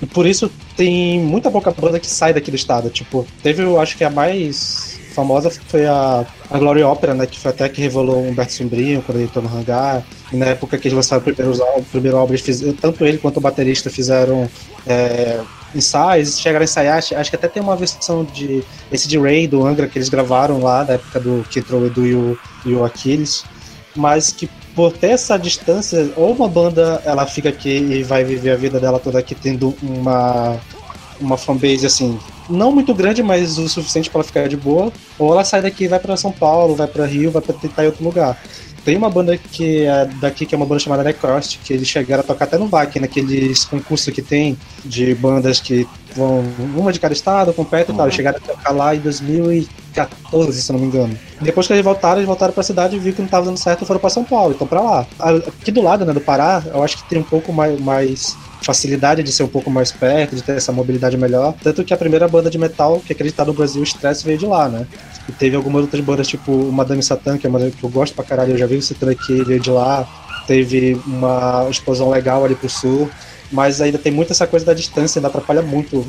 E 0.00 0.06
por 0.06 0.26
isso 0.26 0.50
tem 0.76 1.20
muita 1.20 1.50
pouca 1.50 1.70
banda 1.70 1.98
que 1.98 2.06
sai 2.06 2.34
daqui 2.34 2.50
do 2.50 2.56
estado. 2.56 2.90
Tipo, 2.90 3.26
teve, 3.42 3.62
eu 3.62 3.80
acho 3.80 3.96
que 3.96 4.04
a 4.04 4.10
mais 4.10 4.98
famosa 5.14 5.50
foi 5.50 5.86
a, 5.86 6.26
a 6.50 6.58
Glory 6.58 6.82
Opera, 6.82 7.14
né? 7.14 7.26
Que 7.26 7.40
foi 7.40 7.50
até 7.50 7.68
que 7.68 7.80
revelou 7.80 8.16
o 8.16 8.28
Humberto 8.28 8.52
Sombrinho 8.52 9.02
quando 9.02 9.16
ele 9.16 9.24
entrou 9.24 9.42
no 9.42 9.56
hangar. 9.56 10.04
E 10.30 10.36
na 10.36 10.46
época 10.46 10.76
que 10.76 10.88
eles 10.88 10.96
lançaram 10.96 11.22
o 11.22 11.24
primeiro, 11.24 11.58
o 11.78 11.82
primeiro 11.84 12.16
álbum, 12.18 12.34
tanto 12.80 13.06
ele 13.06 13.16
quanto 13.16 13.38
o 13.38 13.40
baterista 13.40 13.88
fizeram 13.88 14.48
é, 14.86 15.40
ensaios, 15.74 16.38
chegaram 16.38 16.62
a 16.62 16.64
ensaiar, 16.64 16.98
acho 16.98 17.30
que 17.30 17.36
até 17.36 17.48
tem 17.48 17.62
uma 17.62 17.76
versão 17.76 18.24
de 18.24 18.62
esse 18.92 19.08
de 19.08 19.18
Ray, 19.18 19.46
do 19.46 19.64
Angra, 19.64 19.86
que 19.86 19.98
eles 19.98 20.08
gravaram 20.08 20.60
lá, 20.60 20.84
da 20.84 20.94
época 20.94 21.20
do 21.20 21.46
que 21.48 21.60
entrou 21.60 21.80
o 21.80 21.86
Edu 21.86 22.06
e 22.06 22.14
o, 22.14 22.38
e 22.64 22.74
o 22.74 22.84
Aquiles, 22.84 23.44
mas 23.94 24.30
que 24.30 24.48
por 24.76 24.92
ter 24.92 25.12
essa 25.12 25.38
distância, 25.38 26.12
ou 26.16 26.34
uma 26.34 26.46
banda 26.46 27.00
ela 27.06 27.26
fica 27.26 27.48
aqui 27.48 27.78
e 27.78 28.02
vai 28.02 28.22
viver 28.22 28.50
a 28.50 28.56
vida 28.56 28.78
dela 28.78 29.00
toda 29.00 29.18
aqui 29.18 29.34
tendo 29.34 29.74
uma, 29.82 30.60
uma 31.18 31.38
fanbase 31.38 31.86
assim, 31.86 32.18
não 32.48 32.70
muito 32.70 32.94
grande, 32.94 33.22
mas 33.22 33.56
o 33.56 33.66
suficiente 33.70 34.10
para 34.10 34.22
ficar 34.22 34.48
de 34.48 34.56
boa, 34.56 34.92
ou 35.18 35.32
ela 35.32 35.44
sai 35.44 35.62
daqui 35.62 35.84
e 35.84 35.88
vai 35.88 35.98
para 35.98 36.14
São 36.14 36.30
Paulo, 36.30 36.76
vai 36.76 36.86
para 36.86 37.06
Rio, 37.06 37.30
vai 37.30 37.40
para 37.40 37.54
tentar 37.54 37.84
em 37.84 37.86
outro 37.86 38.04
lugar. 38.04 38.38
Tem 38.86 38.96
uma 38.96 39.10
banda 39.10 39.36
que 39.36 39.82
é 39.82 40.04
daqui, 40.20 40.46
que 40.46 40.54
é 40.54 40.56
uma 40.56 40.64
banda 40.64 40.78
chamada 40.78 41.02
Necrost, 41.02 41.58
que 41.64 41.72
eles 41.72 41.88
chegaram 41.88 42.20
a 42.20 42.24
tocar 42.24 42.44
até 42.44 42.56
no 42.56 42.68
VAC, 42.68 43.00
naqueles 43.00 43.64
concursos 43.64 44.14
que 44.14 44.22
tem 44.22 44.56
de 44.84 45.12
bandas 45.16 45.58
que 45.58 45.88
vão 46.14 46.44
uma 46.76 46.92
de 46.92 47.00
cada 47.00 47.12
estado, 47.12 47.52
competem 47.52 47.92
e 47.92 47.98
tal. 47.98 48.06
Eles 48.06 48.14
uhum. 48.14 48.16
chegaram 48.16 48.38
a 48.38 48.40
tocar 48.40 48.70
lá 48.70 48.94
em 48.94 49.00
2014, 49.00 50.62
se 50.62 50.72
não 50.72 50.78
me 50.78 50.86
engano. 50.86 51.18
Depois 51.40 51.66
que 51.66 51.72
eles 51.72 51.84
voltaram, 51.84 52.18
eles 52.18 52.28
voltaram 52.28 52.52
pra 52.52 52.62
cidade 52.62 52.94
e 52.94 53.00
viram 53.00 53.16
que 53.16 53.22
não 53.22 53.28
tava 53.28 53.46
dando 53.46 53.58
certo 53.58 53.82
e 53.82 53.86
foram 53.88 53.98
pra 53.98 54.08
São 54.08 54.22
Paulo, 54.22 54.54
então 54.54 54.68
pra 54.68 54.80
lá. 54.80 55.06
Aqui 55.18 55.72
do 55.72 55.82
lado, 55.82 56.04
né, 56.04 56.12
do 56.12 56.20
Pará, 56.20 56.62
eu 56.72 56.80
acho 56.80 56.98
que 56.98 57.08
tem 57.08 57.18
um 57.18 57.24
pouco 57.24 57.52
mais, 57.52 57.80
mais 57.80 58.36
facilidade 58.62 59.20
de 59.20 59.32
ser 59.32 59.42
um 59.42 59.48
pouco 59.48 59.68
mais 59.68 59.90
perto, 59.90 60.36
de 60.36 60.42
ter 60.44 60.56
essa 60.56 60.70
mobilidade 60.70 61.16
melhor. 61.16 61.54
Tanto 61.60 61.82
que 61.82 61.92
a 61.92 61.96
primeira 61.96 62.28
banda 62.28 62.48
de 62.48 62.56
metal 62.56 63.02
que 63.04 63.12
acreditar 63.12 63.44
no 63.44 63.52
Brasil, 63.52 63.80
o 63.80 63.84
Stress, 63.84 64.24
veio 64.24 64.38
de 64.38 64.46
lá, 64.46 64.68
né? 64.68 64.86
E 65.28 65.32
teve 65.32 65.56
algumas 65.56 65.82
outras 65.82 66.02
bandas, 66.04 66.28
tipo 66.28 66.52
o 66.52 66.72
Madame 66.72 67.02
Satan, 67.02 67.38
que 67.38 67.46
é 67.46 67.50
uma 67.50 67.58
que 67.58 67.82
eu 67.82 67.90
gosto 67.90 68.14
pra 68.14 68.24
caralho, 68.24 68.52
eu 68.52 68.58
já 68.58 68.66
vi 68.66 68.80
citando 68.80 69.12
aqui, 69.12 69.42
veio 69.42 69.60
de 69.60 69.70
lá. 69.70 70.06
Teve 70.46 71.00
uma 71.06 71.66
explosão 71.68 72.08
legal 72.08 72.44
ali 72.44 72.54
pro 72.54 72.68
sul. 72.68 73.10
Mas 73.50 73.80
ainda 73.80 73.98
tem 73.98 74.12
muito 74.12 74.32
essa 74.32 74.46
coisa 74.46 74.66
da 74.66 74.74
distância, 74.74 75.18
ainda 75.18 75.28
atrapalha 75.28 75.62
muito 75.62 76.04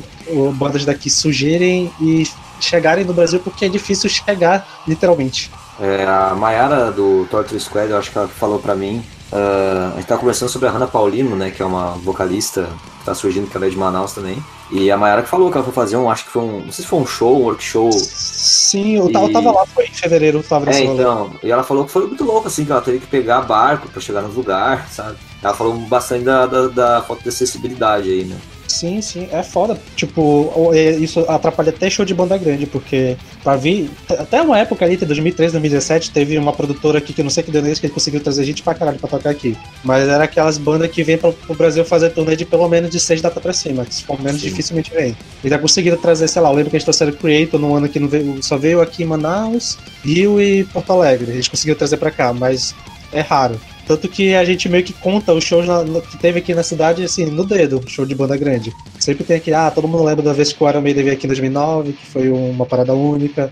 bandas 0.54 0.84
daqui 0.84 1.08
surgirem 1.08 1.90
e 2.00 2.26
chegarem 2.60 3.04
no 3.04 3.12
Brasil, 3.12 3.38
porque 3.38 3.64
é 3.64 3.68
difícil 3.68 4.10
chegar, 4.10 4.82
literalmente. 4.88 5.50
É, 5.80 6.04
a 6.04 6.34
Mayara 6.34 6.90
do 6.90 7.26
Torture 7.30 7.60
Squad, 7.60 7.90
eu 7.90 7.98
acho 7.98 8.10
que 8.10 8.18
ela 8.18 8.26
falou 8.26 8.58
para 8.58 8.74
mim 8.74 9.04
Uh, 9.30 9.92
a 9.92 9.96
gente 9.96 10.06
tá 10.06 10.16
conversando 10.16 10.48
sobre 10.48 10.68
a 10.68 10.70
Hannah 10.70 10.86
Paulino, 10.86 11.36
né? 11.36 11.50
Que 11.50 11.62
é 11.62 11.64
uma 11.64 11.90
vocalista 11.92 12.68
que 13.00 13.04
tá 13.04 13.14
surgindo, 13.14 13.46
que 13.48 13.56
ela 13.56 13.66
é 13.66 13.70
de 13.70 13.76
Manaus 13.76 14.12
também. 14.12 14.42
E 14.70 14.90
a 14.90 14.96
Mayara 14.96 15.22
que 15.22 15.28
falou 15.28 15.50
que 15.50 15.56
ela 15.56 15.64
foi 15.64 15.74
fazer 15.74 15.96
um, 15.96 16.10
acho 16.10 16.24
que 16.24 16.30
foi 16.30 16.42
um. 16.42 16.60
Não 16.64 16.72
sei 16.72 16.82
se 16.82 16.86
foi 16.86 16.98
um 16.98 17.06
show, 17.06 17.36
um 17.36 17.44
workshop. 17.44 17.94
Sim, 17.94 18.96
eu, 18.96 19.10
e... 19.10 19.14
eu 19.14 19.32
tava 19.32 19.52
lá, 19.52 19.66
foi 19.66 19.84
em 19.84 19.92
fevereiro, 19.92 20.38
eu 20.38 20.42
tava 20.42 20.70
É, 20.70 20.80
então. 20.82 21.30
E 21.42 21.50
ela 21.50 21.62
falou 21.62 21.84
que 21.84 21.90
foi 21.90 22.06
muito 22.06 22.24
louco, 22.24 22.48
assim, 22.48 22.64
que 22.64 22.72
ela 22.72 22.80
teve 22.80 23.00
que 23.00 23.06
pegar 23.06 23.42
barco 23.42 23.88
pra 23.88 24.00
chegar 24.00 24.22
no 24.22 24.32
lugar, 24.32 24.88
sabe? 24.90 25.18
Ela 25.42 25.54
falou 25.54 25.74
bastante 25.74 26.24
da, 26.24 26.46
da, 26.46 26.68
da 26.68 27.02
falta 27.02 27.22
de 27.22 27.28
acessibilidade 27.28 28.10
aí, 28.10 28.24
né? 28.24 28.36
Sim, 28.68 29.00
sim, 29.00 29.28
é 29.32 29.42
foda. 29.42 29.80
Tipo, 29.96 30.70
é, 30.74 30.90
isso 30.90 31.20
atrapalha 31.20 31.70
até 31.70 31.88
show 31.88 32.04
de 32.04 32.14
banda 32.14 32.36
grande, 32.36 32.66
porque 32.66 33.16
pra 33.42 33.56
vir. 33.56 33.90
Até 34.08 34.42
uma 34.42 34.58
época 34.58 34.84
ali, 34.84 34.96
2013, 34.96 35.52
2017, 35.52 36.10
teve 36.10 36.36
uma 36.36 36.52
produtora 36.52 36.98
aqui 36.98 37.14
que 37.14 37.20
eu 37.20 37.24
não 37.24 37.30
sei 37.30 37.42
que 37.42 37.50
deu 37.50 37.62
nesse, 37.62 37.80
que 37.80 37.86
ele 37.86 37.94
conseguiu 37.94 38.20
trazer 38.20 38.44
gente 38.44 38.62
pra 38.62 38.74
caralho 38.74 38.98
pra 38.98 39.08
tocar 39.08 39.30
aqui. 39.30 39.56
Mas 39.82 40.06
era 40.06 40.24
aquelas 40.24 40.58
bandas 40.58 40.90
que 40.90 41.02
vêm 41.02 41.16
pro, 41.16 41.32
pro 41.32 41.54
Brasil 41.54 41.84
fazer 41.84 42.10
turnê 42.10 42.36
de 42.36 42.44
pelo 42.44 42.68
menos 42.68 42.90
de 42.90 43.00
seis 43.00 43.22
datas 43.22 43.42
pra 43.42 43.52
cima, 43.52 43.86
que 43.86 44.04
for 44.04 44.20
menos 44.20 44.40
sim. 44.40 44.48
dificilmente 44.48 44.90
vem. 44.90 45.16
E 45.42 45.48
já 45.48 45.58
conseguiram 45.58 45.96
trazer, 45.96 46.28
sei 46.28 46.42
lá, 46.42 46.50
eu 46.50 46.54
lembro 46.54 46.70
que 46.70 46.76
a 46.76 46.78
gente 46.78 46.86
trouxeram 46.86 47.12
Creator 47.12 47.58
no 47.58 47.74
ano 47.74 47.88
que 47.88 47.98
não 47.98 48.08
veio, 48.08 48.42
só 48.42 48.58
veio 48.58 48.82
aqui 48.82 49.02
em 49.02 49.06
Manaus, 49.06 49.78
Rio 50.04 50.40
e 50.40 50.64
Porto 50.64 50.92
Alegre. 50.92 51.32
A 51.32 51.34
gente 51.34 51.50
conseguiu 51.50 51.74
trazer 51.74 51.96
pra 51.96 52.10
cá, 52.10 52.34
mas 52.34 52.74
é 53.12 53.20
raro. 53.20 53.58
Tanto 53.88 54.06
que 54.06 54.34
a 54.34 54.44
gente 54.44 54.68
meio 54.68 54.84
que 54.84 54.92
conta 54.92 55.32
os 55.32 55.42
shows 55.42 55.66
na, 55.66 55.82
que 56.02 56.18
teve 56.18 56.40
aqui 56.40 56.54
na 56.54 56.62
cidade, 56.62 57.02
assim, 57.02 57.24
no 57.24 57.42
dedo, 57.42 57.82
show 57.86 58.04
de 58.04 58.14
banda 58.14 58.36
grande. 58.36 58.70
Sempre 58.98 59.24
tem 59.24 59.38
aqui, 59.38 59.50
ah, 59.50 59.70
todo 59.70 59.88
mundo 59.88 60.04
lembra 60.04 60.22
da 60.22 60.34
vez 60.34 60.52
que 60.52 60.62
o 60.62 60.68
Iron 60.68 60.82
Maiden 60.82 61.04
veio 61.04 61.16
aqui 61.16 61.24
em 61.24 61.28
2009, 61.28 61.94
que 61.94 62.06
foi 62.06 62.28
uma 62.28 62.66
parada 62.66 62.92
única. 62.92 63.50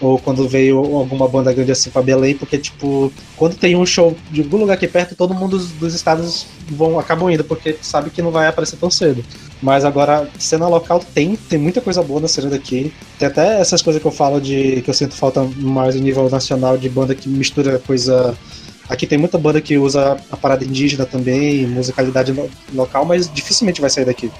Ou 0.00 0.18
quando 0.18 0.46
veio 0.46 0.78
alguma 0.78 1.28
banda 1.28 1.52
grande 1.52 1.70
assim 1.70 1.88
pra 1.88 2.02
Belém, 2.02 2.34
porque, 2.34 2.58
tipo, 2.58 3.12
quando 3.36 3.54
tem 3.54 3.76
um 3.76 3.86
show 3.86 4.14
de 4.30 4.42
algum 4.42 4.58
lugar 4.58 4.74
aqui 4.74 4.88
perto, 4.88 5.14
todo 5.14 5.32
mundo 5.32 5.56
dos, 5.56 5.70
dos 5.70 5.94
estados 5.94 6.46
vão, 6.68 6.98
acabam 6.98 7.30
indo, 7.30 7.44
porque 7.44 7.78
sabe 7.80 8.10
que 8.10 8.20
não 8.20 8.32
vai 8.32 8.48
aparecer 8.48 8.76
tão 8.76 8.90
cedo. 8.90 9.24
Mas 9.62 9.84
agora, 9.84 10.28
cena 10.36 10.68
local 10.68 11.00
tem, 11.14 11.36
tem 11.36 11.58
muita 11.58 11.80
coisa 11.80 12.02
boa 12.02 12.20
na 12.20 12.28
cena 12.28 12.50
daqui. 12.50 12.92
Tem 13.18 13.28
até 13.28 13.60
essas 13.60 13.80
coisas 13.80 14.02
que 14.02 14.06
eu 14.06 14.12
falo 14.12 14.40
de 14.40 14.82
que 14.82 14.90
eu 14.90 14.94
sinto 14.94 15.14
falta 15.14 15.48
mais 15.56 15.94
no 15.94 16.02
nível 16.02 16.28
nacional 16.28 16.76
de 16.76 16.88
banda 16.88 17.14
que 17.14 17.28
mistura 17.28 17.78
coisa 17.78 18.36
Aqui 18.88 19.06
tem 19.06 19.18
muita 19.18 19.36
banda 19.36 19.60
que 19.60 19.76
usa 19.76 20.16
a 20.30 20.36
parada 20.36 20.64
indígena 20.64 21.04
também, 21.04 21.66
musicalidade 21.66 22.34
local, 22.72 23.04
mas 23.04 23.32
dificilmente 23.32 23.80
vai 23.80 23.90
sair 23.90 24.04
daqui. 24.04 24.30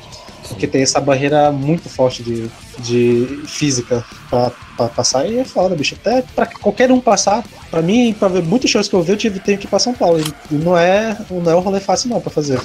Porque 0.48 0.66
tem 0.66 0.82
essa 0.82 1.01
barreira 1.01 1.51
muito 1.51 1.89
forte 1.89 2.23
de, 2.23 2.48
de 2.78 3.43
física 3.47 4.05
pra, 4.31 4.52
pra 4.77 4.89
passar 4.89 5.28
e 5.28 5.40
é 5.40 5.44
foda, 5.44 5.74
bicho. 5.74 5.97
Até 6.01 6.23
pra 6.23 6.47
qualquer 6.47 6.93
um 6.93 7.01
passar, 7.01 7.44
pra 7.70 7.82
mim, 7.82 8.14
pra 8.16 8.28
ver 8.28 8.44
muitos 8.44 8.70
shows 8.70 8.89
que 8.89 8.94
eu 8.94 9.02
vi, 9.02 9.12
eu 9.12 9.16
tive, 9.16 9.40
tenho 9.40 9.59
que 9.59 9.66
ir 9.66 9.68
pra 9.68 9.81
São 9.81 9.93
Paulo. 9.93 10.20
E 10.51 10.55
não 10.55 10.78
é, 10.78 11.16
não 11.28 11.51
é 11.51 11.56
um 11.56 11.60
rolê 11.60 11.81
fácil 11.81 12.10
não 12.10 12.20
pra 12.20 12.31
fazer. 12.31 12.60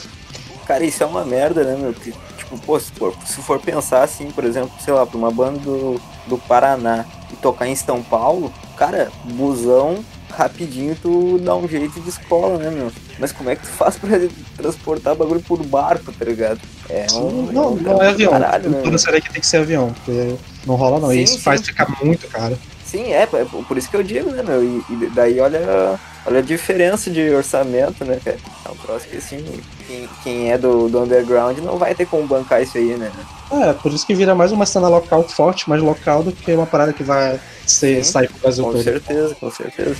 Cara, 0.68 0.86
isso 0.86 1.02
é 1.02 1.06
uma 1.06 1.26
merda, 1.26 1.64
né, 1.64 1.76
meu? 1.76 1.94
Tipo, 1.94 2.58
pô, 2.60 2.80
se 2.80 2.92
for, 2.92 3.16
se 3.26 3.42
for 3.42 3.60
pensar 3.60 4.04
assim, 4.04 4.30
por 4.30 4.44
exemplo, 4.44 4.72
sei 4.80 4.94
lá, 4.94 5.06
pra 5.06 5.18
uma 5.18 5.32
banda 5.32 5.58
do, 5.60 6.00
do 6.28 6.38
Paraná 6.38 7.06
e 7.34 7.36
tocar 7.38 7.68
em 7.68 7.76
São 7.76 8.04
Paulo, 8.04 8.54
cara, 8.78 9.12
busão 9.24 10.04
rapidinho 10.32 10.98
tu 11.02 11.40
dá 11.40 11.56
um 11.56 11.68
jeito 11.68 12.00
de 12.00 12.10
escola, 12.10 12.58
né, 12.58 12.70
meu? 12.70 12.92
Mas 13.20 13.32
como 13.32 13.50
é 13.50 13.56
que 13.56 13.62
tu 13.62 13.68
faz 13.70 13.98
pra 13.98 14.10
transportar 14.58 15.16
bagulho 15.16 15.42
por 15.42 15.64
barco, 15.66 16.12
tá 16.12 16.26
ligado? 16.26 16.60
É 16.90 17.06
um. 17.14 17.52
Não, 17.52 17.76
não 17.76 18.02
é 18.02 18.10
avião. 18.10 18.32
Caralho, 18.32 18.70
né, 18.70 18.82
Toda 18.84 18.98
série 18.98 19.22
que 19.22 19.32
tem 19.32 19.42
que 19.42 19.48
ser 19.48 19.58
avião, 19.58 19.94
porque 19.94 20.36
não 20.66 20.76
rola 20.76 21.00
não. 21.00 21.10
Sim, 21.10 21.22
isso 21.22 21.36
sim. 21.36 21.42
faz 21.42 21.62
ficar 21.62 21.88
muito 22.04 22.28
caro. 22.28 22.58
Sim, 22.86 23.14
é, 23.14 23.24
é 23.24 23.46
por 23.68 23.78
isso 23.78 23.90
que 23.90 23.96
eu 23.96 24.04
digo, 24.04 24.32
né, 24.32 24.44
meu? 24.44 24.64
E, 24.64 24.84
e 24.90 25.10
daí 25.14 25.40
olha, 25.40 26.00
olha 26.26 26.40
a 26.40 26.42
diferença 26.44 27.10
de 27.10 27.30
orçamento, 27.30 28.04
né, 28.06 28.20
cara? 28.24 28.38
É 28.66 28.72
um 28.72 28.76
troço 28.76 29.08
que 29.08 29.18
assim, 29.18 29.44
quem, 29.88 30.10
quem 30.24 30.52
é 30.52 30.58
do, 30.58 30.88
do 30.88 31.02
underground 31.02 31.58
não 31.60 31.78
vai 31.78 31.96
ter 31.96 32.06
como 32.06 32.28
bancar 32.28 32.62
isso 32.62 32.78
aí, 32.78 32.96
né? 32.98 33.12
É, 33.52 33.74
por 33.74 33.92
isso 33.92 34.06
que 34.06 34.16
vira 34.16 34.34
mais 34.34 34.52
uma 34.52 34.66
cena 34.66 34.88
local 34.88 35.28
forte, 35.28 35.70
mais 35.70 35.82
local 35.82 36.24
do 36.24 36.32
que 36.32 36.54
uma 36.54 36.66
parada 36.66 36.94
que 36.94 37.04
vai 37.04 37.40
ser, 37.66 38.04
sair 38.04 38.30
pro 38.30 38.40
Brasil 38.40 38.64
com 38.64 38.72
todo. 38.72 38.78
Com 38.78 38.84
certeza, 38.84 39.36
com 39.36 39.52
certeza. 39.52 39.96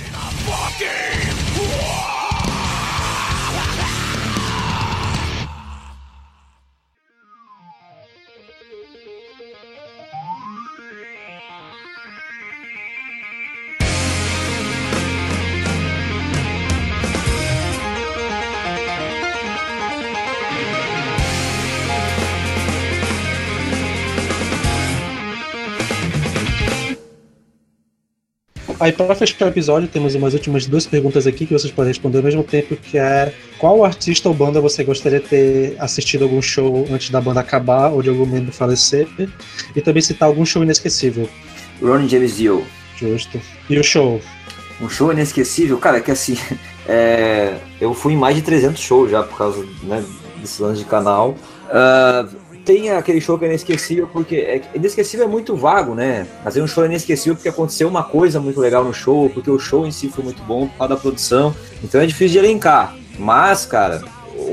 Aí, 28.82 28.90
para 28.90 29.14
fechar 29.14 29.44
o 29.44 29.48
episódio, 29.48 29.88
temos 29.88 30.16
umas 30.16 30.34
últimas 30.34 30.66
duas 30.66 30.84
perguntas 30.88 31.24
aqui 31.24 31.46
que 31.46 31.52
vocês 31.52 31.72
podem 31.72 31.90
responder 31.90 32.18
ao 32.18 32.24
mesmo 32.24 32.42
tempo, 32.42 32.74
que 32.74 32.98
é 32.98 33.32
qual 33.56 33.84
artista 33.84 34.28
ou 34.28 34.34
banda 34.34 34.60
você 34.60 34.82
gostaria 34.82 35.20
de 35.20 35.28
ter 35.28 35.76
assistido 35.78 36.24
algum 36.24 36.42
show 36.42 36.84
antes 36.90 37.08
da 37.08 37.20
banda 37.20 37.38
acabar 37.38 37.92
ou 37.92 38.02
de 38.02 38.08
algum 38.08 38.26
membro 38.26 38.50
falecer? 38.50 39.06
E 39.76 39.80
também 39.80 40.02
citar 40.02 40.28
algum 40.28 40.44
show 40.44 40.64
inesquecível. 40.64 41.28
Ronnie 41.80 42.08
James 42.08 42.36
Dio. 42.36 42.66
Justo. 42.96 43.40
E 43.70 43.78
o 43.78 43.84
show? 43.84 44.20
Um 44.80 44.88
show 44.88 45.12
inesquecível? 45.12 45.78
Cara, 45.78 45.98
é 45.98 46.00
que 46.00 46.10
assim, 46.10 46.36
é, 46.88 47.58
eu 47.80 47.94
fui 47.94 48.14
em 48.14 48.16
mais 48.16 48.34
de 48.34 48.42
300 48.42 48.82
shows 48.82 49.12
já 49.12 49.22
por 49.22 49.38
causa 49.38 49.64
né, 49.84 50.04
desse 50.38 50.60
lance 50.60 50.80
de 50.80 50.86
canal. 50.86 51.36
Uh, 51.68 52.36
tem 52.64 52.90
aquele 52.90 53.20
show 53.20 53.38
que 53.38 53.44
é 53.44 53.48
inesquecível, 53.48 54.08
porque 54.12 54.36
é, 54.36 54.62
inesquecível 54.74 55.26
é 55.26 55.28
muito 55.28 55.56
vago, 55.56 55.94
né? 55.94 56.26
Mas 56.44 56.56
é 56.56 56.62
um 56.62 56.66
show 56.66 56.84
inesquecível 56.84 57.34
porque 57.34 57.48
aconteceu 57.48 57.88
uma 57.88 58.02
coisa 58.02 58.40
muito 58.40 58.60
legal 58.60 58.84
no 58.84 58.94
show, 58.94 59.28
porque 59.30 59.50
o 59.50 59.58
show 59.58 59.86
em 59.86 59.90
si 59.90 60.08
foi 60.08 60.24
muito 60.24 60.42
bom 60.42 60.68
por 60.68 60.78
causa 60.78 60.94
da 60.94 61.00
produção. 61.00 61.54
Então 61.82 62.00
é 62.00 62.06
difícil 62.06 62.40
de 62.40 62.46
elencar. 62.46 62.96
Mas, 63.18 63.66
cara, 63.66 64.02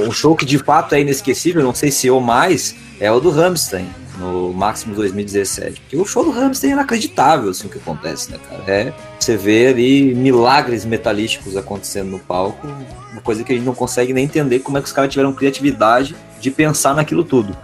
um 0.03 0.11
show 0.11 0.35
que 0.35 0.45
de 0.45 0.57
fato 0.57 0.95
é 0.95 1.01
inesquecível, 1.01 1.63
não 1.63 1.73
sei 1.73 1.91
se 1.91 2.09
ou 2.09 2.19
mais, 2.19 2.75
é 2.99 3.11
o 3.11 3.19
do 3.19 3.29
Rammstein, 3.29 3.87
no 4.17 4.53
Máximo 4.53 4.95
2017. 4.95 5.81
Porque 5.81 5.97
o 5.97 6.05
show 6.05 6.23
do 6.23 6.31
Rammstein 6.31 6.71
é 6.71 6.73
inacreditável, 6.73 7.49
assim, 7.49 7.67
o 7.67 7.69
que 7.69 7.77
acontece, 7.77 8.31
né, 8.31 8.39
cara? 8.49 8.63
É 8.67 8.93
você 9.19 9.35
vê 9.35 9.67
ali 9.67 10.15
milagres 10.15 10.85
metalísticos 10.85 11.57
acontecendo 11.57 12.09
no 12.09 12.19
palco, 12.19 12.65
uma 13.11 13.21
coisa 13.21 13.43
que 13.43 13.51
a 13.51 13.55
gente 13.55 13.65
não 13.65 13.75
consegue 13.75 14.13
nem 14.13 14.25
entender 14.25 14.59
como 14.59 14.77
é 14.77 14.81
que 14.81 14.87
os 14.87 14.93
caras 14.93 15.11
tiveram 15.11 15.33
criatividade 15.33 16.15
de 16.39 16.49
pensar 16.49 16.95
naquilo 16.95 17.23
tudo. 17.23 17.55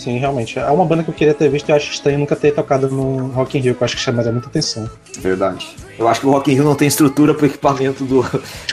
Sim, 0.00 0.16
realmente. 0.16 0.58
É 0.58 0.70
uma 0.70 0.86
banda 0.86 1.04
que 1.04 1.10
eu 1.10 1.14
queria 1.14 1.34
ter 1.34 1.50
visto 1.50 1.68
e 1.68 1.72
eu 1.72 1.76
acho 1.76 1.92
estranho 1.92 2.18
nunca 2.18 2.34
ter 2.34 2.52
tocado 2.52 2.88
no 2.88 3.26
Rock 3.26 3.58
in 3.58 3.60
Rio, 3.60 3.74
que 3.74 3.82
eu 3.82 3.84
acho 3.84 3.96
que 3.96 4.00
chamaria 4.00 4.32
muita 4.32 4.48
atenção. 4.48 4.88
Verdade. 5.18 5.76
Eu 5.98 6.08
acho 6.08 6.20
que 6.20 6.26
o 6.26 6.30
Rock 6.30 6.50
in 6.50 6.54
Rio 6.54 6.64
não 6.64 6.74
tem 6.74 6.88
estrutura 6.88 7.34
pro 7.34 7.44
equipamento 7.44 8.02
do, 8.06 8.24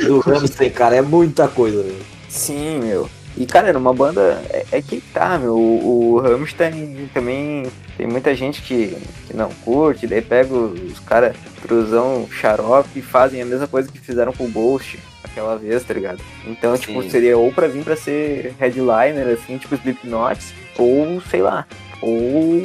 do 0.07 0.19
Rammstein, 0.19 0.69
cara. 0.69 0.95
É 0.95 1.01
muita 1.01 1.49
coisa, 1.49 1.83
velho. 1.83 2.01
Sim, 2.29 2.79
meu. 2.79 3.09
E, 3.35 3.45
cara, 3.45 3.67
era 3.67 3.77
uma 3.77 3.93
banda. 3.93 4.41
É, 4.49 4.65
é 4.71 4.81
que 4.81 5.01
tá, 5.13 5.37
meu. 5.37 5.53
O, 5.57 6.13
o 6.13 6.19
Rammstein 6.21 7.09
também 7.13 7.67
tem 7.97 8.07
muita 8.07 8.33
gente 8.33 8.61
que, 8.61 8.97
que 9.27 9.35
não 9.35 9.49
curte, 9.65 10.07
daí 10.07 10.21
pega 10.21 10.55
os 10.55 10.97
caras 10.99 11.35
truzão 11.61 12.25
xarope 12.31 12.99
e 12.99 13.01
fazem 13.01 13.41
a 13.41 13.45
mesma 13.45 13.67
coisa 13.67 13.91
que 13.91 13.99
fizeram 13.99 14.31
com 14.31 14.45
o 14.45 14.49
Ghost 14.49 14.97
aquela 15.23 15.57
vez, 15.57 15.83
tá 15.83 15.93
ligado? 15.93 16.19
Então, 16.45 16.75
Sim. 16.75 16.81
tipo, 16.83 17.09
seria 17.09 17.37
ou 17.37 17.51
pra 17.51 17.67
vir 17.67 17.83
pra 17.83 17.95
ser 17.95 18.55
headliner, 18.59 19.27
assim, 19.33 19.57
tipo 19.57 19.75
Slipknot, 19.75 20.39
ou 20.77 21.21
sei 21.29 21.41
lá, 21.41 21.65
ou 22.01 22.61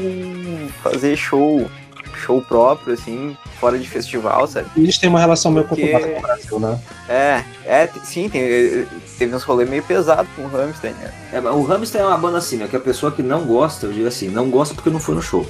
fazer 0.83 1.16
show, 1.16 1.69
show 2.15 2.41
próprio, 2.43 2.95
assim, 2.95 3.37
fora 3.59 3.79
de 3.79 3.89
festival, 3.89 4.47
sabe? 4.47 4.69
Eles 4.77 4.99
têm 4.99 5.09
uma 5.09 5.20
relação 5.20 5.51
meio 5.51 5.66
conturbada 5.66 6.07
com 6.07 6.19
o 6.19 6.23
Brasil, 6.23 6.61
né? 6.61 6.81
É, 7.09 7.45
é, 7.65 7.89
sim, 8.05 8.29
tem, 8.29 8.87
teve 9.19 9.35
uns 9.35 9.43
rolês 9.43 9.69
meio 9.69 9.83
pesados 9.83 10.31
com 10.35 10.43
o 10.43 10.49
Hamster, 10.49 10.93
né? 10.95 11.12
É, 11.33 11.41
o 11.41 11.62
Hamster 11.62 12.01
é 12.01 12.07
uma 12.07 12.19
banda 12.19 12.39
assim, 12.39 12.57
né? 12.57 12.69
Que 12.69 12.77
a 12.77 12.81
pessoa 12.81 13.12
que 13.12 13.23
não 13.23 13.45
gosta, 13.45 13.87
eu 13.87 13.93
digo 13.93 14.07
assim, 14.07 14.29
não 14.29 14.51
gosta 14.51 14.74
porque 14.74 14.91
não 14.91 15.01
foi 15.01 15.15
no 15.15 15.23
show. 15.23 15.47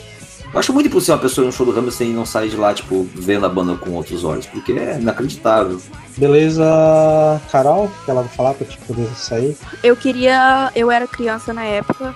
Eu 0.52 0.60
acho 0.60 0.72
muito 0.72 0.86
impossível 0.86 1.14
uma 1.14 1.22
pessoa 1.22 1.44
ir 1.44 1.46
no 1.46 1.52
show 1.52 1.64
do 1.64 1.76
Hamilton 1.76 2.04
e 2.04 2.12
não 2.12 2.26
sair 2.26 2.50
de 2.50 2.56
lá, 2.56 2.74
tipo, 2.74 3.08
vendo 3.14 3.46
a 3.46 3.48
banda 3.48 3.74
com 3.74 3.90
outros 3.92 4.22
olhos, 4.22 4.46
porque 4.46 4.72
é 4.72 5.00
inacreditável. 5.00 5.80
Beleza, 6.16 6.62
Carol, 7.50 7.90
quer 8.04 8.10
ela 8.10 8.24
falar 8.24 8.52
pra 8.52 8.66
te 8.66 8.76
poder 8.78 9.08
sair? 9.16 9.56
Eu 9.82 9.96
queria. 9.96 10.70
Eu 10.76 10.90
era 10.90 11.06
criança 11.06 11.54
na 11.54 11.64
época, 11.64 12.14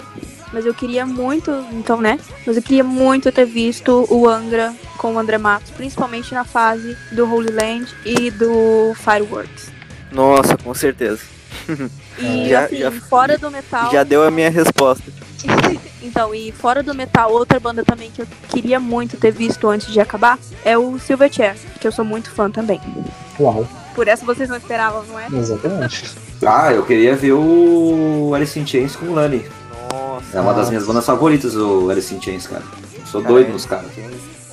mas 0.52 0.66
eu 0.66 0.74
queria 0.74 1.06
muito, 1.06 1.50
então, 1.72 1.98
né? 1.98 2.18
Mas 2.46 2.58
eu 2.58 2.62
queria 2.62 2.84
muito 2.84 3.32
ter 3.32 3.46
visto 3.46 4.06
o 4.10 4.28
Angra 4.28 4.74
com 4.98 5.14
o 5.14 5.18
André 5.18 5.38
Matos, 5.38 5.70
principalmente 5.70 6.34
na 6.34 6.44
fase 6.44 6.94
do 7.12 7.24
Holy 7.24 7.50
Land 7.50 7.86
e 8.04 8.30
do 8.30 8.92
Fireworks. 8.96 9.70
Nossa, 10.12 10.58
com 10.58 10.74
certeza. 10.74 11.22
E 12.18 12.48
já, 12.50 12.64
assim, 12.66 12.76
já, 12.76 12.92
fora 12.92 13.38
do 13.38 13.50
metal. 13.50 13.90
Já 13.90 14.02
deu 14.02 14.22
a 14.22 14.30
minha 14.30 14.50
resposta. 14.50 15.10
então, 16.02 16.34
e 16.34 16.52
fora 16.52 16.82
do 16.82 16.94
metal, 16.94 17.32
outra 17.32 17.58
banda 17.58 17.84
também 17.84 18.10
que 18.10 18.22
eu 18.22 18.26
queria 18.48 18.78
muito 18.78 19.16
ter 19.16 19.30
visto 19.30 19.68
antes 19.68 19.92
de 19.92 20.00
acabar 20.00 20.38
é 20.64 20.76
o 20.78 20.98
Silverchair, 20.98 21.56
que 21.80 21.86
eu 21.86 21.92
sou 21.92 22.04
muito 22.04 22.30
fã 22.30 22.50
também. 22.50 22.80
Uau. 23.38 23.66
Por 23.94 24.08
essa 24.08 24.24
vocês 24.24 24.48
não 24.48 24.56
esperavam, 24.56 25.04
não 25.04 25.18
é? 25.18 25.26
Exatamente. 25.32 26.04
ah, 26.46 26.72
eu 26.72 26.84
queria 26.84 27.16
ver 27.16 27.32
o 27.32 28.32
Alice 28.34 28.58
in 28.58 28.66
Chains 28.66 28.94
com 28.94 29.06
o 29.06 29.14
Lani. 29.14 29.44
Nossa. 29.90 30.38
É 30.38 30.40
uma 30.40 30.54
das 30.54 30.68
minhas 30.68 30.86
bandas 30.86 31.04
favoritas, 31.04 31.54
o 31.56 31.90
Alice 31.90 32.14
in 32.14 32.20
Chains, 32.20 32.46
cara. 32.46 32.62
Sou 33.06 33.22
cara, 33.22 33.34
doido 33.34 33.52
nos 33.52 33.64
caras. 33.64 33.90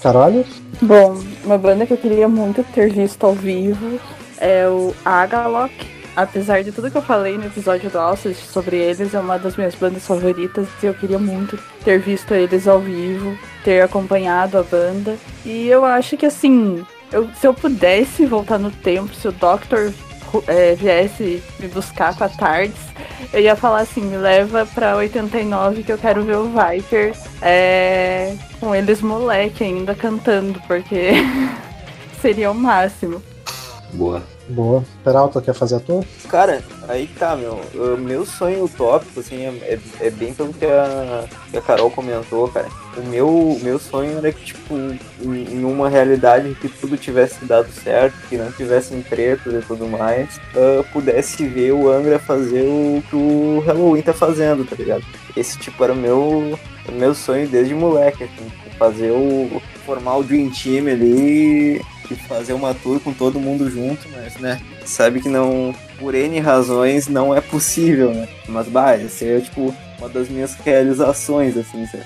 Caralho? 0.01 0.45
Bom, 0.81 1.21
uma 1.43 1.57
banda 1.57 1.85
que 1.85 1.93
eu 1.93 1.97
queria 1.97 2.27
muito 2.27 2.63
ter 2.73 2.91
visto 2.91 3.25
ao 3.25 3.33
vivo 3.33 3.99
é 4.37 4.67
o 4.67 4.93
Agalok. 5.03 5.73
Apesar 6.15 6.63
de 6.63 6.71
tudo 6.71 6.91
que 6.91 6.97
eu 6.97 7.01
falei 7.01 7.37
no 7.37 7.45
episódio 7.45 7.89
do 7.89 7.97
Alcest 7.97 8.45
sobre 8.45 8.77
eles, 8.77 9.13
é 9.13 9.19
uma 9.19 9.39
das 9.39 9.55
minhas 9.55 9.73
bandas 9.73 10.05
favoritas 10.05 10.67
e 10.81 10.85
eu 10.85 10.93
queria 10.93 11.17
muito 11.17 11.57
ter 11.83 11.99
visto 11.99 12.33
eles 12.33 12.67
ao 12.67 12.79
vivo, 12.79 13.37
ter 13.63 13.81
acompanhado 13.81 14.57
a 14.57 14.63
banda. 14.63 15.17
E 15.43 15.67
eu 15.67 15.83
acho 15.83 16.15
que 16.15 16.25
assim, 16.25 16.85
eu, 17.11 17.27
se 17.39 17.47
eu 17.47 17.53
pudesse 17.53 18.25
voltar 18.27 18.59
no 18.59 18.69
tempo, 18.69 19.13
se 19.15 19.27
o 19.27 19.31
Doctor 19.31 19.91
é, 20.47 20.75
viesse 20.75 21.41
me 21.59 21.67
buscar 21.67 22.15
com 22.15 22.23
a 22.23 22.29
Tardes, 22.29 22.81
eu 23.31 23.39
ia 23.39 23.55
falar 23.55 23.81
assim, 23.81 24.01
me 24.01 24.17
leva 24.17 24.67
pra 24.67 24.95
89 24.95 25.83
que 25.83 25.91
eu 25.91 25.97
quero 25.97 26.23
ver 26.23 26.37
o 26.37 26.49
Viper 26.49 27.13
é, 27.41 28.35
com 28.59 28.75
eles 28.75 29.01
moleque 29.01 29.63
ainda 29.63 29.95
cantando, 29.95 30.61
porque 30.67 31.11
seria 32.21 32.51
o 32.51 32.55
máximo. 32.55 33.21
Boa. 33.93 34.32
Boa. 34.49 34.83
Peralta, 35.03 35.41
quer 35.41 35.53
fazer 35.53 35.75
a 35.75 35.79
tua? 35.79 36.03
Cara, 36.29 36.61
aí 36.87 37.07
tá, 37.07 37.35
meu. 37.35 37.61
O 37.73 37.97
meu 37.97 38.25
sonho 38.25 38.65
utópico, 38.65 39.19
assim, 39.19 39.45
é, 39.45 39.49
é, 39.63 39.79
é 40.01 40.09
bem 40.09 40.33
pelo 40.33 40.53
que 40.53 40.65
a, 40.65 41.25
que 41.49 41.57
a 41.57 41.61
Carol 41.61 41.89
comentou, 41.89 42.47
cara. 42.49 42.67
O 42.97 43.01
meu, 43.03 43.57
meu 43.61 43.79
sonho 43.79 44.17
era 44.17 44.31
que, 44.31 44.43
tipo, 44.43 44.75
em, 45.21 45.63
uma 45.63 45.87
realidade 45.89 46.55
que 46.55 46.67
tudo 46.67 46.97
tivesse 46.97 47.45
dado 47.45 47.71
certo, 47.71 48.15
que 48.27 48.37
não 48.37 48.51
tivessem 48.51 49.01
tretas 49.01 49.53
e 49.53 49.65
tudo 49.65 49.87
mais, 49.87 50.37
uh, 50.55 50.83
pudesse 50.91 51.47
ver 51.47 51.71
o 51.71 51.89
Angra 51.89 52.19
fazer 52.19 52.63
o 52.63 53.01
que 53.09 53.15
o 53.15 53.63
Halloween 53.65 54.01
tá 54.01 54.13
fazendo, 54.13 54.65
tá 54.65 54.75
ligado? 54.75 55.03
Esse, 55.37 55.57
tipo, 55.57 55.83
era 55.83 55.93
o 55.93 55.95
meu, 55.95 56.59
o 56.87 56.91
meu 56.91 57.15
sonho 57.15 57.47
desde 57.47 57.73
moleque, 57.73 58.25
assim, 58.25 58.51
fazer 58.77 59.11
o. 59.11 59.61
formar 59.85 60.17
o 60.17 60.23
Dream 60.23 60.49
Team 60.49 60.87
ali 60.87 61.81
e 62.11 62.15
fazer 62.27 62.53
uma 62.53 62.73
tour 62.73 62.99
com 62.99 63.13
todo 63.13 63.39
mundo 63.39 63.69
junto, 63.69 64.07
mas, 64.13 64.35
né, 64.35 64.61
sabe 64.85 65.21
que 65.21 65.29
não, 65.29 65.73
por 65.97 66.13
N 66.13 66.39
razões, 66.39 67.07
não 67.07 67.33
é 67.33 67.41
possível, 67.41 68.13
né? 68.13 68.27
Mas, 68.47 68.67
bah, 68.67 68.97
esse 68.97 69.25
é, 69.25 69.39
tipo, 69.39 69.73
uma 69.97 70.09
das 70.09 70.27
minhas 70.29 70.55
realizações, 70.55 71.57
assim, 71.57 71.85
sabe? 71.87 72.03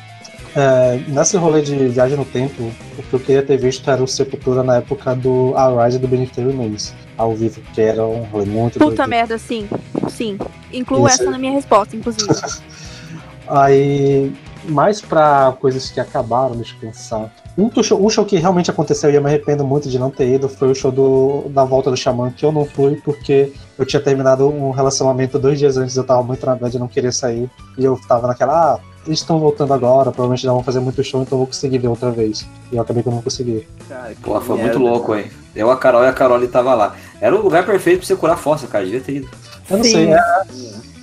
É, 0.55 0.99
nesse 1.07 1.37
rolê 1.37 1.61
de 1.61 1.75
viagem 1.87 2.17
no 2.17 2.25
tempo, 2.25 2.71
o 2.97 3.03
que 3.03 3.13
eu 3.13 3.19
queria 3.19 3.43
ter 3.43 3.57
visto 3.57 3.89
era 3.89 4.01
o 4.01 4.07
Sepultura 4.07 4.63
na 4.63 4.77
época 4.77 5.15
do 5.15 5.53
Arise 5.55 5.99
do 5.99 6.07
Benito 6.07 6.41
Remains, 6.41 6.93
ao 7.17 7.35
vivo, 7.35 7.61
que 7.73 7.81
era 7.81 8.03
um 8.05 8.23
rolê 8.23 8.45
muito 8.45 8.79
Puta 8.79 8.95
doido. 8.95 9.09
merda, 9.09 9.37
sim, 9.37 9.67
sim. 10.09 10.37
Incluo 10.73 11.07
Isso. 11.07 11.21
essa 11.21 11.31
na 11.31 11.37
minha 11.37 11.53
resposta, 11.53 11.95
inclusive. 11.95 12.27
Aí, 13.47 14.31
mais 14.65 15.01
pra 15.01 15.55
coisas 15.59 15.89
que 15.89 15.99
acabaram, 15.99 16.55
deixa 16.55 16.75
eu 16.75 16.79
pensar. 16.79 17.33
Um 17.57 17.71
show, 17.81 18.05
um 18.05 18.09
show 18.09 18.23
que 18.23 18.37
realmente 18.37 18.69
aconteceu 18.69 19.09
e 19.09 19.15
eu 19.15 19.21
me 19.21 19.27
arrependo 19.27 19.63
muito 19.63 19.89
de 19.89 19.97
não 19.97 20.11
ter 20.11 20.31
ido 20.31 20.47
foi 20.47 20.69
o 20.69 20.75
show 20.75 20.91
do, 20.91 21.49
da 21.49 21.63
volta 21.63 21.89
do 21.89 21.97
Xamã, 21.97 22.29
que 22.29 22.45
eu 22.45 22.51
não 22.51 22.65
fui 22.65 22.95
porque 23.03 23.51
eu 23.77 23.85
tinha 23.85 23.99
terminado 23.99 24.47
um 24.47 24.69
relacionamento 24.69 25.39
dois 25.39 25.57
dias 25.57 25.75
antes, 25.75 25.97
eu 25.97 26.03
tava 26.03 26.21
muito 26.21 26.45
na 26.45 26.55
bad, 26.55 26.75
eu 26.75 26.79
não 26.79 26.87
queria 26.87 27.11
sair. 27.11 27.49
E 27.77 27.83
eu 27.83 27.99
tava 28.07 28.27
naquela, 28.27 28.75
ah, 28.75 28.79
eles 29.07 29.19
estão 29.19 29.39
voltando 29.39 29.73
agora, 29.73 30.11
provavelmente 30.11 30.43
já 30.43 30.51
vão 30.51 30.63
fazer 30.63 30.79
muito 30.79 31.03
show, 31.03 31.21
então 31.21 31.35
eu 31.35 31.39
vou 31.39 31.47
conseguir 31.47 31.79
ver 31.79 31.87
outra 31.87 32.11
vez. 32.11 32.45
E 32.71 32.75
eu 32.75 32.81
acabei 32.81 33.01
que 33.01 33.09
eu 33.09 33.13
não 33.13 33.21
consegui. 33.21 33.67
Pô, 34.21 34.39
foi 34.39 34.57
muito 34.57 34.77
louco, 34.77 35.15
hein? 35.15 35.31
Eu, 35.55 35.71
a 35.71 35.77
Carol 35.77 36.03
e 36.03 36.07
a 36.07 36.13
Carol 36.13 36.45
tava 36.47 36.75
lá. 36.75 36.95
Era 37.19 37.35
o 37.35 37.41
lugar 37.41 37.65
perfeito 37.65 37.99
pra 37.99 38.07
você 38.07 38.15
curar 38.15 38.37
força, 38.37 38.67
cara, 38.67 38.85
devia 38.85 39.01
ter 39.01 39.13
ido. 39.13 39.29
Eu 39.69 39.77
não 39.77 39.83
Sim. 39.83 39.91
sei, 39.91 40.13
é, 40.13 40.19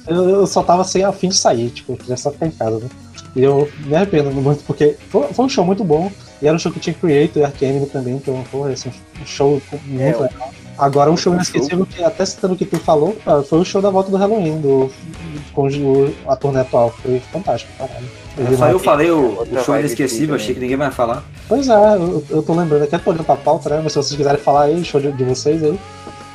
eu, 0.06 0.28
eu, 0.28 0.46
só 0.46 0.62
tava 0.62 0.84
sem 0.84 1.02
a 1.04 1.12
fim 1.12 1.28
de 1.28 1.36
sair, 1.36 1.70
tipo, 1.70 1.92
eu 1.92 1.96
queria 1.96 2.16
só 2.16 2.30
ficar 2.30 2.46
em 2.46 2.50
casa, 2.50 2.78
né? 2.78 2.88
E 3.34 3.42
eu 3.42 3.68
me 3.84 3.94
arrependo 3.94 4.30
muito, 4.30 4.62
porque 4.64 4.96
foi, 5.08 5.26
foi, 5.28 5.44
um 5.44 5.48
show 5.48 5.64
muito 5.64 5.82
bom. 5.82 6.10
E 6.40 6.46
era 6.46 6.56
um 6.56 6.58
show 6.58 6.70
que 6.70 6.80
tinha 6.80 6.94
Creator 6.94 7.42
e 7.42 7.44
Arcanime 7.44 7.86
também, 7.86 8.14
então 8.14 8.44
foi 8.44 8.72
assim, 8.72 8.90
um 9.20 9.26
show 9.26 9.62
muito 9.86 10.02
é, 10.02 10.12
legal. 10.12 10.52
Agora 10.76 11.10
um 11.10 11.16
show 11.16 11.32
inesquecível 11.34 11.86
que, 11.86 12.02
até 12.02 12.26
citando 12.26 12.54
o 12.54 12.56
que 12.56 12.64
tu 12.64 12.78
falou, 12.78 13.16
foi 13.48 13.60
o 13.60 13.64
show 13.64 13.80
da 13.80 13.90
volta 13.90 14.10
do 14.10 14.16
Halloween, 14.16 14.60
do, 14.60 14.90
com 15.52 15.68
a 16.26 16.36
turnê 16.36 16.60
atual. 16.60 16.90
Foi 16.90 17.20
fantástico, 17.32 17.72
caralho. 17.78 18.06
Eu 18.36 18.56
só 18.56 18.68
eu 18.68 18.78
falei 18.80 19.10
o, 19.10 19.42
o 19.42 19.64
show 19.64 19.78
inesquecível, 19.78 20.34
achei 20.34 20.54
que 20.54 20.60
ninguém 20.60 20.76
vai 20.76 20.90
falar. 20.90 21.22
Pois 21.48 21.68
é, 21.68 21.94
eu, 21.94 22.24
eu 22.28 22.42
tô 22.42 22.52
lembrando 22.54 22.82
aqui, 22.82 22.98
tô 22.98 23.10
olhando 23.10 23.24
pra 23.24 23.36
pauta, 23.36 23.70
né? 23.70 23.80
Mas 23.82 23.92
se 23.92 23.98
vocês 23.98 24.16
quiserem 24.16 24.40
falar 24.40 24.64
aí, 24.64 24.84
show 24.84 25.00
de, 25.00 25.12
de 25.12 25.24
vocês 25.24 25.62
aí. 25.62 25.78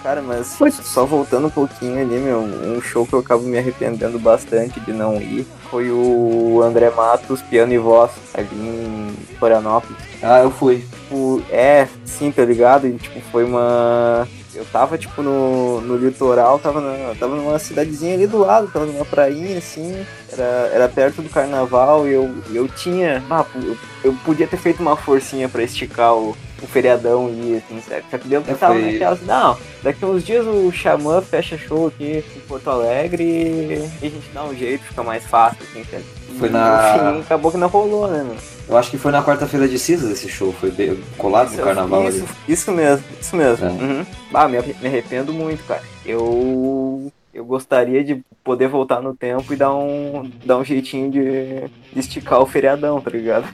Cara, 0.02 0.22
mas 0.22 0.56
Putz. 0.56 0.76
só 0.86 1.06
voltando 1.06 1.48
um 1.48 1.52
pouquinho 1.52 2.02
ali, 2.02 2.18
meu, 2.18 2.40
um 2.40 2.82
show 2.82 3.06
que 3.06 3.14
eu 3.14 3.20
acabo 3.20 3.44
me 3.44 3.58
arrependendo 3.58 4.18
bastante 4.18 4.80
de 4.80 4.94
não 4.94 5.16
ir 5.22 5.46
foi 5.70 5.92
o 5.92 6.62
André 6.64 6.90
Matos 6.90 7.42
Piano 7.44 7.74
e 7.74 7.78
Voz, 7.78 8.12
ali 8.34 8.48
em 8.52 9.16
Florianópolis. 9.38 9.98
Ah, 10.22 10.40
eu 10.40 10.52
fui. 10.52 10.78
Tipo, 10.78 11.42
é, 11.50 11.88
sim, 12.06 12.32
tá 12.32 12.44
ligado? 12.44 12.88
E 12.88 12.94
tipo, 12.94 13.20
foi 13.32 13.44
uma. 13.44 14.28
Eu 14.54 14.66
tava, 14.66 14.98
tipo, 14.98 15.22
no, 15.22 15.80
no 15.82 15.96
litoral, 15.96 16.58
tava, 16.60 16.82
na, 16.82 17.16
tava 17.16 17.36
numa 17.36 17.60
cidadezinha 17.60 18.16
ali 18.16 18.26
do 18.26 18.40
lado, 18.40 18.70
tava 18.72 18.86
numa 18.86 19.06
prainha, 19.06 19.60
assim, 19.60 20.06
era, 20.32 20.72
era 20.74 20.90
perto 20.90 21.22
do 21.22 21.30
carnaval 21.30 22.08
e 22.08 22.14
eu, 22.14 22.36
eu 22.52 22.68
tinha. 22.68 23.24
Ah, 23.30 23.46
eu, 23.56 23.78
eu 24.04 24.14
podia 24.26 24.48
ter 24.48 24.58
feito 24.58 24.82
uma 24.82 24.98
forcinha 24.98 25.48
pra 25.48 25.64
esticar 25.64 26.16
o, 26.16 26.36
o 26.62 26.68
feriadão 26.68 27.30
e 27.30 27.56
assim, 27.58 27.82
certo? 27.82 28.06
Só 28.12 28.18
que 28.18 28.28
daí 28.28 28.38
eu 28.38 28.44
É, 28.48 28.56
foi- 28.56 29.04
assim, 29.04 29.26
não, 29.26 29.58
daqui 29.84 30.06
uns 30.06 30.24
dias 30.24 30.46
o 30.46 30.72
Xamã 30.72 31.22
fecha 31.22 31.58
show 31.58 31.88
aqui 31.88 32.24
em 32.36 32.40
Porto 32.42 32.70
Alegre 32.70 33.24
e 33.24 34.06
a 34.06 34.10
gente 34.10 34.30
dá 34.34 34.44
um 34.44 34.56
jeito, 34.56 34.84
fica 34.86 35.04
mais 35.04 35.26
fácil, 35.26 35.60
assim, 35.64 35.84
certo? 35.84 36.06
Foi 36.38 36.48
E, 36.48 36.52
na- 36.52 37.20
acabou 37.20 37.52
que 37.52 37.58
não 37.58 37.68
rolou, 37.68 38.08
né, 38.08 38.20
mano? 38.24 38.38
Eu 38.68 38.78
acho 38.78 38.92
que 38.92 38.98
foi 39.00 39.12
na 39.12 39.24
quarta-feira 39.24 39.68
de 39.68 39.80
cinzas 39.80 40.12
esse 40.12 40.30
show, 40.30 40.54
foi 40.54 40.70
bem- 40.72 41.00
colado 41.18 41.52
no 41.52 41.64
carnaval 41.64 42.08
isso, 42.08 42.20
ali. 42.24 42.28
Isso 42.54 42.72
mesmo, 42.72 43.04
isso 43.20 43.36
mesmo. 43.36 43.66
É. 43.66 43.70
Uhum. 43.70 44.06
Ah, 44.34 44.48
me, 44.48 44.58
me 44.62 44.88
arrependo 44.88 45.34
muito, 45.34 45.64
cara. 45.66 45.82
Eu 46.06 47.12
eu 47.34 47.46
gostaria 47.46 48.04
de 48.04 48.22
poder 48.44 48.68
voltar 48.68 49.02
no 49.02 49.16
tempo 49.16 49.54
e 49.54 49.56
dar 49.56 49.74
um, 49.74 50.30
dar 50.44 50.58
um 50.58 50.64
jeitinho 50.66 51.10
de, 51.12 51.70
de 51.94 52.00
esticar 52.00 52.42
o 52.42 52.46
feriadão, 52.46 53.00
tá 53.00 53.10
ligado? 53.12 53.48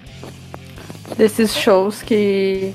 Desses 1.18 1.56
shows 1.56 2.02
que 2.02 2.74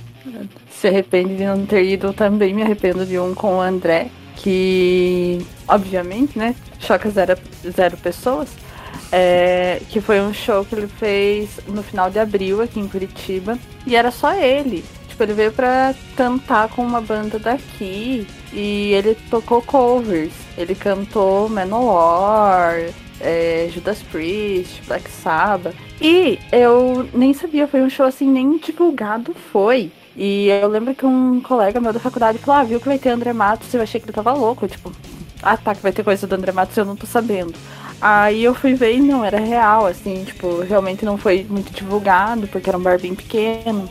se 0.71 0.89
arrepende 0.89 1.37
de 1.37 1.45
não 1.45 1.65
ter 1.67 1.85
ido, 1.85 2.09
eu 2.09 2.13
também 2.13 2.55
me 2.55 2.63
arrependo 2.63 3.05
de 3.07 3.19
um 3.19 3.35
com 3.35 3.57
o 3.57 3.61
André, 3.61 4.09
que 4.37 5.45
obviamente, 5.69 6.39
né? 6.39 6.55
Choca 6.79 7.11
zero, 7.11 7.37
zero 7.71 7.97
pessoas. 7.97 8.49
é, 9.13 9.81
que 9.89 10.01
foi 10.01 10.21
um 10.21 10.33
show 10.33 10.65
que 10.65 10.75
ele 10.75 10.87
fez 10.87 11.61
no 11.67 11.83
final 11.83 12.11
de 12.11 12.19
abril 12.19 12.61
aqui 12.63 12.79
em 12.81 12.89
Curitiba. 12.89 13.59
E 13.87 13.97
era 13.97 14.11
só 14.11 14.35
ele. 14.35 14.85
Tipo, 15.09 15.23
ele 15.23 15.33
veio 15.35 15.53
pra 15.53 15.95
cantar 16.17 16.69
com 16.69 16.83
uma 16.83 17.01
banda 17.01 17.39
daqui. 17.39 18.27
E 18.53 18.93
ele 18.93 19.17
tocou 19.29 19.63
covers. 19.63 20.33
Ele 20.57 20.75
cantou 20.75 21.49
Manowar, 21.49 22.77
é, 23.21 23.69
Judas 23.73 24.03
Priest, 24.03 24.83
Black 24.87 25.11
Sabbath. 25.11 25.75
E 26.01 26.39
eu 26.51 27.09
nem 27.13 27.35
sabia, 27.35 27.69
foi 27.69 27.83
um 27.83 27.91
show 27.91 28.07
assim, 28.07 28.27
nem 28.27 28.59
divulgado 28.59 29.35
foi. 29.53 29.91
E 30.17 30.49
eu 30.49 30.69
lembro 30.69 30.95
que 30.95 31.07
um 31.07 31.41
colega 31.41 31.81
meu 31.81 31.93
da 31.93 32.01
faculdade 32.01 32.39
falou, 32.39 32.61
ah, 32.61 32.65
viu 32.65 32.81
que 32.81 32.89
vai 32.89 32.99
ter 32.99 33.11
André 33.11 33.33
Matos, 33.33 33.73
eu 33.73 33.83
achei 33.83 34.01
que 34.01 34.07
ele 34.07 34.13
tava 34.13 34.33
louco, 34.33 34.67
tipo, 34.67 34.93
ah 35.43 35.57
tá, 35.57 35.75
que 35.75 35.83
vai 35.83 35.93
ter 35.93 36.05
coisa 36.05 36.27
do 36.27 36.35
André 36.35 36.53
Matos, 36.53 36.77
eu 36.77 36.85
não 36.85 36.97
tô 36.97 37.07
sabendo. 37.07 37.55
Aí 38.01 38.43
eu 38.43 38.55
fui 38.55 38.75
ver 38.75 38.97
e 38.97 39.01
não, 39.01 39.25
era 39.25 39.39
real, 39.39 39.87
assim, 39.87 40.25
tipo, 40.25 40.61
realmente 40.63 41.05
não 41.05 41.19
foi 41.19 41.47
muito 41.49 41.73
divulgado, 41.73 42.49
porque 42.49 42.69
era 42.69 42.79
um 42.79 42.83
bar 42.83 42.99
bem 42.99 43.15
pequeno. 43.15 43.89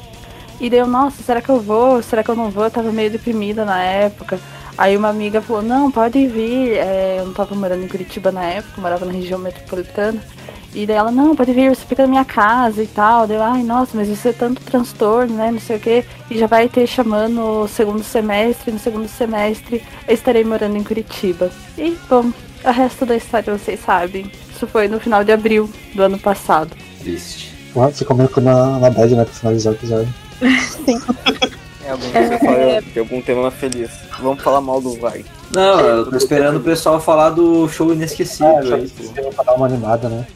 E 0.60 0.70
daí 0.70 0.80
eu, 0.80 0.88
nossa, 0.88 1.24
será 1.24 1.42
que 1.42 1.50
eu 1.50 1.60
vou? 1.60 2.02
Será 2.02 2.24
que 2.24 2.30
eu 2.30 2.36
não 2.36 2.50
vou? 2.50 2.66
Eu 2.66 2.72
tava 2.72 2.92
meio 2.92 3.10
deprimida 3.10 3.64
na 3.64 3.82
época. 3.82 4.40
Aí 4.78 4.98
uma 4.98 5.10
amiga 5.10 5.42
falou, 5.42 5.62
não, 5.62 5.92
pode 5.92 6.26
vir. 6.28 6.78
É, 6.78 7.18
eu 7.20 7.28
não 7.28 7.34
tava 7.34 7.56
morando 7.56 7.84
em 7.84 7.88
Curitiba 7.88 8.32
na 8.32 8.44
época, 8.44 8.82
morava 8.82 9.06
na 9.06 9.12
região 9.12 9.40
metropolitana. 9.40 10.22
E 10.74 10.86
daí 10.86 10.98
ela, 10.98 11.12
não, 11.12 11.36
pode 11.36 11.52
vir, 11.52 11.70
você 11.76 11.84
fica 11.86 12.04
na 12.04 12.10
minha 12.10 12.26
casa 12.26 12.84
e 12.84 12.88
tal. 12.88 13.26
Daí 13.26 13.38
eu, 13.38 13.44
ai, 13.44 13.64
nossa, 13.64 13.92
mas 13.96 14.08
isso 14.08 14.28
é 14.28 14.34
tanto 14.34 14.62
transtorno, 14.62 15.36
né? 15.36 15.52
Não 15.52 15.60
sei 15.60 15.78
o 15.78 15.80
quê. 15.80 16.06
E 16.30 16.38
já 16.38 16.46
vai 16.48 16.70
ter 16.70 16.86
chamando 16.86 17.34
no 17.34 17.68
segundo 17.68 18.04
semestre. 18.04 18.72
No 18.72 18.80
segundo 18.80 19.08
semestre 19.08 19.84
eu 20.08 20.14
estarei 20.14 20.44
morando 20.44 20.78
em 20.78 20.84
Curitiba. 20.84 21.50
E, 21.78 21.98
bom, 22.10 22.32
o 22.64 22.72
resto 22.72 23.06
da 23.06 23.16
história 23.16 23.58
vocês 23.58 23.80
sabem. 23.80 24.32
Isso 24.56 24.68
foi 24.68 24.88
no 24.88 25.00
final 25.00 25.24
de 25.24 25.32
abril 25.32 25.70
do 25.96 26.04
ano 26.04 26.20
passado. 26.20 26.70
Triste. 27.00 27.54
Ué, 27.76 27.92
Ficou 27.92 28.16
meio 28.16 28.30
que 28.30 28.40
na, 28.42 28.78
na 28.80 28.90
bad, 28.90 29.16
né, 29.16 29.24
pra 29.26 29.34
finalizar 29.34 29.74
o 29.74 29.76
episódio. 29.76 30.14
É, 31.86 31.92
alguém 31.92 32.12
que 32.12 32.20
você 32.28 32.38
fala 32.38 32.82
de 32.82 33.00
algum 33.00 33.22
tema 33.22 33.50
feliz. 33.50 33.90
Vamos 34.22 34.44
falar 34.44 34.62
mal 34.62 34.80
do 34.80 34.94
Vai. 35.00 35.26
Não, 35.56 35.80
eu 35.80 36.06
tô 36.10 36.16
esperando 36.16 36.58
o 36.58 36.60
pessoal 36.60 37.00
falar 37.02 37.32
do 37.32 37.68
show 37.68 37.90
Ah, 37.90 37.94
inesquecível 37.96 38.62
já 38.62 38.76
aí, 38.76 38.88
pô. 38.88 39.32
pra 39.32 39.44
dar 39.44 39.54
uma 39.56 39.66
animada, 39.66 40.08
né? 40.08 40.28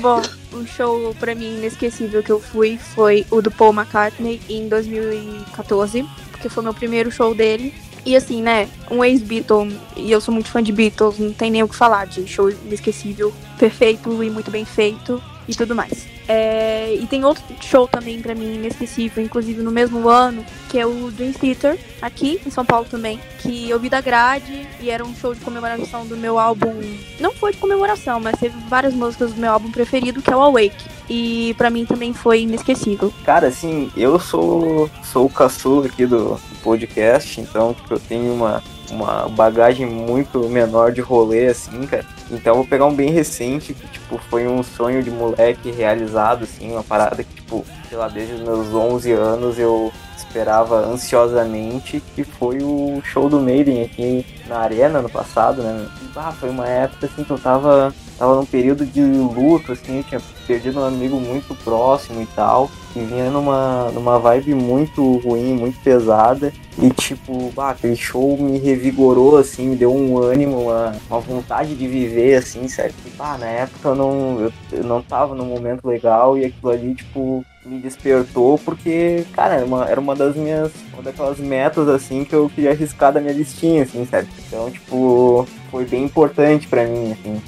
Bom, 0.00 0.22
um 0.52 0.64
show 0.64 1.12
pra 1.18 1.34
mim 1.34 1.56
inesquecível 1.56 2.22
que 2.22 2.30
eu 2.30 2.38
fui 2.38 2.78
foi 2.78 3.26
o 3.32 3.42
do 3.42 3.50
Paul 3.50 3.72
McCartney 3.72 4.40
em 4.48 4.68
2014, 4.68 6.06
porque 6.30 6.48
foi 6.48 6.62
meu 6.62 6.72
primeiro 6.72 7.10
show 7.10 7.34
dele. 7.34 7.74
E 8.06 8.14
assim, 8.14 8.40
né, 8.40 8.68
um 8.90 9.04
ex-Beatle, 9.04 9.76
e 9.96 10.12
eu 10.12 10.20
sou 10.20 10.32
muito 10.32 10.50
fã 10.50 10.62
de 10.62 10.70
Beatles, 10.70 11.18
não 11.18 11.32
tem 11.32 11.50
nem 11.50 11.64
o 11.64 11.68
que 11.68 11.74
falar 11.74 12.06
de 12.06 12.26
show 12.28 12.48
inesquecível, 12.48 13.34
perfeito 13.58 14.22
e 14.22 14.30
muito 14.30 14.52
bem 14.52 14.64
feito 14.64 15.20
e 15.48 15.54
tudo 15.54 15.74
mais. 15.74 16.06
É, 16.28 16.94
e 16.94 17.06
tem 17.06 17.24
outro 17.24 17.42
show 17.62 17.88
também 17.88 18.20
pra 18.20 18.34
mim 18.34 18.56
inesquecível, 18.56 19.24
inclusive 19.24 19.62
no 19.62 19.70
mesmo 19.70 20.06
ano, 20.08 20.44
que 20.68 20.78
é 20.78 20.86
o 20.86 21.10
Dream 21.10 21.32
Theater, 21.32 21.78
aqui 22.02 22.38
em 22.46 22.50
São 22.50 22.64
Paulo 22.64 22.86
também, 22.88 23.18
que 23.40 23.68
eu 23.70 23.80
vi 23.80 23.88
da 23.88 24.00
grade 24.00 24.68
e 24.78 24.90
era 24.90 25.02
um 25.02 25.14
show 25.16 25.34
de 25.34 25.40
comemoração 25.40 26.06
do 26.06 26.16
meu 26.16 26.38
álbum. 26.38 26.74
Não 27.18 27.32
foi 27.32 27.52
de 27.52 27.58
comemoração, 27.58 28.20
mas 28.20 28.38
teve 28.38 28.54
várias 28.68 28.92
músicas 28.92 29.32
do 29.32 29.40
meu 29.40 29.50
álbum 29.50 29.70
preferido, 29.72 30.20
que 30.20 30.30
é 30.30 30.36
o 30.36 30.42
Awake. 30.42 30.98
E 31.08 31.54
pra 31.56 31.70
mim 31.70 31.86
também 31.86 32.12
foi 32.12 32.42
inesquecível. 32.42 33.10
Cara, 33.24 33.46
assim, 33.46 33.90
eu 33.96 34.20
sou, 34.20 34.90
sou 35.02 35.24
o 35.24 35.30
caçula 35.30 35.86
aqui 35.86 36.04
do, 36.04 36.34
do 36.34 36.62
podcast, 36.62 37.40
então 37.40 37.72
tipo, 37.72 37.94
eu 37.94 37.98
tenho 37.98 38.34
uma, 38.34 38.62
uma 38.90 39.28
bagagem 39.28 39.86
muito 39.86 40.48
menor 40.48 40.92
de 40.92 41.00
rolê, 41.00 41.48
assim, 41.48 41.86
cara. 41.86 42.04
Então 42.30 42.56
vou 42.56 42.66
pegar 42.66 42.86
um 42.86 42.94
bem 42.94 43.10
recente, 43.10 43.74
que, 43.74 43.86
tipo, 43.88 44.18
foi 44.30 44.46
um 44.46 44.62
sonho 44.62 45.02
de 45.02 45.10
moleque 45.10 45.70
realizado, 45.70 46.44
assim, 46.44 46.72
uma 46.72 46.82
parada 46.82 47.22
que, 47.22 47.34
tipo, 47.34 47.64
sei 47.88 47.98
lá, 47.98 48.08
desde 48.08 48.34
os 48.34 48.40
meus 48.40 48.72
11 48.74 49.12
anos 49.12 49.58
eu 49.58 49.92
esperava 50.16 50.76
ansiosamente, 50.76 52.02
que 52.14 52.22
foi 52.22 52.58
o 52.62 53.00
show 53.02 53.28
do 53.28 53.40
Maiden 53.40 53.82
aqui 53.82 54.26
na 54.46 54.58
Arena 54.58 55.00
no 55.00 55.08
passado, 55.08 55.62
né? 55.62 55.86
Ah, 56.14 56.32
foi 56.32 56.50
uma 56.50 56.66
época, 56.66 57.06
assim, 57.06 57.24
que 57.24 57.30
eu 57.30 57.38
tava, 57.38 57.94
tava 58.18 58.34
num 58.34 58.44
período 58.44 58.84
de 58.84 59.00
luto, 59.00 59.72
assim, 59.72 59.98
eu 59.98 60.02
tinha 60.02 60.20
perdido 60.46 60.80
um 60.80 60.84
amigo 60.84 61.20
muito 61.20 61.54
próximo 61.62 62.20
e 62.20 62.26
tal, 62.26 62.68
e 62.96 63.00
vinha 63.00 63.30
numa, 63.30 63.90
numa 63.92 64.18
vibe 64.18 64.54
muito 64.54 65.18
ruim, 65.18 65.54
muito 65.54 65.78
pesada, 65.80 66.52
e 66.76 66.90
tipo, 66.90 67.52
bah, 67.54 67.70
aquele 67.70 67.94
show 67.94 68.36
me 68.36 68.58
revigorou, 68.58 69.36
assim, 69.36 69.68
me 69.68 69.76
deu 69.76 69.94
um 69.94 70.18
ânimo, 70.18 70.62
uma, 70.62 70.96
uma 71.08 71.20
vontade 71.20 71.74
de 71.74 71.86
viver, 71.86 72.36
assim, 72.36 72.66
certo? 72.66 72.96
E, 73.06 73.10
bah, 73.10 73.38
na 73.38 73.46
época 73.46 73.90
eu 73.90 73.94
não, 73.94 74.40
eu, 74.40 74.52
eu 74.72 74.84
não 74.84 75.00
tava 75.00 75.34
num 75.34 75.46
momento 75.46 75.86
legal, 75.86 76.36
e 76.36 76.44
aquilo 76.44 76.72
ali, 76.72 76.94
tipo, 76.94 77.44
me 77.64 77.78
despertou, 77.78 78.58
porque, 78.58 79.24
cara, 79.32 79.56
era 79.56 79.64
uma, 79.64 79.88
era 79.88 80.00
uma 80.00 80.16
das 80.16 80.34
minhas, 80.34 80.72
uma 80.92 81.02
daquelas 81.02 81.38
metas, 81.38 81.88
assim, 81.88 82.24
que 82.24 82.34
eu 82.34 82.50
queria 82.52 82.70
arriscar 82.70 83.12
da 83.12 83.20
minha 83.20 83.34
listinha, 83.34 83.84
assim, 83.84 84.04
certo? 84.06 84.30
Então, 84.46 84.70
tipo, 84.70 85.46
foi 85.70 85.84
bem 85.84 86.04
importante 86.04 86.66
pra 86.66 86.84
mim, 86.84 87.12
assim. 87.12 87.40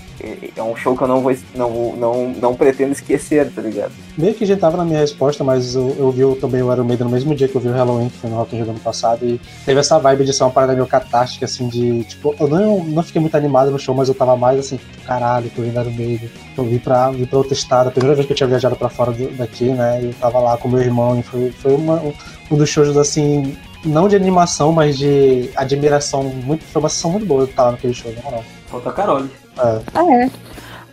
É- 0.56 0.62
um 0.62 0.76
show 0.76 0.94
que 0.97 1.02
eu 1.02 1.09
não 1.09 1.20
vou, 1.22 1.34
não, 1.55 1.97
não, 1.97 2.28
não 2.28 2.55
pretendo 2.55 2.92
esquecer, 2.92 3.51
tá 3.51 3.62
ligado? 3.62 3.92
Meio 4.18 4.34
que 4.34 4.44
já 4.44 4.56
tava 4.56 4.76
na 4.76 4.84
minha 4.84 5.01
resposta, 5.01 5.42
mas 5.42 5.74
eu, 5.74 5.97
eu 5.98 6.10
vi 6.10 6.24
o- 6.24 6.36
também 6.36 6.62
o 6.62 6.70
Iron 6.72 6.84
Maiden 6.84 7.06
no 7.06 7.12
mesmo 7.12 7.34
dia 7.34 7.48
que 7.48 7.55
eu 7.56 7.60
vi 7.60 7.68
o 7.68 7.72
Halloween, 7.72 8.09
que 8.10 8.18
foi 8.18 8.28
no 8.30 8.36
Rock 8.36 8.55
in 8.55 8.59
Rio 8.59 8.66
do 8.66 8.70
ano 8.72 8.80
passado, 8.80 9.24
e 9.24 9.40
teve 9.64 9.80
essa 9.80 9.98
vibe 9.98 10.24
de 10.24 10.32
ser 10.34 10.44
uma 10.44 10.51
parada 10.51 10.74
meio 10.74 10.86
catástica, 10.86 11.47
assim, 11.47 11.68
de, 11.68 12.05
tipo, 12.05 12.34
eu 12.38 12.47
não, 12.48 12.84
não 12.84 13.02
fiquei 13.02 13.20
muito 13.20 13.34
animado 13.36 13.70
no 13.70 13.78
show, 13.78 13.94
mas 13.94 14.09
eu 14.09 14.14
tava 14.14 14.36
mais 14.36 14.59
assim, 14.59 14.78
caralho, 15.06 15.51
tô 15.56 15.62
vindo 15.62 15.80
Iron 15.80 15.90
Maiden, 15.90 16.30
eu 16.56 16.64
vim 16.64 16.78
pra, 16.78 17.10
vim 17.10 17.24
pra 17.24 17.38
outro 17.38 17.55
estado, 17.55 17.88
a 17.88 17.90
primeira 17.90 18.14
vez 18.14 18.26
que 18.26 18.32
eu 18.32 18.36
tinha 18.36 18.48
viajado 18.48 18.76
pra 18.76 18.88
fora 18.90 19.12
do- 19.12 19.30
daqui, 19.36 19.64
né, 19.70 20.01
e 20.02 20.06
eu 20.06 20.14
tava 20.20 20.38
lá 20.38 20.56
com 20.59 20.68
meu 20.68 20.80
irmão, 20.80 21.18
e 21.18 21.22
foi, 21.22 21.51
foi 21.52 21.74
uma, 21.74 22.02
um, 22.51 22.56
dos 22.56 22.68
shows, 22.68 22.94
assim, 22.97 23.56
não 23.84 24.06
de 24.09 24.16
animação, 24.16 24.70
mas 24.72 24.98
de 24.98 25.48
admiração, 25.56 26.24
muito, 26.24 26.64
foi 26.64 26.80
uma 26.82 26.88
sessão 26.90 27.10
muito 27.12 27.24
boa 27.24 27.42
eu 27.42 27.47
estar 27.47 27.64
lá 27.64 27.70
naquele 27.72 27.94
show, 27.94 28.12
na 28.12 28.20
moral. 28.22 28.44
Falta 28.66 28.90
a 28.90 28.92
Carole. 28.92 29.30
Ah, 29.56 29.81
é. 29.94 30.31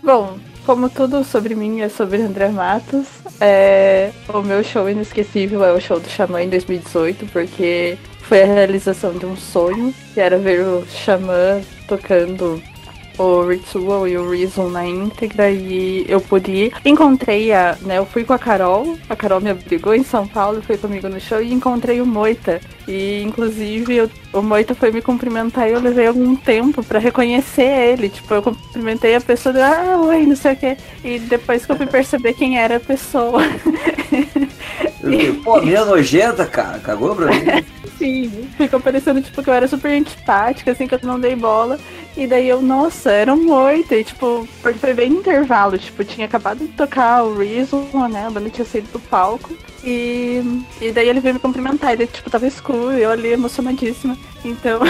Bom, 0.03 0.37
como 0.65 0.89
tudo 0.89 1.23
sobre 1.23 1.55
mim 1.55 1.81
é 1.81 1.89
sobre 1.89 2.21
André 2.21 2.49
Matos, 2.49 3.07
é, 3.39 4.11
o 4.27 4.41
meu 4.41 4.63
show 4.63 4.89
inesquecível 4.89 5.63
é 5.63 5.71
o 5.71 5.79
show 5.79 5.99
do 5.99 6.09
Xamã 6.09 6.41
em 6.43 6.49
2018, 6.49 7.25
porque 7.27 7.97
foi 8.21 8.43
a 8.43 8.45
realização 8.45 9.13
de 9.13 9.25
um 9.25 9.35
sonho, 9.37 9.93
que 10.13 10.19
era 10.19 10.37
ver 10.37 10.61
o 10.61 10.85
Xamã 10.87 11.61
tocando 11.87 12.61
o 13.17 13.41
Ritual 13.47 14.07
e 14.07 14.17
o 14.17 14.29
Reason 14.29 14.69
na 14.69 14.85
íntegra 14.85 15.49
e 15.49 16.05
eu 16.07 16.21
pude 16.21 16.51
ir. 16.51 16.73
Encontrei 16.85 17.51
a, 17.51 17.75
né, 17.81 17.97
eu 17.97 18.05
fui 18.05 18.23
com 18.23 18.33
a 18.33 18.39
Carol, 18.39 18.97
a 19.09 19.15
Carol 19.15 19.41
me 19.41 19.49
abrigou 19.49 19.93
em 19.95 20.03
São 20.03 20.27
Paulo, 20.27 20.61
foi 20.61 20.77
comigo 20.77 21.07
no 21.09 21.19
show 21.19 21.41
e 21.41 21.51
encontrei 21.53 21.99
o 22.01 22.05
Moita. 22.05 22.59
E 22.87 23.21
inclusive 23.23 23.95
eu- 23.95 24.09
o 24.33 24.41
Moita 24.41 24.73
foi 24.75 24.91
me 24.91 25.01
cumprimentar 25.01 25.67
e 25.67 25.73
eu 25.73 25.79
levei 25.81 26.07
algum 26.07 26.35
tempo 26.35 26.83
pra 26.83 26.99
reconhecer 26.99 27.63
ele. 27.91 28.07
Tipo, 28.09 28.33
eu 28.35 28.41
cumprimentei 28.41 29.15
a 29.15 29.21
pessoa, 29.21 29.55
ah, 29.57 29.97
oi, 29.99 30.25
não 30.25 30.35
sei 30.35 30.53
o 30.53 30.55
quê. 30.55 30.77
E 31.03 31.19
depois 31.19 31.65
que 31.65 31.71
eu 31.71 31.75
fui 31.75 31.85
perceber 31.87 32.33
quem 32.33 32.57
era 32.57 32.77
a 32.77 32.79
pessoa. 32.79 33.41
Pô, 35.43 35.61
minha 35.61 35.85
nojenta, 35.85 36.45
cara, 36.45 36.79
cagou 36.79 37.15
pra 37.15 37.27
mim. 37.27 37.41
Sim, 37.97 38.47
ficou 38.57 38.79
parecendo 38.79 39.21
tipo 39.21 39.41
que 39.41 39.49
eu 39.49 39.53
era 39.53 39.67
super 39.67 39.91
antipática, 39.91 40.71
assim, 40.71 40.87
que 40.87 40.93
eu 40.95 40.99
não 41.03 41.19
dei 41.19 41.35
bola. 41.35 41.79
E 42.15 42.27
daí 42.27 42.47
eu, 42.47 42.61
nossa, 42.61 43.11
era 43.11 43.33
um 43.33 43.51
oito. 43.51 43.93
E 43.93 44.03
tipo, 44.03 44.47
porque 44.61 44.77
foi 44.79 44.93
bem 44.93 45.09
no 45.09 45.19
intervalo, 45.19 45.77
tipo, 45.77 46.03
tinha 46.03 46.25
acabado 46.27 46.59
de 46.59 46.67
tocar 46.69 47.23
o 47.23 47.37
Reason, 47.37 47.87
né? 48.09 48.27
A 48.27 48.29
banda 48.29 48.49
tinha 48.49 48.65
saído 48.65 48.87
do 48.91 48.99
palco. 48.99 49.55
E, 49.83 50.63
e 50.81 50.91
daí 50.91 51.07
ele 51.09 51.19
veio 51.19 51.35
me 51.35 51.39
cumprimentar, 51.39 51.93
e 51.93 51.97
daí, 51.97 52.07
tipo, 52.07 52.29
tava 52.29 52.45
escuro, 52.47 52.97
e 52.97 53.01
eu 53.01 53.11
ali 53.11 53.29
emocionadíssima. 53.29 54.17
Então, 54.43 54.81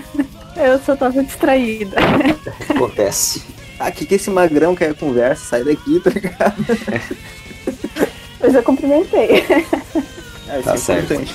eu 0.56 0.78
só 0.78 0.94
tava 0.96 1.22
distraída. 1.22 1.96
Acontece. 2.70 3.42
Ah, 3.78 3.90
que 3.90 4.06
que 4.06 4.14
esse 4.14 4.30
magrão 4.30 4.74
quer 4.74 4.94
conversa? 4.94 5.44
Sai 5.44 5.64
daqui, 5.64 6.00
tá 6.00 6.10
ligado? 6.10 6.56
Mas 8.40 8.54
eu 8.54 8.62
cumprimentei. 8.62 9.44
É, 10.48 10.60
Tá 10.60 10.60
isso 10.60 10.70
é 10.70 10.76
certo. 10.76 11.14
importante. 11.14 11.34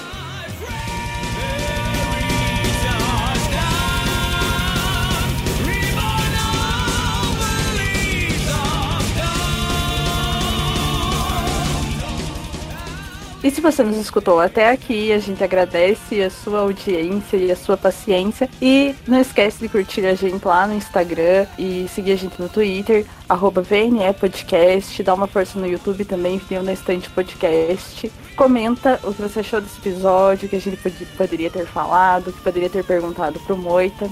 E 13.43 13.49
se 13.49 13.59
você 13.59 13.81
nos 13.81 13.97
escutou 13.97 14.39
até 14.39 14.69
aqui, 14.69 15.11
a 15.11 15.17
gente 15.17 15.43
agradece 15.43 16.21
a 16.21 16.29
sua 16.29 16.59
audiência 16.59 17.37
e 17.37 17.51
a 17.51 17.55
sua 17.55 17.75
paciência. 17.75 18.47
E 18.61 18.93
não 19.07 19.19
esquece 19.19 19.57
de 19.59 19.67
curtir 19.67 20.05
a 20.05 20.13
gente 20.13 20.45
lá 20.45 20.67
no 20.67 20.75
Instagram 20.75 21.47
e 21.57 21.87
seguir 21.89 22.11
a 22.11 22.15
gente 22.15 22.39
no 22.39 22.47
Twitter, 22.47 23.03
arroba 23.27 23.61
VNE 23.63 24.13
Podcast. 24.19 25.01
Dá 25.01 25.15
uma 25.15 25.25
força 25.25 25.57
no 25.57 25.65
YouTube 25.65 26.05
também, 26.05 26.37
Vinil 26.37 26.61
na 26.63 26.73
Estante 26.73 27.09
Podcast. 27.09 28.11
Comenta 28.35 28.99
o 29.03 29.11
que 29.11 29.21
você 29.23 29.39
achou 29.39 29.59
desse 29.59 29.79
episódio, 29.79 30.45
o 30.45 30.49
que 30.49 30.57
a 30.57 30.61
gente 30.61 30.77
pod- 30.77 31.07
poderia 31.17 31.49
ter 31.49 31.65
falado, 31.65 32.27
o 32.27 32.33
que 32.33 32.41
poderia 32.41 32.69
ter 32.69 32.83
perguntado 32.83 33.39
pro 33.39 33.57
Moita. 33.57 34.07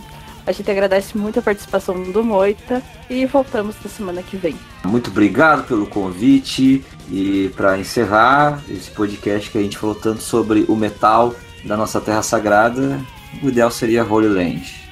A 0.50 0.52
gente 0.52 0.72
agradece 0.72 1.16
muito 1.16 1.38
a 1.38 1.44
participação 1.44 2.12
do 2.12 2.24
Moita 2.24 2.82
e 3.08 3.24
voltamos 3.28 3.76
na 3.84 3.88
semana 3.88 4.24
que 4.24 4.36
vem. 4.36 4.56
Muito 4.84 5.12
obrigado 5.12 5.68
pelo 5.68 5.86
convite 5.86 6.84
e 7.08 7.52
para 7.56 7.78
encerrar 7.78 8.60
esse 8.68 8.90
podcast 8.90 9.52
que 9.52 9.60
a 9.60 9.62
gente 9.62 9.78
falou 9.78 9.94
tanto 9.94 10.24
sobre 10.24 10.66
o 10.68 10.76
metal 10.76 11.36
da 11.64 11.78
nossa 11.78 12.02
terra 12.02 12.24
sagrada, 12.24 13.00
o 13.44 13.50
ideal 13.50 13.70
seria 13.70 14.04
Holy 14.04 14.28
Land. 14.28 14.89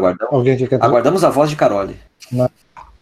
Aguardamos, 0.00 0.34
Alguém 0.34 0.54
aqui 0.54 0.66
quer 0.66 0.82
aguardamos 0.82 1.24
a 1.24 1.30
voz 1.30 1.50
de 1.50 1.56
Carole. 1.56 1.96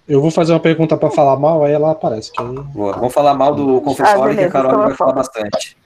Eu 0.08 0.20
vou 0.20 0.30
fazer 0.30 0.52
uma 0.52 0.60
pergunta 0.60 0.96
pra 0.96 1.10
falar 1.10 1.36
mal, 1.36 1.64
aí 1.64 1.72
ela 1.72 1.92
aparece. 1.92 2.32
Que 2.32 2.42
aí... 2.42 2.48
Boa. 2.48 2.94
Vamos 2.94 3.12
falar 3.12 3.34
mal 3.34 3.54
do 3.54 3.80
confessório 3.80 4.34
que 4.36 4.44
a 4.44 4.48
beleza, 4.48 4.50
Carole 4.50 4.74
então 4.74 4.86
vai 4.86 4.94
falar 4.96 5.12
bastante. 5.12 5.76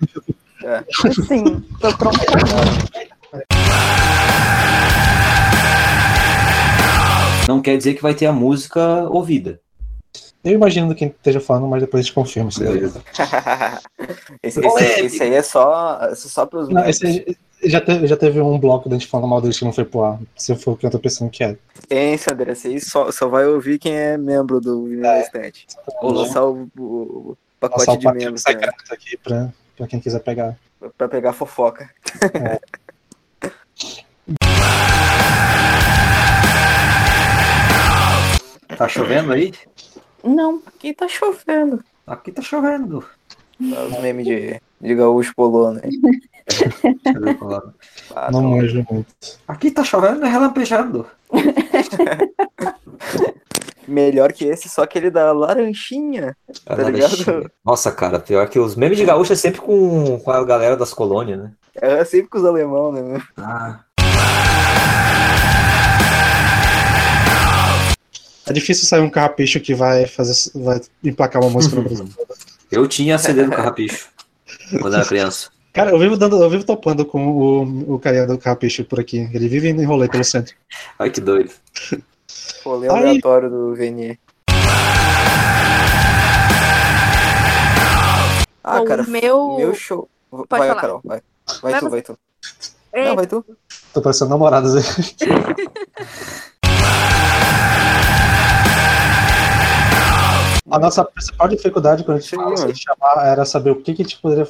Sim, 1.27 1.61
tô 1.81 1.97
pronta. 1.97 2.19
Não 7.49 7.61
quer 7.61 7.77
dizer 7.77 7.95
que 7.95 8.03
vai 8.03 8.15
ter 8.15 8.27
a 8.27 8.33
música 8.33 9.09
ouvida. 9.11 9.61
Eu 10.45 10.53
imagino 10.53 10.95
quem 10.95 11.09
esteja 11.09 11.41
falando, 11.41 11.69
mas 11.69 11.81
depois 11.81 12.01
a 12.01 12.03
gente 12.05 12.15
confirma. 12.15 12.51
Se 12.51 12.61
Beleza. 12.61 13.03
esse, 14.43 14.61
esse, 14.61 15.01
esse 15.07 15.23
aí 15.23 15.35
é 15.35 15.43
só, 15.43 15.99
é 16.03 16.15
só 16.15 16.47
pros 16.47 16.69
Não, 16.69 16.81
memes. 16.83 17.01
esse 17.01 17.37
já 17.65 17.81
teve, 17.81 18.07
já 18.07 18.17
teve 18.17 18.41
um 18.41 18.59
bloco 18.59 18.89
da 18.89 18.97
gente 18.97 19.07
falando 19.09 19.29
mal 19.29 19.41
deles 19.41 19.59
que 19.59 19.65
não 19.65 19.73
foi 19.73 19.85
pro 19.85 20.03
ar. 20.05 20.19
Se 20.37 20.55
for 20.57 20.73
o 20.73 20.77
que 20.77 20.87
eu 20.87 20.91
tô 20.91 20.99
pensando 20.99 21.31
que 21.31 21.45
é. 21.45 21.57
André, 22.31 22.53
esse 22.53 22.69
aí 22.69 22.81
só, 22.81 23.11
só 23.13 23.29
vai 23.29 23.47
ouvir 23.47 23.79
quem 23.79 23.95
é 23.95 24.17
membro 24.17 24.61
do 24.61 24.87
na 24.89 25.21
Estante. 25.21 25.67
Vou 26.01 26.13
lançar 26.13 26.45
o, 26.45 26.69
o- 26.79 26.83
o 27.33 27.37
pacote 27.61 27.79
Passar 27.87 27.93
o 27.93 27.97
de 27.99 28.05
pacote 28.05 28.25
membros 28.25 28.43
secreto 28.43 28.93
aqui 28.93 29.17
pra, 29.17 29.53
pra 29.77 29.87
quem 29.87 30.01
quiser 30.01 30.21
pegar. 30.21 30.57
pra 30.97 31.09
pegar 31.09 31.33
fofoca. 31.33 31.89
Tá 38.77 38.89
chovendo 38.89 39.33
aí? 39.33 39.53
Não, 40.25 40.63
Aqui 40.67 40.95
tá 40.95 41.07
chovendo. 41.09 41.85
Aqui 42.07 42.33
tá 42.33 42.43
chovendo. 42.43 43.03
Tá 43.03 43.83
Os 43.85 44.01
memes 44.01 44.25
de, 44.27 44.61
de 44.81 44.95
gaúcho 44.95 45.33
polona 45.35 45.81
aí. 45.85 45.91
É. 46.47 46.53
Ah, 48.15 48.31
não 48.31 48.43
manjo 48.43 48.85
muito. 48.91 49.09
Aqui 49.47 49.71
tá 49.71 49.85
chovendo 49.85 50.27
e 50.27 50.29
relampejando. 50.29 51.07
Melhor 53.87 54.33
que 54.33 54.45
esse, 54.45 54.69
só 54.69 54.83
aquele 54.83 55.11
da 55.11 55.33
laranjinha. 55.33 56.37
Tá 56.65 56.77
laranjinha. 56.77 57.09
ligado? 57.09 57.51
Nossa, 57.65 57.91
cara, 57.91 58.21
pior 58.21 58.49
que 58.49 58.59
os 58.59 58.77
memes 58.77 58.99
de 58.99 59.05
gaúcho 59.05 59.33
é 59.33 59.37
sempre 59.37 59.61
com, 59.61 60.19
com 60.21 60.31
a 60.31 60.45
galera 60.45 60.77
das 60.77 60.95
colônias, 60.95 61.41
né? 61.41 61.53
É 61.75 62.05
sempre 62.05 62.29
com 62.29 62.39
os 62.39 62.45
alemão, 62.45 62.93
né? 62.93 63.21
Ah, 63.37 63.81
É 68.45 68.53
difícil 68.53 68.87
sair 68.87 69.01
um 69.01 69.11
carrapicho 69.11 69.61
que 69.61 69.75
vai 69.75 70.07
fazer, 70.07 70.51
vai 70.55 70.81
emplacar 71.03 71.41
uma 71.41 71.51
música 71.51 71.77
no 71.77 71.83
Brasil. 71.83 72.09
eu 72.71 72.87
tinha 72.89 73.17
CD 73.17 73.45
do 73.45 73.51
Carrapicho 73.51 74.09
quando 74.81 74.97
era 74.97 75.07
criança. 75.07 75.51
Cara, 75.73 75.91
eu 75.91 75.99
vivo, 75.99 76.17
dando, 76.19 76.43
eu 76.43 76.51
vivo 76.51 76.65
topando 76.65 77.05
com 77.07 77.27
o, 77.29 77.95
o 77.95 77.99
carinha 77.99 78.27
do 78.27 78.37
carrapicho 78.37 78.85
por 78.85 79.01
aqui. 79.01 79.29
Ele 79.33 79.49
vive 79.49 79.71
indo 79.71 79.81
em 79.81 79.87
rolê 79.87 80.07
pelo 80.09 80.23
centro. 80.25 80.55
Ai, 80.99 81.09
que 81.11 81.21
doido. 81.21 81.51
Rolê 82.65 82.89
Ai. 82.91 82.99
aleatório 83.09 83.49
do 83.49 83.75
VNE. 83.75 84.19
Ah, 88.65 88.79
Bom, 88.79 88.85
cara, 88.85 89.03
meu- 89.05 89.57
meu 89.57 89.75
show. 89.75 90.09
Pode 90.31 90.47
vai, 90.51 90.69
falar. 90.69 90.81
Carol, 90.81 91.01
vai. 91.05 91.21
Vai, 91.63 91.73
Vai 91.73 91.81
tu, 91.81 91.85
você. 91.87 91.91
vai 91.91 92.03
tu. 92.03 92.19
É, 92.93 93.05
Não, 93.09 93.17
vai 93.17 93.27
tu. 93.27 93.45
Tô 93.93 94.01
parecendo 94.03 94.31
namoradas 94.31 94.77
aí. 94.77 94.83
A 100.71 100.79
nossa 100.79 101.05
principal 101.05 101.49
dificuldade 101.49 102.05
quando 102.05 102.19
a 102.19 102.21
gente 102.21 102.37
fala 102.37 102.73
de 102.73 102.81
chamar 102.81 103.27
era 103.27 103.45
saber 103.45 103.71
o 103.71 103.77
que 103.77 103.95
que 103.95 104.03
a 104.03 104.05
gente 104.05 104.21
poderia. 104.21 104.49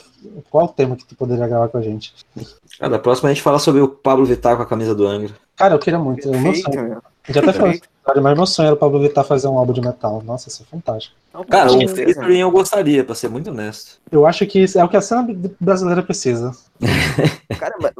Qual 0.50 0.66
o 0.66 0.68
tema 0.68 0.94
que 0.94 1.06
tu 1.06 1.14
poderia 1.14 1.46
gravar 1.46 1.68
com 1.68 1.78
a 1.78 1.82
gente. 1.82 2.12
Ah, 2.78 2.88
da 2.88 2.98
próxima 2.98 3.30
a 3.30 3.32
gente 3.32 3.42
fala 3.42 3.58
sobre 3.58 3.80
o 3.80 3.88
Pablo 3.88 4.26
Vittar 4.26 4.56
com 4.56 4.62
a 4.62 4.66
camisa 4.66 4.94
do 4.94 5.06
Angra. 5.06 5.34
Cara, 5.56 5.74
eu 5.74 5.78
queria 5.78 5.98
muito. 5.98 6.28
O 6.28 6.32
meu 6.32 6.52
Perfeito, 6.52 6.72
sonho. 6.72 6.88
meu. 6.88 7.02
Já 7.28 7.40
até 7.40 7.52
falei 7.52 7.80
mas 8.20 8.36
meu 8.36 8.46
sonho 8.46 8.66
era 8.66 8.74
o 8.74 8.78
Pablo 8.78 9.00
Vittar 9.00 9.24
fazer 9.24 9.46
um 9.46 9.56
álbum 9.56 9.72
de 9.72 9.80
metal. 9.80 10.22
Nossa, 10.24 10.48
isso 10.48 10.62
é 10.62 10.66
fantástico. 10.66 11.14
Cara, 11.48 11.70
featuring 11.70 12.40
eu 12.40 12.50
gostaria, 12.50 13.04
pra 13.04 13.14
ser 13.14 13.28
muito 13.28 13.50
honesto. 13.50 14.00
Eu 14.10 14.26
acho 14.26 14.44
que 14.46 14.58
isso 14.58 14.78
é 14.78 14.84
o 14.84 14.88
que 14.88 14.96
a 14.96 15.00
cena 15.00 15.26
brasileira 15.60 16.02
precisa. 16.02 16.52
Cara, 17.58 17.76
mas, 17.80 17.92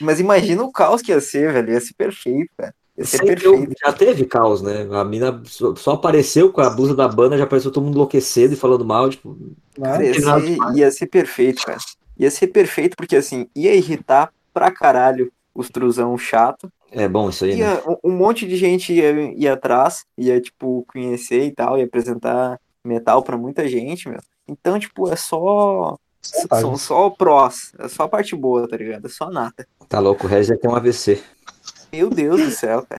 mas 0.00 0.20
imagina 0.20 0.62
o 0.62 0.70
caos 0.70 1.02
que 1.02 1.10
ia 1.10 1.20
ser, 1.20 1.52
velho. 1.52 1.72
Ia 1.72 1.80
ser 1.80 1.94
perfeito, 1.94 2.50
cara. 2.56 2.72
Sempre 3.00 3.44
eu- 3.46 3.66
já 3.84 3.92
teve 3.92 4.26
caos, 4.26 4.60
né? 4.60 4.86
A 4.92 5.02
mina 5.04 5.42
só, 5.76 5.92
apareceu 5.92 6.52
com 6.52 6.60
a 6.60 6.68
blusa 6.68 6.94
da 6.94 7.08
banda, 7.08 7.38
já 7.38 7.44
apareceu 7.44 7.70
todo 7.70 7.84
mundo 7.84 7.94
enlouquecido 7.94 8.52
e 8.52 8.56
falando 8.56 8.84
mal, 8.84 9.08
tipo, 9.08 9.36
Né? 9.78 9.88
Cara, 9.88 10.04
ia 10.04 10.20
nada 10.20 10.40
ser, 10.46 10.58
ia 10.76 10.90
ser 10.90 11.06
perfeito, 11.06 11.64
cara. 11.64 11.78
Ia 12.18 12.30
ser 12.30 12.48
perfeito 12.48 12.94
porque, 12.96 13.16
assim, 13.16 13.46
ia 13.56 13.74
irritar 13.74 14.30
pra 14.52 14.70
caralho 14.70 15.32
os 15.54 15.68
truzão 15.70 16.16
chato. 16.18 16.70
é 16.90 17.08
bom 17.08 17.30
isso 17.30 17.44
aí, 17.46 17.56
né? 17.56 17.60
Ia, 17.64 17.82
um- 17.88 18.10
um 18.10 18.16
monte 18.16 18.46
de 18.46 18.54
gente 18.56 18.92
ia, 18.92 19.10
ia 19.34 19.54
atrás, 19.54 20.04
ia, 20.18 20.38
tipo, 20.38 20.84
conhecer 20.92 21.44
e 21.46 21.50
tal, 21.50 21.78
ia 21.78 21.84
apresentar 21.86 22.60
metal 22.84 23.22
pra 23.22 23.38
muita 23.38 23.66
gente, 23.66 24.06
meu. 24.10 24.18
Então, 24.46 24.78
tipo, 24.78 25.10
é 25.10 25.16
só. 25.16 25.96
São 26.20 26.76
só 26.76 27.10
prós. 27.10 27.72
É 27.78 27.88
só 27.88 28.04
a 28.04 28.08
parte 28.08 28.36
boa, 28.36 28.68
tá 28.68 28.76
ligado? 28.76 29.06
É 29.06 29.08
só 29.08 29.30
nata. 29.30 29.66
Tá 29.88 29.98
louco, 29.98 30.26
o 30.26 30.28
Regis 30.28 30.48
já 30.48 30.56
tem 30.56 30.70
um 30.70 30.76
AVC. 30.76 31.20
Meu 31.92 32.08
Deus 32.08 32.40
do 32.40 32.50
céu, 32.50 32.86
cara. 32.86 32.96